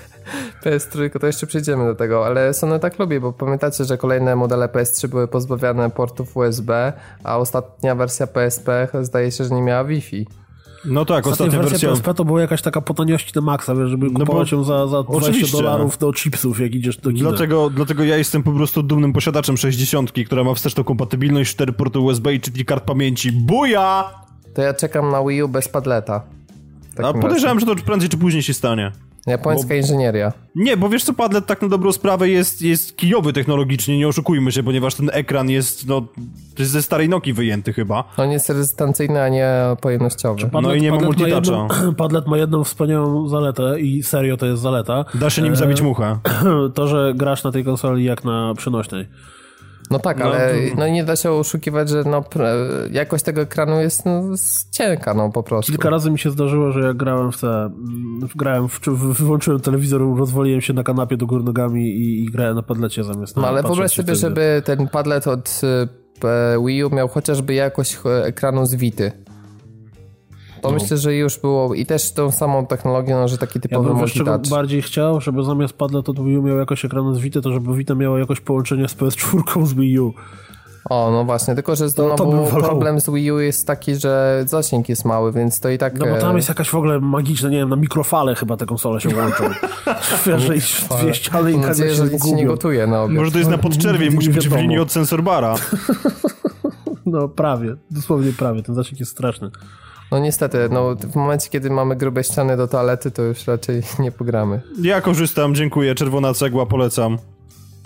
PS3, 0.64 1.18
to 1.20 1.26
jeszcze 1.26 1.46
przejdziemy 1.46 1.84
do 1.84 1.94
tego, 1.94 2.26
ale 2.26 2.54
Sony 2.54 2.80
tak 2.80 2.98
lubi, 2.98 3.20
bo 3.20 3.32
pamiętacie, 3.32 3.84
że 3.84 3.98
kolejne 3.98 4.36
modele 4.36 4.66
PS3 4.66 5.09
były 5.09 5.28
pozbawiane 5.28 5.90
portów 5.90 6.36
USB, 6.36 6.92
a 7.24 7.38
ostatnia 7.38 7.94
wersja 7.94 8.26
PSP 8.26 8.88
zdaje 9.02 9.30
się, 9.32 9.44
że 9.44 9.54
nie 9.54 9.62
miała 9.62 9.84
Wi-Fi. 9.84 10.26
No 10.85 11.05
tak, 11.05 11.27
Ostatnia 11.27 11.47
ostatnia 11.47 11.59
wersja 11.59 11.89
wersja... 11.89 11.89
PSP 11.91 12.14
to 12.14 12.24
była 12.24 12.41
jakaś 12.41 12.62
taka 12.62 12.81
po 12.81 12.95
taniości 12.95 13.33
na 13.35 13.41
maksa, 13.41 13.74
wiesz, 13.74 13.91
żeby 13.91 14.07
No 14.11 14.20
kupować 14.20 14.51
bo- 14.51 14.57
ją 14.57 14.64
za, 14.64 14.87
za 14.87 15.03
20 15.03 15.29
oczywiście. 15.31 15.57
dolarów 15.57 15.99
do 15.99 16.12
chipsów, 16.12 16.61
jak 16.61 16.74
idziesz 16.74 16.97
do 16.97 17.12
kina. 17.12 17.29
Dlatego, 17.29 17.70
dlatego 17.70 18.05
ja 18.05 18.16
jestem 18.16 18.43
po 18.43 18.53
prostu 18.53 18.83
dumnym 18.83 19.12
posiadaczem 19.12 19.57
60, 19.57 20.12
która 20.27 20.45
ma 20.45 20.55
wsteczną 20.55 20.85
kompatybilność 20.85 21.51
4 21.51 21.72
porty 21.72 21.99
USB 21.99 22.35
i 22.35 22.41
czytnik 22.41 22.68
kart 22.68 22.85
pamięci. 22.85 23.33
Buja! 23.33 24.11
To 24.55 24.62
ja 24.62 24.74
czekam 24.74 25.11
na 25.11 25.24
Wii 25.24 25.43
U 25.43 25.49
bez 25.49 25.68
padleta. 25.68 26.22
A 27.05 27.12
podejrzewam, 27.12 27.61
że 27.61 27.66
to 27.66 27.74
prędzej 27.77 28.09
czy 28.09 28.18
później 28.18 28.43
się 28.43 28.55
stanie. 28.55 28.93
Japońska 29.27 29.74
inżynieria. 29.74 30.33
Nie, 30.55 30.77
bo 30.77 30.89
wiesz 30.89 31.05
co, 31.05 31.12
Padlet 31.12 31.47
tak 31.47 31.62
na 31.62 31.68
dobrą 31.68 31.93
sprawę 31.93 32.29
jest, 32.29 32.62
jest 32.62 32.97
kijowy 32.97 33.33
technologicznie, 33.33 33.99
nie 33.99 34.09
oszukujmy 34.09 34.53
się, 34.53 34.62
ponieważ 34.62 34.95
ten 34.95 35.11
ekran 35.12 35.51
jest, 35.51 35.89
no, 35.89 36.03
jest 36.59 36.70
ze 36.70 36.83
starej 36.83 37.09
Nokii 37.09 37.33
wyjęty 37.33 37.72
chyba. 37.72 38.05
On 38.16 38.31
jest 38.31 38.49
rezystentny, 38.49 39.22
a 39.22 39.29
nie 39.29 39.53
pojemnościowy. 39.81 40.51
No 40.62 40.74
i 40.74 40.83
nie 40.83 40.91
ma 40.91 40.99
Padlet 40.99 41.18
multitoucha. 41.18 41.93
Padlet 41.97 42.27
ma 42.27 42.39
jedną 42.39 42.64
wspaniałą 42.64 43.29
zaletę 43.29 43.81
i 43.81 44.03
serio 44.03 44.37
to 44.37 44.47
jest 44.47 44.62
zaleta. 44.62 45.05
Da 45.14 45.31
się 45.31 45.43
nim 45.43 45.57
zabić 45.57 45.81
muchę. 45.81 46.18
To, 46.74 46.89
że 46.89 47.12
grasz 47.16 47.45
na 47.45 47.53
tej 47.53 47.64
konsoli 47.64 48.05
jak 48.05 48.24
na 48.24 48.55
przenośnej. 48.57 49.07
No 49.91 49.99
tak, 49.99 50.20
ale 50.20 50.53
no 50.76 50.89
nie 50.89 51.05
da 51.05 51.16
się 51.16 51.30
oszukiwać, 51.30 51.89
że 51.89 52.05
no, 52.05 52.24
jakość 52.91 53.24
tego 53.24 53.41
ekranu 53.41 53.80
jest 53.80 54.07
no, 54.07 54.22
cienka, 54.70 55.14
no 55.14 55.30
po 55.30 55.43
prostu. 55.43 55.72
Kilka 55.72 55.91
razy 55.91 56.11
mi 56.11 56.18
się 56.18 56.30
zdarzyło, 56.30 56.72
że 56.72 56.80
jak 56.80 56.97
grałem 56.97 57.32
w 57.32 57.41
te... 57.41 57.70
Grałem, 58.37 58.68
w, 58.68 58.80
wyłączyłem 58.89 59.61
telewizor, 59.61 60.18
rozwaliłem 60.18 60.61
się 60.61 60.72
na 60.72 60.82
kanapie 60.82 61.16
do 61.16 61.26
góry 61.26 61.45
nogami 61.45 61.91
i, 61.91 62.24
i 62.24 62.26
grałem 62.26 62.55
na 62.55 62.62
padlecie 62.62 63.05
zamiast 63.05 63.37
No 63.37 63.43
na 63.43 63.49
ale 63.49 63.62
wyobraź 63.62 63.93
sobie, 63.93 64.14
żeby 64.14 64.62
ten 64.64 64.89
padlet 64.89 65.26
od 65.26 65.61
e, 66.24 66.66
Wii 66.66 66.84
U 66.84 66.95
miał 66.95 67.09
chociażby 67.09 67.55
jakość 67.55 67.99
e, 68.07 68.24
ekranu 68.24 68.66
z 68.66 68.74
To 70.67 70.73
myślę, 70.73 70.97
że 70.97 71.14
już 71.14 71.39
było 71.39 71.75
i 71.75 71.87
też 71.87 72.12
tą 72.12 72.31
samą 72.31 72.67
technologią, 72.67 73.21
no, 73.21 73.29
że 73.29 73.39
taki 73.39 73.59
Ja 73.59 73.62
typowy 73.62 73.89
bym 73.89 73.99
wiesz, 74.01 74.12
czego 74.12 74.31
multitouch. 74.31 74.59
bardziej 74.59 74.83
chciał, 74.83 75.21
żeby 75.21 75.45
zamiast 75.45 75.75
padlet 75.75 76.09
od 76.09 76.25
Wii 76.25 76.39
U 76.39 76.43
miał 76.43 76.57
jakoś 76.59 76.85
ekranu 76.85 77.14
z 77.14 77.19
Vita, 77.19 77.41
to 77.41 77.53
żeby 77.53 77.77
Vita 77.77 77.95
miała 77.95 78.19
jakoś 78.19 78.41
połączenie 78.41 78.89
z 78.89 78.97
PS4 78.97 79.67
z 79.67 79.75
Wii 79.75 80.01
U. 80.01 80.14
O, 80.91 81.11
no 81.11 81.25
właśnie, 81.25 81.55
tylko 81.55 81.77
że 81.77 81.93
to 81.93 82.17
znowu 82.17 82.31
bym 82.33 82.45
wolał. 82.45 82.69
problem 82.69 83.01
z 83.01 83.11
Wii 83.11 83.33
U 83.33 83.39
jest 83.39 83.67
taki, 83.67 83.97
że 83.97 84.45
zasięg 84.47 84.89
jest 84.89 85.05
mały, 85.05 85.33
więc 85.33 85.61
to 85.61 85.71
i 85.71 85.79
tak... 85.79 85.99
No 85.99 86.07
bo 86.07 86.19
tam 86.19 86.33
e, 86.33 86.37
jest 86.37 86.49
jakaś 86.49 86.71
w 86.71 86.75
ogóle 86.75 87.01
magiczna, 87.01 87.49
nie 87.49 87.57
wiem, 87.57 87.69
na 87.69 87.77
mikrofale 87.77 88.35
chyba 88.35 88.57
te 88.57 88.67
konsole 88.67 89.01
się 89.01 89.17
łączą. 89.17 89.45
Wiesz, 90.27 90.43
że 90.43 90.55
dwie 90.97 91.14
ściany 91.14 91.53
i 91.53 91.59
nadzieję, 91.59 91.91
się 91.91 91.97
że 91.97 92.12
nic 92.12 92.27
się 92.27 92.33
nie 92.33 92.47
gotuje 92.47 92.87
na 92.87 93.03
obiad. 93.03 93.17
Może 93.17 93.31
to 93.31 93.39
jest 93.39 93.51
na 93.51 93.59
podczerwie 93.59 94.11
musi 94.11 94.31
być 94.31 94.49
w 94.49 94.57
linii 94.57 94.79
od 94.79 94.93
sensorbara. 94.93 95.55
No 97.07 97.29
prawie, 97.29 97.75
dosłownie 97.91 98.33
prawie, 98.33 98.62
ten 98.62 98.75
zasięg 98.75 99.01
jest 99.01 99.12
straszny. 99.12 99.51
No 100.12 100.18
niestety, 100.18 100.59
no 100.70 100.94
w 100.94 101.16
momencie, 101.16 101.50
kiedy 101.50 101.70
mamy 101.70 101.96
grube 101.96 102.24
ściany 102.24 102.57
do 102.57 102.68
toalety, 102.68 103.11
to 103.11 103.22
już 103.22 103.46
raczej 103.46 103.82
nie 103.98 104.12
pogramy. 104.12 104.61
Ja 104.82 105.00
korzystam, 105.00 105.54
dziękuję, 105.54 105.94
czerwona 105.94 106.34
cegła, 106.34 106.66
polecam. 106.66 107.18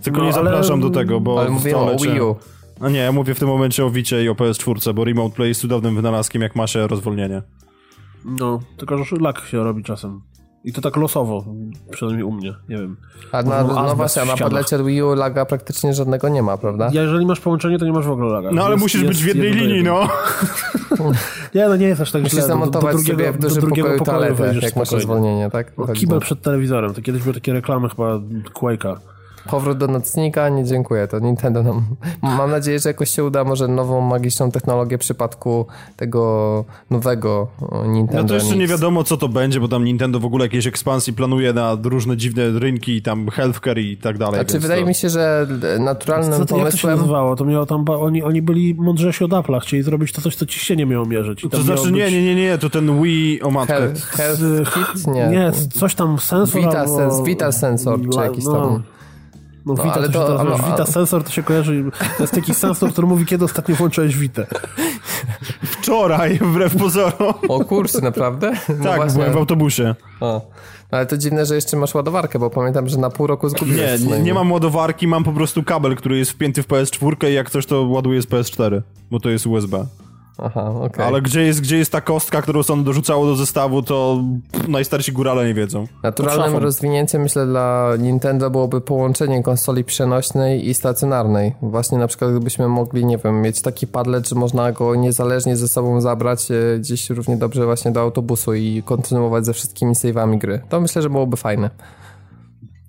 Tylko 0.02 0.18
No, 0.18 0.24
nie 0.24 0.34
ale- 0.34 0.44
zapraszam 0.50 0.80
do 0.80 0.90
tego, 0.90 1.20
bo 1.20 1.40
Ale 1.40 1.48
w 1.48 1.52
mówimy 1.52 1.76
o 1.76 1.96
Wii 1.98 2.20
U. 2.20 2.36
A 2.80 2.88
nie, 2.88 2.98
ja 2.98 3.12
mówię 3.12 3.34
w 3.34 3.38
tym 3.38 3.48
momencie 3.48 3.84
o 3.84 3.90
Wicie 3.90 4.24
i 4.24 4.28
o 4.28 4.34
PS4, 4.34 4.94
bo 4.94 5.04
Remote 5.04 5.34
Play 5.36 5.48
jest 5.48 5.60
cudownym 5.60 5.94
wynalazkiem, 5.94 6.42
jak 6.42 6.56
ma 6.56 6.66
się 6.66 6.86
rozwolnienie. 6.86 7.42
No, 8.24 8.60
tylko 8.76 8.98
że 8.98 9.04
szlak 9.04 9.40
się 9.40 9.64
robi 9.64 9.82
czasem. 9.84 10.20
I 10.64 10.72
to 10.72 10.80
tak 10.80 10.96
losowo, 10.96 11.44
przynajmniej 11.90 12.24
u 12.24 12.32
mnie, 12.32 12.54
nie 12.68 12.76
wiem. 12.76 12.96
A 13.32 13.42
na, 13.42 13.62
no 13.64 13.96
właśnie, 13.96 14.24
na 14.24 14.36
padlecie 14.36 14.84
Wii 14.84 15.02
U 15.02 15.14
laga 15.14 15.44
praktycznie 15.44 15.94
żadnego 15.94 16.28
nie 16.28 16.42
ma, 16.42 16.56
prawda? 16.58 16.90
Ja, 16.92 17.02
jeżeli 17.02 17.26
masz 17.26 17.40
połączenie, 17.40 17.78
to 17.78 17.84
nie 17.84 17.92
masz 17.92 18.06
w 18.06 18.10
ogóle 18.10 18.28
laga. 18.32 18.50
No 18.52 18.62
ale 18.62 18.70
Jest- 18.74 18.82
musisz 18.82 19.02
jest 19.02 19.12
być 19.12 19.22
w 19.24 19.26
jednej 19.26 19.50
do 19.50 19.56
linii, 19.56 19.76
jeden. 19.76 19.92
no. 19.92 20.08
Nie, 21.54 21.68
no 21.68 21.76
nie 21.76 21.86
jest 21.86 22.00
aż 22.00 22.12
tak 22.12 22.22
Musisz 22.22 22.38
źle. 22.38 22.42
Do- 22.42 22.48
do- 22.48 22.54
do 22.54 22.58
zamontować 22.58 22.96
drugiego- 22.96 23.18
sobie 23.18 23.32
w 23.32 23.38
do 23.38 23.48
dużym 23.48 23.60
drugiego 23.64 23.88
pokoju 23.88 24.04
toaletę, 24.04 24.54
jak 24.62 24.76
masz 24.76 24.90
rozwolnienie, 24.92 25.50
tak? 25.50 25.72
O, 25.76 25.80
Wychodzi 25.80 26.00
Kibel 26.00 26.20
przed 26.20 26.42
telewizorem, 26.42 26.94
to 26.94 27.02
kiedyś 27.02 27.22
były 27.22 27.34
takie 27.34 27.52
reklamy 27.52 27.88
chyba 27.88 28.18
Quake'a. 28.54 28.96
Powrót 29.50 29.78
do 29.78 29.86
nocnika, 29.86 30.48
nie 30.48 30.64
dziękuję, 30.64 31.08
to 31.08 31.18
Nintendo 31.18 31.62
nam... 31.62 31.84
Mam 32.22 32.50
nadzieję, 32.50 32.78
że 32.78 32.88
jakoś 32.88 33.10
się 33.10 33.24
uda 33.24 33.44
może 33.44 33.68
nową 33.68 34.00
magiczną 34.00 34.50
technologię 34.50 34.98
w 34.98 35.00
przypadku 35.00 35.66
tego 35.96 36.64
nowego 36.90 37.48
Nintendo 37.86 38.22
No 38.22 38.28
to 38.28 38.34
jeszcze 38.34 38.56
nie 38.56 38.66
wiadomo, 38.66 39.04
co 39.04 39.16
to 39.16 39.28
będzie, 39.28 39.60
bo 39.60 39.68
tam 39.68 39.84
Nintendo 39.84 40.20
w 40.20 40.24
ogóle 40.24 40.44
jakieś 40.44 40.66
ekspansji 40.66 41.12
planuje 41.12 41.52
na 41.52 41.76
różne 41.82 42.16
dziwne 42.16 42.58
rynki, 42.58 43.02
tam 43.02 43.28
healthcare 43.28 43.78
i 43.78 43.96
tak 43.96 44.18
dalej. 44.18 44.34
Znaczy 44.34 44.58
wydaje 44.58 44.82
to... 44.82 44.88
mi 44.88 44.94
się, 44.94 45.08
że 45.08 45.46
naturalnym 45.78 46.40
Co 46.40 46.46
to, 46.46 46.56
jak 46.56 46.70
to 46.70 46.76
się 46.76 46.82
pomysłem... 46.82 46.98
nazywało? 46.98 47.36
To 47.36 47.44
miało 47.44 47.66
tam, 47.66 47.84
oni, 47.88 48.22
oni 48.22 48.42
byli 48.42 48.74
mądrzejsi 48.74 49.24
od 49.24 49.30
Apple'a, 49.30 49.60
chcieli 49.60 49.82
zrobić 49.82 50.12
to 50.12 50.20
coś, 50.20 50.36
co 50.36 50.46
ciśnienie 50.46 50.86
miało 50.86 51.06
mierzyć. 51.06 51.44
I 51.44 51.50
To 51.50 51.62
znaczy, 51.62 51.82
miało 51.82 51.96
nie, 51.96 52.04
być- 52.04 52.12
nie, 52.12 52.22
nie, 52.22 52.34
nie, 52.34 52.58
to 52.58 52.70
ten 52.70 53.02
Wii, 53.02 53.42
o 53.42 53.50
matkę. 53.50 53.74
Health, 53.74 54.04
health 54.04 54.40
Kit? 54.74 55.06
Nie. 55.06 55.28
Nie, 55.28 55.52
coś 55.72 55.94
tam 55.94 56.18
sensor 56.18 56.60
Vita, 56.62 56.80
albo... 56.80 56.96
sens, 56.96 57.26
Vita 57.26 57.52
Sensor, 57.52 58.00
czy 58.12 58.20
jakiś 58.20 58.44
no. 58.44 58.52
tam... 58.52 58.82
No, 59.74 59.82
Vita, 59.84 59.94
ale 59.94 60.08
to, 60.08 60.38
to- 60.38 60.56
Vita 60.56 60.86
sensor 60.86 61.24
to 61.24 61.30
się 61.30 61.42
kojarzy, 61.42 61.84
to 62.16 62.22
jest 62.22 62.34
taki 62.34 62.54
sensor, 62.54 62.92
który 62.92 63.06
mówi, 63.06 63.26
kiedy 63.26 63.44
ostatnio 63.44 63.74
włączyłeś 63.74 64.16
Vitę. 64.16 64.46
Wczoraj, 65.62 66.38
wbrew 66.38 66.76
pozorom. 66.76 67.34
O 67.48 67.64
kurczę, 67.64 68.00
naprawdę? 68.00 68.52
No 68.78 68.84
tak, 68.84 68.96
właśnie. 68.96 69.18
byłem 69.18 69.32
w 69.32 69.36
autobusie. 69.36 69.94
O. 70.20 70.50
Ale 70.90 71.06
to 71.06 71.16
dziwne, 71.16 71.46
że 71.46 71.54
jeszcze 71.54 71.76
masz 71.76 71.94
ładowarkę, 71.94 72.38
bo 72.38 72.50
pamiętam, 72.50 72.88
że 72.88 72.98
na 72.98 73.10
pół 73.10 73.26
roku 73.26 73.48
zgubiłeś. 73.48 74.00
Nie, 74.00 74.08
no 74.10 74.16
nie, 74.16 74.22
nie 74.22 74.34
mam 74.34 74.52
ładowarki, 74.52 75.06
mam 75.06 75.24
po 75.24 75.32
prostu 75.32 75.62
kabel, 75.62 75.96
który 75.96 76.18
jest 76.18 76.30
wpięty 76.30 76.62
w 76.62 76.68
PS4 76.68 77.28
i 77.30 77.34
jak 77.34 77.50
coś 77.50 77.66
to 77.66 77.82
ładuje 77.82 78.22
z 78.22 78.26
PS4, 78.26 78.80
bo 79.10 79.20
to 79.20 79.30
jest 79.30 79.46
USB. 79.46 79.86
Aha, 80.42 80.70
okej. 80.80 81.04
Ale 81.04 81.22
gdzie 81.22 81.42
jest, 81.42 81.60
gdzie 81.60 81.76
jest 81.76 81.92
ta 81.92 82.00
kostka, 82.00 82.42
którą 82.42 82.62
Sony 82.62 82.84
dorzucało 82.84 83.26
do 83.26 83.36
zestawu, 83.36 83.82
to 83.82 84.24
najstarsi 84.68 85.12
górale 85.12 85.46
nie 85.46 85.54
wiedzą. 85.54 85.86
Naturalnym 86.02 86.56
rozwinięciem, 86.56 87.22
myślę, 87.22 87.46
dla 87.46 87.92
Nintendo 87.98 88.50
byłoby 88.50 88.80
połączenie 88.80 89.42
konsoli 89.42 89.84
przenośnej 89.84 90.68
i 90.68 90.74
stacjonarnej. 90.74 91.54
Właśnie 91.62 91.98
na 91.98 92.06
przykład 92.06 92.30
gdybyśmy 92.30 92.68
mogli, 92.68 93.04
nie 93.04 93.18
wiem, 93.18 93.42
mieć 93.42 93.62
taki 93.62 93.86
padlet, 93.86 94.28
że 94.28 94.36
można 94.36 94.72
go 94.72 94.94
niezależnie 94.94 95.56
ze 95.56 95.68
sobą 95.68 96.00
zabrać 96.00 96.50
e, 96.50 96.78
gdzieś 96.78 97.10
równie 97.10 97.36
dobrze 97.36 97.64
właśnie 97.64 97.90
do 97.90 98.00
autobusu 98.00 98.54
i 98.54 98.82
kontynuować 98.82 99.46
ze 99.46 99.52
wszystkimi 99.52 99.94
save'ami 99.94 100.38
gry. 100.38 100.60
To 100.68 100.80
myślę, 100.80 101.02
że 101.02 101.10
byłoby 101.10 101.36
fajne. 101.36 101.70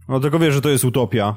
No 0.07 0.19
tylko 0.19 0.39
wiesz, 0.39 0.53
że 0.53 0.61
to 0.61 0.69
jest 0.69 0.85
utopia. 0.85 1.35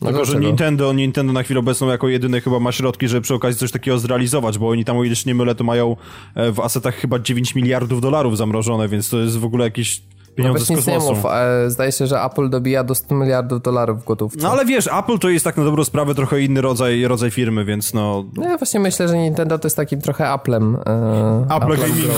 No 0.00 0.08
Tylko, 0.08 0.24
że? 0.24 0.38
Nintendo, 0.40 0.92
Nintendo 0.92 1.32
na 1.32 1.42
chwilę 1.42 1.60
obecną 1.60 1.88
jako 1.88 2.08
jedyny 2.08 2.40
chyba 2.40 2.60
ma 2.60 2.72
środki, 2.72 3.08
żeby 3.08 3.20
przy 3.20 3.34
okazji 3.34 3.60
coś 3.60 3.72
takiego 3.72 3.98
zrealizować, 3.98 4.58
bo 4.58 4.68
oni 4.68 4.84
tam, 4.84 4.96
o 4.96 5.04
ile 5.04 5.16
się 5.16 5.30
nie 5.30 5.34
mylę, 5.34 5.54
to 5.54 5.64
mają 5.64 5.96
e, 6.34 6.52
w 6.52 6.60
asetach 6.60 6.94
chyba 6.94 7.18
9 7.18 7.54
miliardów 7.54 8.00
dolarów 8.00 8.36
zamrożone, 8.36 8.88
więc 8.88 9.08
to 9.10 9.18
jest 9.18 9.38
w 9.38 9.44
ogóle 9.44 9.64
jakieś 9.64 10.02
pieniądze 10.36 10.74
Nawet 10.74 10.84
z 10.84 10.86
kosmosu. 10.86 11.14
mów. 11.14 11.24
Zdaje 11.66 11.92
się, 11.92 12.06
że 12.06 12.22
Apple 12.22 12.50
dobija 12.50 12.84
do 12.84 12.94
100 12.94 13.14
miliardów 13.14 13.62
dolarów 13.62 14.02
w 14.02 14.04
gotówce. 14.04 14.38
No 14.42 14.50
ale 14.50 14.64
wiesz, 14.64 14.88
Apple 14.98 15.18
to 15.18 15.28
jest 15.28 15.44
tak 15.44 15.56
na 15.56 15.64
dobrą 15.64 15.84
sprawę 15.84 16.14
trochę 16.14 16.40
inny 16.40 16.60
rodzaj, 16.60 17.04
rodzaj 17.04 17.30
firmy, 17.30 17.64
więc 17.64 17.94
no... 17.94 18.24
No 18.36 18.44
ja 18.48 18.58
właśnie 18.58 18.80
myślę, 18.80 19.08
że 19.08 19.18
Nintendo 19.18 19.58
to 19.58 19.66
jest 19.66 19.76
takim 19.76 20.00
trochę 20.00 20.28
Applem. 20.28 20.76
E, 20.86 21.42
Apple 21.44 21.54
Applem 21.54 21.80
Gamingu. 21.80 22.12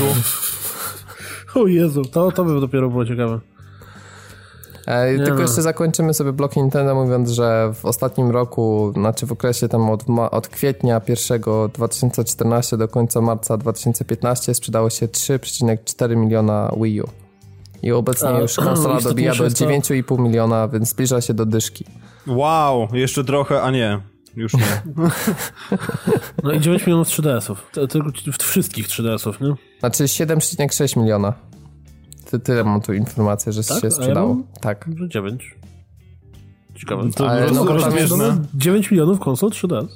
O 1.55 1.67
Jezu, 1.67 2.03
to, 2.05 2.33
to 2.33 2.45
by 2.45 2.61
dopiero 2.61 2.91
było 2.91 3.07
ciekawe. 3.07 3.39
E, 4.89 5.17
tylko 5.17 5.35
no. 5.35 5.41
jeszcze 5.41 5.63
zakończymy 5.63 6.15
sobie 6.15 6.33
blok 6.33 6.57
Nintendo 6.57 6.95
mówiąc, 6.95 7.31
że 7.31 7.73
w 7.75 7.85
ostatnim 7.85 8.31
roku, 8.31 8.93
znaczy 8.93 9.27
w 9.27 9.33
okresie 9.33 9.69
tam 9.69 9.91
od, 9.91 10.05
od 10.31 10.49
kwietnia 10.49 11.01
1 11.09 11.43
2014 11.75 12.77
do 12.77 12.89
końca 12.89 13.21
marca 13.21 13.57
2015 13.57 14.55
sprzedało 14.55 14.91
się 14.91 15.09
3,4 15.09 16.17
miliona 16.17 16.73
Wii 16.83 17.03
U. 17.03 17.09
I 17.83 17.93
obecnie 17.93 18.29
A, 18.29 18.41
już 18.41 18.57
konsola 18.65 19.01
dobija 19.01 19.35
do 19.35 19.47
istotniejsze 19.47 19.69
jest 19.71 19.85
to- 19.87 20.15
9,5 20.15 20.21
miliona, 20.21 20.69
więc 20.69 20.89
zbliża 20.89 21.21
się 21.21 21.35
do 21.35 21.47
dyszki. 21.47 21.85
Wow, 22.27 22.89
jeszcze 22.93 23.25
trochę, 23.25 23.63
a 23.63 23.71
nie, 23.71 24.01
już 24.37 24.55
nie. 24.55 24.83
No 26.43 26.53
i 26.53 26.61
9 26.61 26.87
milionów 26.87 27.09
3DS-ów. 27.09 27.71
To- 27.73 27.87
Tylko 27.87 28.11
wszystkich 28.39 28.89
3DS-ów, 28.89 29.41
nie? 29.41 29.55
Znaczy 29.81 30.05
7,6 30.05 30.97
miliona. 30.97 31.48
Ty, 32.31 32.39
tyle 32.39 32.65
mam 32.65 32.81
tu 32.81 32.93
informację, 32.93 33.53
że 33.53 33.65
Tak? 33.65 33.81
Się 33.81 33.87
ja 33.87 33.91
sprzedało. 33.91 34.29
mam- 34.35 34.45
tak. 34.61 34.89
Że 34.97 35.09
9. 35.09 35.57
Ciekawe. 36.75 37.11
To 37.17 37.29
Ale 37.31 37.51
no, 37.51 37.65
rozbieżne. 37.65 38.39
9 38.55 38.91
milionów 38.91 39.21
konsol 39.21 39.51
3DS. 39.51 39.87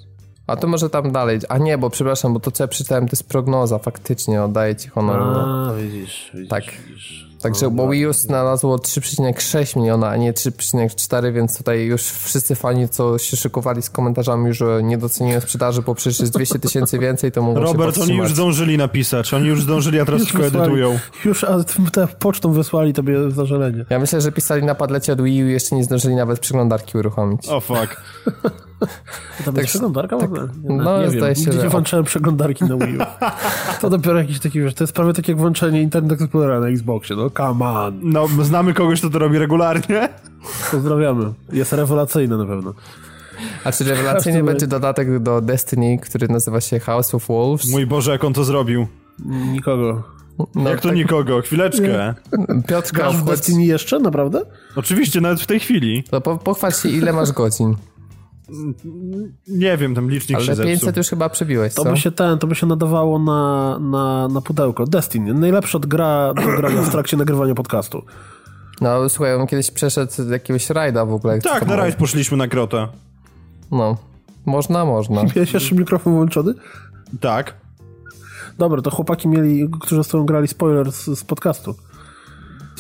A 0.47 0.57
to 0.57 0.67
może 0.69 0.91
tam 0.91 1.13
dalej. 1.13 1.41
A 1.49 1.59
nie, 1.59 1.79
bo 1.79 1.91
przepraszam, 1.91 2.35
bo 2.35 2.41
to 2.41 2.51
co 2.51 2.65
ja 2.65 2.69
przeczytałem 2.69 3.07
to 3.09 3.13
jest 3.13 3.29
prognoza, 3.29 3.79
faktycznie, 3.79 4.43
oddaję 4.43 4.77
ci 4.77 4.89
honor. 4.89 5.21
no. 5.21 5.69
A, 5.71 5.75
widzisz, 5.75 6.31
widzisz. 6.35 6.49
Tak. 6.49 6.65
Widzisz. 6.89 7.32
Także, 7.43 7.71
bo 7.71 7.89
Wii 7.89 8.07
U 8.07 8.13
znalazło 8.13 8.77
3,6 8.77 9.77
miliona, 9.77 10.09
a 10.09 10.17
nie 10.17 10.33
3,4, 10.33 11.33
więc 11.33 11.59
tutaj 11.59 11.85
już 11.85 12.03
wszyscy 12.03 12.55
fani, 12.55 12.89
co 12.89 13.19
się 13.19 13.37
szykowali 13.37 13.83
z 13.83 13.91
komentarzami, 13.91 14.49
już 14.49 14.59
że 14.59 14.83
nie 14.83 14.99
doceniają 14.99 15.41
sprzedaży, 15.41 15.83
bo 15.83 15.95
przecież 15.95 16.21
jest 16.21 16.33
200 16.33 16.59
tysięcy 16.59 16.99
więcej, 16.99 17.33
to 17.33 17.43
mogą 17.43 17.67
się 17.67 17.73
Robert, 17.73 17.99
oni 17.99 18.17
już 18.17 18.33
zdążyli 18.33 18.79
napisać, 18.79 19.35
oni 19.35 19.47
już 19.47 19.63
zdążyli, 19.63 20.01
a 20.01 20.05
teraz 20.05 20.21
Już 20.21 20.33
tylko 20.33 20.45
wysłali- 20.45 20.57
edytują. 20.63 20.99
Już 21.25 21.45
a, 21.45 21.65
te 21.93 22.07
pocztą 22.07 22.53
wysłali 22.53 22.93
tobie 22.93 23.31
zażalenie. 23.31 23.85
Ja 23.91 23.99
myślę, 23.99 24.21
że 24.21 24.33
pisali 24.33 24.63
na 24.63 24.75
padlecie 24.75 25.13
od 25.13 25.23
Wii 25.23 25.45
U 25.45 25.49
i 25.49 25.53
jeszcze 25.53 25.77
nie 25.77 25.85
zdążyli 25.85 26.15
nawet 26.15 26.39
przeglądarki 26.41 26.99
uruchomić. 26.99 27.49
O 27.49 27.61
fuck. 27.61 28.03
To 29.39 29.45
tam 29.45 29.57
jest 29.57 29.69
przeglądarka 29.69 30.19
w 30.19 30.23
ogóle? 30.25 30.49
Nie, 30.65 30.77
no, 30.77 31.03
nie 31.03 31.11
zdaje 31.11 31.23
wiem. 31.23 31.35
się, 31.35 31.41
Nigdy 31.51 31.61
że- 31.63 31.69
włączałem 31.69 32.05
przeglądarki 32.07 32.65
na 32.65 32.77
Wii 32.77 32.99
U. 32.99 33.01
To 33.81 33.91
dopiero 33.91 34.19
jakiś 34.19 34.41
taki, 34.41 34.61
wiesz, 34.61 34.75
to 34.75 34.85
jest 34.85 34.93
prawie 34.93 35.13
tak 35.13 35.29
jak 35.29 35.37
włączenie 35.37 35.83
Internet 35.83 36.23
Explorera 36.23 36.61
na 36.61 36.69
Xboxie, 36.69 37.17
no 37.17 37.31
come 37.31 37.65
on. 37.69 38.01
No, 38.03 38.29
znamy 38.43 38.75
kogoś, 38.75 38.99
kto 39.01 39.11
to 39.11 39.19
robi 39.19 39.39
regularnie. 39.39 40.09
Pozdrawiamy. 40.71 41.33
Jest 41.53 41.73
rewelacyjne 41.73 42.37
na 42.37 42.47
pewno. 42.47 42.75
A 43.65 43.73
czy 43.73 43.85
rewelacyjnie 43.85 44.39
Każdy- 44.39 44.53
będzie 44.53 44.67
dodatek 44.67 45.19
do 45.23 45.41
Destiny, 45.41 45.99
który 45.99 46.29
nazywa 46.29 46.61
się 46.61 46.81
House 46.81 47.15
of 47.15 47.27
Wolves? 47.29 47.71
Mój 47.71 47.87
Boże, 47.87 48.11
jak 48.11 48.25
on 48.25 48.33
to 48.33 48.45
zrobił. 48.45 48.87
Nikogo. 49.53 50.03
No, 50.55 50.71
jak 50.71 50.81
to 50.81 50.93
nikogo? 50.93 51.41
Chwileczkę. 51.43 52.15
Piotrka, 52.69 52.97
Grasz 53.03 53.17
w 53.17 53.25
Destiny 53.25 53.65
jeszcze, 53.65 53.99
naprawdę? 53.99 54.43
Oczywiście, 54.77 55.21
nawet 55.21 55.41
w 55.41 55.47
tej 55.47 55.61
chwili. 55.61 56.05
to 56.11 56.21
po, 56.21 56.37
pochwal 56.39 56.73
się, 56.73 56.89
ile 56.89 57.13
masz 57.13 57.33
godzin. 57.33 57.75
Nie 59.49 59.77
wiem, 59.77 59.95
tam 59.95 60.11
licznik 60.11 60.39
się 60.39 60.45
Ale 60.45 60.57
zepsuł. 60.57 60.67
500 60.73 60.97
już 60.97 61.09
chyba 61.09 61.29
przebiłeś, 61.29 61.75
To 61.75 61.85
co? 61.85 61.91
by 61.91 61.97
się 61.97 62.11
ten, 62.11 62.39
to 62.39 62.47
by 62.47 62.55
się 62.55 62.67
nadawało 62.67 63.19
na, 63.19 63.79
na, 63.79 64.29
na 64.29 64.41
pudełko. 64.41 64.87
Destiny. 64.87 65.35
Najlepsza 65.35 65.79
od 65.79 65.87
gra 65.87 66.35
do 66.35 66.43
grania 66.57 66.83
w 66.83 66.91
trakcie 66.91 67.17
nagrywania 67.17 67.55
podcastu. 67.55 68.03
No 68.81 69.09
słuchaj, 69.09 69.35
on 69.35 69.47
kiedyś 69.47 69.71
przeszedł 69.71 70.13
jakiegoś 70.31 70.71
rajda 70.71 71.05
w 71.07 71.13
ogóle. 71.13 71.39
Tak, 71.39 71.67
na 71.67 71.77
rajd 71.77 71.97
poszliśmy 71.97 72.37
na 72.37 72.49
krotę. 72.49 72.89
No, 73.71 73.97
można, 74.47 74.85
można. 74.85 75.23
Miałeś 75.37 75.53
jeszcze 75.53 75.75
mikrofon 75.75 76.13
włączony? 76.13 76.55
Tak. 77.21 77.55
Dobra, 78.59 78.83
to 78.83 78.91
chłopaki 78.91 79.29
mieli, 79.29 79.69
którzy 79.81 80.05
z 80.05 80.09
tobą 80.09 80.27
grali 80.27 80.49
spoiler 80.49 80.93
z, 80.93 81.05
z 81.19 81.25
podcastu. 81.25 81.75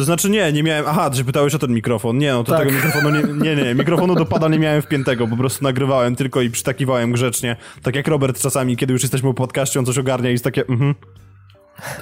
To 0.02 0.06
znaczy 0.06 0.30
nie, 0.30 0.52
nie 0.52 0.62
miałem... 0.62 0.84
Aha, 0.88 1.10
że 1.12 1.24
pytałeś 1.24 1.54
o 1.54 1.58
ten 1.58 1.72
mikrofon. 1.72 2.18
Nie, 2.18 2.32
no 2.32 2.44
to 2.44 2.52
Tak. 2.52 2.60
tego 2.60 2.72
mikrofonu 2.72 3.10
nie... 3.10 3.22
Nie, 3.44 3.64
nie, 3.64 3.74
mikrofonu 3.74 4.14
do 4.14 4.26
pada 4.26 4.48
nie 4.48 4.58
miałem 4.58 4.82
wpiętego, 4.82 5.28
po 5.28 5.36
prostu 5.36 5.64
nagrywałem 5.64 6.16
tylko 6.16 6.40
i 6.42 6.50
przytakiwałem 6.50 7.12
grzecznie. 7.12 7.56
Tak 7.82 7.96
jak 7.96 8.08
Robert 8.08 8.40
czasami, 8.40 8.76
kiedy 8.76 8.92
już 8.92 9.02
jesteśmy 9.02 9.28
po 9.28 9.34
podcaście, 9.34 9.78
on 9.78 9.86
coś 9.86 9.98
ogarnia 9.98 10.28
i 10.28 10.32
jest 10.32 10.44
takie... 10.44 10.66
Mhm. 10.66 10.94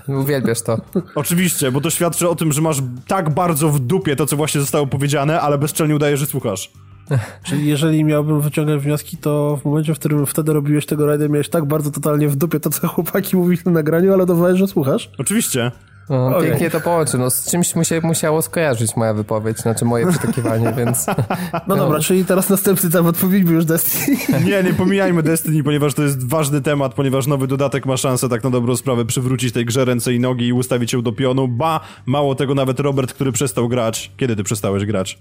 Uwielbiasz 0.09 0.63
to. 0.63 0.81
Oczywiście, 1.15 1.73
bo 1.73 1.81
to 1.81 1.91
świadczy 1.91 2.29
o 2.29 2.35
tym, 2.35 2.53
że 2.53 2.61
masz 2.61 2.77
tak 3.07 3.31
bardzo 3.35 3.69
w 3.69 3.81
dupie 3.81 4.17
to, 4.17 4.27
co 4.27 4.37
właśnie 4.37 4.61
zostało 4.61 4.87
powiedziane, 4.87 5.41
ale 5.41 5.59
bezczelnie 5.59 5.97
udajesz, 5.97 6.21
że 6.21 6.27
słuchasz. 6.27 6.73
Czyli 7.47 7.67
jeżeli 7.67 8.05
miałbym 8.05 8.41
wyciągać 8.41 8.81
wnioski, 8.81 9.17
to 9.17 9.59
w 9.63 9.65
momencie, 9.65 9.95
w 9.95 9.99
którym 9.99 10.27
wtedy 10.27 10.53
robiłeś 10.53 10.87
tego 10.87 11.07
rajda, 11.07 11.29
miałeś 11.29 11.49
tak 11.49 11.65
bardzo 11.65 11.91
totalnie 11.91 12.29
w 12.29 12.37
dupie 12.37 12.61
to, 12.61 12.71
co 12.71 12.89
chłopaki 12.89 13.37
mówili 13.37 13.63
na 13.67 13.73
nagraniu, 13.73 14.13
ale 14.13 14.27
dawałeś, 14.27 14.59
że 14.59 14.67
słuchasz. 14.67 15.11
Oczywiście. 15.19 15.73
No, 16.11 16.37
Okej. 16.37 16.49
Pięknie 16.49 16.71
to 16.71 16.81
połączy. 16.81 17.19
No, 17.19 17.31
z 17.31 17.51
czymś 17.51 17.75
mu 17.75 17.85
się 17.85 18.01
musiało 18.01 18.43
skojarzyć 18.43 18.97
moja 18.97 19.15
wypowiedź, 19.15 19.59
znaczy 19.59 19.85
moje 19.85 20.07
przytakiwanie, 20.07 20.73
więc... 20.79 21.07
No 21.67 21.77
dobra, 21.77 22.01
czyli 22.01 22.25
teraz 22.25 22.49
następny 22.49 22.91
temat, 22.91 23.17
pomijmy 23.17 23.53
już 23.53 23.65
Destiny. 23.65 24.17
Nie, 24.51 24.63
nie 24.63 24.75
pomijajmy 24.75 25.23
Destiny, 25.23 25.63
ponieważ 25.63 25.95
to 25.95 26.03
jest 26.03 26.29
ważny 26.29 26.61
temat, 26.61 26.95
ponieważ 26.95 27.27
nowy 27.27 27.47
dodatek 27.47 27.87
ma 27.87 27.97
szansę 27.97 28.29
tak 28.29 28.45
na 28.45 28.51
dobrą 28.51 28.77
sprawę 28.77 29.05
przywrócić 29.05 29.53
tej 29.53 29.65
grze 29.65 29.85
ręce 29.85 30.15
i 30.15 30.21
nogi 30.21 30.47
i 30.47 30.53
ustawić 30.53 30.93
ją 30.93 31.03
do 31.03 31.13
pionu. 31.13 31.49
Ba, 31.49 31.81
mało 32.07 32.35
tego, 32.35 32.55
nawet 32.55 32.81
Robert, 32.81 33.13
który 33.13 33.33
przestał 33.33 33.69
grać. 33.69 34.13
Kiedy 34.17 34.37
ty 34.37 34.43
przestałeś 34.43 34.85
grać? 34.85 35.19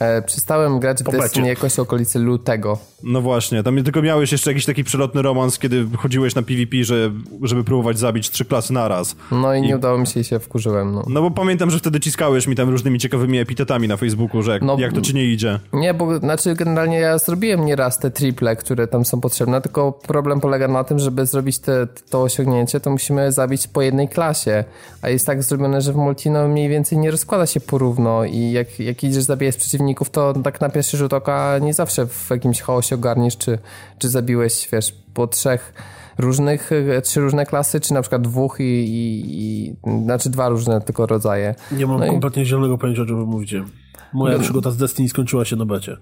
E, 0.00 0.22
przestałem 0.22 0.80
grać 0.80 1.00
w 1.00 1.04
Poplecie. 1.04 1.22
Destiny 1.24 1.48
jakoś 1.48 1.78
okolicy 1.78 2.18
lutego. 2.18 2.78
No 3.02 3.20
właśnie, 3.20 3.62
tam 3.62 3.84
tylko 3.84 4.02
miałeś 4.02 4.32
jeszcze 4.32 4.50
jakiś 4.50 4.66
taki 4.66 4.84
przelotny 4.84 5.22
romans, 5.22 5.58
kiedy 5.58 5.86
chodziłeś 5.98 6.34
na 6.34 6.42
PvP, 6.42 6.84
że, 6.84 7.10
żeby 7.42 7.64
próbować 7.64 7.98
zabić 7.98 8.30
trzy 8.30 8.44
klasy 8.44 8.72
naraz. 8.72 9.16
No 9.30 9.54
i 9.54 9.62
nie 9.62 9.76
udało 9.76 9.98
mi 9.98 10.06
się 10.06 10.20
i 10.20 10.24
się 10.24 10.38
wkurzyłem, 10.38 10.92
no. 10.92 11.04
No 11.08 11.22
bo 11.22 11.30
pamiętam, 11.30 11.70
że 11.70 11.78
wtedy 11.78 12.00
ciskałeś 12.00 12.46
mi 12.46 12.56
tam 12.56 12.68
różnymi 12.68 12.98
ciekawymi 12.98 13.38
epitetami 13.38 13.88
na 13.88 13.96
Facebooku, 13.96 14.42
że 14.42 14.52
jak, 14.52 14.62
No, 14.62 14.76
jak 14.78 14.92
to 14.92 15.00
ci 15.00 15.14
nie 15.14 15.24
idzie. 15.24 15.60
Nie, 15.72 15.94
bo 15.94 16.18
znaczy 16.18 16.54
generalnie 16.54 16.98
ja 16.98 17.18
zrobiłem 17.18 17.66
nieraz 17.66 17.98
te 17.98 18.10
triple, 18.10 18.56
które 18.56 18.86
tam 18.88 19.04
są 19.04 19.20
potrzebne, 19.20 19.60
tylko 19.60 19.92
problem 19.92 20.40
polega 20.40 20.68
na 20.68 20.84
tym, 20.84 20.98
żeby 20.98 21.26
zrobić 21.26 21.58
te, 21.58 21.86
to 22.10 22.22
osiągnięcie, 22.22 22.80
to 22.80 22.90
musimy 22.90 23.32
zabić 23.32 23.66
po 23.68 23.82
jednej 23.82 24.08
klasie, 24.08 24.64
a 25.02 25.08
jest 25.08 25.26
tak 25.26 25.42
zrobione, 25.42 25.80
że 25.80 25.92
w 25.92 25.96
multi 25.96 26.30
no 26.30 26.48
mniej 26.48 26.68
więcej 26.68 26.98
nie 26.98 27.10
rozkłada 27.10 27.46
się 27.46 27.60
porówno 27.60 28.24
i 28.24 28.52
jak, 28.52 28.80
jak 28.80 29.04
idziesz 29.04 29.22
zabijać 29.24 29.56
przeciwników, 29.72 30.10
to 30.10 30.32
tak 30.44 30.60
na 30.60 30.68
pierwszy 30.68 30.96
rzut 30.96 31.12
oka 31.12 31.58
nie 31.58 31.74
zawsze 31.74 32.06
w 32.06 32.30
jakimś 32.30 32.60
chaosie 32.60 32.94
ogarniesz, 32.94 33.36
czy, 33.36 33.58
czy 33.98 34.08
zabiłeś, 34.08 34.68
wiesz, 34.72 34.94
po 35.14 35.26
trzech 35.26 35.74
różnych, 36.18 36.70
trzy 37.02 37.20
różne 37.20 37.46
klasy, 37.46 37.80
czy 37.80 37.94
na 37.94 38.00
przykład 38.02 38.22
dwóch 38.22 38.56
i, 38.60 38.62
i, 38.64 39.30
i 39.34 39.76
znaczy 40.04 40.30
dwa 40.30 40.48
różne 40.48 40.80
tylko 40.80 41.06
rodzaje. 41.06 41.54
Nie 41.72 41.86
mam 41.86 42.00
No 42.00 42.06
i- 42.06 42.10
kompletnie 42.10 42.44
zielonego 42.46 42.78
pojęcia, 42.78 43.02
o 43.02 43.06
czym 43.06 43.18
mówicie. 43.24 43.64
Moja 44.12 44.38
przygoda 44.38 44.70
z 44.70 44.76
Destiny 44.76 45.08
skończyła 45.08 45.44
się 45.44 45.56
na 45.56 45.64
becie. 45.64 45.96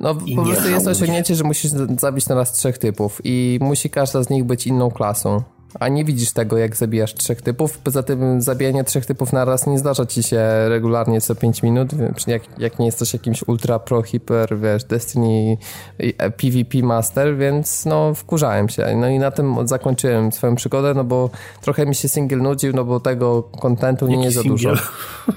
No 0.00 0.14
po 0.14 0.44
prostu 0.44 0.68
jest 0.70 0.86
osiągnięcie, 0.86 1.34
że 1.34 1.44
musisz 1.44 1.70
zabić 2.00 2.28
na 2.28 2.34
raz 2.34 2.52
trzech 2.52 2.78
typów 2.78 3.20
i 3.24 3.58
musi 3.62 3.90
każda 3.90 4.22
z 4.22 4.30
nich 4.30 4.44
być 4.44 4.66
inną 4.66 4.90
klasą. 4.90 5.42
A 5.80 5.88
nie 5.88 6.04
widzisz 6.04 6.32
tego, 6.32 6.58
jak 6.58 6.76
zabijasz 6.76 7.14
trzech 7.14 7.42
typów. 7.42 7.78
Poza 7.78 8.02
tym 8.02 8.40
zabijanie 8.42 8.84
trzech 8.84 9.06
typów 9.06 9.32
na 9.32 9.44
raz 9.44 9.66
nie 9.66 9.78
zdarza 9.78 10.06
ci 10.06 10.22
się 10.22 10.40
regularnie 10.68 11.20
co 11.20 11.34
5 11.34 11.62
minut. 11.62 11.88
Jak, 12.26 12.42
jak 12.58 12.78
nie 12.78 12.86
jesteś 12.86 13.12
jakimś 13.12 13.42
ultra 13.46 13.78
pro, 13.78 14.02
hiper, 14.02 14.58
wiesz, 14.58 14.84
Destiny 14.84 15.56
e, 15.98 16.30
PvP 16.30 16.78
master, 16.82 17.36
więc 17.36 17.86
no 17.86 18.14
wkurzałem 18.14 18.68
się. 18.68 18.96
No 18.96 19.08
i 19.08 19.18
na 19.18 19.30
tym 19.30 19.68
zakończyłem 19.68 20.32
swoją 20.32 20.54
przygodę, 20.54 20.94
no 20.94 21.04
bo 21.04 21.30
trochę 21.60 21.86
mi 21.86 21.94
się 21.94 22.08
single 22.08 22.38
nudził, 22.38 22.72
no 22.72 22.84
bo 22.84 23.00
tego 23.00 23.42
kontentu 23.42 24.06
nie 24.06 24.24
jest 24.24 24.36
za 24.36 24.42
dużo. 24.42 24.72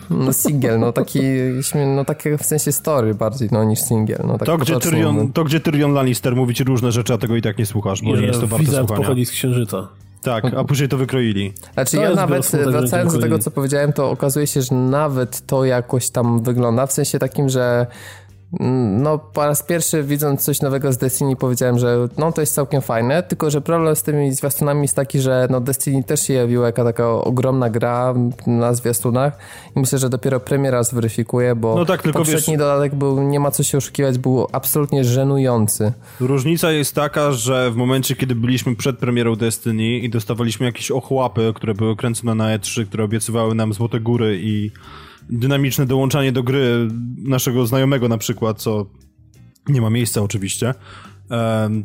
No 0.10 0.34
single, 0.34 0.78
no 0.78 0.92
taki, 0.92 1.20
no 1.96 2.06
takie 2.06 2.38
w 2.38 2.44
sensie 2.44 2.72
story 2.72 3.16
bardziej, 3.16 3.50
no 3.52 3.64
niż 3.64 3.82
single. 3.82 4.20
No, 4.28 4.38
tak 4.38 4.46
To 4.46 4.58
gdzie, 4.58 4.80
Tyrion, 4.80 5.34
to, 5.34 5.44
gdzie 5.44 5.60
Tyrion 5.60 5.94
Lannister 5.94 6.36
mówi 6.36 6.54
ci 6.54 6.64
różne 6.64 6.92
rzeczy, 6.92 7.14
a 7.14 7.18
tego 7.18 7.36
i 7.36 7.42
tak 7.42 7.58
nie 7.58 7.66
słuchasz, 7.66 8.02
bo 8.02 8.16
nie 8.16 8.26
jest 8.28 8.42
to 8.42 8.48
Wizard 8.48 8.88
słuchania. 8.88 9.02
pochodzi 9.02 9.26
z 9.26 9.32
księżyca. 9.32 9.88
Tak, 10.24 10.46
a 10.58 10.64
później 10.64 10.90
to 10.90 10.98
wykroili. 10.98 11.54
Znaczy 11.74 11.98
To 11.98 12.04
ja 12.04 12.16
nawet, 12.16 12.52
że 12.52 12.72
wracając 12.72 13.14
do 13.14 13.20
tego, 13.20 13.40
co 13.40 13.52
powiedziałem, 13.52 13.94
to 13.94 14.12
okazuje 14.12 14.48
się, 14.48 14.62
że 14.62 14.76
nawet 14.76 15.46
to 15.48 15.66
jakoś 15.66 16.10
tam 16.10 16.44
wygląda, 16.44 16.86
w 16.86 16.94
sensie 16.94 17.20
takim, 17.20 17.50
że 17.50 17.88
no 18.60 19.18
po 19.18 19.46
raz 19.46 19.64
pierwszy 19.64 20.04
widząc 20.04 20.44
coś 20.44 20.62
nowego 20.62 20.94
z 20.94 20.98
Destiny 20.98 21.36
powiedziałem, 21.36 21.80
że 21.80 22.08
no 22.18 22.32
to 22.32 22.42
jest 22.42 22.54
całkiem 22.56 22.82
fajne, 22.82 23.24
tylko 23.24 23.50
że 23.52 23.62
problem 23.62 23.96
z 23.96 24.04
tymi 24.04 24.32
zwiastunami 24.34 24.82
jest 24.82 24.96
taki, 24.96 25.20
że 25.20 25.48
no 25.50 25.62
Destiny 25.62 26.04
też 26.04 26.22
się 26.22 26.34
jawiła 26.34 26.66
jako 26.66 26.84
taka 26.84 27.10
ogromna 27.10 27.70
gra 27.70 28.14
na 28.48 28.74
zwiastunach 28.74 29.38
i 29.76 29.80
myślę, 29.80 30.00
że 30.00 30.10
dopiero 30.10 30.40
premiera 30.40 30.84
zweryfikuje, 30.84 31.56
bo 31.56 31.76
No 31.76 31.86
tak, 31.86 32.02
tylko 32.02 32.20
poprzedni 32.20 32.54
wiesz- 32.54 32.58
dodatek 32.60 32.96
był, 32.96 33.24
nie 33.24 33.40
ma 33.40 33.52
co 33.52 33.64
się 33.64 33.78
oszukiwać, 33.78 34.18
był 34.18 34.48
absolutnie 34.52 35.04
żenujący. 35.04 35.94
Różnica 36.20 36.72
jest 36.72 36.96
taka, 36.96 37.32
że 37.32 37.72
w 37.72 37.76
momencie, 37.76 38.16
kiedy 38.16 38.36
byliśmy 38.36 38.76
przed 38.76 38.98
premierą 38.98 39.36
Destiny 39.36 39.84
i 39.84 40.10
dostawaliśmy 40.10 40.66
jakieś 40.66 40.92
ochłapy, 40.92 41.52
które 41.56 41.74
były 41.74 41.96
kręcone 41.96 42.36
na 42.36 42.58
E3, 42.58 42.86
które 42.86 43.04
obiecywały 43.04 43.56
nam 43.56 43.74
złote 43.74 44.00
góry 44.00 44.40
i 44.42 44.72
dynamiczne 45.30 45.86
dołączanie 45.86 46.32
do 46.32 46.44
gry 46.44 46.88
naszego 47.18 47.66
znajomego 47.66 48.08
na 48.08 48.18
przykład, 48.18 48.62
co 48.62 48.86
nie 49.68 49.82
ma 49.82 49.90
miejsca 49.90 50.22
oczywiście, 50.22 50.74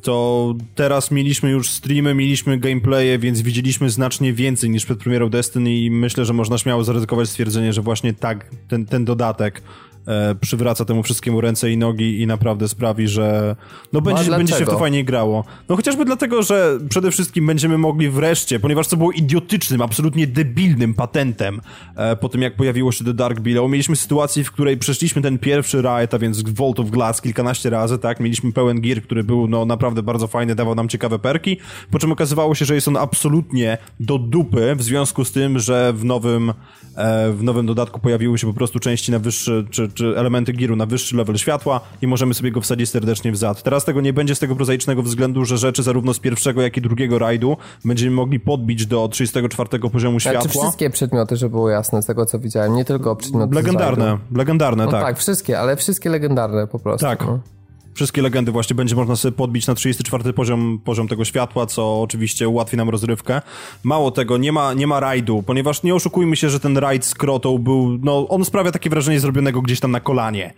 to 0.03 0.55
teraz 0.74 1.11
mieliśmy 1.11 1.51
już 1.51 1.70
streamy, 1.70 2.14
mieliśmy 2.14 2.59
gameplaye, 2.59 3.18
więc 3.18 3.43
widzieliśmy 3.43 3.91
znacznie 3.91 4.32
więcej 4.32 4.70
niż 4.70 4.84
przed 4.84 4.99
premierą 4.99 5.28
Destiny 5.28 5.74
i 5.74 5.91
myślę, 5.91 6.24
że 6.24 6.32
można 6.32 6.59
śmiało 6.59 6.84
zaryzykować 6.84 7.28
stwierdzenie, 7.28 7.72
że 7.72 7.82
właśnie 7.82 8.14
tak 8.14 8.51
ten, 8.68 8.86
ten 8.86 9.05
dodatek 9.05 9.62
e, 10.09 10.34
przywraca 10.34 10.84
temu 10.84 11.02
wszystkiemu 11.02 11.40
ręce 11.40 11.70
i 11.70 11.76
nogi 11.76 12.20
i 12.20 12.26
naprawdę 12.26 12.68
sprawi, 12.68 13.09
że 13.09 13.56
no 13.92 14.00
będzie, 14.00 14.34
a 14.34 14.38
będzie 14.38 14.54
się 14.54 14.64
w 14.64 14.68
to 14.68 14.78
fajnie 14.78 15.04
grało. 15.04 15.44
No 15.68 15.76
chociażby 15.76 16.04
dlatego, 16.04 16.42
że 16.42 16.78
przede 16.88 17.11
wszystkim 17.11 17.46
będziemy 17.46 17.78
mogli 17.78 18.11
wreszcie, 18.11 18.61
ponieważ 18.61 18.88
to 18.88 18.96
było 18.96 19.12
idiotycznym, 19.12 19.82
absolutnie 19.82 20.26
debilnym 20.26 20.94
patentem 20.94 21.61
e, 21.96 22.16
po 22.16 22.28
tym, 22.28 22.42
jak 22.42 22.56
pojawiło 22.56 22.92
się 22.92 23.04
The 23.04 23.14
Dark 23.14 23.40
Below, 23.40 23.70
mieliśmy 23.70 23.96
sytuację, 23.96 24.44
w 24.44 24.52
której 24.52 24.76
przeszliśmy 24.76 25.22
ten 25.22 25.38
pierwszy 25.38 25.82
raid, 25.82 26.14
a 26.14 26.18
więc 26.18 26.42
Vault 26.42 26.80
of 26.80 26.90
Glass 26.90 27.20
kilkanaście 27.20 27.70
razy, 27.70 27.98
tak, 27.98 28.20
mieliśmy 28.20 28.52
pełen 28.52 28.80
gear, 28.80 29.02
który 29.02 29.24
był 29.24 29.48
no 29.48 29.64
naprawdę 29.64 30.02
bardzo 30.02 30.26
fajny, 30.26 30.54
dawał 30.54 30.74
nam 30.74 30.88
ciekawe 30.88 31.18
perki, 31.18 31.56
po 31.90 31.98
czym 31.98 32.12
okazywało 32.12 32.54
się, 32.54 32.64
że 32.64 32.74
jest 32.74 32.88
on 32.88 32.96
absolutnie 32.96 33.78
do 34.00 34.18
dupy 34.18 34.74
w 34.76 34.82
związku 34.82 35.24
z 35.24 35.32
tym, 35.32 35.59
że 35.59 35.92
w 35.92 36.04
nowym, 36.04 36.52
e, 36.96 37.32
w 37.32 37.42
nowym 37.42 37.66
dodatku 37.66 38.00
pojawiły 38.00 38.38
się 38.38 38.46
po 38.46 38.54
prostu 38.54 38.78
części 38.78 39.12
na 39.12 39.18
wyższy, 39.18 39.66
czy, 39.70 39.88
czy 39.99 40.18
elementy 40.18 40.53
giru 40.53 40.76
na 40.76 40.86
wyższy 40.86 41.16
level 41.16 41.36
światła 41.36 41.80
i 42.03 42.07
możemy 42.07 42.34
sobie 42.34 42.51
go 42.51 42.61
wsadzić 42.61 42.90
serdecznie 42.90 43.32
w 43.32 43.36
zad. 43.36 43.62
Teraz 43.62 43.84
tego 43.84 44.01
nie 44.01 44.12
będzie 44.12 44.34
z 44.34 44.38
tego 44.38 44.57
prozaicznego 44.57 45.03
względu, 45.03 45.44
że 45.44 45.59
rzeczy 45.59 45.82
zarówno 45.82 46.14
z 46.14 46.18
pierwszego, 46.18 46.62
jak 46.62 46.76
i 46.76 46.80
drugiego 46.80 47.18
rajdu 47.18 47.57
będziemy 47.84 48.16
mogli 48.16 48.40
podbić 48.40 48.86
do 48.86 49.09
34 49.09 49.78
poziomu 49.93 50.20
światła. 50.20 50.43
Czy 50.43 50.48
wszystkie 50.48 50.90
przedmioty, 50.90 51.36
żeby 51.36 51.51
było 51.51 51.70
jasne, 51.70 52.02
z 52.02 52.06
tego 52.06 52.27
co 52.27 52.39
widziałem, 52.39 52.74
nie 52.74 52.85
tylko 52.85 53.16
przedmioty 53.16 53.55
Legendarne, 53.55 54.18
legendarne, 54.35 54.85
no 54.85 54.90
tak. 54.90 55.02
tak, 55.02 55.18
wszystkie, 55.18 55.60
ale 55.60 55.77
wszystkie 55.77 56.10
legendarne 56.10 56.66
po 56.66 56.78
prostu. 56.78 57.06
Tak. 57.06 57.27
No. 57.27 57.57
Wszystkie 57.98 58.22
legendy 58.22 58.52
właśnie 58.52 58.76
będzie 58.76 58.96
można 58.96 59.16
sobie 59.16 59.32
podbić 59.32 59.66
na 59.66 59.74
34 59.74 60.32
poziom, 60.32 60.80
poziom 60.84 61.08
tego 61.08 61.24
światła, 61.24 61.66
co 61.66 62.02
oczywiście 62.02 62.48
ułatwi 62.48 62.76
nam 62.76 62.88
rozrywkę. 62.88 63.42
Mało 63.82 64.10
tego, 64.10 64.36
nie 64.36 64.52
ma, 64.52 64.74
nie 64.74 64.86
ma 64.86 65.00
rajdu, 65.00 65.42
ponieważ 65.42 65.82
nie 65.82 65.94
oszukujmy 65.94 66.36
się, 66.36 66.50
że 66.50 66.60
ten 66.60 66.78
rajd 66.78 67.04
z 67.04 67.14
Krotą 67.14 67.58
był, 67.58 67.98
no 68.02 68.28
on 68.28 68.44
sprawia 68.44 68.72
takie 68.72 68.90
wrażenie 68.90 69.20
zrobionego 69.20 69.62
gdzieś 69.62 69.80
tam 69.80 69.90
na 69.90 70.00
kolanie 70.00 70.54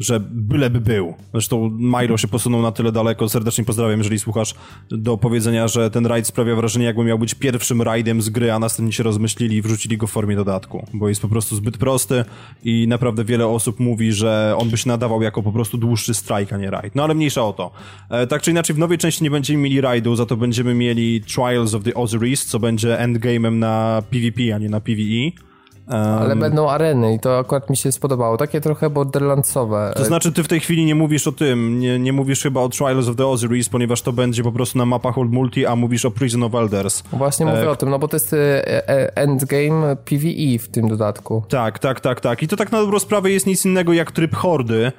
że 0.00 0.20
byleby 0.20 0.80
był. 0.80 1.14
Zresztą 1.32 1.70
Milo 1.78 2.16
się 2.16 2.28
posunął 2.28 2.62
na 2.62 2.72
tyle 2.72 2.92
daleko, 2.92 3.28
serdecznie 3.28 3.64
pozdrawiam, 3.64 3.98
jeżeli 3.98 4.18
słuchasz, 4.18 4.54
do 4.90 5.16
powiedzenia, 5.16 5.68
że 5.68 5.90
ten 5.90 6.06
rajd 6.06 6.26
sprawia 6.26 6.56
wrażenie, 6.56 6.84
jakby 6.84 7.04
miał 7.04 7.18
być 7.18 7.34
pierwszym 7.34 7.82
rajdem 7.82 8.22
z 8.22 8.28
gry, 8.28 8.52
a 8.52 8.58
następnie 8.58 8.92
się 8.92 9.02
rozmyślili 9.02 9.56
i 9.56 9.62
wrzucili 9.62 9.96
go 9.96 10.06
w 10.06 10.10
formie 10.10 10.36
dodatku, 10.36 10.86
bo 10.94 11.08
jest 11.08 11.22
po 11.22 11.28
prostu 11.28 11.56
zbyt 11.56 11.78
prosty 11.78 12.24
i 12.64 12.88
naprawdę 12.88 13.24
wiele 13.24 13.46
osób 13.46 13.80
mówi, 13.80 14.12
że 14.12 14.54
on 14.58 14.70
by 14.70 14.76
się 14.76 14.88
nadawał 14.88 15.22
jako 15.22 15.42
po 15.42 15.52
prostu 15.52 15.78
dłuższy 15.78 16.14
strike, 16.14 16.54
a 16.54 16.58
nie 16.58 16.70
rajd. 16.70 16.94
No 16.94 17.04
ale 17.04 17.14
mniejsza 17.14 17.44
o 17.44 17.52
to. 17.52 17.70
E, 18.10 18.26
tak 18.26 18.42
czy 18.42 18.50
inaczej, 18.50 18.76
w 18.76 18.78
nowej 18.78 18.98
części 18.98 19.24
nie 19.24 19.30
będziemy 19.30 19.62
mieli 19.62 19.80
rajdu, 19.80 20.16
za 20.16 20.26
to 20.26 20.36
będziemy 20.36 20.74
mieli 20.74 21.20
Trials 21.20 21.74
of 21.74 21.82
the 21.84 21.94
Osiris, 21.94 22.46
co 22.46 22.58
będzie 22.58 22.98
endgame'em 23.00 23.52
na 23.52 24.02
PvP, 24.10 24.54
a 24.54 24.58
nie 24.58 24.68
na 24.68 24.80
PvE. 24.80 25.49
Ale 25.94 26.36
będą 26.36 26.70
areny 26.70 27.14
i 27.14 27.20
to 27.20 27.38
akurat 27.38 27.70
mi 27.70 27.76
się 27.76 27.92
spodobało. 27.92 28.36
Takie 28.36 28.60
trochę 28.60 28.90
borderlandsowe. 28.90 29.92
To 29.96 30.04
znaczy, 30.04 30.32
ty 30.32 30.42
w 30.42 30.48
tej 30.48 30.60
chwili 30.60 30.84
nie 30.84 30.94
mówisz 30.94 31.26
o 31.26 31.32
tym, 31.32 31.78
nie, 31.78 31.98
nie 31.98 32.12
mówisz 32.12 32.42
chyba 32.42 32.60
o 32.60 32.68
Trials 32.68 33.08
of 33.08 33.16
the 33.16 33.26
Osiris, 33.26 33.68
ponieważ 33.68 34.02
to 34.02 34.12
będzie 34.12 34.42
po 34.42 34.52
prostu 34.52 34.78
na 34.78 34.86
mapach 34.86 35.18
Old 35.18 35.32
Multi, 35.32 35.66
a 35.66 35.76
mówisz 35.76 36.04
o 36.04 36.10
Prison 36.10 36.42
of 36.42 36.54
Elders. 36.54 37.02
Właśnie 37.12 37.46
mówię 37.46 37.62
e... 37.62 37.70
o 37.70 37.76
tym, 37.76 37.90
no 37.90 37.98
bo 37.98 38.08
to 38.08 38.16
jest 38.16 38.32
e, 38.32 38.88
e, 38.88 39.16
endgame 39.16 39.96
PvE 39.96 40.58
w 40.58 40.68
tym 40.68 40.88
dodatku. 40.88 41.42
Tak, 41.48 41.78
tak, 41.78 42.00
tak, 42.00 42.20
tak. 42.20 42.42
I 42.42 42.48
to 42.48 42.56
tak 42.56 42.72
na 42.72 42.80
dobrą 42.80 42.98
sprawę 42.98 43.30
jest 43.30 43.46
nic 43.46 43.64
innego 43.64 43.92
jak 43.92 44.12
tryb 44.12 44.34
hordy, 44.34 44.86
e, 44.86 44.92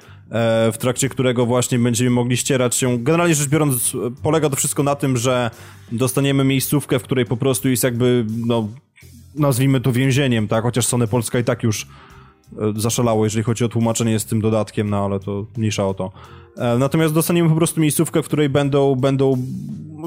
w 0.72 0.78
trakcie 0.78 1.08
którego 1.08 1.46
właśnie 1.46 1.78
będziemy 1.78 2.10
mogli 2.10 2.36
ścierać 2.36 2.74
się. 2.74 2.98
Generalnie 2.98 3.34
rzecz 3.34 3.48
biorąc, 3.48 3.92
polega 4.22 4.50
to 4.50 4.56
wszystko 4.56 4.82
na 4.82 4.94
tym, 4.94 5.16
że 5.16 5.50
dostaniemy 5.92 6.44
miejscówkę, 6.44 6.98
w 6.98 7.02
której 7.02 7.24
po 7.24 7.36
prostu 7.36 7.68
jest 7.68 7.84
jakby, 7.84 8.24
no, 8.46 8.68
nazwijmy 9.34 9.80
to 9.80 9.92
więzieniem, 9.92 10.48
tak? 10.48 10.62
Chociaż 10.62 10.86
Sony 10.86 11.06
Polska 11.06 11.38
i 11.38 11.44
tak 11.44 11.62
już 11.62 11.86
zaszalało, 12.76 13.24
jeżeli 13.24 13.42
chodzi 13.42 13.64
o 13.64 13.68
tłumaczenie 13.68 14.18
z 14.18 14.24
tym 14.24 14.40
dodatkiem, 14.40 14.90
no 14.90 15.04
ale 15.04 15.20
to 15.20 15.46
mniejsza 15.56 15.88
o 15.88 15.94
to. 15.94 16.12
E, 16.56 16.78
natomiast 16.78 17.14
dostaniemy 17.14 17.48
po 17.48 17.54
prostu 17.54 17.80
miejscówkę, 17.80 18.22
w 18.22 18.26
której 18.26 18.48
będą, 18.48 18.94
będą 18.94 19.36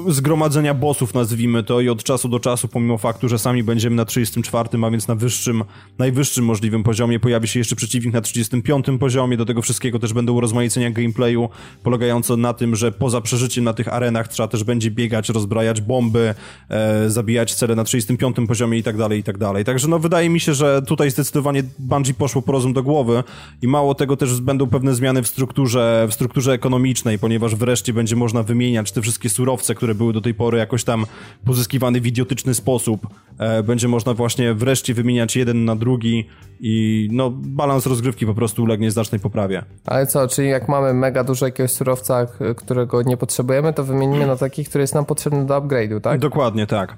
zgromadzenia 0.08 0.74
bossów, 0.74 1.14
nazwijmy 1.14 1.62
to, 1.62 1.80
i 1.80 1.88
od 1.88 2.04
czasu 2.04 2.28
do 2.28 2.40
czasu, 2.40 2.68
pomimo 2.68 2.98
faktu, 2.98 3.28
że 3.28 3.38
sami 3.38 3.62
będziemy 3.62 3.96
na 3.96 4.04
34, 4.04 4.68
a 4.84 4.90
więc 4.90 5.08
na 5.08 5.14
wyższym, 5.14 5.64
najwyższym 5.98 6.44
możliwym 6.44 6.82
poziomie, 6.82 7.20
pojawi 7.20 7.48
się 7.48 7.60
jeszcze 7.60 7.76
przeciwnik 7.76 8.14
na 8.14 8.20
35 8.20 8.86
poziomie. 9.00 9.36
Do 9.36 9.44
tego 9.44 9.62
wszystkiego 9.62 9.98
też 9.98 10.12
będą 10.12 10.32
urozmaicenia 10.32 10.90
gameplayu, 10.90 11.48
polegające 11.82 12.36
na 12.36 12.54
tym, 12.54 12.76
że 12.76 12.92
poza 12.92 13.20
przeżyciem 13.20 13.64
na 13.64 13.72
tych 13.72 13.92
arenach 13.92 14.28
trzeba 14.28 14.48
też 14.48 14.64
będzie 14.64 14.90
biegać, 14.90 15.28
rozbrajać 15.28 15.80
bomby, 15.80 16.34
e, 16.68 17.10
zabijać 17.10 17.54
cele 17.54 17.74
na 17.74 17.84
35 17.84 18.36
poziomie 18.48 18.78
i 18.78 18.82
tak 18.82 18.96
dalej, 18.96 19.20
i 19.20 19.22
tak 19.22 19.38
dalej. 19.38 19.64
Także 19.64 19.88
no, 19.88 19.98
wydaje 19.98 20.28
mi 20.28 20.40
się, 20.40 20.54
że 20.54 20.82
tutaj 20.82 21.10
zdecydowanie 21.10 21.62
Bungie 21.78 22.14
poszło 22.14 22.35
po 22.42 22.52
rozum 22.52 22.72
do 22.72 22.82
głowy 22.82 23.24
i 23.62 23.68
mało 23.68 23.94
tego 23.94 24.16
też 24.16 24.40
będą 24.40 24.66
pewne 24.66 24.94
zmiany 24.94 25.22
w 25.22 25.26
strukturze, 25.26 26.06
w 26.10 26.14
strukturze 26.14 26.52
ekonomicznej, 26.52 27.18
ponieważ 27.18 27.54
wreszcie 27.54 27.92
będzie 27.92 28.16
można 28.16 28.42
wymieniać 28.42 28.92
te 28.92 29.02
wszystkie 29.02 29.28
surowce, 29.28 29.74
które 29.74 29.86
które 29.86 29.94
były 29.94 30.12
do 30.12 30.20
tej 30.20 30.34
pory 30.34 30.58
jakoś 30.58 30.84
tam 30.84 31.06
pozyskiwane 31.44 32.00
w 32.00 32.06
idiotyczny 32.06 32.54
sposób. 32.54 33.06
E, 33.38 33.62
będzie 33.62 33.88
można 33.88 34.14
właśnie 34.14 34.54
wreszcie 34.54 34.94
wymieniać 34.94 35.36
jeden 35.36 35.64
na 35.64 35.76
drugi 35.76 36.26
i 36.60 37.08
no 37.12 37.30
balans 37.30 37.86
rozgrywki 37.86 38.26
po 38.26 38.34
prostu 38.34 38.62
ulegnie 38.62 38.90
znacznej 38.90 39.20
poprawie. 39.20 39.64
Ale 39.84 40.06
co, 40.06 40.28
czyli 40.28 40.48
jak 40.48 40.68
mamy 40.68 40.94
mega 40.94 41.24
dużo 41.24 41.46
jakiegoś 41.46 41.70
surowca, 41.70 42.26
którego 42.56 43.02
nie 43.02 43.16
potrzebujemy, 43.16 43.72
to 43.72 43.84
wymienimy 43.84 44.26
na 44.26 44.36
taki, 44.36 44.64
który 44.64 44.82
jest 44.82 44.94
nam 44.94 45.04
potrzebny 45.04 45.46
do 45.46 45.60
upgrade'u, 45.60 46.00
tak? 46.00 46.20
Dokładnie 46.20 46.66
tak. 46.66 46.96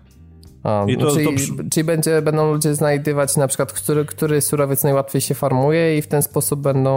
A, 0.64 0.84
I 0.88 0.96
to, 0.96 1.10
czyli, 1.10 1.26
to... 1.26 1.62
czyli 1.70 1.84
będzie, 1.84 2.22
będą 2.22 2.52
ludzie 2.52 2.74
znajdywać 2.74 3.36
na 3.36 3.48
przykład, 3.48 3.72
który, 3.72 4.04
który 4.04 4.40
surowiec 4.40 4.84
najłatwiej 4.84 5.20
się 5.20 5.34
farmuje 5.34 5.98
i 5.98 6.02
w 6.02 6.06
ten 6.06 6.22
sposób 6.22 6.60
będą 6.60 6.90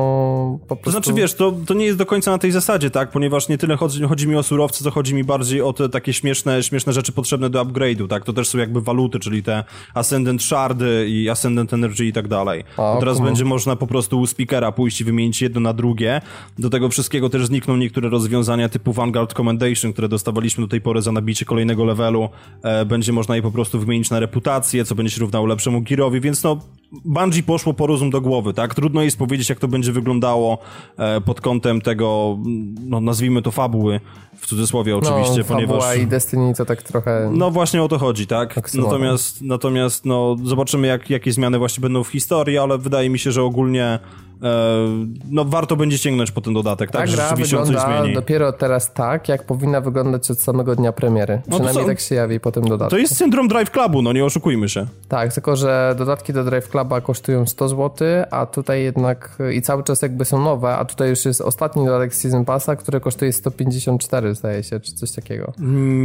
po 0.67 0.75
prostu... 0.75 0.83
To 0.83 0.91
znaczy, 0.91 1.13
wiesz, 1.13 1.33
to, 1.33 1.53
to 1.65 1.73
nie 1.73 1.85
jest 1.85 1.97
do 1.97 2.05
końca 2.05 2.31
na 2.31 2.37
tej 2.37 2.51
zasadzie, 2.51 2.89
tak? 2.89 3.11
Ponieważ 3.11 3.49
nie 3.49 3.57
tyle 3.57 3.77
chodzi, 3.77 4.03
chodzi 4.03 4.27
mi 4.27 4.35
o 4.35 4.43
surowce, 4.43 4.83
co 4.83 4.91
chodzi 4.91 5.15
mi 5.15 5.23
bardziej 5.23 5.61
o 5.61 5.73
te 5.73 5.89
takie 5.89 6.13
śmieszne, 6.13 6.63
śmieszne 6.63 6.93
rzeczy 6.93 7.11
potrzebne 7.11 7.49
do 7.49 7.65
upgrade'u, 7.65 8.07
tak? 8.07 8.25
To 8.25 8.33
też 8.33 8.47
są 8.47 8.57
jakby 8.57 8.81
waluty, 8.81 9.19
czyli 9.19 9.43
te 9.43 9.63
Ascendant 9.93 10.43
Shardy 10.43 11.05
i 11.09 11.29
Ascendant 11.29 11.73
Energy 11.73 12.05
i 12.05 12.13
tak 12.13 12.27
dalej. 12.27 12.63
A, 12.77 12.95
teraz 12.99 13.19
będzie 13.19 13.45
można 13.45 13.75
po 13.75 13.87
prostu 13.87 14.19
u 14.19 14.27
speakera 14.27 14.71
pójść 14.71 15.01
i 15.01 15.03
wymienić 15.03 15.41
jedno 15.41 15.61
na 15.61 15.73
drugie. 15.73 16.21
Do 16.59 16.69
tego 16.69 16.89
wszystkiego 16.89 17.29
też 17.29 17.45
znikną 17.45 17.77
niektóre 17.77 18.09
rozwiązania 18.09 18.69
typu 18.69 18.93
Vanguard 18.93 19.33
Commendation, 19.33 19.93
które 19.93 20.09
dostawaliśmy 20.09 20.63
do 20.63 20.67
tej 20.67 20.81
pory 20.81 21.01
za 21.01 21.11
nabicie 21.11 21.45
kolejnego 21.45 21.85
levelu. 21.85 22.29
E, 22.63 22.85
będzie 22.85 23.13
można 23.13 23.35
je 23.35 23.41
po 23.41 23.50
prostu 23.51 23.79
wymienić 23.79 24.09
na 24.09 24.19
reputację, 24.19 24.85
co 24.85 24.95
będzie 24.95 25.11
się 25.15 25.21
równało 25.21 25.45
lepszemu 25.45 25.81
Girowi, 25.81 26.21
więc 26.21 26.43
no 26.43 26.59
Bungie 26.91 27.43
poszło 27.43 27.73
po 27.73 27.87
rozum 27.87 28.09
do 28.09 28.21
głowy, 28.21 28.53
tak? 28.53 28.75
Trudno 28.75 29.01
jest 29.01 29.17
powiedzieć, 29.17 29.49
jak 29.49 29.59
to 29.59 29.67
będzie 29.67 29.91
wyglądało 29.91 30.57
e, 30.97 31.21
pod 31.21 31.41
kątem 31.41 31.81
tego, 31.81 32.37
no 32.85 33.01
nazwijmy 33.01 33.41
to 33.41 33.51
fabuły, 33.51 33.99
w 34.37 34.47
cudzysłowie 34.47 34.97
oczywiście, 34.97 35.37
no, 35.37 35.43
ponieważ... 35.43 35.97
i 35.97 36.07
Destiny 36.07 36.53
to 36.53 36.65
tak 36.65 36.83
trochę... 36.83 37.29
No 37.33 37.51
właśnie 37.51 37.83
o 37.83 37.87
to 37.87 37.97
chodzi, 37.97 38.27
tak? 38.27 38.73
Natomiast, 38.73 39.41
natomiast 39.41 40.05
no 40.05 40.35
zobaczymy, 40.43 40.87
jak, 40.87 41.09
jakie 41.09 41.31
zmiany 41.31 41.57
właśnie 41.57 41.81
będą 41.81 42.03
w 42.03 42.07
historii, 42.07 42.57
ale 42.57 42.77
wydaje 42.77 43.09
mi 43.09 43.19
się, 43.19 43.31
że 43.31 43.43
ogólnie 43.43 43.99
E, 44.43 44.87
no 45.31 45.45
warto 45.45 45.75
będzie 45.75 45.97
sięgnąć 45.97 46.31
po 46.31 46.41
ten 46.41 46.53
dodatek, 46.53 46.91
tak? 46.91 47.09
Ta 47.09 47.15
gra 47.15 47.35
wygląda 47.35 48.03
dopiero 48.13 48.53
teraz 48.53 48.93
tak, 48.93 49.29
jak 49.29 49.45
powinna 49.45 49.81
wyglądać 49.81 50.31
od 50.31 50.39
samego 50.39 50.75
dnia 50.75 50.91
premiery. 50.91 51.41
No 51.47 51.55
Przynajmniej 51.55 51.85
tak 51.85 51.99
się 51.99 52.15
jawi 52.15 52.39
po 52.39 52.51
tym 52.51 52.63
dodatku. 52.63 52.91
To 52.91 52.97
jest 52.97 53.17
syndrom 53.17 53.47
Drive 53.47 53.71
Clubu, 53.71 54.01
no 54.01 54.13
nie 54.13 54.25
oszukujmy 54.25 54.69
się. 54.69 54.85
Tak, 55.07 55.33
tylko 55.33 55.55
że 55.55 55.95
dodatki 55.97 56.33
do 56.33 56.43
Drive 56.43 56.69
Cluba 56.81 57.01
kosztują 57.01 57.45
100 57.45 57.69
zł, 57.69 58.07
a 58.31 58.45
tutaj 58.45 58.83
jednak 58.83 59.37
i 59.53 59.61
cały 59.61 59.83
czas 59.83 60.01
jakby 60.01 60.25
są 60.25 60.43
nowe, 60.43 60.75
a 60.75 60.85
tutaj 60.85 61.09
już 61.09 61.25
jest 61.25 61.41
ostatni 61.41 61.85
dodatek 61.85 62.15
Season 62.15 62.45
Passa, 62.45 62.75
który 62.75 62.99
kosztuje 62.99 63.33
154 63.33 64.35
zdaje 64.35 64.63
się, 64.63 64.79
czy 64.79 64.93
coś 64.93 65.11
takiego. 65.11 65.53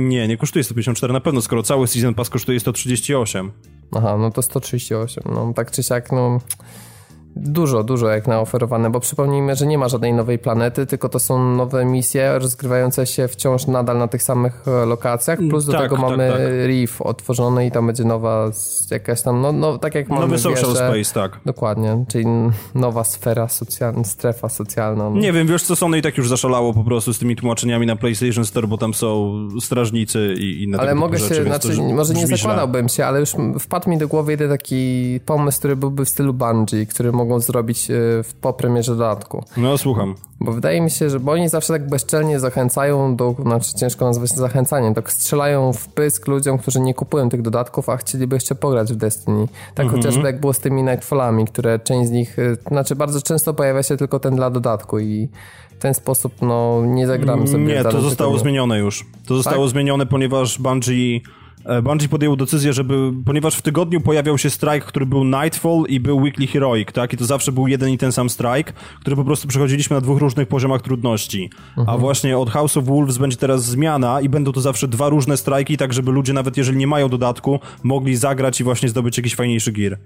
Nie, 0.09 0.28
nie 0.28 0.36
kosztuje 0.36 0.65
154 0.65 1.12
na 1.12 1.20
pewno, 1.20 1.43
skoro 1.43 1.62
cały 1.62 1.86
Season 1.86 2.15
Pass 2.15 2.31
kosztuje 2.31 2.61
138. 2.61 3.53
Aha, 3.93 4.16
no 4.19 4.31
to 4.31 4.43
138, 4.43 5.24
no 5.35 5.53
tak 5.55 5.70
czy 5.70 5.82
siak, 5.82 6.12
no 6.12 6.40
Dużo, 7.36 7.84
dużo 7.84 8.08
jak 8.08 8.26
na 8.26 8.40
oferowane, 8.40 8.90
bo 8.90 9.00
przypomnijmy, 9.00 9.56
że 9.56 9.66
nie 9.66 9.78
ma 9.78 9.88
żadnej 9.88 10.14
nowej 10.14 10.38
planety, 10.38 10.86
tylko 10.86 11.08
to 11.08 11.18
są 11.18 11.54
nowe 11.54 11.84
misje 11.84 12.38
rozgrywające 12.38 13.06
się 13.06 13.28
wciąż 13.28 13.66
nadal 13.66 13.98
na 13.98 14.08
tych 14.08 14.22
samych 14.22 14.68
e, 14.68 14.86
lokacjach, 14.86 15.38
plus 15.50 15.64
do 15.64 15.72
tak, 15.72 15.82
tego 15.82 15.96
tak, 15.96 16.04
mamy 16.04 16.28
tak. 16.28 16.38
Reef 16.66 17.02
otworzony 17.02 17.66
i 17.66 17.70
tam 17.70 17.86
będzie 17.86 18.04
nowa 18.04 18.50
jakaś 18.90 19.22
tam, 19.22 19.40
no, 19.40 19.52
no 19.52 19.78
tak 19.78 19.94
jak 19.94 20.08
mamy 20.08 20.20
Nowy 20.20 20.38
social 20.38 20.68
wieże, 20.68 21.02
space, 21.04 21.14
tak. 21.14 21.40
Dokładnie, 21.46 22.04
czyli 22.08 22.26
nowa 22.74 23.04
sfera 23.04 23.48
socjalna, 23.48 24.04
strefa 24.04 24.48
socjalna. 24.48 25.10
No. 25.10 25.20
Nie 25.20 25.32
wiem, 25.32 25.46
wiesz 25.46 25.62
co, 25.62 25.76
Sony 25.76 25.98
i 25.98 26.02
tak 26.02 26.16
już 26.18 26.28
zaszalało 26.28 26.74
po 26.74 26.84
prostu 26.84 27.12
z 27.12 27.18
tymi 27.18 27.36
tłumaczeniami 27.36 27.86
na 27.86 27.96
PlayStation 27.96 28.44
Store, 28.44 28.66
bo 28.66 28.78
tam 28.78 28.94
są 28.94 29.34
strażnicy 29.60 30.34
i 30.38 30.62
inne 30.62 30.78
Ale 30.78 30.94
mogę 30.94 31.18
się, 31.18 31.24
rzeczy, 31.24 31.44
znaczy, 31.44 31.82
może 31.82 32.14
nie 32.14 32.26
zakładałbym 32.26 32.88
się, 32.88 33.06
ale 33.06 33.20
już 33.20 33.34
wpadł 33.60 33.90
mi 33.90 33.98
do 33.98 34.08
głowy 34.08 34.32
jeden 34.32 34.50
taki 34.50 35.20
pomysł, 35.26 35.58
który 35.58 35.76
byłby 35.76 36.04
w 36.04 36.08
stylu 36.08 36.34
Bungie, 36.34 36.86
który 36.86 37.12
mógł 37.12 37.26
mogą 37.27 37.40
zrobić 37.40 37.90
e, 37.90 37.94
po 38.40 38.53
premierze 38.53 38.93
dodatku. 38.93 39.44
No, 39.57 39.78
słucham. 39.78 40.15
Bo 40.40 40.53
wydaje 40.53 40.81
mi 40.81 40.90
się, 40.90 41.11
że 41.11 41.20
bo 41.20 41.32
oni 41.32 41.48
zawsze 41.48 41.73
tak 41.73 41.89
bezczelnie 41.89 42.40
zachęcają 42.40 43.16
do, 43.16 43.35
znaczy 43.43 43.74
ciężko 43.74 44.05
nazwać 44.05 44.31
zachęcaniem, 44.31 44.94
tak 44.94 45.12
strzelają 45.12 45.73
w 45.73 45.89
pysk 45.89 46.28
ludziom, 46.28 46.59
którzy 46.59 46.81
nie 46.81 46.94
kupują 46.94 47.28
tych 47.28 47.43
dodatków, 47.43 47.89
a 47.89 47.97
chcieliby 47.97 48.36
jeszcze 48.36 48.55
pograć 48.55 48.93
w 48.93 48.97
Destiny. 48.97 49.48
Tak 49.74 49.86
mhm. 49.86 50.03
chociażby 50.03 50.27
jak 50.27 50.40
było 50.40 50.53
z 50.53 50.59
tymi 50.59 50.82
Nightfallami, 50.82 51.44
które 51.44 51.78
część 51.78 52.09
z 52.09 52.12
nich, 52.12 52.39
e, 52.39 52.57
znaczy 52.69 52.97
bardzo 52.97 53.23
często 53.23 53.55
pojawia 53.55 53.82
się 53.82 53.97
tylko 53.97 54.20
ten 54.20 54.36
dla 54.36 54.51
dodatku 54.51 54.98
i 54.98 55.28
w 55.78 55.78
ten 55.78 55.94
sposób 55.94 56.32
no 56.43 56.82
nie 56.86 57.07
zagramy 57.07 57.48
sobie. 57.48 57.65
Nie, 57.65 57.85
to 57.85 58.01
zostało 58.01 58.39
zmienione 58.39 58.78
już. 58.78 59.07
To 59.27 59.36
zostało 59.36 59.65
tak? 59.65 59.70
zmienione, 59.70 60.07
ponieważ 60.07 60.59
Bungie 60.59 61.20
Bungie 61.82 62.09
podjął 62.09 62.36
decyzję, 62.36 62.72
żeby, 62.72 63.12
ponieważ 63.24 63.56
w 63.56 63.62
tygodniu 63.62 64.01
pojawiał 64.01 64.38
się 64.38 64.51
strike, 64.51 64.80
który 64.80 65.06
był 65.06 65.24
Nightfall 65.24 65.84
i 65.88 66.01
był 66.01 66.16
Weekly 66.16 66.47
Heroic, 66.47 66.93
tak? 66.93 67.12
I 67.12 67.16
to 67.16 67.24
zawsze 67.24 67.52
był 67.52 67.68
jeden 67.68 67.90
i 67.90 67.98
ten 67.98 68.12
sam 68.12 68.30
strike, 68.30 68.72
który 69.01 69.16
po 69.16 69.24
prostu 69.24 69.48
przechodziliśmy 69.48 69.97
na 69.97 70.01
dwóch 70.01 70.20
różnych 70.20 70.48
poziomach 70.48 70.82
trudności. 70.82 71.51
Mhm. 71.68 71.88
A 71.88 71.98
właśnie 71.98 72.38
od 72.38 72.51
House 72.51 72.76
of 72.76 72.84
Wolves 72.84 73.18
będzie 73.18 73.36
teraz 73.36 73.64
zmiana 73.64 74.20
i 74.20 74.28
będą 74.28 74.52
to 74.52 74.60
zawsze 74.60 74.88
dwa 74.88 75.09
różne 75.09 75.36
strajki, 75.36 75.76
tak 75.76 75.93
żeby 75.93 76.12
ludzie 76.12 76.32
nawet 76.32 76.56
jeżeli 76.56 76.78
nie 76.78 76.86
mają 76.86 77.09
dodatku, 77.09 77.60
mogli 77.82 78.16
zagrać 78.16 78.60
i 78.60 78.64
właśnie 78.64 78.88
zdobyć 78.88 79.16
jakiś 79.16 79.34
fajniejszy 79.34 79.72
gear. 79.72 79.98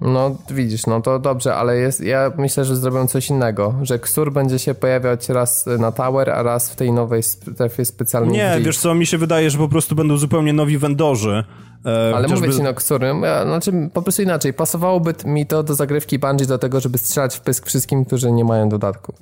No 0.00 0.36
widzisz, 0.50 0.86
no 0.86 1.00
to 1.00 1.18
dobrze, 1.18 1.54
ale 1.54 1.76
jest, 1.76 2.00
ja 2.00 2.32
myślę, 2.38 2.64
że 2.64 2.76
zrobią 2.76 3.06
coś 3.06 3.30
innego, 3.30 3.74
że 3.82 3.98
Ksur 3.98 4.32
będzie 4.32 4.58
się 4.58 4.74
pojawiać 4.74 5.28
raz 5.28 5.66
na 5.78 5.92
Tower, 5.92 6.30
a 6.30 6.42
raz 6.42 6.70
w 6.70 6.76
tej 6.76 6.92
nowej 6.92 7.22
strefie 7.22 7.84
specjalnej. 7.84 8.32
Nie, 8.32 8.60
wiesz 8.60 8.78
co, 8.78 8.94
mi 8.94 9.06
się 9.06 9.18
wydaje, 9.18 9.50
że 9.50 9.58
po 9.58 9.68
prostu 9.68 9.94
będą 9.94 10.16
zupełnie 10.16 10.52
nowi 10.52 10.78
vendorzy. 10.78 11.44
E, 11.86 12.12
ale 12.14 12.22
chociażby... 12.22 12.46
mówię 12.46 12.58
ci, 12.58 12.62
no 12.62 12.74
Ksur, 12.74 13.02
ja, 13.02 13.44
znaczy 13.44 13.72
po 13.92 14.02
prostu 14.02 14.22
inaczej, 14.22 14.52
pasowałoby 14.52 15.14
mi 15.24 15.46
to 15.46 15.62
do 15.62 15.74
zagrywki 15.74 16.18
Bungie 16.18 16.46
do 16.46 16.58
tego, 16.58 16.80
żeby 16.80 16.98
strzelać 16.98 17.36
w 17.36 17.40
pysk 17.40 17.66
wszystkim, 17.66 18.04
którzy 18.04 18.32
nie 18.32 18.44
mają 18.44 18.68
dodatku. 18.68 19.14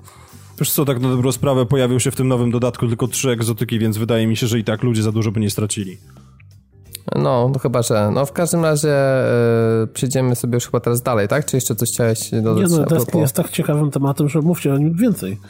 Wiesz 0.59 0.73
co, 0.73 0.85
tak 0.85 1.01
na 1.01 1.09
dobrą 1.09 1.33
sprawę 1.33 1.67
pojawił 1.67 2.01
się 2.01 2.11
w 2.11 2.17
tym 2.17 2.29
nowym 2.29 2.51
dodatku 2.51 2.89
tylko 2.89 3.09
trzy 3.09 3.31
egzotyki, 3.31 3.79
więc 3.79 3.99
wydaje 3.99 4.27
mi 4.27 4.37
się, 4.37 4.47
że 4.47 4.59
i 4.59 4.65
tak 4.65 4.83
ludzie 4.83 5.03
za 5.03 5.13
dużo 5.13 5.33
by 5.33 5.41
nie 5.41 5.51
stracili. 5.51 5.99
No, 7.17 7.51
no 7.53 7.59
chyba, 7.59 7.83
że. 7.83 8.11
No 8.15 8.27
w 8.27 8.33
każdym 8.33 8.65
razie 8.65 8.97
yy, 9.81 9.87
przejdziemy 9.87 10.37
sobie 10.37 10.55
już 10.55 10.65
chyba 10.65 10.81
teraz 10.81 11.03
dalej, 11.03 11.29
tak? 11.29 11.47
Czy 11.47 11.57
jeszcze 11.57 11.75
coś 11.75 11.91
chciałeś 11.91 12.31
dodać? 12.31 12.71
Nie 12.71 12.77
no, 12.77 13.05
to 13.13 13.19
jest 13.19 13.37
tak 13.37 13.51
ciekawym 13.51 13.91
tematem, 13.91 14.29
że 14.29 14.41
mówcie 14.41 14.75
o 14.75 14.79
nim 14.79 14.95
więcej. 14.95 15.41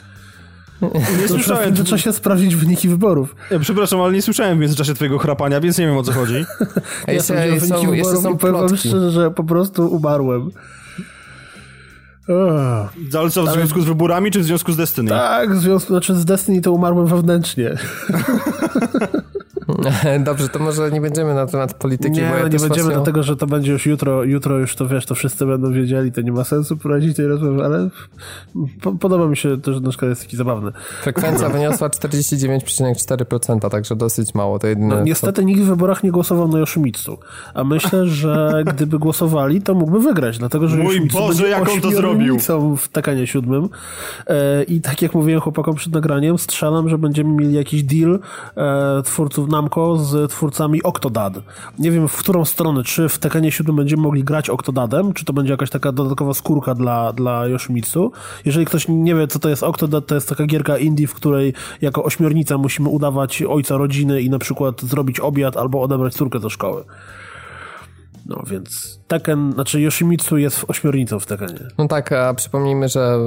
Nie 1.21 1.27
słyszałem. 1.27 1.63
W 1.63 1.65
międzyczasie 1.65 2.13
sprawdzić 2.13 2.55
wyniki 2.55 2.89
wyborów. 2.89 3.35
Ja, 3.51 3.59
przepraszam, 3.59 4.01
ale 4.01 4.13
nie 4.13 4.21
słyszałem 4.21 4.57
w 4.57 4.61
międzyczasie 4.61 4.93
twojego 4.93 5.17
chrapania, 5.17 5.61
więc 5.61 5.77
nie 5.77 5.87
wiem 5.87 5.97
o 5.97 6.03
co 6.03 6.11
chodzi. 6.11 6.33
ja 7.07 7.13
ja 7.13 7.21
wyniki 7.21 7.67
są, 7.67 7.91
wyborów 7.91 8.23
są 8.23 8.33
i 8.33 8.37
powiem 8.37 8.77
szczerze, 8.77 9.11
że 9.11 9.31
po 9.31 9.43
prostu 9.43 9.87
umarłem. 9.87 10.51
Ale 13.19 13.29
co, 13.29 13.43
w 13.43 13.53
związku 13.53 13.81
z 13.81 13.85
wyborami, 13.85 14.31
czy 14.31 14.39
w 14.39 14.43
związku 14.43 14.71
z 14.71 14.77
Destiny? 14.77 15.09
Tak, 15.09 15.55
w 15.55 15.61
związku, 15.61 15.93
znaczy 15.93 16.15
z 16.15 16.25
Destiny 16.25 16.61
to 16.61 16.71
umarłem 16.71 17.07
wewnętrznie. 17.07 17.77
Dobrze, 20.19 20.49
to 20.49 20.59
może 20.59 20.91
nie 20.91 21.01
będziemy 21.01 21.33
na 21.33 21.45
temat 21.45 21.73
polityki. 21.73 22.15
Nie, 22.15 22.21
ja 22.21 22.47
nie 22.47 22.59
będziemy, 22.59 22.93
dlatego 22.93 23.23
że 23.23 23.35
to 23.35 23.47
będzie 23.47 23.71
już 23.71 23.85
jutro, 23.85 24.23
jutro 24.23 24.57
już 24.57 24.75
to 24.75 24.87
wiesz, 24.87 25.05
to 25.05 25.15
wszyscy 25.15 25.45
będą 25.45 25.73
wiedzieli, 25.73 26.11
to 26.11 26.21
nie 26.21 26.31
ma 26.31 26.43
sensu 26.43 26.77
prowadzić 26.77 27.17
tej 27.17 27.27
rozmowy, 27.27 27.65
ale 27.65 27.89
po, 28.81 28.91
podoba 28.91 29.27
mi 29.27 29.37
się 29.37 29.61
to, 29.61 29.73
że 29.73 29.79
na 29.79 29.89
przykład 29.89 30.09
jest 30.09 30.21
taki 30.21 30.37
zabawny. 30.37 30.71
Frekwencja 31.01 31.49
wyniosła 31.59 31.89
49,4%, 31.89 33.69
także 33.69 33.95
dosyć 33.95 34.33
mało. 34.33 34.59
To 34.59 34.67
jedyne, 34.67 34.95
no, 34.95 35.03
niestety 35.03 35.41
co... 35.41 35.47
nikt 35.47 35.61
w 35.61 35.65
wyborach 35.65 36.03
nie 36.03 36.11
głosował 36.11 36.47
na 36.47 36.59
Yoshimitsu, 36.59 37.17
a 37.53 37.63
myślę, 37.63 38.07
że 38.07 38.53
gdyby 38.73 38.99
głosowali, 38.99 39.61
to 39.61 39.73
mógłby 39.73 39.99
wygrać, 39.99 40.37
dlatego 40.37 40.67
że 40.67 40.77
Mój 40.77 40.85
Yoshimitsu 40.85 41.17
Boże, 41.17 41.49
jak 41.49 41.69
on 41.69 41.81
to 41.81 41.91
zrobił! 41.91 42.37
w 42.77 42.87
Tekanie 42.87 43.27
siódmym 43.27 43.69
e, 44.27 44.63
i 44.63 44.81
tak 44.81 45.01
jak 45.01 45.13
mówiłem 45.13 45.41
chłopakom 45.41 45.75
przed 45.75 45.93
nagraniem, 45.93 46.37
strzelam, 46.37 46.89
że 46.89 46.97
będziemy 46.97 47.29
mieli 47.29 47.53
jakiś 47.53 47.83
deal 47.83 48.19
e, 48.57 49.03
twórców 49.03 49.49
na 49.49 49.58
Namco 49.59 49.97
z 49.97 50.31
twórcami 50.31 50.83
Octodad. 50.83 51.33
Nie 51.79 51.91
wiem 51.91 52.07
w 52.07 52.17
którą 52.17 52.45
stronę, 52.45 52.83
czy 52.83 53.09
w 53.09 53.17
Tekkenie 53.17 53.51
7 53.51 53.75
będziemy 53.75 54.01
mogli 54.01 54.23
grać 54.23 54.49
Octodadem, 54.49 55.13
czy 55.13 55.25
to 55.25 55.33
będzie 55.33 55.51
jakaś 55.51 55.69
taka 55.69 55.91
dodatkowa 55.91 56.33
skórka 56.33 56.75
dla, 56.75 57.13
dla 57.13 57.47
Yoshimitsu. 57.47 58.11
Jeżeli 58.45 58.65
ktoś 58.65 58.85
nie 58.89 59.15
wie, 59.15 59.27
co 59.27 59.39
to 59.39 59.49
jest 59.49 59.63
Octodad, 59.63 60.05
to 60.05 60.15
jest 60.15 60.29
taka 60.29 60.45
gierka 60.45 60.77
indie, 60.77 61.07
w 61.07 61.13
której 61.13 61.53
jako 61.81 62.03
ośmiornica 62.03 62.57
musimy 62.57 62.89
udawać 62.89 63.41
ojca 63.41 63.77
rodziny 63.77 64.21
i 64.21 64.29
na 64.29 64.39
przykład 64.39 64.81
zrobić 64.81 65.19
obiad 65.19 65.57
albo 65.57 65.81
odebrać 65.81 66.13
córkę 66.13 66.39
do 66.39 66.49
szkoły. 66.49 66.83
No 68.29 68.43
więc 68.47 68.99
Tekken, 69.07 69.53
znaczy 69.53 69.81
Yoshimitsu 69.81 70.37
jest 70.37 70.65
ośmiornicą 70.67 71.19
w 71.19 71.25
Tekkenie. 71.25 71.67
No 71.77 71.87
tak, 71.87 72.11
a 72.11 72.33
przypomnijmy, 72.33 72.89
że 72.89 73.17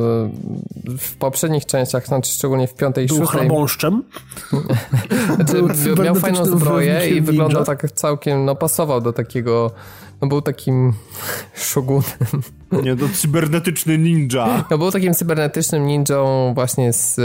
w 0.99 1.17
poprzednich 1.19 1.67
częściach, 1.67 2.07
znaczy 2.07 2.33
szczególnie 2.33 2.69
w 2.69 2.75
piątej 2.75 3.05
i 3.05 3.09
szóstej... 3.09 3.27
Był 3.27 3.39
chrabąszczem. 3.39 4.03
znaczy, 5.35 6.03
miał 6.05 6.15
fajną 6.15 6.45
zbroję 6.45 7.09
i 7.09 7.21
wyglądał 7.21 7.65
tak 7.65 7.93
całkiem, 7.93 8.45
no 8.45 8.55
pasował 8.57 9.01
do 9.01 9.13
takiego 9.13 9.71
no 10.23 10.29
był 10.29 10.43
takim 10.43 10.93
szogunem. 11.55 12.43
Nie, 12.83 12.97
to 12.97 13.09
cybernetyczny 13.15 13.99
ninja. 13.99 14.65
No 14.71 14.79
był 14.79 14.91
takim 14.91 15.15
cybernetycznym 15.15 15.87
ninją 15.87 16.53
właśnie 16.55 16.93
z, 16.93 17.21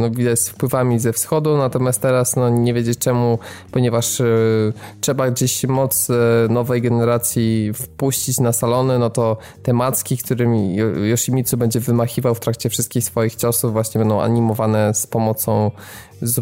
no 0.00 0.10
widać, 0.10 0.40
z 0.40 0.48
wpływami 0.48 0.98
ze 0.98 1.12
wschodu, 1.12 1.56
natomiast 1.56 2.02
teraz 2.02 2.36
no 2.36 2.48
nie 2.48 2.74
wiedzieć 2.74 2.98
czemu, 2.98 3.38
ponieważ 3.70 4.20
y, 4.20 4.72
trzeba 5.00 5.30
gdzieś 5.30 5.64
moc 5.64 6.10
y, 6.10 6.14
nowej 6.50 6.82
generacji 6.82 7.72
wpuścić 7.74 8.40
na 8.40 8.52
salony, 8.52 8.98
no 8.98 9.10
to 9.10 9.36
te 9.62 9.72
macki, 9.72 10.16
którymi 10.16 10.76
Yoshimitsu 11.10 11.56
będzie 11.56 11.80
wymachiwał 11.80 12.34
w 12.34 12.40
trakcie 12.40 12.70
wszystkich 12.70 13.04
swoich 13.04 13.34
ciosów 13.34 13.72
właśnie 13.72 13.98
będą 13.98 14.20
animowane 14.20 14.94
z 14.94 15.06
pomocą 15.06 15.70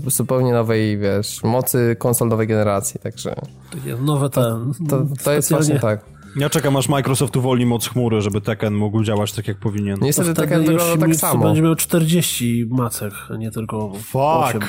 zupełnie 0.07 0.53
nowej, 0.53 0.99
wiesz, 0.99 1.45
mocy 1.45 1.97
konsol 1.99 2.29
nowej 2.29 2.47
generacji, 2.47 3.01
także... 3.01 3.35
Nowe 4.01 4.31
te... 4.31 4.41
To, 4.41 4.97
to, 4.97 5.07
to 5.25 5.33
jest 5.33 5.51
właśnie 5.51 5.81
tak. 5.81 6.16
Ja 6.37 6.51
czekam 6.51 6.77
aż 6.77 6.89
Microsoft 6.89 7.37
uwolni 7.37 7.67
moc 7.67 7.89
chmury, 7.89 8.21
żeby 8.21 8.41
Tekken 8.41 8.75
mógł 8.75 9.05
działać 9.05 9.33
tak 9.33 9.49
jak 9.49 9.57
powinien. 9.57 9.99
Niestety 10.01 10.35
Tekken 10.35 10.65
wygląda 10.65 11.07
tak 11.07 11.17
samo. 11.17 11.45
będzie 11.45 11.63
miał 11.63 11.75
40 11.75 12.67
macek, 12.71 13.13
a 13.31 13.37
nie 13.37 13.51
tylko 13.51 13.93
Fuck. 13.95 14.19
8. 14.19 14.61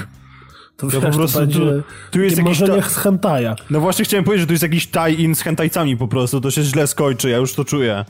To, 0.77 0.87
to 0.87 1.01
po 1.01 1.11
prostu 1.11 1.39
będzie, 1.39 1.59
tu, 1.59 1.83
tu 2.11 2.21
jest 2.21 2.37
jakiś 2.37 2.59
ta... 2.59 2.81
z 2.81 2.95
hentaja. 2.95 3.55
No 3.69 3.79
właśnie 3.79 4.05
chciałem 4.05 4.23
powiedzieć, 4.23 4.41
że 4.41 4.47
tu 4.47 4.53
jest 4.53 4.63
jakiś 4.63 4.87
tie-in 4.87 5.35
z 5.35 5.41
hentajcami 5.41 5.97
po 5.97 6.07
prostu, 6.07 6.41
to 6.41 6.51
się 6.51 6.63
źle 6.63 6.87
skończy, 6.87 7.29
ja 7.29 7.37
już 7.37 7.53
to 7.53 7.65
czuję. 7.65 8.05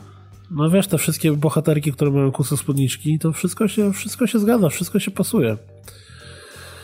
No 0.52 0.70
wiesz, 0.70 0.88
te 0.88 0.98
wszystkie 0.98 1.32
bohaterki, 1.32 1.92
które 1.92 2.12
mają 2.12 2.32
kusy 2.32 2.58
spódniczki, 2.58 3.20
to 3.20 3.34
wszystko 3.34 3.68
się, 3.68 3.94
wszystko 3.94 4.28
się 4.28 4.40
zgadza, 4.40 4.70
wszystko 4.70 5.00
się 5.00 5.12
pasuje. 5.12 5.58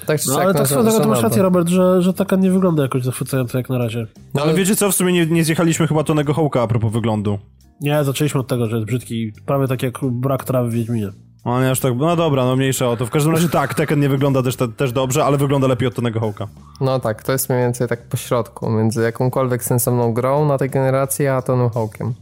Tak 0.05 0.19
no, 0.27 0.39
ale 0.39 0.53
tak 0.53 0.67
swoją 0.67 0.83
drogą, 0.83 1.07
masz 1.07 1.23
rację, 1.23 1.41
Robert, 1.41 1.67
że, 1.67 2.01
że 2.01 2.13
taka 2.13 2.35
nie 2.35 2.51
wygląda 2.51 2.83
jakoś 2.83 3.03
zachwycająco 3.03 3.57
jak 3.57 3.69
na 3.69 3.77
razie. 3.77 4.07
No 4.33 4.41
ale 4.41 4.53
wiecie 4.53 4.75
co, 4.75 4.91
w 4.91 4.95
sumie 4.95 5.13
nie, 5.13 5.25
nie 5.25 5.43
zjechaliśmy 5.43 5.87
chyba 5.87 6.03
Tonego 6.03 6.33
Hołka 6.33 6.61
a 6.61 6.67
propos 6.67 6.91
wyglądu. 6.91 7.39
Nie, 7.81 8.03
zaczęliśmy 8.03 8.39
od 8.39 8.47
tego, 8.47 8.69
że 8.69 8.75
jest 8.75 8.87
brzydki, 8.87 9.33
prawie 9.45 9.67
tak 9.67 9.83
jak 9.83 9.99
brak 10.11 10.43
trawy 10.43 10.69
w 10.69 10.73
Wiedźminie. 10.73 11.09
O 11.43 11.61
nie, 11.61 11.71
aż 11.71 11.79
tak, 11.79 11.93
no 11.97 12.15
dobra, 12.15 12.45
no 12.45 12.55
mniejsza 12.55 12.89
o 12.89 12.97
to. 12.97 13.05
W 13.05 13.09
każdym 13.09 13.31
razie 13.33 13.49
tak, 13.49 13.73
Tekken 13.73 13.99
nie 13.99 14.09
wygląda 14.09 14.43
też, 14.43 14.55
też 14.77 14.91
dobrze, 14.91 15.25
ale 15.25 15.37
wygląda 15.37 15.67
lepiej 15.67 15.87
od 15.87 15.95
Tonego 15.95 16.19
Hołka. 16.19 16.47
No 16.81 16.99
tak, 16.99 17.23
to 17.23 17.31
jest 17.31 17.49
mniej 17.49 17.61
więcej 17.61 17.87
tak 17.87 18.07
po 18.07 18.17
środku, 18.17 18.69
między 18.69 19.01
jakąkolwiek 19.01 19.63
sensowną 19.63 20.13
grą 20.13 20.45
na 20.45 20.57
tej 20.57 20.69
generacji, 20.69 21.27
a 21.27 21.41
Tonym 21.41 21.69
Hołkiem. 21.69 22.13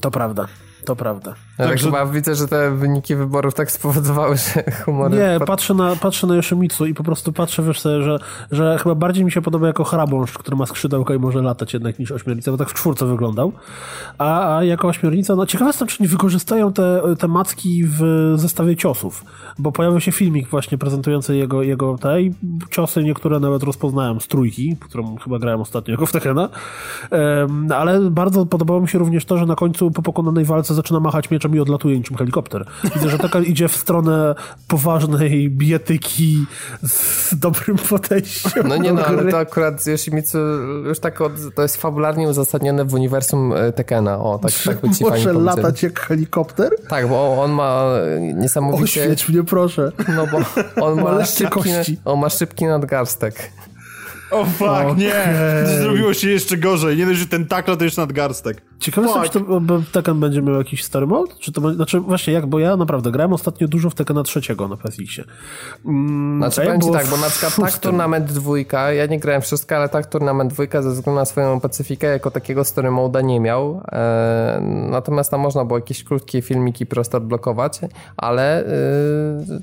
To 0.00 0.10
prawda. 0.10 0.46
To 0.84 0.96
prawda. 0.96 1.34
Ale 1.58 1.68
Także... 1.68 1.86
chyba 1.86 2.06
widzę, 2.06 2.34
że 2.34 2.48
te 2.48 2.70
wyniki 2.70 3.16
wyborów 3.16 3.54
tak 3.54 3.70
spowodowały, 3.70 4.36
że 4.36 4.64
humor... 4.84 5.10
Nie, 5.10 5.38
patrzę 5.46 5.74
na, 5.74 5.96
patrzę 5.96 6.26
na 6.26 6.36
Yoshimitsu 6.36 6.86
i 6.86 6.94
po 6.94 7.04
prostu 7.04 7.32
patrzę, 7.32 7.62
wiesz 7.62 7.80
sobie, 7.80 8.02
że, 8.02 8.18
że 8.50 8.78
chyba 8.82 8.94
bardziej 8.94 9.24
mi 9.24 9.32
się 9.32 9.42
podoba 9.42 9.66
jako 9.66 9.84
hrabąszcz, 9.84 10.38
który 10.38 10.56
ma 10.56 10.66
skrzydełka 10.66 11.14
i 11.14 11.18
może 11.18 11.42
latać 11.42 11.74
jednak 11.74 11.98
niż 11.98 12.12
ośmiornica, 12.12 12.50
bo 12.50 12.56
tak 12.56 12.70
w 12.70 12.74
czwórce 12.74 13.06
wyglądał. 13.06 13.52
A, 14.18 14.56
a 14.56 14.64
jako 14.64 14.88
ośmiornica, 14.88 15.36
no 15.36 15.46
ciekawe 15.46 15.68
jestem, 15.68 15.88
czy 15.88 16.02
nie 16.02 16.08
wykorzystają 16.08 16.72
te, 16.72 17.02
te 17.18 17.28
macki 17.28 17.84
w 17.84 18.02
zestawie 18.36 18.76
ciosów, 18.76 19.24
bo 19.58 19.72
pojawił 19.72 20.00
się 20.00 20.12
filmik 20.12 20.48
właśnie 20.48 20.78
prezentujący 20.78 21.36
jego, 21.36 21.62
jego 21.62 21.98
te 21.98 22.22
i 22.22 22.34
ciosy 22.70 23.04
niektóre 23.04 23.40
nawet 23.40 23.62
rozpoznałem 23.62 24.20
z 24.20 24.28
trójki, 24.28 24.76
którą 24.80 25.16
chyba 25.16 25.38
grałem 25.38 25.60
ostatnio 25.60 25.92
jako 25.92 26.06
w 26.06 26.12
Tekena, 26.12 26.48
um, 27.10 27.72
ale 27.72 28.10
bardzo 28.10 28.46
podobało 28.46 28.80
mi 28.80 28.88
się 28.88 28.98
również 28.98 29.24
to, 29.24 29.38
że 29.38 29.46
na 29.46 29.56
końcu 29.56 29.90
po 29.90 30.02
pokonanej 30.02 30.44
walce 30.44 30.74
zaczyna 30.74 31.00
machać 31.00 31.30
mieczem 31.44 31.56
i 31.56 31.60
odlatuje 31.60 31.96
niczym 31.96 32.16
helikopter. 32.16 32.64
Widzę, 32.94 33.10
że 33.10 33.18
taka 33.18 33.38
idzie 33.38 33.68
w 33.68 33.76
stronę 33.76 34.34
poważnej 34.68 35.50
bietyki 35.50 36.46
z 36.82 37.34
dobrym 37.38 37.76
podejściem. 37.76 38.68
No 38.68 38.76
nie 38.76 38.92
no, 38.92 39.04
ale 39.04 39.30
to 39.30 39.38
akurat 39.38 39.86
Yoshimitsu 39.86 40.38
już 40.84 40.98
tak 40.98 41.20
od, 41.20 41.32
to 41.54 41.62
jest 41.62 41.76
fabularnie 41.76 42.28
uzasadnione 42.28 42.84
w 42.84 42.94
uniwersum 42.94 43.52
e, 43.52 43.72
Tekena. 43.72 44.18
O, 44.18 44.38
tak, 44.38 44.52
tak 44.64 44.80
by 44.80 44.90
ci 44.90 45.04
Może 45.04 45.32
latać 45.32 45.82
jak 45.82 46.00
helikopter? 46.00 46.72
Tak, 46.88 47.08
bo 47.08 47.42
on 47.42 47.52
ma 47.52 47.84
niesamowicie... 48.34 49.02
Oświeć 49.02 49.28
mnie 49.28 49.44
proszę. 49.44 49.92
No 50.16 50.26
bo 50.26 50.38
on 50.86 51.02
ma, 51.02 51.12
ma 51.12 51.24
szybki, 51.24 51.70
on 52.04 52.20
ma 52.20 52.28
szybki 52.28 52.64
nadgarstek. 52.64 53.50
O 54.34 54.44
fuck, 54.44 54.70
okay. 54.70 54.96
nie! 54.96 55.12
Zrobiło 55.80 56.14
się 56.14 56.30
jeszcze 56.30 56.56
gorzej. 56.56 56.96
Nie 56.96 57.06
dość, 57.06 57.18
że 57.18 57.26
ten 57.26 57.46
takla 57.46 57.76
to 57.76 57.84
już 57.84 57.96
nadgarstek. 57.96 58.62
Ciekawe 58.78 59.06
jestem, 59.06 59.22
czy 59.24 59.30
to, 59.68 59.82
Tekken 59.92 60.20
będzie 60.20 60.42
miał 60.42 60.54
jakiś 60.54 60.84
story 60.84 61.06
mode? 61.06 61.32
Czy 61.38 61.52
to, 61.52 61.74
znaczy 61.74 62.00
właśnie 62.00 62.32
jak, 62.32 62.46
bo 62.46 62.58
ja 62.58 62.76
naprawdę 62.76 63.10
grałem 63.10 63.32
ostatnio 63.32 63.68
dużo 63.68 63.90
w 63.90 63.94
Tekkena 63.94 64.22
trzeciego 64.22 64.68
na 64.68 64.76
PSX-ie. 64.76 65.24
Mm, 65.86 66.38
znaczy 66.38 66.60
powiem 66.60 66.80
ci 66.80 66.90
tak, 66.90 67.06
bo 67.06 67.16
na 67.16 67.30
przykład 67.30 67.56
tak 67.56 67.78
Tournament 67.78 68.32
dwójka, 68.32 68.92
ja 68.92 69.06
nie 69.06 69.20
grałem 69.20 69.42
wszystko, 69.42 69.76
ale 69.76 69.88
tak 69.88 70.06
Tournament 70.06 70.52
dwójka 70.52 70.82
ze 70.82 70.90
względu 70.90 71.20
na 71.20 71.24
swoją 71.24 71.60
pacyfikę 71.60 72.06
jako 72.06 72.30
takiego 72.30 72.64
story 72.64 72.88
mode'a 72.88 73.24
nie 73.24 73.40
miał. 73.40 73.82
E, 73.92 74.60
natomiast 74.90 75.30
tam 75.30 75.40
można 75.40 75.64
było 75.64 75.78
jakieś 75.78 76.04
krótkie 76.04 76.42
filmiki 76.42 76.86
prosto 76.86 77.18
odblokować, 77.18 77.80
ale 78.16 78.60
e, 78.60 78.66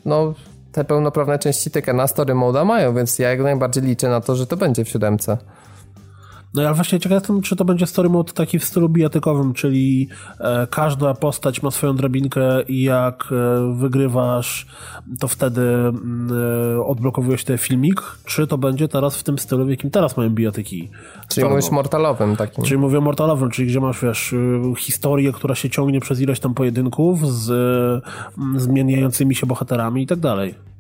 no 0.06 0.34
te 0.72 0.84
pełnoprawne 0.84 1.40
części 1.40 1.70
na 1.94 2.08
Story 2.08 2.36
Moda 2.36 2.66
mają, 2.66 2.96
więc 2.96 3.20
ja 3.20 3.30
jak 3.30 3.40
najbardziej 3.40 3.84
liczę 3.84 4.10
na 4.10 4.22
to, 4.22 4.36
że 4.36 4.48
to 4.48 4.58
będzie 4.58 4.86
w 4.86 4.90
siódemce. 4.90 5.38
No 6.54 6.62
ja 6.62 6.74
właśnie 6.74 7.00
ciekaw 7.00 7.16
jestem, 7.16 7.42
czy 7.42 7.56
to 7.56 7.66
będzie 7.66 7.88
story 7.88 8.10
mode 8.10 8.34
taki 8.34 8.60
w 8.60 8.66
stylu 8.66 8.90
bijatykowym, 8.90 9.54
czyli 9.54 10.08
e, 10.40 10.68
każda 10.68 11.14
postać 11.14 11.64
ma 11.64 11.72
swoją 11.72 11.96
drabinkę 11.96 12.62
i 12.62 12.82
jak 12.82 13.30
e, 13.32 13.74
wygrywasz, 13.76 14.66
to 15.20 15.28
wtedy 15.28 15.62
mm, 15.62 16.30
e, 16.78 16.86
odblokowujesz 16.86 17.44
ten 17.44 17.58
filmik, 17.58 18.02
czy 18.26 18.48
to 18.48 18.58
będzie 18.58 18.88
teraz 18.88 19.18
w 19.18 19.24
tym 19.24 19.40
stylu, 19.40 19.66
w 19.66 19.70
jakim 19.70 19.90
teraz 19.90 20.18
mają 20.18 20.30
bijatyki. 20.30 20.90
Czyli 21.28 21.48
mówisz 21.48 21.72
mortalowym 21.72 22.36
takim. 22.36 22.64
Czyli 22.64 22.78
mówię 22.78 23.00
mortalowym, 23.00 23.52
czyli 23.52 23.68
gdzie 23.68 23.80
masz, 23.80 24.02
wiesz, 24.02 24.34
y, 24.34 24.62
historię, 24.78 25.32
która 25.32 25.56
się 25.56 25.70
ciągnie 25.70 26.00
przez 26.00 26.22
ilość 26.22 26.42
tam 26.42 26.54
pojedynków 26.54 27.34
z 27.34 27.50
mm, 28.38 28.60
zmieniającymi 28.60 29.36
się 29.36 29.48
bohaterami 29.48 30.04
i 30.04 30.08
tak 30.08 30.20
dalej. 30.20 30.71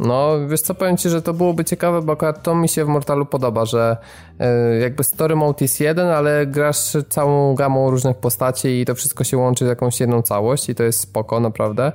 No, 0.00 0.48
wiesz 0.48 0.60
co, 0.60 0.74
powiem 0.74 0.96
ci, 0.96 1.08
że 1.08 1.22
to 1.22 1.34
byłoby 1.34 1.64
ciekawe, 1.64 2.02
bo 2.02 2.12
akurat 2.12 2.42
to 2.42 2.54
mi 2.54 2.68
się 2.68 2.84
w 2.84 2.88
Mortalu 2.88 3.26
podoba, 3.26 3.64
że 3.64 3.96
y, 4.40 4.78
jakby 4.80 5.04
story 5.04 5.36
mode 5.36 5.58
jest 5.60 5.80
jeden, 5.80 6.06
ale 6.06 6.46
grasz 6.46 6.96
całą 7.08 7.54
gamą 7.54 7.90
różnych 7.90 8.16
postaci 8.16 8.68
i 8.68 8.84
to 8.84 8.94
wszystko 8.94 9.24
się 9.24 9.36
łączy 9.36 9.64
w 9.64 9.68
jakąś 9.68 10.00
jedną 10.00 10.22
całość 10.22 10.68
i 10.68 10.74
to 10.74 10.82
jest 10.82 11.00
spoko, 11.00 11.40
naprawdę. 11.40 11.92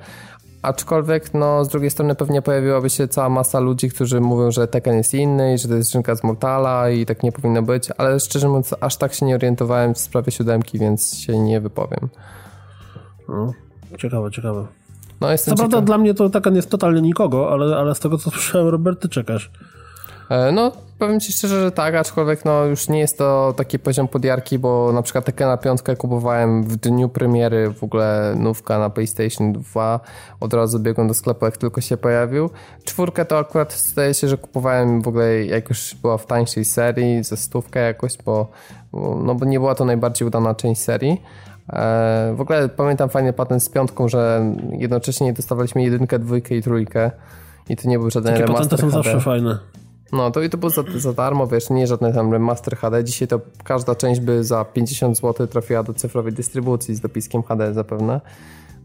Aczkolwiek, 0.62 1.34
no, 1.34 1.66
z 1.66 1.70
drugiej 1.70 1.90
strony 1.90 2.16
pewnie 2.16 2.42
pojawiłaby 2.42 2.90
się 2.90 3.08
cała 3.08 3.30
masa 3.30 3.60
ludzi, 3.60 3.90
którzy 3.90 4.22
mówią, 4.22 4.52
że 4.52 4.68
Tekken 4.68 4.96
jest 4.98 5.14
inny 5.14 5.54
i 5.54 5.58
że 5.58 5.68
to 5.68 5.76
jest 5.76 5.92
żynka 5.92 6.16
z 6.16 6.24
Mortala 6.24 6.90
i 6.90 7.06
tak 7.06 7.24
nie 7.24 7.32
powinno 7.32 7.62
być, 7.62 7.90
ale 7.98 8.20
szczerze 8.20 8.48
mówiąc, 8.48 8.76
aż 8.82 8.98
tak 8.98 9.14
się 9.14 9.26
nie 9.26 9.36
orientowałem 9.36 9.94
w 9.94 10.00
sprawie 10.00 10.32
siódemki, 10.32 10.80
więc 10.80 11.18
się 11.18 11.40
nie 11.40 11.62
wypowiem. 11.62 12.10
No, 13.30 13.54
ciekawe, 13.98 14.32
ciekawe. 14.32 14.68
No, 15.22 15.32
jestem 15.32 15.52
Co 15.52 15.58
prawda 15.58 15.82
dla 15.82 15.98
mnie 15.98 16.14
to 16.14 16.30
Tekken 16.30 16.56
jest 16.56 16.70
totalnie 16.70 17.02
nikogo, 17.02 17.52
ale, 17.52 17.78
ale 17.78 17.96
z 17.96 18.00
tego 18.00 18.18
co 18.18 18.32
słyszałem, 18.32 18.68
Robert, 18.68 19.02
ty 19.02 19.10
czekasz. 19.10 19.52
E, 20.30 20.52
No, 20.52 20.72
powiem 21.00 21.20
ci 21.20 21.32
szczerze, 21.34 21.62
że 21.62 21.72
tak, 21.72 21.96
aczkolwiek 21.96 22.46
no 22.46 22.66
już 22.66 22.90
nie 22.90 23.00
jest 23.00 23.18
to 23.18 23.54
taki 23.58 23.80
poziom 23.80 24.08
podjarki, 24.08 24.60
bo 24.60 24.92
na 24.94 25.02
przykład 25.02 25.26
Tekkena 25.26 25.58
5 25.58 25.82
kupowałem 25.98 26.64
w 26.64 26.76
dniu 26.78 27.10
premiery 27.10 27.74
w 27.74 27.84
ogóle 27.84 28.34
nówka 28.38 28.80
na 28.80 28.90
PlayStation 28.90 29.54
2, 29.54 30.00
od 30.40 30.54
razu 30.54 30.80
biegłem 30.80 31.08
do 31.08 31.14
sklepu 31.14 31.46
jak 31.46 31.58
tylko 31.58 31.82
się 31.82 31.98
pojawił. 31.98 32.50
Czwórkę 32.84 33.26
to 33.26 33.38
akurat 33.38 33.74
zdaje 33.74 34.14
się, 34.14 34.28
że 34.28 34.38
kupowałem 34.38 35.02
w 35.02 35.08
ogóle 35.08 35.46
jak 35.46 35.70
już 35.70 35.96
była 35.96 36.18
w 36.18 36.26
tańszej 36.26 36.66
serii, 36.66 37.24
ze 37.24 37.38
stówkę 37.38 37.80
jakoś, 37.80 38.18
bo- 38.26 38.48
no 39.24 39.36
bo 39.36 39.46
nie 39.46 39.60
była 39.60 39.76
to 39.76 39.86
najbardziej 39.86 40.28
udana 40.28 40.56
część 40.56 40.82
serii. 40.82 41.22
E, 41.70 42.34
W 42.38 42.42
ogóle 42.42 42.70
pamiętam 42.70 43.10
fajny 43.10 43.34
patent 43.34 43.64
z 43.64 43.70
piątką, 43.70 44.08
że 44.08 44.54
jednocześnie 44.72 45.34
dostawaliśmy 45.34 45.84
jedynkę, 45.84 46.20
dwójkę 46.20 46.56
i 46.56 46.62
trójkę. 46.62 47.12
I 47.70 47.76
to 47.76 47.90
nie 47.90 48.00
był 48.00 48.10
żaden 48.12 48.34
Takie 48.34 48.46
remaster 48.46 48.70
patenty 48.70 48.92
są 48.92 48.98
HD. 48.98 49.04
zawsze 49.12 49.26
fajne. 49.26 49.58
No, 50.14 50.32
to 50.32 50.42
i 50.42 50.50
to 50.50 50.58
było 50.58 50.70
za, 50.70 50.84
za 50.98 51.14
darmo, 51.14 51.48
wiesz, 51.48 51.70
nie 51.70 51.88
żadne 51.88 52.14
tam 52.14 52.32
remaster 52.32 52.78
HD. 52.78 53.04
Dzisiaj 53.04 53.28
to 53.28 53.40
każda 53.64 53.96
część 53.96 54.20
by 54.22 54.44
za 54.44 54.66
50 54.66 55.18
zł 55.18 55.48
trafiła 55.48 55.84
do 55.84 55.94
cyfrowej 55.94 56.34
dystrybucji 56.34 56.96
z 56.96 57.00
dopiskiem 57.00 57.44
HD 57.44 57.74
zapewne. 57.74 58.22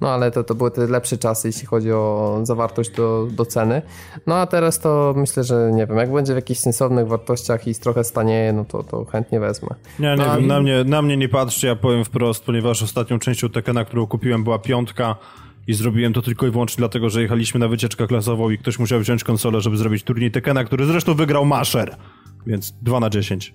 No, 0.01 0.09
ale 0.09 0.31
to, 0.31 0.45
to 0.45 0.55
były 0.55 0.71
te 0.71 0.87
lepsze 0.87 1.19
czasy, 1.19 1.49
jeśli 1.49 1.67
chodzi 1.67 1.93
o 1.93 2.41
zawartość 2.43 2.91
do, 2.91 3.29
do 3.31 3.47
ceny. 3.47 3.83
No, 4.27 4.35
a 4.35 4.47
teraz 4.47 4.79
to 4.79 5.15
myślę, 5.17 5.45
że 5.45 5.71
nie 5.75 5.87
wiem, 5.87 5.97
jak 5.97 6.13
będzie 6.13 6.33
w 6.33 6.37
jakichś 6.37 6.61
sensownych 6.61 7.09
wartościach 7.09 7.69
i 7.69 7.75
trochę 7.75 8.05
stanieje, 8.05 8.53
no 8.53 8.65
to, 8.65 8.83
to 8.83 9.05
chętnie 9.05 9.41
wezmę. 9.41 9.69
Nie, 9.99 10.09
nie 10.11 10.17
No, 10.17 10.35
wiem, 10.35 10.45
i- 10.45 10.47
na 10.47 10.61
mnie, 10.61 10.85
na 10.85 11.03
mnie 11.03 11.17
nie 11.17 11.29
patrzcie, 11.29 11.69
ja 11.69 11.77
powiem 11.77 12.05
wprost, 12.05 12.45
ponieważ 12.45 12.83
ostatnią 12.83 13.19
częścią 13.19 13.49
Tekena, 13.49 13.85
którą 13.85 14.07
kupiłem 14.07 14.45
była 14.45 14.59
piątka 14.59 15.17
i 15.67 15.75
zrobiłem 15.75 16.13
to 16.13 16.23
tylko 16.23 16.47
i 16.47 16.51
wyłącznie 16.51 16.77
dlatego, 16.79 17.11
że 17.11 17.23
jechaliśmy 17.23 17.61
na 17.61 17.69
wycieczkę 17.69 18.07
klasową 18.07 18.51
i 18.51 18.59
ktoś 18.59 18.79
musiał 18.79 19.01
wziąć 19.01 19.25
konsolę, 19.25 19.61
żeby 19.61 19.77
zrobić 19.77 20.03
turniej 20.03 20.31
Tekena, 20.31 20.65
który 20.65 20.87
zresztą 20.87 21.15
wygrał 21.15 21.45
Masher. 21.45 21.97
Więc 22.47 22.75
2 22.83 23.01
na 23.01 23.11
10. 23.11 23.55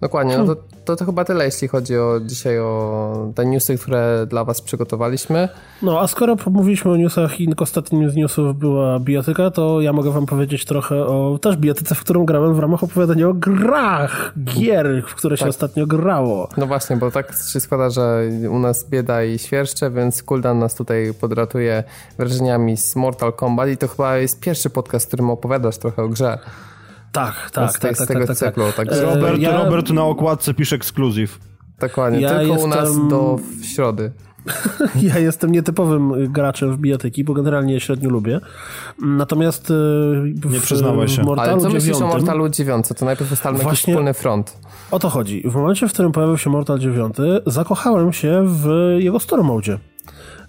Dokładnie, 0.00 0.38
no 0.38 0.46
to, 0.46 0.56
to, 0.84 0.96
to 0.96 1.04
chyba 1.04 1.24
tyle, 1.24 1.44
jeśli 1.44 1.68
chodzi 1.68 1.98
o 1.98 2.20
dzisiaj 2.20 2.58
o 2.58 3.32
te 3.34 3.46
newsy, 3.46 3.78
które 3.78 4.26
dla 4.26 4.44
was 4.44 4.60
przygotowaliśmy. 4.60 5.48
No, 5.82 6.00
a 6.00 6.06
skoro 6.06 6.36
mówiliśmy 6.50 6.90
o 6.90 6.96
newsach 6.96 7.40
i 7.40 7.48
ostatnim 7.56 8.10
z 8.10 8.16
newsów 8.16 8.58
była 8.58 9.00
bijatyka, 9.00 9.50
to 9.50 9.80
ja 9.80 9.92
mogę 9.92 10.10
wam 10.10 10.26
powiedzieć 10.26 10.64
trochę 10.64 11.06
o 11.06 11.38
też 11.42 11.56
bijatyce, 11.56 11.94
w 11.94 12.00
którą 12.00 12.24
grałem 12.24 12.54
w 12.54 12.58
ramach 12.58 12.82
opowiadania 12.82 13.28
o 13.28 13.34
grach, 13.34 14.32
gier, 14.44 15.02
w 15.06 15.14
które 15.14 15.36
się 15.36 15.44
Tak. 15.44 15.50
ostatnio 15.50 15.86
grało. 15.86 16.48
No 16.56 16.66
właśnie, 16.66 16.96
bo 16.96 17.10
tak 17.10 17.34
się 17.52 17.60
składa, 17.60 17.90
że 17.90 18.22
u 18.50 18.58
nas 18.58 18.88
bieda 18.90 19.24
i 19.24 19.38
świerszcze, 19.38 19.90
więc 19.90 20.22
Kuldan 20.22 20.58
nas 20.58 20.74
tutaj 20.74 21.14
podratuje 21.20 21.84
wrażeniami 22.18 22.76
z 22.76 22.96
Mortal 22.96 23.32
Kombat 23.32 23.68
i 23.68 23.76
to 23.76 23.88
chyba 23.88 24.16
jest 24.16 24.40
pierwszy 24.40 24.70
podcast, 24.70 25.04
w 25.04 25.08
którym 25.08 25.30
opowiadasz 25.30 25.78
trochę 25.78 26.02
o 26.02 26.08
grze. 26.08 26.38
Tak, 27.12 27.50
tak, 27.50 27.70
z, 27.70 27.72
tak, 27.72 27.82
tej- 27.82 27.90
tak, 27.90 28.04
z 28.04 28.06
tego 28.08 28.20
tak, 28.20 28.28
tak, 28.28 28.36
cyklu. 28.36 28.64
tak. 28.76 28.92
E, 28.92 29.02
Robert, 29.02 29.38
ja- 29.40 29.64
Robert 29.64 29.90
na 29.90 30.04
okładce 30.04 30.54
pisze 30.54 30.76
ekskluzyw. 30.76 31.38
dokładnie, 31.80 32.20
ja 32.20 32.38
tylko 32.38 32.54
u 32.62 32.66
nas 32.66 32.88
jestem- 32.88 33.08
do 33.08 33.38
w 33.60 33.64
środy. 33.64 34.12
Ja 35.02 35.18
jestem 35.18 35.52
nietypowym 35.52 36.32
graczem 36.32 36.72
w 36.72 36.78
bijatyki, 36.78 37.24
bo 37.24 37.34
generalnie 37.34 37.74
je 37.74 37.80
średnio 37.80 38.10
lubię. 38.10 38.40
Natomiast 39.02 39.70
e, 39.70 39.74
w, 39.74 40.50
Nie 40.52 40.60
przyznawaj 40.60 41.08
się. 41.08 41.22
Mortalu 41.22 41.52
Ale 41.52 41.60
co 41.62 41.68
myślisz 41.70 41.96
o 41.96 41.98
9 41.98 42.12
Mortalu 42.14 42.48
9? 42.48 42.86
To 42.98 43.04
najpierw 43.04 43.32
ustalmy 43.32 43.58
jakiś 43.58 43.68
Właśnie- 43.68 43.92
wspólny 43.94 44.14
front. 44.14 44.56
O 44.90 44.98
to 44.98 45.08
chodzi. 45.08 45.42
W 45.44 45.54
momencie, 45.54 45.88
w 45.88 45.92
którym 45.92 46.12
pojawił 46.12 46.36
się 46.38 46.50
Mortal 46.50 46.78
9, 46.78 47.16
zakochałem 47.46 48.12
się 48.12 48.44
w 48.46 48.68
jego 48.98 49.20
story 49.20 49.42
mode. 49.42 49.78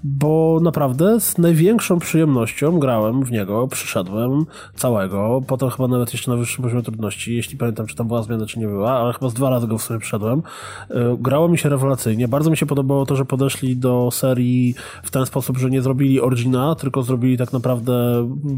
Bo 0.04 0.60
naprawdę 0.62 1.20
z 1.20 1.38
największą 1.38 2.00
przyjemnością 2.00 2.80
grałem 2.80 3.24
w 3.26 3.32
niego, 3.32 3.68
przyszedłem 3.68 4.46
całego, 4.76 5.42
potem 5.48 5.70
chyba 5.70 5.88
nawet 5.88 6.14
jeszcze 6.14 6.32
na 6.32 6.38
wyższym 6.38 6.64
poziomie 6.64 6.84
trudności, 6.84 7.36
jeśli 7.36 7.58
pamiętam, 7.58 7.88
czy 7.88 7.96
tam 7.96 8.08
była 8.08 8.24
zmiana, 8.24 8.46
czy 8.46 8.60
nie 8.60 8.68
była, 8.68 8.92
ale 8.92 9.14
chyba 9.14 9.30
z 9.30 9.34
dwa 9.34 9.50
razy 9.50 9.68
go 9.68 9.78
w 9.78 9.82
sobie 9.84 10.00
przyszedłem. 10.00 10.42
E, 10.90 11.18
Grało 11.20 11.48
mi 11.50 11.58
się 11.58 11.70
rewelacyjnie. 11.70 12.28
Bardzo 12.28 12.50
mi 12.50 12.58
się 12.58 12.66
podobało 12.66 13.06
to, 13.06 13.16
że 13.16 13.26
podeszli 13.26 13.78
do 13.78 14.10
serii 14.12 14.76
w 15.04 15.12
ten 15.12 15.26
sposób, 15.26 15.58
że 15.58 15.70
nie 15.70 15.82
zrobili 15.82 16.22
Origina, 16.22 16.76
tylko 16.76 17.04
zrobili 17.04 17.38
tak 17.38 17.54
naprawdę 17.54 17.94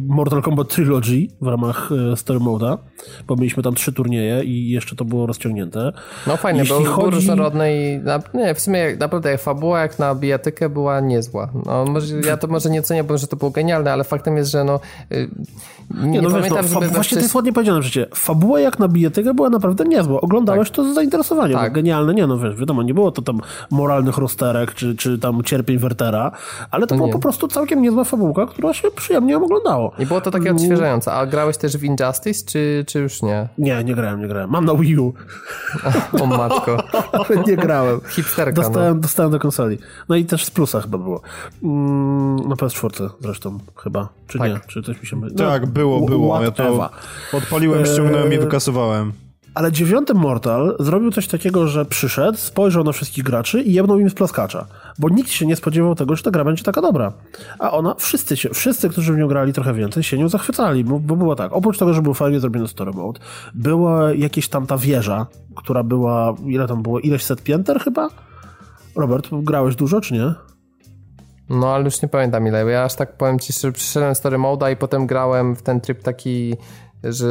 Mortal 0.08 0.42
Kombat 0.42 0.68
Trilogy 0.68 1.28
w 1.42 1.48
ramach 1.48 1.90
e, 2.12 2.18
story 2.18 2.40
mode'a, 2.40 2.78
bo 3.28 3.36
mieliśmy 3.36 3.64
tam 3.64 3.76
trzy 3.76 3.94
turnieje 3.94 4.44
i 4.44 4.70
jeszcze 4.70 4.96
to 4.96 5.06
było 5.06 5.26
rozciągnięte. 5.26 5.92
No 6.28 6.38
fajnie, 6.38 6.60
Jeśli 6.60 6.76
bo 6.76 6.84
chodzi- 6.86 7.16
różnorodne 7.16 7.76
i 7.78 7.98
na, 8.00 8.20
nie, 8.34 8.56
w 8.56 8.60
sumie 8.60 8.96
naprawdę 9.00 9.38
fabuła 9.38 9.80
jak 9.82 10.00
na 10.00 10.16
bijatykę 10.16 10.70
była 10.70 11.00
niezła. 11.00 11.31
No, 11.66 11.86
może, 11.86 12.22
ja 12.22 12.38
to 12.38 12.48
może 12.48 12.70
nie 12.70 12.80
ocenię, 12.80 13.04
bo 13.04 13.18
że 13.18 13.28
to 13.28 13.36
było 13.36 13.52
genialne, 13.52 13.94
ale 13.94 14.04
faktem 14.04 14.38
jest, 14.38 14.52
że 14.52 14.64
no 14.64 14.80
y, 15.12 15.30
nie, 16.04 16.10
Nie, 16.10 16.22
no 16.22 16.30
wiesz, 16.30 16.50
pamiętam, 16.50 16.66
no, 16.82 16.90
właśnie 16.90 17.18
to 17.18 17.24
jest 17.24 17.36
ładnie 17.36 17.54
powiedziane 17.54 17.82
przecież. 17.82 18.08
Fabuła 18.16 18.60
jak 18.60 18.80
na 18.80 18.88
bijatykę 18.88 19.34
była 19.34 19.50
naprawdę 19.50 19.86
niezła. 19.86 20.22
Oglądałeś 20.22 20.72
to 20.72 20.92
z 20.92 20.96
zainteresowaniem. 20.96 21.58
Tak. 21.58 21.72
Tak. 21.72 21.74
Genialne, 21.74 22.14
nie 22.14 22.28
no 22.28 22.38
wiesz, 22.40 22.56
wiadomo, 22.56 22.84
nie 22.84 22.94
było 22.94 23.12
to 23.12 23.22
tam 23.22 23.40
moralnych 23.72 24.18
rozterek, 24.18 24.74
czy, 24.74 24.96
czy 24.96 25.20
tam 25.20 25.44
cierpień 25.44 25.78
Wertera, 25.78 26.32
ale 26.72 26.88
to 26.88 26.96
była 26.96 27.08
nie. 27.08 27.14
po 27.14 27.20
prostu 27.20 27.48
całkiem 27.48 27.82
niezła 27.82 28.04
fabułka, 28.04 28.46
która 28.46 28.74
się 28.74 28.92
przyjemnie 28.92 29.38
oglądało. 29.38 29.92
I 30.00 30.06
było 30.06 30.22
to 30.22 30.32
takie 30.32 30.52
odświeżające. 30.52 31.14
A 31.14 31.26
grałeś 31.26 31.58
też 31.58 31.78
w 31.78 31.84
Injustice, 31.84 32.46
czy, 32.46 32.86
czy 32.88 33.00
już 33.00 33.22
nie? 33.22 33.48
Nie, 33.58 33.84
nie 33.84 33.96
grałem, 33.96 34.22
nie 34.22 34.28
grałem. 34.28 34.50
Mam 34.50 34.66
na 34.66 34.76
Wii 34.76 34.98
U, 35.00 35.14
O 36.22 36.26
matko. 36.26 36.78
nie 37.48 37.56
grałem. 37.56 38.00
Hipsterka, 38.10 38.62
no. 38.62 38.68
Dostałem, 38.68 39.02
dostałem 39.02 39.32
do 39.32 39.40
konsoli. 39.40 39.78
No 40.10 40.16
i 40.16 40.26
też 40.26 40.46
z 40.46 40.52
plusa 40.52 40.82
chyba 40.82 40.98
było. 40.98 41.22
Mm, 41.64 42.36
na 42.36 42.56
PS4 42.56 43.10
zresztą 43.20 43.60
chyba. 43.76 44.10
Czy 44.28 44.38
Tak. 44.38 44.52
nie? 44.52 44.60
Czy 44.68 44.82
coś 44.82 45.02
mi 45.02 45.08
się 45.08 45.16
myli? 45.16 45.36
Tak, 45.36 45.66
było, 45.82 46.02
było. 46.02 46.42
Ja 46.42 46.52
to 46.52 46.90
odpaliłem, 47.34 47.86
ściągnąłem 47.86 48.32
i 48.32 48.36
Eee, 48.36 48.42
wykasowałem. 48.42 49.14
Ale 49.54 49.72
dziewiąty 49.72 50.14
Mortal 50.14 50.76
zrobił 50.80 51.12
coś 51.12 51.28
takiego, 51.28 51.68
że 51.68 51.86
przyszedł, 51.86 52.38
spojrzał 52.38 52.84
na 52.84 52.92
wszystkich 52.92 53.24
graczy 53.24 53.62
i 53.62 53.74
jebnął 53.74 54.00
im 54.00 54.10
z 54.10 54.14
plaskacza. 54.14 54.66
Bo 55.00 55.10
nikt 55.10 55.30
się 55.30 55.46
nie 55.46 55.56
spodziewał 55.56 55.96
tego, 55.96 56.16
że 56.16 56.24
ta 56.24 56.32
gra 56.32 56.44
będzie 56.44 56.64
taka 56.64 56.82
dobra. 56.82 57.14
A 57.60 57.72
ona, 57.72 57.96
wszyscy, 57.96 58.38
się, 58.38 58.50
wszyscy 58.50 58.90
którzy 58.90 59.14
w 59.14 59.18
nią 59.18 59.28
grali 59.28 59.54
trochę 59.54 59.74
więcej, 59.74 60.04
się 60.04 60.18
nią 60.18 60.30
zachwycali, 60.30 60.84
bo, 60.84 61.00
bo 61.00 61.16
było 61.16 61.36
tak. 61.36 61.54
Oprócz 61.54 61.78
tego, 61.78 61.94
że 61.94 62.02
był 62.02 62.14
fajnie 62.14 62.40
zrobiony 62.40 62.68
story 62.68 62.92
mode, 62.92 63.20
była 63.54 64.14
jakieś 64.14 64.48
tam 64.48 64.68
ta 64.68 64.78
wieża, 64.78 65.28
która 65.56 65.84
była, 65.84 66.36
ile 66.46 66.68
tam 66.68 66.82
było, 66.84 67.00
ileś 67.00 67.24
set 67.24 67.44
pięter 67.44 67.80
chyba? 67.80 68.10
Robert, 68.96 69.28
grałeś 69.32 69.76
dużo, 69.76 70.02
czy 70.02 70.14
nie? 70.14 70.34
No 71.52 71.74
ale 71.74 71.84
już 71.86 72.02
nie 72.02 72.08
pamiętam 72.10 72.48
ile, 72.48 72.64
bo 72.64 72.70
ja 72.70 72.84
aż 72.84 72.96
tak 72.96 73.18
powiem 73.18 73.40
ci, 73.40 73.54
że 73.54 73.72
przyszedłem 73.72 74.16
story 74.16 74.38
mode'a 74.38 74.74
i 74.74 74.76
potem 74.76 75.08
grałem 75.08 75.56
w 75.56 75.62
ten 75.62 75.82
tryb 75.82 76.04
taki, 76.04 76.56
że 77.04 77.28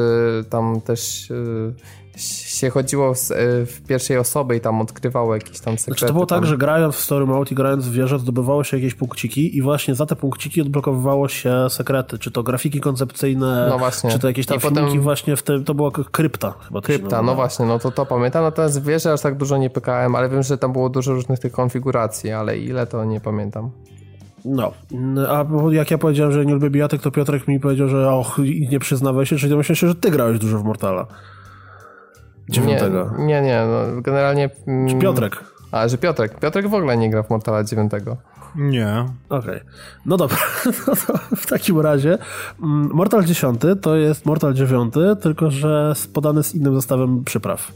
tam 0.51 0.81
też 0.81 1.31
y, 1.31 1.75
się 2.19 2.71
chodziło 2.71 3.15
z, 3.15 3.31
y, 3.31 3.35
w 3.67 3.83
pierwszej 3.89 4.19
osobie 4.19 4.57
i 4.57 4.61
tam 4.61 4.81
odkrywało 4.81 5.35
jakieś 5.35 5.61
tam 5.61 5.79
sekrety. 5.79 5.85
Znaczy 5.85 6.07
to 6.07 6.13
było 6.13 6.27
tak, 6.27 6.39
tam. 6.39 6.47
że 6.47 6.59
grając 6.59 6.95
w 6.95 7.01
story 7.01 7.27
mode 7.27 7.51
i 7.51 7.55
grając 7.55 7.89
w 7.89 7.93
wieżę 7.93 8.19
zdobywało 8.19 8.65
się 8.65 8.77
jakieś 8.77 8.95
punkciki 8.95 9.57
i 9.57 9.63
właśnie 9.63 9.95
za 9.95 10.07
te 10.07 10.17
punkciki 10.17 10.61
odblokowywało 10.63 11.29
się 11.29 11.67
sekrety, 11.71 12.19
czy 12.19 12.31
to 12.31 12.43
grafiki 12.43 12.81
koncepcyjne, 12.81 13.67
No 13.71 13.79
właśnie. 13.79 14.11
czy 14.11 14.19
to 14.19 14.29
jakieś 14.29 14.47
tam 14.47 14.57
I 14.59 14.61
filmiki 14.61 14.83
potem- 14.87 15.01
właśnie 15.01 15.37
w 15.37 15.43
tym, 15.43 15.65
to 15.65 15.75
była 15.75 15.91
krypta 15.91 16.55
chyba 16.69 16.81
Krypta, 16.81 17.23
no 17.23 17.35
właśnie, 17.35 17.67
no 17.67 17.79
to 17.79 17.91
to 17.91 18.07
pamiętam, 18.07 18.43
natomiast 18.45 18.83
wiesz, 18.85 19.03
że 19.03 19.13
aż 19.13 19.21
tak 19.21 19.37
dużo 19.37 19.57
nie 19.57 19.71
pykałem, 19.71 20.15
ale 20.15 20.29
wiem, 20.29 20.43
że 20.43 20.59
tam 20.59 20.73
było 20.73 20.89
dużo 20.89 21.13
różnych 21.13 21.39
tych 21.39 21.53
konfiguracji, 21.53 22.33
ale 22.33 22.59
ile 22.59 22.87
to 22.87 23.05
nie 23.05 23.21
pamiętam. 23.21 23.71
No, 24.45 24.73
a 25.29 25.45
jak 25.71 25.91
ja 25.91 25.99
powiedziałem, 25.99 26.33
że 26.33 26.47
nie 26.47 26.55
lubię 26.55 26.71
bijatek, 26.71 27.03
to 27.03 27.11
Piotrek 27.11 27.49
mi 27.49 27.61
powiedział, 27.61 27.89
że 27.89 28.11
och, 28.11 28.39
nie 28.71 28.79
przyznawaj 28.81 29.27
się, 29.27 29.37
czyli 29.37 29.51
domyślam 29.51 29.77
się, 29.77 29.89
że 29.89 29.95
ty 29.95 30.11
grałeś 30.11 30.39
dużo 30.39 30.59
w 30.59 30.65
Mortala. 30.65 31.07
dziewiątego. 32.49 33.11
Nie, 33.19 33.25
nie, 33.25 33.43
nie 33.43 33.63
no, 33.67 34.03
generalnie... 34.03 34.51
Mm, 34.67 34.89
Czy 34.89 34.97
Piotrek? 34.97 35.45
A, 35.73 35.89
że 35.89 35.99
Piotrek. 35.99 36.39
Piotrek 36.39 36.69
w 36.69 36.75
ogóle 36.75 36.97
nie 36.97 37.11
gra 37.11 37.23
w 37.23 37.31
Mortala 37.31 37.65
9. 37.65 37.93
Nie. 38.57 39.07
Okej. 39.29 39.57
Okay. 39.57 39.61
No 40.07 40.17
dobra. 40.17 40.39
No 41.31 41.37
w 41.37 41.47
takim 41.47 41.81
razie 41.81 42.19
mm, 42.63 42.91
Mortal 42.93 43.25
10 43.25 43.61
to 43.83 43.97
jest 43.97 44.27
Mortal 44.27 44.55
9, 44.55 44.95
tylko 45.21 45.51
że 45.51 45.93
podany 46.13 46.43
z 46.43 46.55
innym 46.55 46.75
zestawem 46.75 47.25
przypraw. 47.25 47.73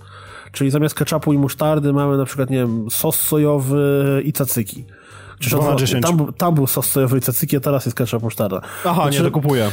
Czyli 0.53 0.71
zamiast 0.71 0.95
ketchupu 0.95 1.33
i 1.33 1.39
musztardy 1.39 1.93
mamy 1.93 2.17
na 2.17 2.25
przykład, 2.25 2.51
nie 2.51 2.59
wiem, 2.59 2.91
sos 2.91 3.21
sojowy 3.21 4.23
i 4.25 4.33
cacyki. 4.33 4.85
Tam, 6.01 6.33
tam 6.33 6.55
był 6.55 6.67
sos 6.67 6.87
sojowy 6.87 7.19
i 7.19 7.21
cacyki, 7.21 7.57
a 7.57 7.61
teraz 7.61 7.85
jest 7.85 7.97
ketchup 7.97 8.23
musztarda. 8.23 8.61
Aha, 8.85 9.03
znaczy, 9.03 9.19
nie, 9.19 9.25
to 9.25 9.31
kupuję. 9.31 9.71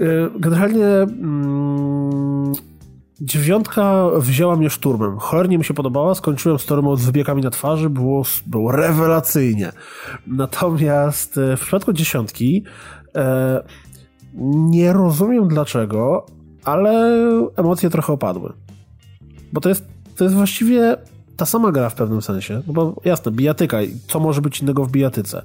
Y, 0.00 0.30
generalnie 0.38 0.86
mm, 0.86 2.52
dziewiątka 3.20 4.10
wzięła 4.16 4.56
mnie 4.56 4.70
szturmem. 4.70 5.18
Cholernie 5.18 5.58
mi 5.58 5.64
się 5.64 5.74
podobała, 5.74 6.14
skończyłem 6.14 6.58
z 6.58 6.66
tormą 6.66 6.96
z 6.96 7.04
wybiegami 7.04 7.42
na 7.42 7.50
twarzy, 7.50 7.90
było, 7.90 8.22
było 8.46 8.72
rewelacyjnie. 8.72 9.72
Natomiast 10.26 11.38
y, 11.38 11.56
w 11.56 11.60
przypadku 11.60 11.92
dziesiątki 11.92 12.64
e, 13.16 13.62
nie 14.54 14.92
rozumiem 14.92 15.48
dlaczego, 15.48 16.26
ale 16.64 17.18
emocje 17.56 17.90
trochę 17.90 18.12
opadły. 18.12 18.52
Bo 19.52 19.60
to 19.60 19.68
jest, 19.68 19.84
to 20.16 20.24
jest 20.24 20.36
właściwie 20.36 20.96
ta 21.36 21.46
sama 21.46 21.72
gra 21.72 21.90
w 21.90 21.94
pewnym 21.94 22.22
sensie. 22.22 22.62
No 22.66 22.72
bo 22.72 23.00
jasne, 23.04 23.32
bijatyka, 23.32 23.78
co 24.08 24.20
może 24.20 24.40
być 24.40 24.60
innego 24.60 24.84
w 24.84 24.90
bijatyce? 24.90 25.42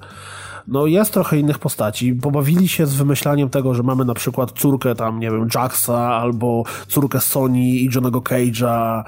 No 0.70 0.86
jest 0.86 1.12
trochę 1.12 1.38
innych 1.38 1.58
postaci. 1.58 2.14
Pobawili 2.14 2.68
się 2.68 2.86
z 2.86 2.94
wymyślaniem 2.94 3.50
tego, 3.50 3.74
że 3.74 3.82
mamy 3.82 4.04
na 4.04 4.14
przykład 4.14 4.52
córkę 4.52 4.94
tam, 4.94 5.20
nie 5.20 5.30
wiem, 5.30 5.48
Jacksa 5.54 5.98
albo 5.98 6.64
córkę 6.88 7.20
Sony 7.20 7.60
i 7.60 7.88
Johnego 7.94 8.20
Cage'a, 8.20 9.04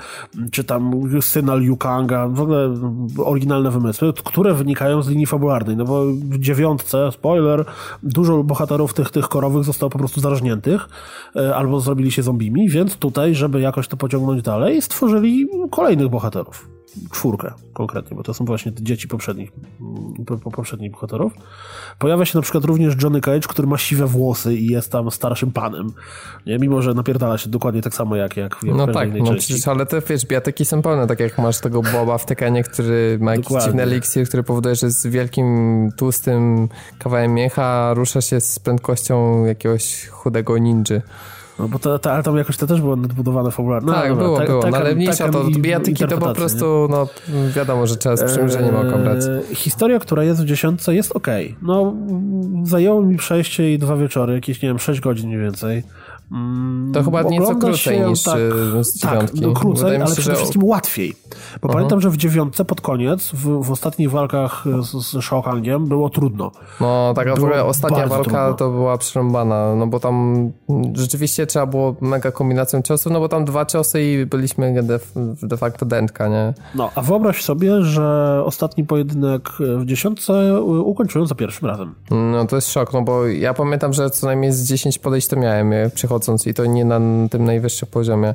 czy 0.50 0.64
tam 0.64 0.92
syna 1.20 1.54
Liu 1.54 1.76
Kanga, 1.76 2.28
w 2.28 2.40
ogóle 2.40 2.74
oryginalne 3.18 3.70
wymysły, 3.70 4.12
które 4.12 4.54
wynikają 4.54 5.02
z 5.02 5.08
linii 5.08 5.26
fabularnej, 5.26 5.76
no 5.76 5.84
bo 5.84 6.04
w 6.04 6.38
dziewiątce, 6.38 7.12
spoiler, 7.12 7.64
dużo 8.02 8.44
bohaterów 8.44 8.94
tych, 8.94 9.10
tych 9.10 9.28
korowych 9.28 9.64
zostało 9.64 9.90
po 9.90 9.98
prostu 9.98 10.20
zarażniętych 10.20 10.88
e, 11.36 11.56
albo 11.56 11.80
zrobili 11.80 12.12
się 12.12 12.22
zombimi, 12.22 12.68
więc 12.68 12.96
tutaj, 12.96 13.34
żeby 13.34 13.60
jakoś 13.60 13.88
to 13.88 13.96
pociągnąć 13.96 14.42
dalej, 14.42 14.82
stworzyli 14.82 15.48
kolejnych 15.70 16.08
bohaterów 16.08 16.81
czwórkę 17.12 17.52
konkretnie, 17.72 18.16
bo 18.16 18.22
to 18.22 18.34
są 18.34 18.44
właśnie 18.44 18.72
te 18.72 18.82
dzieci 18.82 19.08
poprzednich, 19.08 19.52
po, 20.26 20.50
poprzednich 20.50 20.92
bohaterów. 20.92 21.32
Pojawia 21.98 22.24
się 22.24 22.38
na 22.38 22.42
przykład 22.42 22.64
również 22.64 22.94
Johnny 23.02 23.20
Cage, 23.20 23.40
który 23.48 23.68
ma 23.68 23.78
siwe 23.78 24.06
włosy 24.06 24.54
i 24.54 24.66
jest 24.66 24.92
tam 24.92 25.10
starszym 25.10 25.52
panem. 25.52 25.92
Nie? 26.46 26.58
Mimo, 26.58 26.82
że 26.82 26.94
napierdala 26.94 27.38
się 27.38 27.50
dokładnie 27.50 27.82
tak 27.82 27.94
samo 27.94 28.16
jak, 28.16 28.36
jak, 28.36 28.56
jak 28.62 28.76
No 28.76 28.86
tak, 28.86 29.08
no 29.18 29.34
przecież, 29.34 29.68
ale 29.68 29.86
te 29.86 30.00
wiesz, 30.00 30.26
biatyki 30.26 30.64
są 30.64 30.82
pełne, 30.82 31.06
tak 31.06 31.20
jak 31.20 31.38
masz 31.38 31.60
tego 31.60 31.82
Boba 31.82 32.18
w 32.18 32.26
Tekenie, 32.26 32.64
który 32.64 33.18
ma 33.20 33.30
jakiś 33.30 33.44
dokładnie. 33.44 33.66
dziwny 33.66 33.82
eliksir, 33.82 34.28
który 34.28 34.42
powoduje, 34.42 34.74
że 34.74 34.90
z 34.90 35.06
wielkim, 35.06 35.88
tłustym 35.96 36.68
kawałem 36.98 37.34
miecha 37.34 37.94
rusza 37.94 38.20
się 38.20 38.40
z 38.40 38.58
prędkością 38.58 39.44
jakiegoś 39.44 40.06
chudego 40.06 40.58
ninja. 40.58 40.72
No 41.58 41.68
bo 41.68 41.78
to, 41.78 41.98
to, 41.98 42.12
ale 42.12 42.22
tam 42.22 42.36
jakoś 42.36 42.56
to 42.56 42.66
też 42.66 42.80
było 42.80 42.96
nadbudowane 42.96 43.50
fabularnie. 43.50 43.86
No, 43.86 43.92
tak, 43.94 44.08
dobra, 44.08 44.24
było, 44.24 44.38
ta, 44.38 44.46
było. 44.46 44.62
no, 44.70 44.76
ale 44.76 44.94
mniejsza 44.94 45.28
to 45.28 45.44
bijatyki 45.44 46.06
to 46.06 46.18
po 46.18 46.34
prostu, 46.34 46.88
no 46.90 47.06
wiadomo, 47.56 47.86
że 47.86 47.96
trzeba 47.96 48.16
z 48.16 48.24
przymierzeniem 48.24 48.76
eee, 48.76 48.88
oka 48.88 48.98
brać. 48.98 49.18
Historia, 49.54 49.98
która 49.98 50.24
jest 50.24 50.42
w 50.42 50.44
dziesiątce 50.44 50.94
jest 50.94 51.16
ok. 51.16 51.26
No 51.62 51.94
zajęło 52.64 53.02
mi 53.02 53.16
przejście 53.16 53.72
i 53.72 53.78
dwa 53.78 53.96
wieczory, 53.96 54.34
jakieś 54.34 54.62
nie 54.62 54.68
wiem, 54.68 54.78
sześć 54.78 55.00
godzin 55.00 55.28
mniej 55.28 55.40
więcej. 55.40 55.82
To 56.92 57.02
chyba 57.02 57.22
nieco 57.22 57.56
krócej 57.56 58.00
niż 58.00 58.22
tak, 58.22 58.38
e, 58.78 58.84
z 58.84 59.00
Tak, 59.00 59.34
no 59.34 59.52
krócej, 59.52 59.96
ale 59.96 60.14
przede 60.14 60.36
wszystkim 60.36 60.64
łatwiej. 60.64 61.14
Bo 61.62 61.68
pamiętam, 61.68 62.00
że 62.00 62.10
w 62.10 62.16
dziewiątce 62.16 62.64
pod 62.64 62.80
koniec, 62.80 63.30
w, 63.32 63.64
w 63.64 63.70
ostatnich 63.70 64.10
walkach 64.10 64.64
z, 64.80 65.06
z 65.06 65.24
Shao 65.24 65.42
było 65.80 66.10
trudno. 66.10 66.50
No, 66.80 67.12
taka 67.16 67.34
w 67.34 67.38
ogóle 67.38 67.64
ostatnia 67.64 68.06
walka 68.06 68.24
trudno. 68.24 68.54
to 68.54 68.70
była 68.70 68.98
przerąbana, 68.98 69.74
no 69.74 69.86
bo 69.86 70.00
tam 70.00 70.50
rzeczywiście 70.94 71.46
trzeba 71.46 71.66
było 71.66 71.96
mega 72.00 72.30
kombinacją 72.30 72.82
ciosów, 72.82 73.12
no 73.12 73.20
bo 73.20 73.28
tam 73.28 73.44
dwa 73.44 73.66
ciosy 73.66 74.02
i 74.02 74.26
byliśmy 74.26 74.82
de, 74.82 75.00
de 75.42 75.56
facto 75.56 75.86
dętka, 75.86 76.28
nie? 76.28 76.54
No, 76.74 76.90
a 76.94 77.02
wyobraź 77.02 77.42
sobie, 77.42 77.82
że 77.82 78.42
ostatni 78.44 78.84
pojedynek 78.84 79.50
w 79.78 79.84
dziesiątce 79.84 80.62
ukończyłem 80.62 81.26
za 81.26 81.34
pierwszym 81.34 81.68
razem. 81.68 81.94
No 82.10 82.46
to 82.46 82.56
jest 82.56 82.72
szok, 82.72 82.92
no 82.92 83.02
bo 83.02 83.26
ja 83.26 83.54
pamiętam, 83.54 83.92
że 83.92 84.10
co 84.10 84.26
najmniej 84.26 84.52
z 84.52 84.62
10 84.62 84.98
podejść 84.98 85.28
to 85.28 85.36
miałem, 85.36 85.72
przechodząc 85.94 86.21
i 86.46 86.54
to 86.54 86.66
nie 86.66 86.84
na 86.84 87.00
tym 87.30 87.44
najwyższym 87.44 87.88
poziomie. 87.88 88.34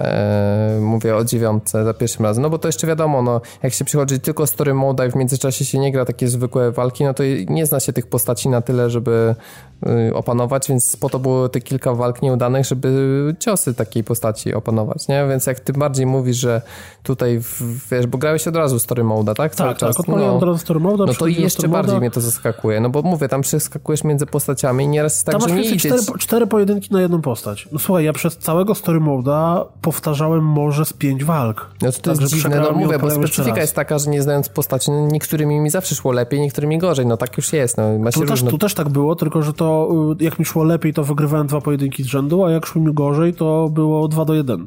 E, 0.00 0.78
mówię 0.80 1.16
o 1.16 1.24
dziewiątce 1.24 1.84
za 1.84 1.94
pierwszym 1.94 2.24
razem, 2.24 2.42
no 2.42 2.50
bo 2.50 2.58
to 2.58 2.68
jeszcze 2.68 2.86
wiadomo, 2.86 3.22
no, 3.22 3.40
jak 3.62 3.72
się 3.72 3.84
przychodzi 3.84 4.20
tylko 4.20 4.46
story 4.46 4.74
mode 4.74 5.06
i 5.06 5.10
w 5.10 5.14
międzyczasie 5.14 5.64
się 5.64 5.78
nie 5.78 5.92
gra 5.92 6.04
takie 6.04 6.28
zwykłe 6.28 6.72
walki, 6.72 7.04
no 7.04 7.14
to 7.14 7.22
nie 7.48 7.66
zna 7.66 7.80
się 7.80 7.92
tych 7.92 8.06
postaci 8.06 8.48
na 8.48 8.60
tyle, 8.60 8.90
żeby 8.90 9.34
y, 10.08 10.14
opanować, 10.14 10.68
więc 10.68 10.96
po 10.96 11.08
to 11.08 11.18
było 11.18 11.48
te 11.48 11.60
kilka 11.60 11.94
walk 11.94 12.22
nieudanych, 12.22 12.66
żeby 12.66 13.36
ciosy 13.38 13.74
takiej 13.74 14.04
postaci 14.04 14.54
opanować, 14.54 15.08
nie? 15.08 15.26
Więc 15.28 15.46
jak 15.46 15.60
tym 15.60 15.76
bardziej 15.76 16.06
mówisz, 16.06 16.36
że 16.36 16.62
tutaj, 17.02 17.40
wiesz, 17.90 18.06
bo 18.06 18.18
grałeś 18.18 18.48
od 18.48 18.56
razu 18.56 18.78
story 18.78 19.04
mode, 19.04 19.34
tak? 19.34 19.54
Cały 19.54 19.70
tak, 19.70 19.78
czas. 19.78 19.96
tak, 19.96 20.08
no, 20.08 20.36
od 20.36 20.42
razu 20.42 20.58
story 20.58 20.80
mode. 20.80 21.04
No 21.06 21.14
to 21.14 21.26
jeszcze 21.26 21.68
bardziej 21.68 21.98
mnie 21.98 22.10
to 22.10 22.20
zaskakuje, 22.20 22.80
no 22.80 22.90
bo 22.90 23.02
mówię, 23.02 23.28
tam 23.28 23.40
przeskakujesz 23.40 24.04
między 24.04 24.26
postaciami 24.26 24.84
i 24.84 24.88
nieraz 24.88 25.24
tak, 25.24 25.38
tam 25.38 25.48
że 25.48 25.54
nie 25.54 25.62
idzie... 25.62 25.90
Cztery, 25.90 26.18
cztery 26.18 26.46
pojedynki 26.46 26.94
na 26.94 27.00
jedną 27.00 27.22
postać. 27.22 27.68
No 27.72 27.78
słuchaj, 27.78 28.04
ja 28.04 28.12
przez 28.12 28.38
całego 28.38 28.74
story 28.74 29.00
mode'a 29.00 29.64
powtarzałem 29.86 30.44
może 30.44 30.84
z 30.84 30.92
pięć 30.92 31.24
walk. 31.24 31.70
No 31.82 31.92
to, 31.92 32.00
to 32.00 32.12
tak, 32.12 32.20
jest 32.20 32.34
dziwne, 32.34 32.60
no 32.60 32.72
mówię, 32.72 32.98
bo 32.98 33.10
specyfika 33.10 33.60
jest 33.60 33.74
taka, 33.74 33.98
że 33.98 34.10
nie 34.10 34.22
znając 34.22 34.48
postaci, 34.48 34.90
no 34.90 35.06
niektórymi 35.06 35.60
mi 35.60 35.70
zawsze 35.70 35.94
szło 35.94 36.12
lepiej, 36.12 36.40
niektórymi 36.40 36.78
gorzej, 36.78 37.06
no 37.06 37.16
tak 37.16 37.36
już 37.36 37.52
jest. 37.52 37.76
No, 37.76 37.98
ma 37.98 38.12
się 38.12 38.20
tu, 38.20 38.26
też, 38.26 38.42
tu 38.42 38.58
też 38.58 38.74
tak 38.74 38.88
było, 38.88 39.16
tylko 39.16 39.42
że 39.42 39.52
to 39.52 39.88
y, 40.20 40.24
jak 40.24 40.38
mi 40.38 40.44
szło 40.44 40.64
lepiej, 40.64 40.94
to 40.94 41.04
wygrywałem 41.04 41.46
dwa 41.46 41.60
pojedynki 41.60 42.02
z 42.02 42.06
rzędu, 42.06 42.44
a 42.44 42.50
jak 42.50 42.66
szło 42.66 42.82
mi 42.82 42.94
gorzej, 42.94 43.34
to 43.34 43.68
było 43.68 44.08
dwa 44.08 44.24
do 44.24 44.34
jeden. 44.34 44.66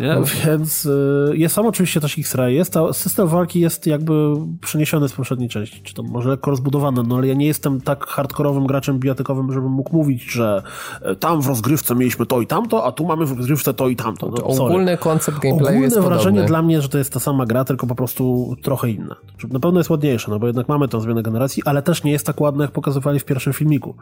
Nie? 0.00 0.16
Więc 0.46 0.86
y, 0.86 1.32
jest 1.32 1.54
sam 1.54 1.66
oczywiście 1.66 2.00
też 2.00 2.18
X-Ray. 2.18 2.54
Jest, 2.54 2.74
system 2.92 3.28
walki 3.28 3.60
jest 3.60 3.86
jakby 3.86 4.34
przeniesiony 4.60 5.08
z 5.08 5.12
poprzedniej 5.12 5.48
części, 5.48 5.82
czy 5.82 5.94
to 5.94 6.02
może 6.02 6.28
lekko 6.28 6.50
rozbudowany, 6.50 7.02
no 7.08 7.16
ale 7.16 7.26
ja 7.26 7.34
nie 7.34 7.46
jestem 7.46 7.80
tak 7.80 8.06
hardkorowym 8.06 8.66
graczem 8.66 8.98
bijatykowym, 8.98 9.52
żebym 9.52 9.70
mógł 9.70 9.96
mówić, 9.96 10.22
że 10.22 10.62
e, 11.02 11.16
tam 11.16 11.42
w 11.42 11.46
rozgrywce 11.46 11.94
mieliśmy 11.94 12.26
to 12.26 12.40
i 12.40 12.46
tamto, 12.46 12.84
a 12.84 12.92
tu 12.92 13.06
mamy 13.06 13.26
w 13.26 13.36
rozgrywce 13.36 13.74
to 13.74 13.88
i 13.88 13.96
tamto. 13.96 14.30
No, 14.30 14.64
ogólny 14.64 14.98
koncept 14.98 15.38
gameplayu 15.38 15.82
jest 15.82 15.98
wrażenie 15.98 16.24
podobny. 16.24 16.48
dla 16.48 16.62
mnie, 16.62 16.82
że 16.82 16.88
to 16.88 16.98
jest 16.98 17.12
ta 17.12 17.20
sama 17.20 17.46
gra, 17.46 17.64
tylko 17.64 17.86
po 17.86 17.94
prostu 17.94 18.56
trochę 18.62 18.90
inna. 18.90 19.16
Na 19.50 19.60
pewno 19.60 19.80
jest 19.80 19.90
ładniejsza, 19.90 20.30
no 20.30 20.38
bo 20.38 20.46
jednak 20.46 20.68
mamy 20.68 20.88
tę 20.88 21.00
zmianę 21.00 21.22
generacji, 21.22 21.62
ale 21.66 21.82
też 21.82 22.04
nie 22.04 22.12
jest 22.12 22.26
tak 22.26 22.40
ładna, 22.40 22.64
jak 22.64 22.72
pokazywali 22.72 23.20
w 23.20 23.24
pierwszym 23.24 23.52
filmiku. 23.52 23.94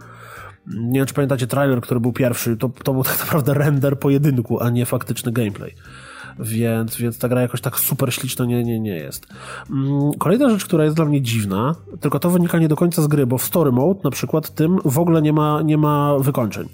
Nie 0.67 1.01
wiem, 1.01 1.07
czy 1.07 1.15
pamiętacie 1.15 1.47
trailer, 1.47 1.81
który 1.81 2.01
był 2.01 2.13
pierwszy, 2.13 2.57
to, 2.57 2.69
to 2.69 2.93
był 2.93 3.05
tak 3.05 3.21
naprawdę 3.25 3.55
render 3.55 3.99
pojedynku, 3.99 4.61
a 4.61 4.71
nie 4.71 4.87
faktyczny 4.87 5.33
gameplay. 5.33 5.75
Więc, 6.39 6.97
więc 6.97 7.19
ta 7.19 7.29
gra 7.29 7.41
jakoś 7.41 7.61
tak 7.61 7.79
super 7.79 8.15
śliczna 8.15 8.45
nie, 8.45 8.65
nie, 8.65 8.81
nie 8.81 8.97
jest. 8.97 9.27
Mm, 9.71 10.13
kolejna 10.19 10.51
rzecz, 10.51 10.65
która 10.65 10.85
jest 10.85 10.97
dla 10.97 11.05
mnie 11.05 11.23
dziwna, 11.23 11.75
tylko 12.01 12.19
to 12.19 12.31
wynika 12.31 12.59
nie 12.59 12.69
do 12.69 12.77
końca 12.77 13.03
z 13.03 13.07
gry, 13.07 13.27
bo 13.27 13.39
w 13.39 13.45
story 13.45 13.73
mode 13.73 14.01
na 14.05 14.11
przykład 14.11 14.55
tym 14.55 14.79
w 14.85 14.99
ogóle 14.99 15.23
nie 15.23 15.33
ma, 15.33 15.63
nie 15.63 15.79
ma 15.79 16.19
wykończeń. 16.19 16.69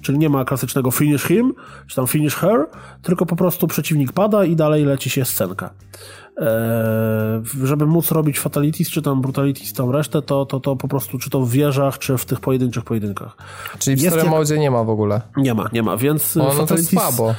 Czyli 0.00 0.18
nie 0.18 0.28
ma 0.28 0.44
klasycznego 0.44 0.90
finish 0.90 1.22
him, 1.22 1.54
czy 1.86 1.96
tam 1.96 2.06
finish 2.06 2.34
her, 2.34 2.66
tylko 3.02 3.26
po 3.26 3.36
prostu 3.36 3.66
przeciwnik 3.66 4.12
pada 4.12 4.44
i 4.44 4.56
dalej 4.56 4.84
leci 4.84 5.10
się 5.10 5.24
scenka. 5.24 5.70
Eee, 6.38 7.66
żeby 7.66 7.86
móc 7.86 8.10
robić 8.12 8.38
fatalities, 8.38 8.90
czy 8.90 9.02
tam 9.02 9.20
brutalities, 9.20 9.72
tą 9.72 9.92
resztę, 9.92 10.22
to, 10.22 10.46
to, 10.46 10.60
to 10.60 10.76
po 10.76 10.88
prostu, 10.88 11.18
czy 11.18 11.30
to 11.30 11.40
w 11.40 11.50
wieżach, 11.50 11.98
czy 11.98 12.18
w 12.18 12.24
tych 12.24 12.40
pojedynczych 12.40 12.84
pojedynkach. 12.84 13.36
Czyli 13.78 13.96
w 13.96 14.00
story 14.00 14.22
jak... 14.50 14.60
nie 14.60 14.70
ma 14.70 14.84
w 14.84 14.90
ogóle? 14.90 15.20
Nie 15.36 15.54
ma, 15.54 15.68
nie 15.72 15.82
ma, 15.82 15.96
więc 15.96 16.36
o, 16.36 16.44
no 16.44 16.50
fatalities 16.50 16.90
to 16.90 17.00
słabo. 17.00 17.34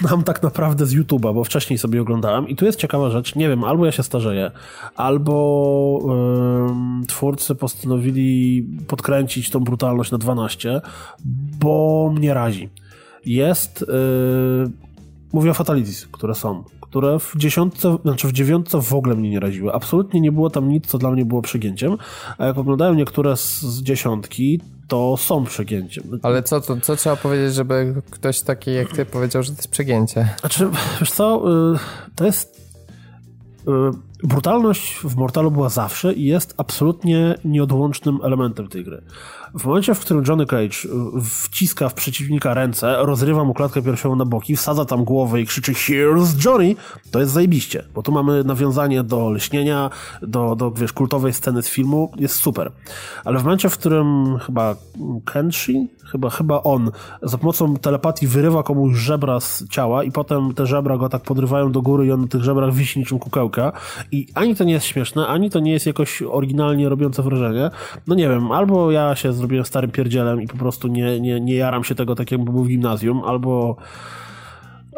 znam 0.00 0.22
tak 0.22 0.42
naprawdę 0.42 0.86
z 0.86 0.94
YouTube'a, 0.94 1.34
bo 1.34 1.44
wcześniej 1.44 1.78
sobie 1.78 2.02
oglądałem 2.02 2.48
i 2.48 2.56
tu 2.56 2.64
jest 2.64 2.78
ciekawa 2.78 3.10
rzecz, 3.10 3.34
nie 3.34 3.48
wiem, 3.48 3.64
albo 3.64 3.86
ja 3.86 3.92
się 3.92 4.02
starzeję, 4.02 4.50
albo 4.96 5.98
yy, 7.00 7.06
twórcy 7.06 7.54
postanowili 7.54 8.66
podkręcić 8.86 9.50
tą 9.50 9.60
brutalność 9.60 10.10
na 10.10 10.18
12, 10.18 10.80
bo 11.60 12.12
mnie 12.14 12.34
razi. 12.34 12.68
Jest, 13.26 13.80
yy, 13.88 14.70
mówię 15.32 15.50
o 15.50 15.54
fatalities, 15.54 16.06
które 16.06 16.34
są 16.34 16.64
które 16.90 17.18
w 17.18 17.32
dziesiątce, 17.36 17.96
znaczy 18.02 18.28
w 18.28 18.32
dziewiątce 18.32 18.82
w 18.82 18.94
ogóle 18.94 19.14
mnie 19.14 19.30
nie 19.30 19.40
raziły. 19.40 19.72
Absolutnie 19.72 20.20
nie 20.20 20.32
było 20.32 20.50
tam 20.50 20.68
nic, 20.68 20.86
co 20.86 20.98
dla 20.98 21.10
mnie 21.10 21.24
było 21.24 21.42
przegięciem, 21.42 21.96
a 22.38 22.46
jak 22.46 22.58
oglądałem 22.58 22.96
niektóre 22.96 23.36
z, 23.36 23.82
dziesiątki, 23.82 24.60
to 24.88 25.16
są 25.16 25.44
przegięciem. 25.44 26.04
Ale 26.22 26.42
co, 26.42 26.60
to, 26.60 26.80
co 26.80 26.96
trzeba 26.96 27.16
powiedzieć, 27.16 27.54
żeby 27.54 28.02
ktoś 28.10 28.40
taki 28.40 28.74
jak 28.74 28.92
ty 28.92 29.06
powiedział, 29.06 29.42
że 29.42 29.50
to 29.50 29.56
jest 29.56 29.70
przegięcie? 29.70 30.28
Znaczy, 30.40 30.68
wiesz 31.00 31.10
co, 31.10 31.44
y, 31.74 31.78
to 32.14 32.26
jest... 32.26 32.60
Y, 34.24 34.26
brutalność 34.26 34.94
w 35.04 35.16
Mortalu 35.16 35.50
była 35.50 35.68
zawsze 35.68 36.12
i 36.12 36.24
jest 36.24 36.54
absolutnie 36.56 37.34
nieodłącznym 37.44 38.18
elementem 38.22 38.68
tej 38.68 38.84
gry. 38.84 39.02
W 39.54 39.64
momencie, 39.64 39.94
w 39.94 40.00
którym 40.00 40.24
Johnny 40.28 40.46
Cage 40.46 40.88
wciska 41.24 41.88
w 41.88 41.94
przeciwnika 41.94 42.54
ręce, 42.54 42.96
rozrywa 42.98 43.44
mu 43.44 43.54
klatkę 43.54 43.82
piersiową 43.82 44.16
na 44.16 44.24
boki, 44.24 44.56
wsadza 44.56 44.84
tam 44.84 45.04
głowę 45.04 45.40
i 45.40 45.46
krzyczy 45.46 45.72
Here's 45.72 46.46
Johnny, 46.46 46.74
to 47.10 47.20
jest 47.20 47.32
zajebiście, 47.32 47.84
bo 47.94 48.02
tu 48.02 48.12
mamy 48.12 48.44
nawiązanie 48.44 49.02
do 49.02 49.30
lśnienia, 49.30 49.90
do, 50.22 50.56
do 50.56 50.70
wiesz, 50.70 50.92
kultowej 50.92 51.32
sceny 51.32 51.62
z 51.62 51.68
filmu, 51.68 52.12
jest 52.16 52.34
super. 52.34 52.72
Ale 53.24 53.38
w 53.38 53.44
momencie, 53.44 53.68
w 53.68 53.78
którym 53.78 54.38
chyba 54.38 54.76
Kenshi, 55.24 55.90
chyba, 56.10 56.30
chyba 56.30 56.62
on 56.62 56.90
za 57.22 57.38
pomocą 57.38 57.76
telepatii 57.76 58.26
wyrywa 58.26 58.62
komuś 58.62 58.96
żebra 58.96 59.40
z 59.40 59.68
ciała 59.68 60.04
i 60.04 60.12
potem 60.12 60.54
te 60.54 60.66
żebra 60.66 60.96
go 60.96 61.08
tak 61.08 61.22
podrywają 61.22 61.72
do 61.72 61.82
góry 61.82 62.06
i 62.06 62.12
on 62.12 62.20
na 62.20 62.26
tych 62.26 62.44
żebrach 62.44 62.74
wisi 62.74 62.98
niczym 62.98 63.18
kukełka 63.18 63.72
i 64.12 64.26
ani 64.34 64.56
to 64.56 64.64
nie 64.64 64.72
jest 64.72 64.86
śmieszne, 64.86 65.26
ani 65.26 65.50
to 65.50 65.60
nie 65.60 65.72
jest 65.72 65.86
jakoś 65.86 66.22
oryginalnie 66.22 66.88
robiące 66.88 67.22
wrażenie. 67.22 67.70
No 68.06 68.14
nie 68.14 68.28
wiem, 68.28 68.52
albo 68.52 68.90
ja 68.90 69.14
się 69.14 69.32
zrobiłem 69.32 69.64
starym 69.64 69.90
pierdzielem 69.90 70.42
i 70.42 70.46
po 70.46 70.56
prostu 70.56 70.88
nie, 70.88 71.20
nie, 71.20 71.40
nie 71.40 71.54
jaram 71.54 71.84
się 71.84 71.94
tego 71.94 72.14
tak 72.14 72.30
jakby 72.30 72.52
był 72.52 72.64
w 72.64 72.68
gimnazjum, 72.68 73.22
albo 73.24 73.76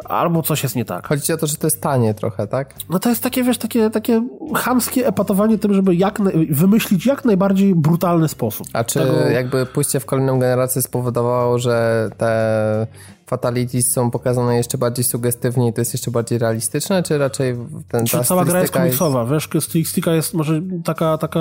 albo 0.04 0.42
coś 0.42 0.62
jest 0.62 0.76
nie 0.76 0.84
tak. 0.84 1.06
Chodzi 1.06 1.22
ci 1.22 1.32
o 1.32 1.36
to, 1.36 1.46
że 1.46 1.56
to 1.56 1.66
jest 1.66 1.80
tanie 1.80 2.14
trochę, 2.14 2.46
tak? 2.46 2.74
No 2.90 2.98
to 2.98 3.08
jest 3.08 3.22
takie, 3.22 3.42
wiesz, 3.42 3.58
takie, 3.58 3.90
takie 3.90 4.28
chamskie 4.54 5.06
epatowanie 5.06 5.58
tym, 5.58 5.74
żeby 5.74 5.94
jak 5.94 6.18
wymyślić 6.50 7.06
jak 7.06 7.24
najbardziej 7.24 7.74
brutalny 7.74 8.28
sposób. 8.28 8.66
A 8.72 8.84
czy 8.84 8.98
tego... 8.98 9.30
jakby 9.30 9.66
pójście 9.66 10.00
w 10.00 10.06
kolejną 10.06 10.38
generację 10.38 10.82
spowodowało, 10.82 11.58
że 11.58 12.08
te 12.18 12.86
fatalities 13.32 13.92
są 13.92 14.10
pokazane 14.10 14.56
jeszcze 14.56 14.78
bardziej 14.78 15.04
sugestywnie 15.04 15.68
i 15.68 15.72
to 15.72 15.80
jest 15.80 15.94
jeszcze 15.94 16.10
bardziej 16.10 16.38
realistyczne, 16.38 17.02
czy 17.02 17.18
raczej 17.18 17.56
ten 17.88 18.06
czy 18.06 18.24
cała 18.24 18.44
gra 18.44 18.60
jest 18.60 18.72
komiksowa, 18.72 19.20
jest... 19.20 19.32
wiesz, 19.32 19.64
stylistyka 19.64 20.14
jest 20.14 20.34
może 20.34 20.60
taka, 20.84 21.18
taka, 21.18 21.40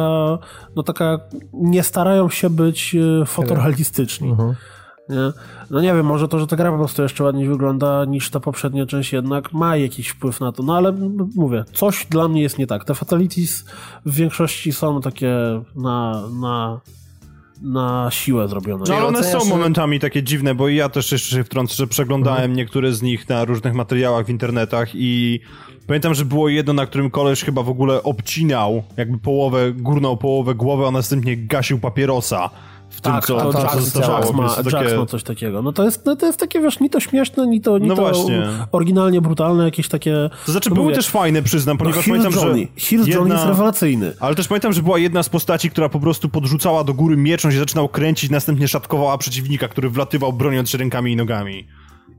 no 0.75 0.83
taka, 0.83 1.19
nie 1.53 1.83
starają 1.83 2.29
się 2.29 2.49
być 2.49 2.95
e, 3.21 3.25
fotorealistyczni. 3.25 4.29
Mhm. 4.29 4.55
Nie? 5.09 5.31
No 5.69 5.81
nie 5.81 5.93
wiem, 5.93 6.05
może 6.05 6.27
to, 6.27 6.39
że 6.39 6.47
ta 6.47 6.55
gra 6.55 6.71
po 6.71 6.77
prostu 6.77 7.01
jeszcze 7.01 7.23
ładniej 7.23 7.47
wygląda 7.47 8.05
niż 8.05 8.29
ta 8.29 8.39
poprzednia 8.39 8.85
część 8.85 9.13
jednak 9.13 9.53
ma 9.53 9.77
jakiś 9.77 10.09
wpływ 10.09 10.39
na 10.39 10.51
to, 10.51 10.63
no 10.63 10.77
ale 10.77 10.91
mówię, 11.35 11.63
coś 11.73 12.05
dla 12.09 12.27
mnie 12.27 12.41
jest 12.41 12.57
nie 12.57 12.67
tak. 12.67 12.85
Te 12.85 12.95
fatalities 12.95 13.65
w 14.05 14.13
większości 14.13 14.73
są 14.73 15.01
takie 15.01 15.35
na, 15.75 16.23
na 16.41 16.81
na 17.61 18.07
siłę 18.11 18.47
zrobione. 18.47 18.83
No 18.87 18.95
ale 18.95 19.05
one 19.05 19.23
są 19.23 19.45
momentami 19.45 19.99
takie 19.99 20.23
dziwne, 20.23 20.55
bo 20.55 20.69
ja 20.69 20.89
też 20.89 21.11
jeszcze 21.11 21.35
się 21.35 21.43
wtrącę, 21.43 21.75
że 21.75 21.87
przeglądałem 21.87 22.39
mhm. 22.39 22.57
niektóre 22.57 22.93
z 22.93 23.01
nich 23.01 23.29
na 23.29 23.45
różnych 23.45 23.73
materiałach 23.73 24.25
w 24.25 24.29
internetach 24.29 24.89
i 24.93 25.39
pamiętam, 25.87 26.13
że 26.13 26.25
było 26.25 26.49
jedno, 26.49 26.73
na 26.73 26.85
którym 26.85 27.09
koleś 27.09 27.43
chyba 27.43 27.63
w 27.63 27.69
ogóle 27.69 28.03
obcinał 28.03 28.83
jakby 28.97 29.17
połowę, 29.17 29.71
górną 29.71 30.17
połowę 30.17 30.55
głowy, 30.55 30.85
a 30.87 30.91
następnie 30.91 31.37
gasił 31.37 31.79
papierosa 31.79 32.49
w 32.91 33.01
tak, 33.01 33.25
tym, 33.25 33.37
co, 33.37 33.51
to, 33.51 33.67
co 33.67 33.81
zostało. 33.81 34.17
Jax 34.17 34.33
ma, 34.33 34.71
takie... 34.71 34.97
Ma 34.97 35.05
coś 35.05 35.23
takiego. 35.23 35.61
No 35.61 35.73
to 35.73 35.83
jest, 35.83 36.05
no 36.05 36.15
to 36.15 36.25
jest 36.25 36.39
takie, 36.39 36.61
wiesz, 36.61 36.79
ni 36.79 36.89
to 36.89 36.99
śmieszne, 36.99 37.47
ni 37.47 37.61
to, 37.61 37.77
ni 37.77 37.87
no 37.87 37.95
to 37.95 38.01
właśnie. 38.01 38.47
oryginalnie 38.71 39.21
brutalne, 39.21 39.63
jakieś 39.63 39.87
takie... 39.87 40.29
To 40.45 40.51
znaczy, 40.51 40.69
no 40.69 40.75
były 40.75 40.85
mówię, 40.85 40.95
też 40.95 41.09
fajne, 41.09 41.43
przyznam, 41.43 41.77
ponieważ 41.77 42.07
no, 42.07 42.13
pamiętam, 42.13 42.33
Johnny. 42.33 42.67
że... 42.77 42.85
Here's 42.85 42.99
jedna... 42.99 43.15
Johnny 43.15 43.35
jest 43.35 43.47
rewelacyjny. 43.47 44.13
Ale 44.19 44.35
też 44.35 44.47
pamiętam, 44.47 44.73
że 44.73 44.81
była 44.81 44.99
jedna 44.99 45.23
z 45.23 45.29
postaci, 45.29 45.69
która 45.69 45.89
po 45.89 45.99
prostu 45.99 46.29
podrzucała 46.29 46.83
do 46.83 46.93
góry 46.93 47.17
mieczą 47.17 47.51
się 47.51 47.59
zaczynał 47.59 47.89
kręcić, 47.89 48.31
następnie 48.31 48.67
szatkowała 48.67 49.17
przeciwnika, 49.17 49.67
który 49.67 49.89
wlatywał 49.89 50.33
broniąc 50.33 50.69
się 50.69 50.77
rękami 50.77 51.11
i 51.11 51.15
nogami. 51.15 51.67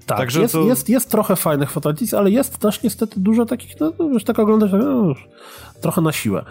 Tak, 0.07 0.19
Także 0.19 0.41
jest, 0.41 0.53
to... 0.53 0.63
jest, 0.63 0.89
jest 0.89 1.11
trochę 1.11 1.37
fajnych 1.37 1.71
fotografii, 1.71 2.15
ale 2.17 2.31
jest 2.31 2.59
też 2.59 2.83
niestety 2.83 3.21
dużo 3.21 3.47
takich, 3.47 3.81
no 3.81 3.93
już 4.05 4.25
tak 4.25 4.39
oglądać, 4.39 4.71
no, 4.73 5.15
trochę 5.81 6.01
na 6.01 6.13
siłę. 6.13 6.45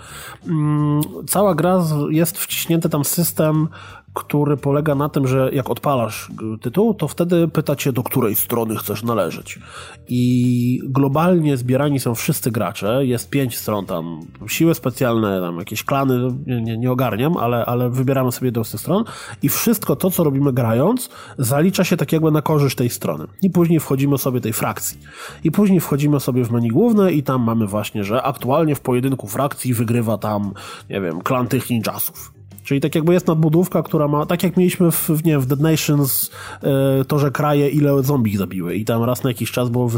Mm, 0.48 1.02
cała 1.28 1.56
gra 1.56 1.84
jest 2.10 2.38
wciśnięty 2.38 2.90
tam 2.90 3.06
system 3.06 3.68
który 4.14 4.58
polega 4.58 4.96
na 4.96 5.10
tym, 5.10 5.28
że 5.28 5.50
jak 5.54 5.70
odpalasz 5.70 6.32
tytuł, 6.62 6.94
to 6.94 7.08
wtedy 7.08 7.48
pyta 7.48 7.76
cię, 7.76 7.94
do 7.94 8.04
której 8.04 8.36
strony 8.36 8.76
chcesz 8.76 9.04
należeć. 9.04 9.60
I 10.08 10.80
globalnie 10.84 11.58
zbierani 11.58 12.00
są 12.00 12.16
wszyscy 12.16 12.52
gracze, 12.52 13.06
jest 13.06 13.30
pięć 13.30 13.58
stron 13.58 13.86
tam, 13.86 14.20
siły 14.48 14.76
specjalne, 14.76 15.42
tam 15.42 15.58
jakieś 15.58 15.84
klany, 15.84 16.28
nie, 16.46 16.78
nie, 16.78 16.92
ogarniam, 16.92 17.38
ale, 17.38 17.66
ale 17.66 17.90
wybieramy 17.90 18.32
sobie 18.32 18.52
z 18.64 18.72
tych 18.72 18.82
stron 18.82 19.04
i 19.42 19.50
wszystko 19.50 19.96
to, 19.96 20.12
co 20.12 20.24
robimy 20.24 20.54
grając, 20.54 21.10
zalicza 21.38 21.84
się 21.84 21.98
tak 21.98 22.12
jakby 22.12 22.32
na 22.32 22.42
korzyść 22.42 22.76
tej 22.76 22.90
strony. 22.90 23.28
I 23.42 23.50
później 23.50 23.80
wchodzimy 23.80 24.18
sobie 24.18 24.42
tej 24.42 24.54
frakcji. 24.54 24.98
I 25.44 25.52
później 25.52 25.80
wchodzimy 25.80 26.20
sobie 26.20 26.46
w 26.46 26.52
menu 26.52 26.70
główne 26.70 27.12
i 27.12 27.24
tam 27.24 27.44
mamy 27.44 27.68
właśnie, 27.68 28.04
że 28.04 28.24
aktualnie 28.24 28.76
w 28.76 28.82
pojedynku 28.82 29.28
frakcji 29.28 29.74
wygrywa 29.74 30.18
tam, 30.18 30.54
nie 30.90 31.02
wiem, 31.02 31.22
klan 31.22 31.48
tych 31.48 31.70
ninjasów 31.70 32.41
Czyli 32.64 32.82
tak 32.82 32.96
jakby 32.96 33.14
jest 33.14 33.28
nadbudówka, 33.28 33.84
która 33.84 34.08
ma, 34.08 34.26
tak 34.26 34.44
jak 34.44 34.58
mieliśmy 34.58 34.92
w, 34.92 35.26
nie, 35.26 35.40
w 35.40 35.46
Dead 35.46 35.60
Nations, 35.60 36.32
e, 36.64 37.06
to, 37.06 37.20
że 37.20 37.32
kraje 37.32 37.70
ile 37.70 38.04
zombie 38.04 38.38
zabiły 38.38 38.76
i 38.76 38.86
tam 38.86 39.04
raz 39.04 39.24
na 39.24 39.30
jakiś 39.30 39.52
czas 39.52 39.70
było 39.70 39.90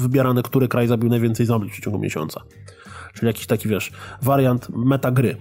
wybierane, 0.00 0.42
który 0.42 0.68
kraj 0.68 0.86
zabił 0.86 1.10
najwięcej 1.10 1.46
zombie 1.46 1.68
w 1.68 1.72
przeciągu 1.72 1.98
miesiąca. 1.98 2.40
Czyli 3.14 3.26
jakiś 3.26 3.46
taki, 3.46 3.68
wiesz, 3.68 3.92
wariant 4.22 4.68
metagry. 4.70 5.30
E, 5.30 5.36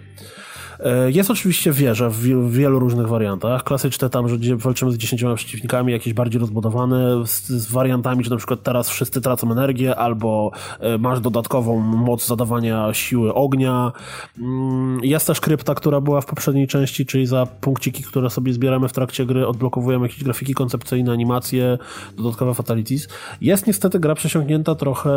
jest 1.08 1.32
oczywiście 1.32 1.72
wieża 1.72 2.10
w 2.10 2.18
wielu 2.50 2.80
różnych 2.80 3.08
wariantach. 3.08 3.64
Klasyczne 3.64 4.10
tam, 4.10 4.30
że 4.30 4.56
walczymy 4.56 4.92
z 4.92 4.98
dziesięcioma 4.98 5.36
przeciwnikami, 5.36 5.92
jakieś 5.92 6.14
bardziej 6.14 6.42
rozbudowane, 6.42 7.28
z, 7.28 7.48
z, 7.48 7.72
wariantami, 7.72 8.24
że 8.24 8.30
na 8.30 8.38
przykład 8.38 8.64
teraz 8.64 8.90
wszyscy 8.90 9.22
tracą 9.22 9.52
energię, 9.52 9.96
albo 9.96 10.52
e, 10.80 10.98
masz 10.98 11.20
dodatkową 11.20 11.80
moc 11.80 12.28
zadawania 12.28 12.94
siły 12.94 13.34
ognia. 13.34 13.92
Mm, 14.40 15.00
jest 15.04 15.28
też 15.28 15.42
krypta, 15.42 15.76
która 15.76 16.02
była 16.02 16.22
w 16.22 16.26
poprzedniej 16.26 16.68
części, 16.68 17.06
czyli 17.06 17.26
za 17.26 17.46
punkciki, 17.46 18.04
które 18.04 18.30
sobie 18.30 18.54
zbieramy 18.54 18.88
w 18.88 18.94
trakcie 18.94 19.26
gry, 19.26 19.48
odblokowujemy 19.48 20.06
jakieś 20.06 20.24
grafiki 20.24 20.54
koncepcyjne, 20.54 21.12
animacje, 21.12 21.78
dodatkowe 22.18 22.54
fatalities. 22.54 23.08
Jest 23.42 23.68
niestety 23.68 24.00
gra 24.00 24.16
przesiągnięta 24.16 24.76
trochę 24.76 25.12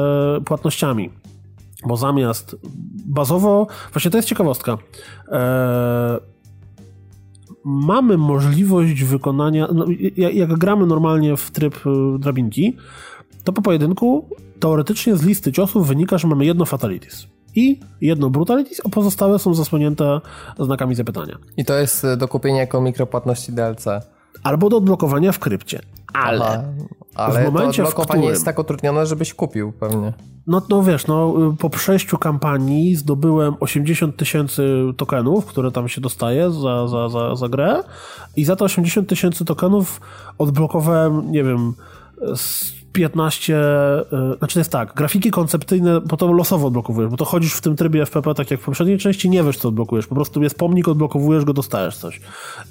płatnościami 0.44 1.10
bo 1.84 1.96
zamiast 1.96 2.56
bazowo, 3.06 3.66
właśnie 3.92 4.10
to 4.10 4.18
jest 4.18 4.28
ciekawostka, 4.28 4.78
e, 5.28 6.18
mamy 7.64 8.18
możliwość 8.18 9.04
wykonania, 9.04 9.68
no, 9.74 9.84
jak, 10.16 10.34
jak, 10.34 10.54
gramy 10.54 10.86
normalnie 10.86 11.36
w 11.36 11.50
tryb 11.50 11.74
e, 11.86 12.18
drabinki, 12.18 12.76
to 13.44 13.52
po 13.52 13.62
pojedynku 13.62 14.28
teoretycznie 14.60 15.16
z 15.16 15.22
listy 15.22 15.52
ciosów 15.52 15.88
wynika, 15.88 16.18
że 16.18 16.28
mamy 16.28 16.44
jedno 16.44 16.64
fatalities 16.64 17.26
i 17.54 17.80
jedno 18.00 18.30
brutalities, 18.30 18.80
a 18.84 18.88
pozostałe 18.88 19.38
są 19.38 19.54
zasłonięte 19.54 20.20
znakami 20.58 20.94
zapytania. 20.94 21.38
I 21.56 21.64
to 21.64 21.74
jest 21.74 22.04
e, 22.04 22.16
do 22.16 22.28
kupienia 22.28 22.60
jako 22.60 22.80
mikropłatności 22.80 23.52
DLC. 23.52 23.84
Albo 24.42 24.68
do 24.68 24.76
odblokowania 24.76 25.32
w 25.32 25.38
krypcie. 25.38 25.80
Ale, 26.14 26.44
Aha, 26.44 26.62
ale 27.16 27.42
w 27.42 27.44
momencie, 27.44 27.82
to 27.82 27.88
odblokowanie 27.88 28.04
w 28.04 28.08
którym... 28.08 28.34
jest 28.34 28.44
tak 28.44 28.58
utrudnione, 28.58 29.06
żebyś 29.06 29.34
kupił 29.34 29.72
pewnie. 29.72 30.12
No, 30.46 30.62
no 30.70 30.82
wiesz, 30.82 31.06
no, 31.06 31.34
po 31.58 31.70
przejściu 31.70 32.18
kampanii 32.18 32.96
zdobyłem 32.96 33.54
80 33.60 34.16
tysięcy 34.16 34.84
tokenów, 34.96 35.46
które 35.46 35.70
tam 35.70 35.88
się 35.88 36.00
dostaje 36.00 36.50
za, 36.50 36.88
za, 36.88 37.08
za, 37.08 37.36
za 37.36 37.48
grę 37.48 37.82
i 38.36 38.44
za 38.44 38.56
te 38.56 38.64
80 38.64 39.08
tysięcy 39.08 39.44
tokenów 39.44 40.00
odblokowałem, 40.38 41.32
nie 41.32 41.44
wiem, 41.44 41.74
15, 42.96 43.56
y, 44.34 44.38
znaczy 44.38 44.54
to 44.54 44.60
jest 44.60 44.72
tak, 44.72 44.94
grafiki 44.94 45.30
koncepcyjne, 45.30 46.00
bo 46.00 46.16
to 46.16 46.32
losowo 46.32 46.66
odblokowujesz, 46.66 47.10
bo 47.10 47.16
to 47.16 47.24
chodzisz 47.24 47.54
w 47.54 47.60
tym 47.60 47.76
trybie 47.76 48.02
FPP 48.02 48.34
tak 48.34 48.50
jak 48.50 48.60
w 48.60 48.64
poprzedniej 48.64 48.98
części, 48.98 49.30
nie 49.30 49.42
wiesz 49.42 49.58
co 49.58 49.68
odblokujesz, 49.68 50.06
po 50.06 50.14
prostu 50.14 50.42
jest 50.42 50.58
pomnik, 50.58 50.88
odblokowujesz 50.88 51.44
go, 51.44 51.52
dostajesz 51.52 51.96
coś. 51.96 52.20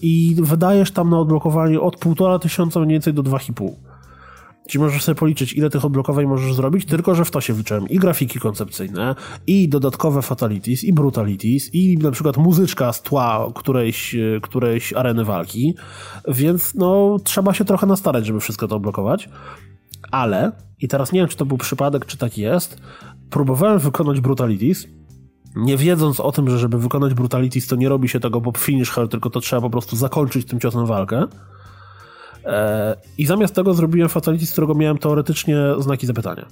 I 0.02 0.36
wydajesz 0.40 0.92
tam 0.92 1.10
na 1.10 1.20
odblokowanie 1.20 1.82
od 1.82 1.98
1,5 1.98 2.40
tysiąca 2.40 2.80
mniej 2.80 2.94
więcej 2.94 3.14
do 3.14 3.24
2,5. 3.24 3.72
Czyli 4.68 4.84
możesz 4.84 5.04
sobie 5.04 5.16
policzyć, 5.16 5.54
ile 5.54 5.70
tych 5.70 5.86
odblokowań 5.86 6.26
możesz 6.26 6.54
zrobić, 6.54 6.86
tylko 6.86 7.16
że 7.16 7.26
w 7.26 7.32
to 7.32 7.42
się 7.42 7.54
wyczułem 7.54 7.90
i 7.90 8.00
grafiki 8.00 8.40
koncepcyjne, 8.40 9.16
i 9.48 9.70
dodatkowe 9.70 10.22
fatalities, 10.22 10.84
i 10.84 10.94
brutalities, 10.94 11.76
i 11.76 11.98
na 11.98 12.12
przykład 12.12 12.38
muzyczka 12.38 12.94
z 12.94 13.02
tła 13.02 13.52
którejś, 13.56 14.16
którejś 14.42 14.94
areny 14.94 15.26
walki, 15.26 15.76
więc 16.28 16.76
no 16.76 17.18
trzeba 17.24 17.54
się 17.54 17.66
trochę 17.66 17.88
nastarać, 17.88 18.26
żeby 18.26 18.40
wszystko 18.40 18.68
to 18.68 18.76
odblokować. 18.76 19.30
Ale, 20.12 20.52
i 20.82 20.88
teraz 20.88 21.12
nie 21.12 21.20
wiem, 21.20 21.30
czy 21.30 21.38
to 21.38 21.46
był 21.46 21.58
przypadek, 21.58 22.06
czy 22.06 22.18
tak 22.18 22.38
jest, 22.38 22.82
próbowałem 23.30 23.80
wykonać 23.80 24.20
brutalities, 24.22 24.88
nie 25.56 25.78
wiedząc 25.78 26.20
o 26.20 26.32
tym, 26.32 26.50
że 26.50 26.60
żeby 26.60 26.80
wykonać 26.80 27.14
brutalities, 27.14 27.68
to 27.68 27.76
nie 27.76 27.90
robi 27.90 28.10
się 28.10 28.20
tego 28.20 28.42
pop 28.42 28.58
finish 28.58 28.90
her, 28.90 29.08
tylko 29.10 29.30
to 29.30 29.40
trzeba 29.40 29.62
po 29.62 29.70
prostu 29.70 29.96
zakończyć 29.96 30.48
tym 30.48 30.60
ciosem 30.60 30.86
walkę. 30.86 31.28
E, 32.46 32.96
I 33.18 33.26
zamiast 33.26 33.56
tego 33.56 33.74
zrobiłem 33.74 34.10
fatality, 34.10 34.46
z 34.46 34.52
którego 34.52 34.76
miałem 34.76 34.98
teoretycznie 34.98 35.58
znaki 35.80 36.08
zapytania. 36.08 36.46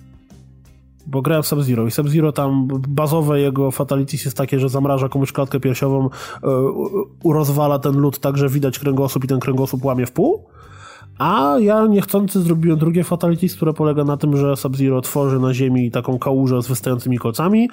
Bo 1.07 1.21
grałem 1.21 1.43
w 1.43 1.47
Sub-Zero 1.47 1.87
i 1.87 1.91
Sub-Zero 1.91 2.31
tam 2.31 2.67
bazowe 2.87 3.39
jego 3.39 3.71
fatalities 3.71 4.25
jest 4.25 4.37
takie, 4.37 4.59
że 4.59 4.69
zamraża 4.69 5.09
komuś 5.09 5.31
klatkę 5.31 5.59
piersiową, 5.59 6.09
e, 6.43 7.33
rozwala 7.33 7.79
ten 7.79 7.97
lód 7.97 8.19
tak, 8.19 8.37
że 8.37 8.49
widać 8.49 8.79
kręgosłup 8.79 9.23
i 9.23 9.27
ten 9.27 9.39
kręgosłup 9.39 9.85
łamie 9.85 10.05
w 10.05 10.11
pół. 10.11 10.45
A 11.18 11.56
ja 11.60 11.88
niechcący 11.88 12.41
zrobiłem 12.41 12.80
drugie 12.80 13.03
Fatalities, 13.03 13.56
które 13.56 13.73
polega 13.73 14.03
na 14.03 14.18
tym, 14.18 14.38
że 14.38 14.57
Sub-Zero 14.57 15.02
tworzy 15.02 15.40
na 15.40 15.53
ziemi 15.53 15.91
taką 15.91 16.19
kałużę 16.19 16.64
z 16.64 16.68
wystającymi 16.68 17.18
kolcami, 17.18 17.69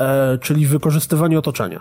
e, 0.00 0.38
czyli 0.38 0.66
wykorzystywanie 0.66 1.38
otoczenia. 1.38 1.80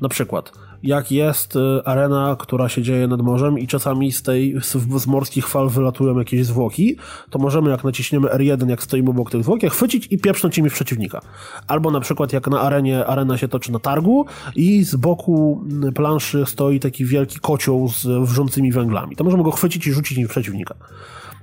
Na 0.00 0.08
przykład, 0.08 0.52
jak 0.82 1.12
jest 1.12 1.56
y, 1.56 1.58
arena, 1.84 2.36
która 2.38 2.68
się 2.68 2.82
dzieje 2.82 3.08
nad 3.08 3.22
morzem 3.22 3.58
i 3.58 3.66
czasami 3.66 4.12
z 4.12 4.22
tej, 4.22 4.54
z, 4.62 5.06
morskich 5.06 5.48
fal 5.48 5.68
wylatują 5.68 6.18
jakieś 6.18 6.46
zwłoki, 6.46 6.96
to 7.30 7.38
możemy 7.38 7.70
jak 7.70 7.84
naciśniemy 7.84 8.28
R1, 8.28 8.68
jak 8.68 8.82
stoimy 8.82 9.10
obok 9.10 9.30
tych 9.30 9.42
zwłok, 9.42 9.60
chwycić 9.62 10.06
i 10.10 10.18
pieprznąć 10.18 10.56
nimi 10.56 10.70
w 10.70 10.72
przeciwnika. 10.72 11.20
Albo 11.66 11.90
na 11.90 12.00
przykład 12.00 12.32
jak 12.32 12.48
na 12.48 12.60
arenie, 12.60 13.06
arena 13.06 13.38
się 13.38 13.48
toczy 13.48 13.72
na 13.72 13.78
targu 13.78 14.26
i 14.56 14.84
z 14.84 14.96
boku 14.96 15.64
planszy 15.94 16.44
stoi 16.46 16.80
taki 16.80 17.04
wielki 17.04 17.38
kocioł 17.38 17.88
z 17.88 18.06
wrzącymi 18.28 18.72
węglami. 18.72 19.16
To 19.16 19.24
możemy 19.24 19.42
go 19.42 19.50
chwycić 19.50 19.86
i 19.86 19.92
rzucić 19.92 20.18
nim 20.18 20.28
w 20.28 20.30
przeciwnika 20.30 20.74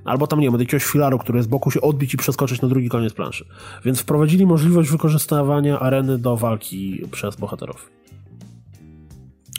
albo 0.04 0.26
tam, 0.26 0.40
nie 0.40 0.46
wiem, 0.46 0.54
od 0.54 0.60
jakiegoś 0.60 0.84
filaru, 0.84 1.18
który 1.18 1.42
z 1.42 1.46
boku 1.46 1.70
się 1.70 1.80
odbić 1.80 2.14
i 2.14 2.16
przeskoczyć 2.16 2.62
na 2.62 2.68
drugi 2.68 2.88
koniec 2.88 3.12
planszy. 3.12 3.44
Więc 3.84 4.00
wprowadzili 4.00 4.46
możliwość 4.46 4.90
wykorzystywania 4.90 5.80
areny 5.80 6.18
do 6.18 6.36
walki 6.36 7.02
przez 7.10 7.36
bohaterów. 7.36 7.93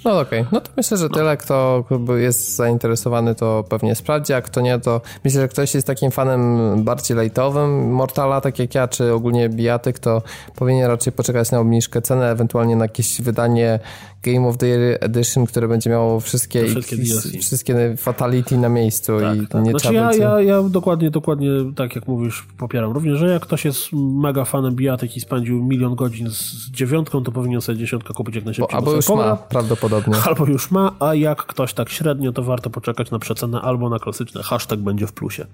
No 0.05 0.19
okej, 0.19 0.39
okay. 0.39 0.51
no 0.51 0.61
to 0.61 0.69
myślę, 0.77 0.97
że 0.97 1.09
tyle, 1.09 1.37
kto 1.37 1.85
jest 2.17 2.55
zainteresowany, 2.55 3.35
to 3.35 3.63
pewnie 3.69 3.95
sprawdzi, 3.95 4.33
a 4.33 4.41
kto 4.41 4.61
nie, 4.61 4.79
to 4.79 5.01
myślę, 5.23 5.41
że 5.41 5.47
ktoś 5.47 5.75
jest 5.75 5.87
takim 5.87 6.11
fanem 6.11 6.83
bardziej 6.83 7.17
lejtowym 7.17 7.91
Mortala, 7.91 8.41
tak 8.41 8.59
jak 8.59 8.75
ja, 8.75 8.87
czy 8.87 9.13
ogólnie 9.13 9.49
bijatyk, 9.49 9.99
to 9.99 10.21
powinien 10.55 10.87
raczej 10.87 11.13
poczekać 11.13 11.51
na 11.51 11.59
obniżkę 11.59 12.01
ceny, 12.01 12.25
ewentualnie 12.25 12.75
na 12.75 12.85
jakieś 12.85 13.21
wydanie 13.21 13.79
Game 14.23 14.47
of 14.47 14.57
the 14.57 14.67
Year 14.67 14.97
Edition, 15.01 15.45
które 15.45 15.67
będzie 15.67 15.89
miało 15.89 16.19
wszystkie, 16.19 16.65
wszystkie, 16.65 16.97
wszystkie 17.39 17.95
fatality 17.97 18.57
na 18.57 18.69
miejscu 18.69 19.19
tak, 19.19 19.37
i 19.37 19.47
tak. 19.47 19.63
nie 19.63 19.71
znaczy 19.71 19.87
trzeba 19.87 20.13
ja, 20.13 20.17
ja, 20.17 20.41
ja 20.41 20.63
dokładnie, 20.63 21.11
dokładnie 21.11 21.49
tak 21.75 21.95
jak 21.95 22.07
mówisz, 22.07 22.47
popieram 22.57 22.91
również, 22.91 23.19
że 23.19 23.27
jak 23.29 23.41
ktoś 23.41 23.65
jest 23.65 23.93
mega 23.93 24.45
fanem 24.45 24.75
bijatyk 24.75 25.17
i 25.17 25.21
spędził 25.21 25.63
milion 25.63 25.95
godzin 25.95 26.29
z 26.29 26.71
dziewiątką, 26.71 27.23
to 27.23 27.31
powinien 27.31 27.61
sobie 27.61 27.77
dziesiątkę 27.77 28.13
kupić 28.13 28.35
jak 28.35 28.45
najszybciej. 28.45 28.71
Bo, 28.71 28.77
albo 28.77 28.93
już 28.93 29.09
ma, 29.09 29.35
prawdopodobnie. 29.35 29.94
Albo 30.25 30.45
już 30.45 30.71
ma, 30.71 30.91
a 30.99 31.13
jak 31.13 31.45
ktoś 31.45 31.73
tak 31.73 31.89
średnio, 31.89 32.31
to 32.31 32.43
warto 32.43 32.69
poczekać 32.69 33.11
na 33.11 33.19
przecenę 33.19 33.61
albo 33.61 33.89
na 33.89 33.99
klasyczne 33.99 34.43
hashtag 34.43 34.79
będzie 34.79 35.07
w 35.07 35.13
plusie. 35.13 35.45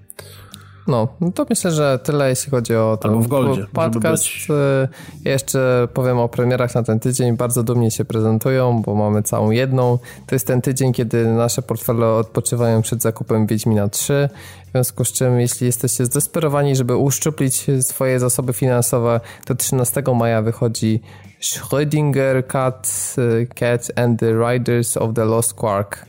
No, 0.86 1.08
no 1.20 1.32
to 1.32 1.46
myślę, 1.50 1.70
że 1.70 1.98
tyle 2.02 2.28
jeśli 2.28 2.50
chodzi 2.50 2.76
o 2.76 2.98
ten 3.02 3.22
w 3.22 3.26
Goldzie, 3.26 3.66
podcast. 3.72 4.24
Y, 4.24 4.88
jeszcze 5.24 5.88
powiem 5.94 6.18
o 6.18 6.28
premierach 6.28 6.74
na 6.74 6.82
ten 6.82 7.00
tydzień. 7.00 7.36
Bardzo 7.36 7.62
dumnie 7.62 7.90
się 7.90 8.04
prezentują, 8.04 8.82
bo 8.82 8.94
mamy 8.94 9.22
całą 9.22 9.50
jedną. 9.50 9.98
To 10.26 10.34
jest 10.34 10.46
ten 10.46 10.62
tydzień, 10.62 10.92
kiedy 10.92 11.26
nasze 11.26 11.62
portfele 11.62 12.06
odpoczywają 12.08 12.82
przed 12.82 13.02
zakupem 13.02 13.46
Wiedźmina 13.46 13.88
3. 13.88 14.28
W 14.68 14.70
związku 14.70 15.04
z 15.04 15.12
czym, 15.12 15.40
jeśli 15.40 15.66
jesteście 15.66 16.06
zdesperowani, 16.06 16.76
żeby 16.76 16.96
uszczuplić 16.96 17.66
swoje 17.80 18.20
zasoby 18.20 18.52
finansowe, 18.52 19.20
to 19.44 19.54
13 19.54 20.02
maja 20.14 20.42
wychodzi 20.42 21.00
Schrödinger 21.40 22.46
Cat, 22.46 23.14
y, 23.18 23.46
Cat 23.54 23.90
and 23.96 24.20
the 24.20 24.32
Riders 24.32 24.96
of 24.96 25.14
the 25.14 25.24
Lost 25.24 25.54
Quark. 25.54 26.06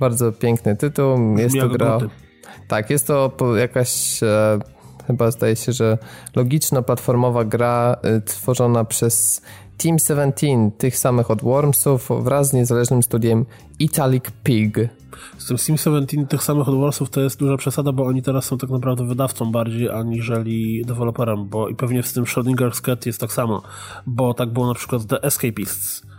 Bardzo 0.00 0.32
piękny 0.32 0.76
tytuł. 0.76 1.38
Jest 1.38 1.56
to 1.60 1.68
gra... 1.68 1.98
Tak, 2.72 2.90
jest 2.90 3.06
to 3.06 3.32
jakaś 3.56 4.22
e, 4.22 4.58
chyba 5.06 5.30
zdaje 5.30 5.56
się, 5.56 5.72
że 5.72 5.98
logiczna 6.36 6.82
platformowa 6.82 7.44
gra 7.44 7.96
e, 8.02 8.20
tworzona 8.20 8.84
przez 8.84 9.42
Team 9.76 9.98
17, 9.98 10.46
tych 10.78 10.98
samych 10.98 11.30
od 11.30 11.42
Wormsów, 11.42 12.08
wraz 12.20 12.48
z 12.48 12.52
niezależnym 12.52 13.02
studiem 13.02 13.46
Italic 13.78 14.24
Pig. 14.44 14.78
Z 15.38 15.46
tym 15.46 15.56
Team 15.56 15.78
17 15.78 16.26
tych 16.26 16.42
samych 16.42 16.68
od 16.68 16.74
Wormsów 16.74 17.10
to 17.10 17.20
jest 17.20 17.38
duża 17.38 17.56
przesada, 17.56 17.92
bo 17.92 18.04
oni 18.04 18.22
teraz 18.22 18.44
są 18.44 18.58
tak 18.58 18.70
naprawdę 18.70 19.06
wydawcą 19.06 19.52
bardziej 19.52 19.90
aniżeli 19.90 20.84
deweloperem, 20.86 21.48
bo 21.48 21.68
i 21.68 21.74
pewnie 21.74 22.02
z 22.02 22.12
tym 22.12 22.24
Schrödinger's 22.24 22.80
Cat 22.80 23.06
jest 23.06 23.20
tak 23.20 23.32
samo, 23.32 23.62
bo 24.06 24.34
tak 24.34 24.52
było 24.52 24.66
na 24.66 24.74
przykład 24.74 25.06
The 25.06 25.22
Escapists 25.22 26.11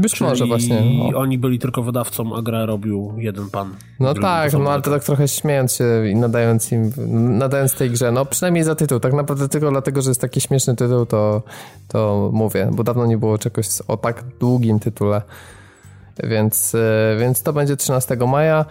być 0.00 0.12
Czyli 0.12 0.30
może 0.30 0.46
właśnie. 0.46 0.82
No. 1.12 1.18
oni 1.18 1.38
byli 1.38 1.58
tylko 1.58 1.82
wydawcą, 1.82 2.36
a 2.36 2.42
grę 2.42 2.66
robił 2.66 3.12
jeden 3.16 3.50
pan. 3.50 3.74
No 4.00 4.14
tak, 4.14 4.52
no 4.52 4.70
ale 4.70 4.82
to 4.82 4.90
tak 4.90 5.04
trochę 5.04 5.28
śmiejąc 5.28 5.72
się 5.72 6.08
i 6.08 6.14
nadając 6.14 6.72
im, 6.72 6.92
nadając 7.38 7.74
tej 7.74 7.90
grze, 7.90 8.12
no 8.12 8.24
przynajmniej 8.24 8.64
za 8.64 8.74
tytuł, 8.74 9.00
tak 9.00 9.12
naprawdę 9.12 9.48
tylko 9.48 9.70
dlatego, 9.70 10.02
że 10.02 10.10
jest 10.10 10.20
taki 10.20 10.40
śmieszny 10.40 10.76
tytuł, 10.76 11.06
to, 11.06 11.42
to 11.88 12.30
mówię, 12.32 12.68
bo 12.72 12.84
dawno 12.84 13.06
nie 13.06 13.18
było 13.18 13.38
czegoś 13.38 13.66
o 13.88 13.96
tak 13.96 14.24
długim 14.40 14.80
tytule. 14.80 15.22
Więc, 16.24 16.74
e, 16.74 17.16
więc 17.20 17.42
to 17.42 17.52
będzie 17.52 17.76
13 17.76 18.16
maja. 18.16 18.64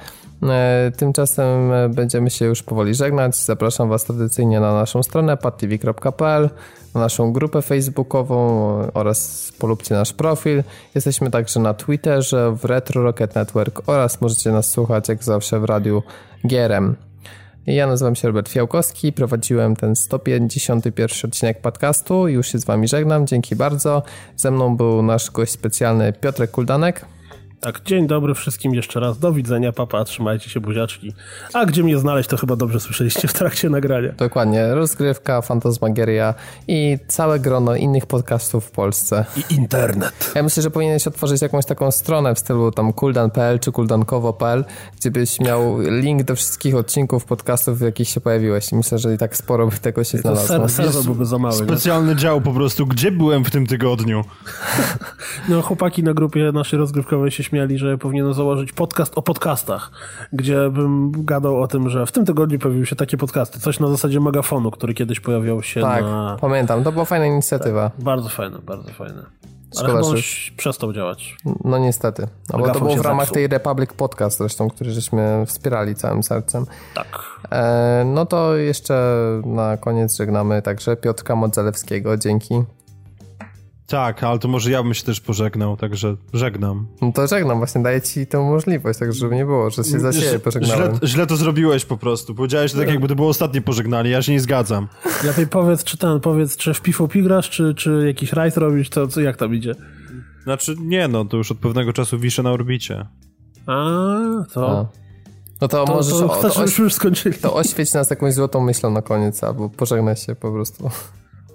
E, 0.43 0.91
tymczasem 0.97 1.71
będziemy 1.89 2.29
się 2.29 2.45
już 2.45 2.63
powoli 2.63 2.95
żegnać. 2.95 3.35
Zapraszam 3.35 3.89
Was 3.89 4.03
tradycyjnie 4.03 4.59
na 4.59 4.73
naszą 4.73 5.03
stronę 5.03 5.37
padtv.pl 5.37 6.49
na 6.95 7.01
naszą 7.01 7.33
grupę 7.33 7.61
facebookową 7.61 8.69
oraz 8.93 9.51
polubcie 9.59 9.95
nasz 9.95 10.13
profil. 10.13 10.63
Jesteśmy 10.95 11.31
także 11.31 11.59
na 11.59 11.73
Twitterze, 11.73 12.55
w 12.55 12.65
Retro 12.65 13.03
Rocket 13.03 13.35
Network 13.35 13.81
oraz 13.87 14.21
możecie 14.21 14.51
nas 14.51 14.69
słuchać 14.69 15.09
jak 15.09 15.23
zawsze 15.23 15.59
w 15.59 15.63
radiu 15.63 16.03
GRM. 16.43 16.95
Ja 17.67 17.87
nazywam 17.87 18.15
się 18.15 18.27
Robert 18.27 18.49
Fiałkowski, 18.49 19.13
prowadziłem 19.13 19.75
ten 19.75 19.95
151 19.95 21.07
odcinek 21.29 21.61
podcastu 21.61 22.27
już 22.27 22.47
się 22.47 22.59
z 22.59 22.65
Wami 22.65 22.87
żegnam, 22.87 23.27
dzięki 23.27 23.55
bardzo. 23.55 24.03
Ze 24.35 24.51
mną 24.51 24.77
był 24.77 25.01
nasz 25.01 25.31
gość 25.31 25.51
specjalny 25.51 26.13
Piotrek 26.13 26.51
Kuldanek. 26.51 27.05
Tak, 27.61 27.81
dzień 27.85 28.07
dobry 28.07 28.33
wszystkim 28.33 28.73
jeszcze 28.73 28.99
raz. 28.99 29.19
Do 29.19 29.33
widzenia, 29.33 29.71
papa, 29.71 30.03
trzymajcie 30.03 30.49
się 30.49 30.59
buziaczki. 30.59 31.13
A 31.53 31.65
gdzie 31.65 31.83
mnie 31.83 31.97
znaleźć, 31.97 32.29
to 32.29 32.37
chyba 32.37 32.55
dobrze 32.55 32.79
słyszeliście 32.79 33.27
w 33.27 33.33
trakcie 33.33 33.69
nagrania. 33.69 34.11
Dokładnie, 34.17 34.75
rozgrywka, 34.75 35.41
fantasmagieria 35.41 36.33
i 36.67 36.97
całe 37.07 37.39
grono 37.39 37.75
innych 37.75 38.05
podcastów 38.05 38.65
w 38.65 38.71
Polsce. 38.71 39.25
I 39.37 39.53
internet. 39.53 40.31
Ja 40.35 40.43
myślę, 40.43 40.63
że 40.63 40.71
powinieneś 40.71 41.07
otworzyć 41.07 41.41
jakąś 41.41 41.65
taką 41.65 41.91
stronę 41.91 42.35
w 42.35 42.39
stylu 42.39 42.71
tam 42.71 42.93
kuldan.pl 42.93 43.59
czy 43.59 43.71
kuldankowo.pl, 43.71 44.65
gdzie 44.99 45.11
byś 45.11 45.39
miał 45.39 45.79
link 45.81 46.23
do 46.23 46.35
wszystkich 46.35 46.75
odcinków 46.75 47.25
podcastów, 47.25 47.79
w 47.79 47.81
jakich 47.81 48.09
się 48.09 48.21
pojawiłeś. 48.21 48.71
Myślę, 48.71 48.99
że 48.99 49.13
i 49.13 49.17
tak 49.17 49.37
sporo 49.37 49.67
by 49.67 49.77
tego 49.77 50.03
się 50.03 50.17
znalazło. 50.17 50.47
Ser, 50.47 50.69
serwer 50.69 51.03
byłby 51.03 51.25
za 51.25 51.37
mały. 51.37 51.55
Specjalny 51.55 52.13
nie? 52.13 52.19
dział 52.19 52.41
po 52.41 52.53
prostu, 52.53 52.87
gdzie 52.87 53.11
byłem 53.11 53.45
w 53.45 53.51
tym 53.51 53.67
tygodniu? 53.67 54.23
No 55.49 55.61
chłopaki 55.61 56.03
na 56.03 56.13
grupie 56.13 56.51
naszej 56.51 56.79
rozgrywkowej 56.79 57.31
się 57.31 57.43
śmiali, 57.49 57.77
że 57.77 57.97
powinienem 57.97 58.33
założyć 58.33 58.71
podcast 58.71 59.17
o 59.17 59.21
podcastach, 59.21 59.91
gdzie 60.33 60.69
bym 60.69 61.11
gadał 61.25 61.61
o 61.61 61.67
tym, 61.67 61.89
że 61.89 62.05
w 62.05 62.11
tym 62.11 62.25
tygodniu 62.25 62.59
pojawiły 62.59 62.85
się 62.85 62.95
takie 62.95 63.17
podcasty. 63.17 63.59
Coś 63.59 63.79
na 63.79 63.87
zasadzie 63.87 64.19
megafonu, 64.19 64.71
który 64.71 64.93
kiedyś 64.93 65.19
pojawiał 65.19 65.63
się 65.63 65.81
tak, 65.81 66.01
na... 66.01 66.37
pamiętam. 66.41 66.83
To 66.83 66.91
była 66.91 67.05
fajna 67.05 67.25
inicjatywa. 67.25 67.89
Tak, 67.89 68.03
bardzo 68.03 68.29
fajne, 68.29 68.59
bardzo 68.59 68.91
fajne. 68.91 69.25
Ale 69.77 69.89
Szkoda, 69.89 70.15
już 70.15 70.53
przestał 70.57 70.93
działać. 70.93 71.37
No 71.63 71.77
niestety. 71.77 72.27
No, 72.53 72.59
bo 72.59 72.69
to 72.69 72.79
było 72.79 72.95
w 72.95 73.01
ramach 73.01 73.25
zepsuł. 73.25 73.33
tej 73.33 73.47
Republic 73.47 73.93
Podcast 73.93 74.37
zresztą, 74.37 74.69
który 74.69 74.91
żeśmy 74.91 75.43
wspierali 75.45 75.95
całym 75.95 76.23
sercem. 76.23 76.65
Tak. 76.95 77.23
E, 77.51 78.03
no 78.05 78.25
to 78.25 78.55
jeszcze 78.55 79.15
na 79.45 79.77
koniec 79.77 80.17
żegnamy 80.17 80.61
także 80.61 80.97
Piotrka 80.97 81.35
Modzelewskiego. 81.35 82.17
Dzięki. 82.17 82.63
Tak, 83.89 84.23
ale 84.23 84.39
to 84.39 84.47
może 84.47 84.71
ja 84.71 84.83
bym 84.83 84.93
się 84.93 85.03
też 85.03 85.21
pożegnał, 85.21 85.77
także 85.77 86.15
żegnam. 86.33 86.87
No 87.01 87.11
to 87.11 87.27
żegnam, 87.27 87.57
właśnie 87.57 87.83
daję 87.83 88.01
ci 88.01 88.27
tę 88.27 88.39
możliwość, 88.39 88.99
tak 88.99 89.13
żeby 89.13 89.35
nie 89.35 89.45
było, 89.45 89.69
że 89.69 89.83
się 89.83 89.99
za 89.99 90.13
siebie 90.13 90.39
pożegnałem. 90.39 90.95
Źle, 90.95 91.07
źle, 91.07 91.27
to 91.27 91.37
zrobiłeś 91.37 91.85
po 91.85 91.97
prostu. 91.97 92.35
Powiedziałeś 92.35 92.73
tak, 92.73 92.87
jakby 92.87 93.07
to 93.07 93.15
było 93.15 93.29
ostatnie 93.29 93.61
pożegnanie, 93.61 94.09
ja 94.09 94.21
się 94.21 94.31
nie 94.31 94.39
zgadzam. 94.39 94.87
Lepiej 95.23 95.47
powiedz, 95.47 95.83
czy 95.83 95.97
ten, 95.97 96.19
powiedz, 96.19 96.57
czy 96.57 96.73
w 96.73 96.81
PvP 96.81 97.19
grasz, 97.21 97.49
czy, 97.49 97.73
czy 97.73 98.03
jakiś 98.07 98.33
rajd 98.33 98.57
robisz, 98.57 98.89
to 98.89 99.07
co, 99.07 99.21
jak 99.21 99.37
tam 99.37 99.55
idzie? 99.55 99.75
Znaczy, 100.43 100.75
nie 100.79 101.07
no, 101.07 101.25
to 101.25 101.37
już 101.37 101.51
od 101.51 101.57
pewnego 101.57 101.93
czasu 101.93 102.19
wiszę 102.19 102.43
na 102.43 102.51
orbicie. 102.51 103.05
A, 103.65 103.75
to... 104.53 104.79
A. 104.79 104.85
No 105.61 105.67
to, 105.67 105.85
to 105.85 105.93
możesz... 105.93 106.13
To, 106.13 106.27
to, 106.27 106.49
to, 106.49 106.81
już 106.81 106.93
skończyli. 106.93 107.37
To 107.37 107.53
oświeć 107.53 107.93
nas 107.93 108.09
jakąś 108.09 108.33
złotą 108.33 108.61
myślą 108.61 108.91
na 108.91 109.01
koniec, 109.01 109.43
albo 109.43 109.69
pożegnaj 109.69 110.15
się 110.15 110.35
po 110.35 110.51
prostu. 110.51 110.89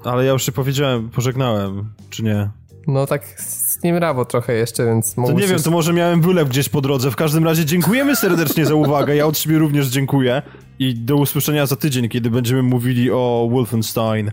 Ale 0.04 0.24
ja 0.24 0.32
już 0.32 0.42
się 0.46 0.52
powiedziałem, 0.52 1.10
pożegnałem, 1.10 1.92
czy 2.10 2.22
nie? 2.22 2.50
No 2.86 3.06
tak 3.06 3.40
z 3.40 3.82
nim 3.82 3.96
rawo 3.96 4.24
trochę 4.24 4.52
jeszcze, 4.52 4.86
więc... 4.86 5.14
To 5.14 5.32
nie 5.32 5.46
wiem, 5.46 5.62
to 5.62 5.70
może 5.70 5.92
miałem 5.92 6.20
wylew 6.20 6.48
gdzieś 6.48 6.68
po 6.68 6.80
drodze. 6.80 7.10
W 7.10 7.16
każdym 7.16 7.44
razie 7.44 7.64
dziękujemy 7.64 8.16
serdecznie 8.16 8.66
za 8.66 8.74
uwagę. 8.74 9.16
Ja 9.16 9.26
od 9.26 9.38
siebie 9.38 9.58
również 9.58 9.86
dziękuję. 9.86 10.42
I 10.78 10.94
do 10.94 11.16
usłyszenia 11.16 11.66
za 11.66 11.76
tydzień, 11.76 12.08
kiedy 12.08 12.30
będziemy 12.30 12.62
mówili 12.62 13.10
o 13.10 13.48
Wolfenstein 13.50 14.30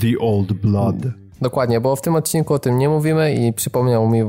The 0.00 0.18
Old 0.20 0.52
Blood. 0.52 0.96
Dokładnie, 1.40 1.80
bo 1.80 1.96
w 1.96 2.00
tym 2.00 2.16
odcinku 2.16 2.54
o 2.54 2.58
tym 2.58 2.78
nie 2.78 2.88
mówimy 2.88 3.34
i 3.34 3.52
przypomniał 3.52 4.08
mi 4.08 4.20
e, 4.20 4.24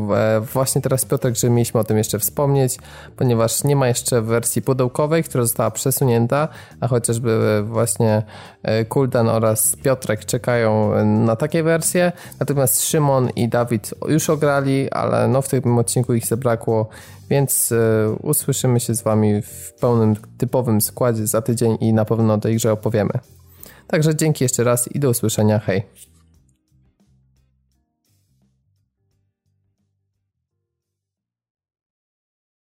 właśnie 0.54 0.82
teraz 0.82 1.06
Piotrek, 1.06 1.36
że 1.36 1.50
mieliśmy 1.50 1.80
o 1.80 1.84
tym 1.84 1.98
jeszcze 1.98 2.20
wspomnieć, 2.20 2.78
ponieważ 3.16 3.64
nie 3.64 3.76
ma 3.76 3.88
jeszcze 3.88 4.22
wersji 4.22 4.62
pudełkowej, 4.62 5.24
która 5.24 5.44
została 5.44 5.72
przesunięta, 5.72 6.48
a 6.80 6.88
chociażby 6.88 7.64
właśnie 7.64 8.24
e, 8.64 8.86
Kuldan 8.86 9.30
oraz 9.30 9.76
Piotrek 9.76 10.26
czekają 10.26 10.92
na 11.06 11.36
takie 11.36 11.64
wersje, 11.64 12.12
natomiast 12.40 12.84
Szymon 12.84 13.30
i 13.36 13.50
Dawid 13.50 13.94
już 14.08 14.30
ograli, 14.30 14.92
ale 14.92 15.28
no 15.28 15.42
w 15.42 15.48
tym 15.48 15.78
odcinku 15.78 16.14
ich 16.14 16.26
zabrakło, 16.26 16.90
więc 17.30 17.72
e, 17.72 18.10
usłyszymy 18.22 18.80
się 18.80 18.96
z 18.96 19.02
wami 19.02 19.42
w 19.42 19.74
pełnym, 19.80 20.16
typowym 20.38 20.82
składzie 20.82 21.28
za 21.28 21.42
tydzień 21.42 21.78
i 21.82 21.94
na 21.94 22.06
pewno 22.06 22.34
o 22.34 22.38
tej 22.38 22.56
grze 22.56 22.72
opowiemy. 22.72 23.14
Także 23.88 24.16
dzięki 24.16 24.44
jeszcze 24.44 24.64
raz 24.64 24.88
i 24.88 25.00
do 25.00 25.10
usłyszenia, 25.10 25.60
hej! 25.60 26.15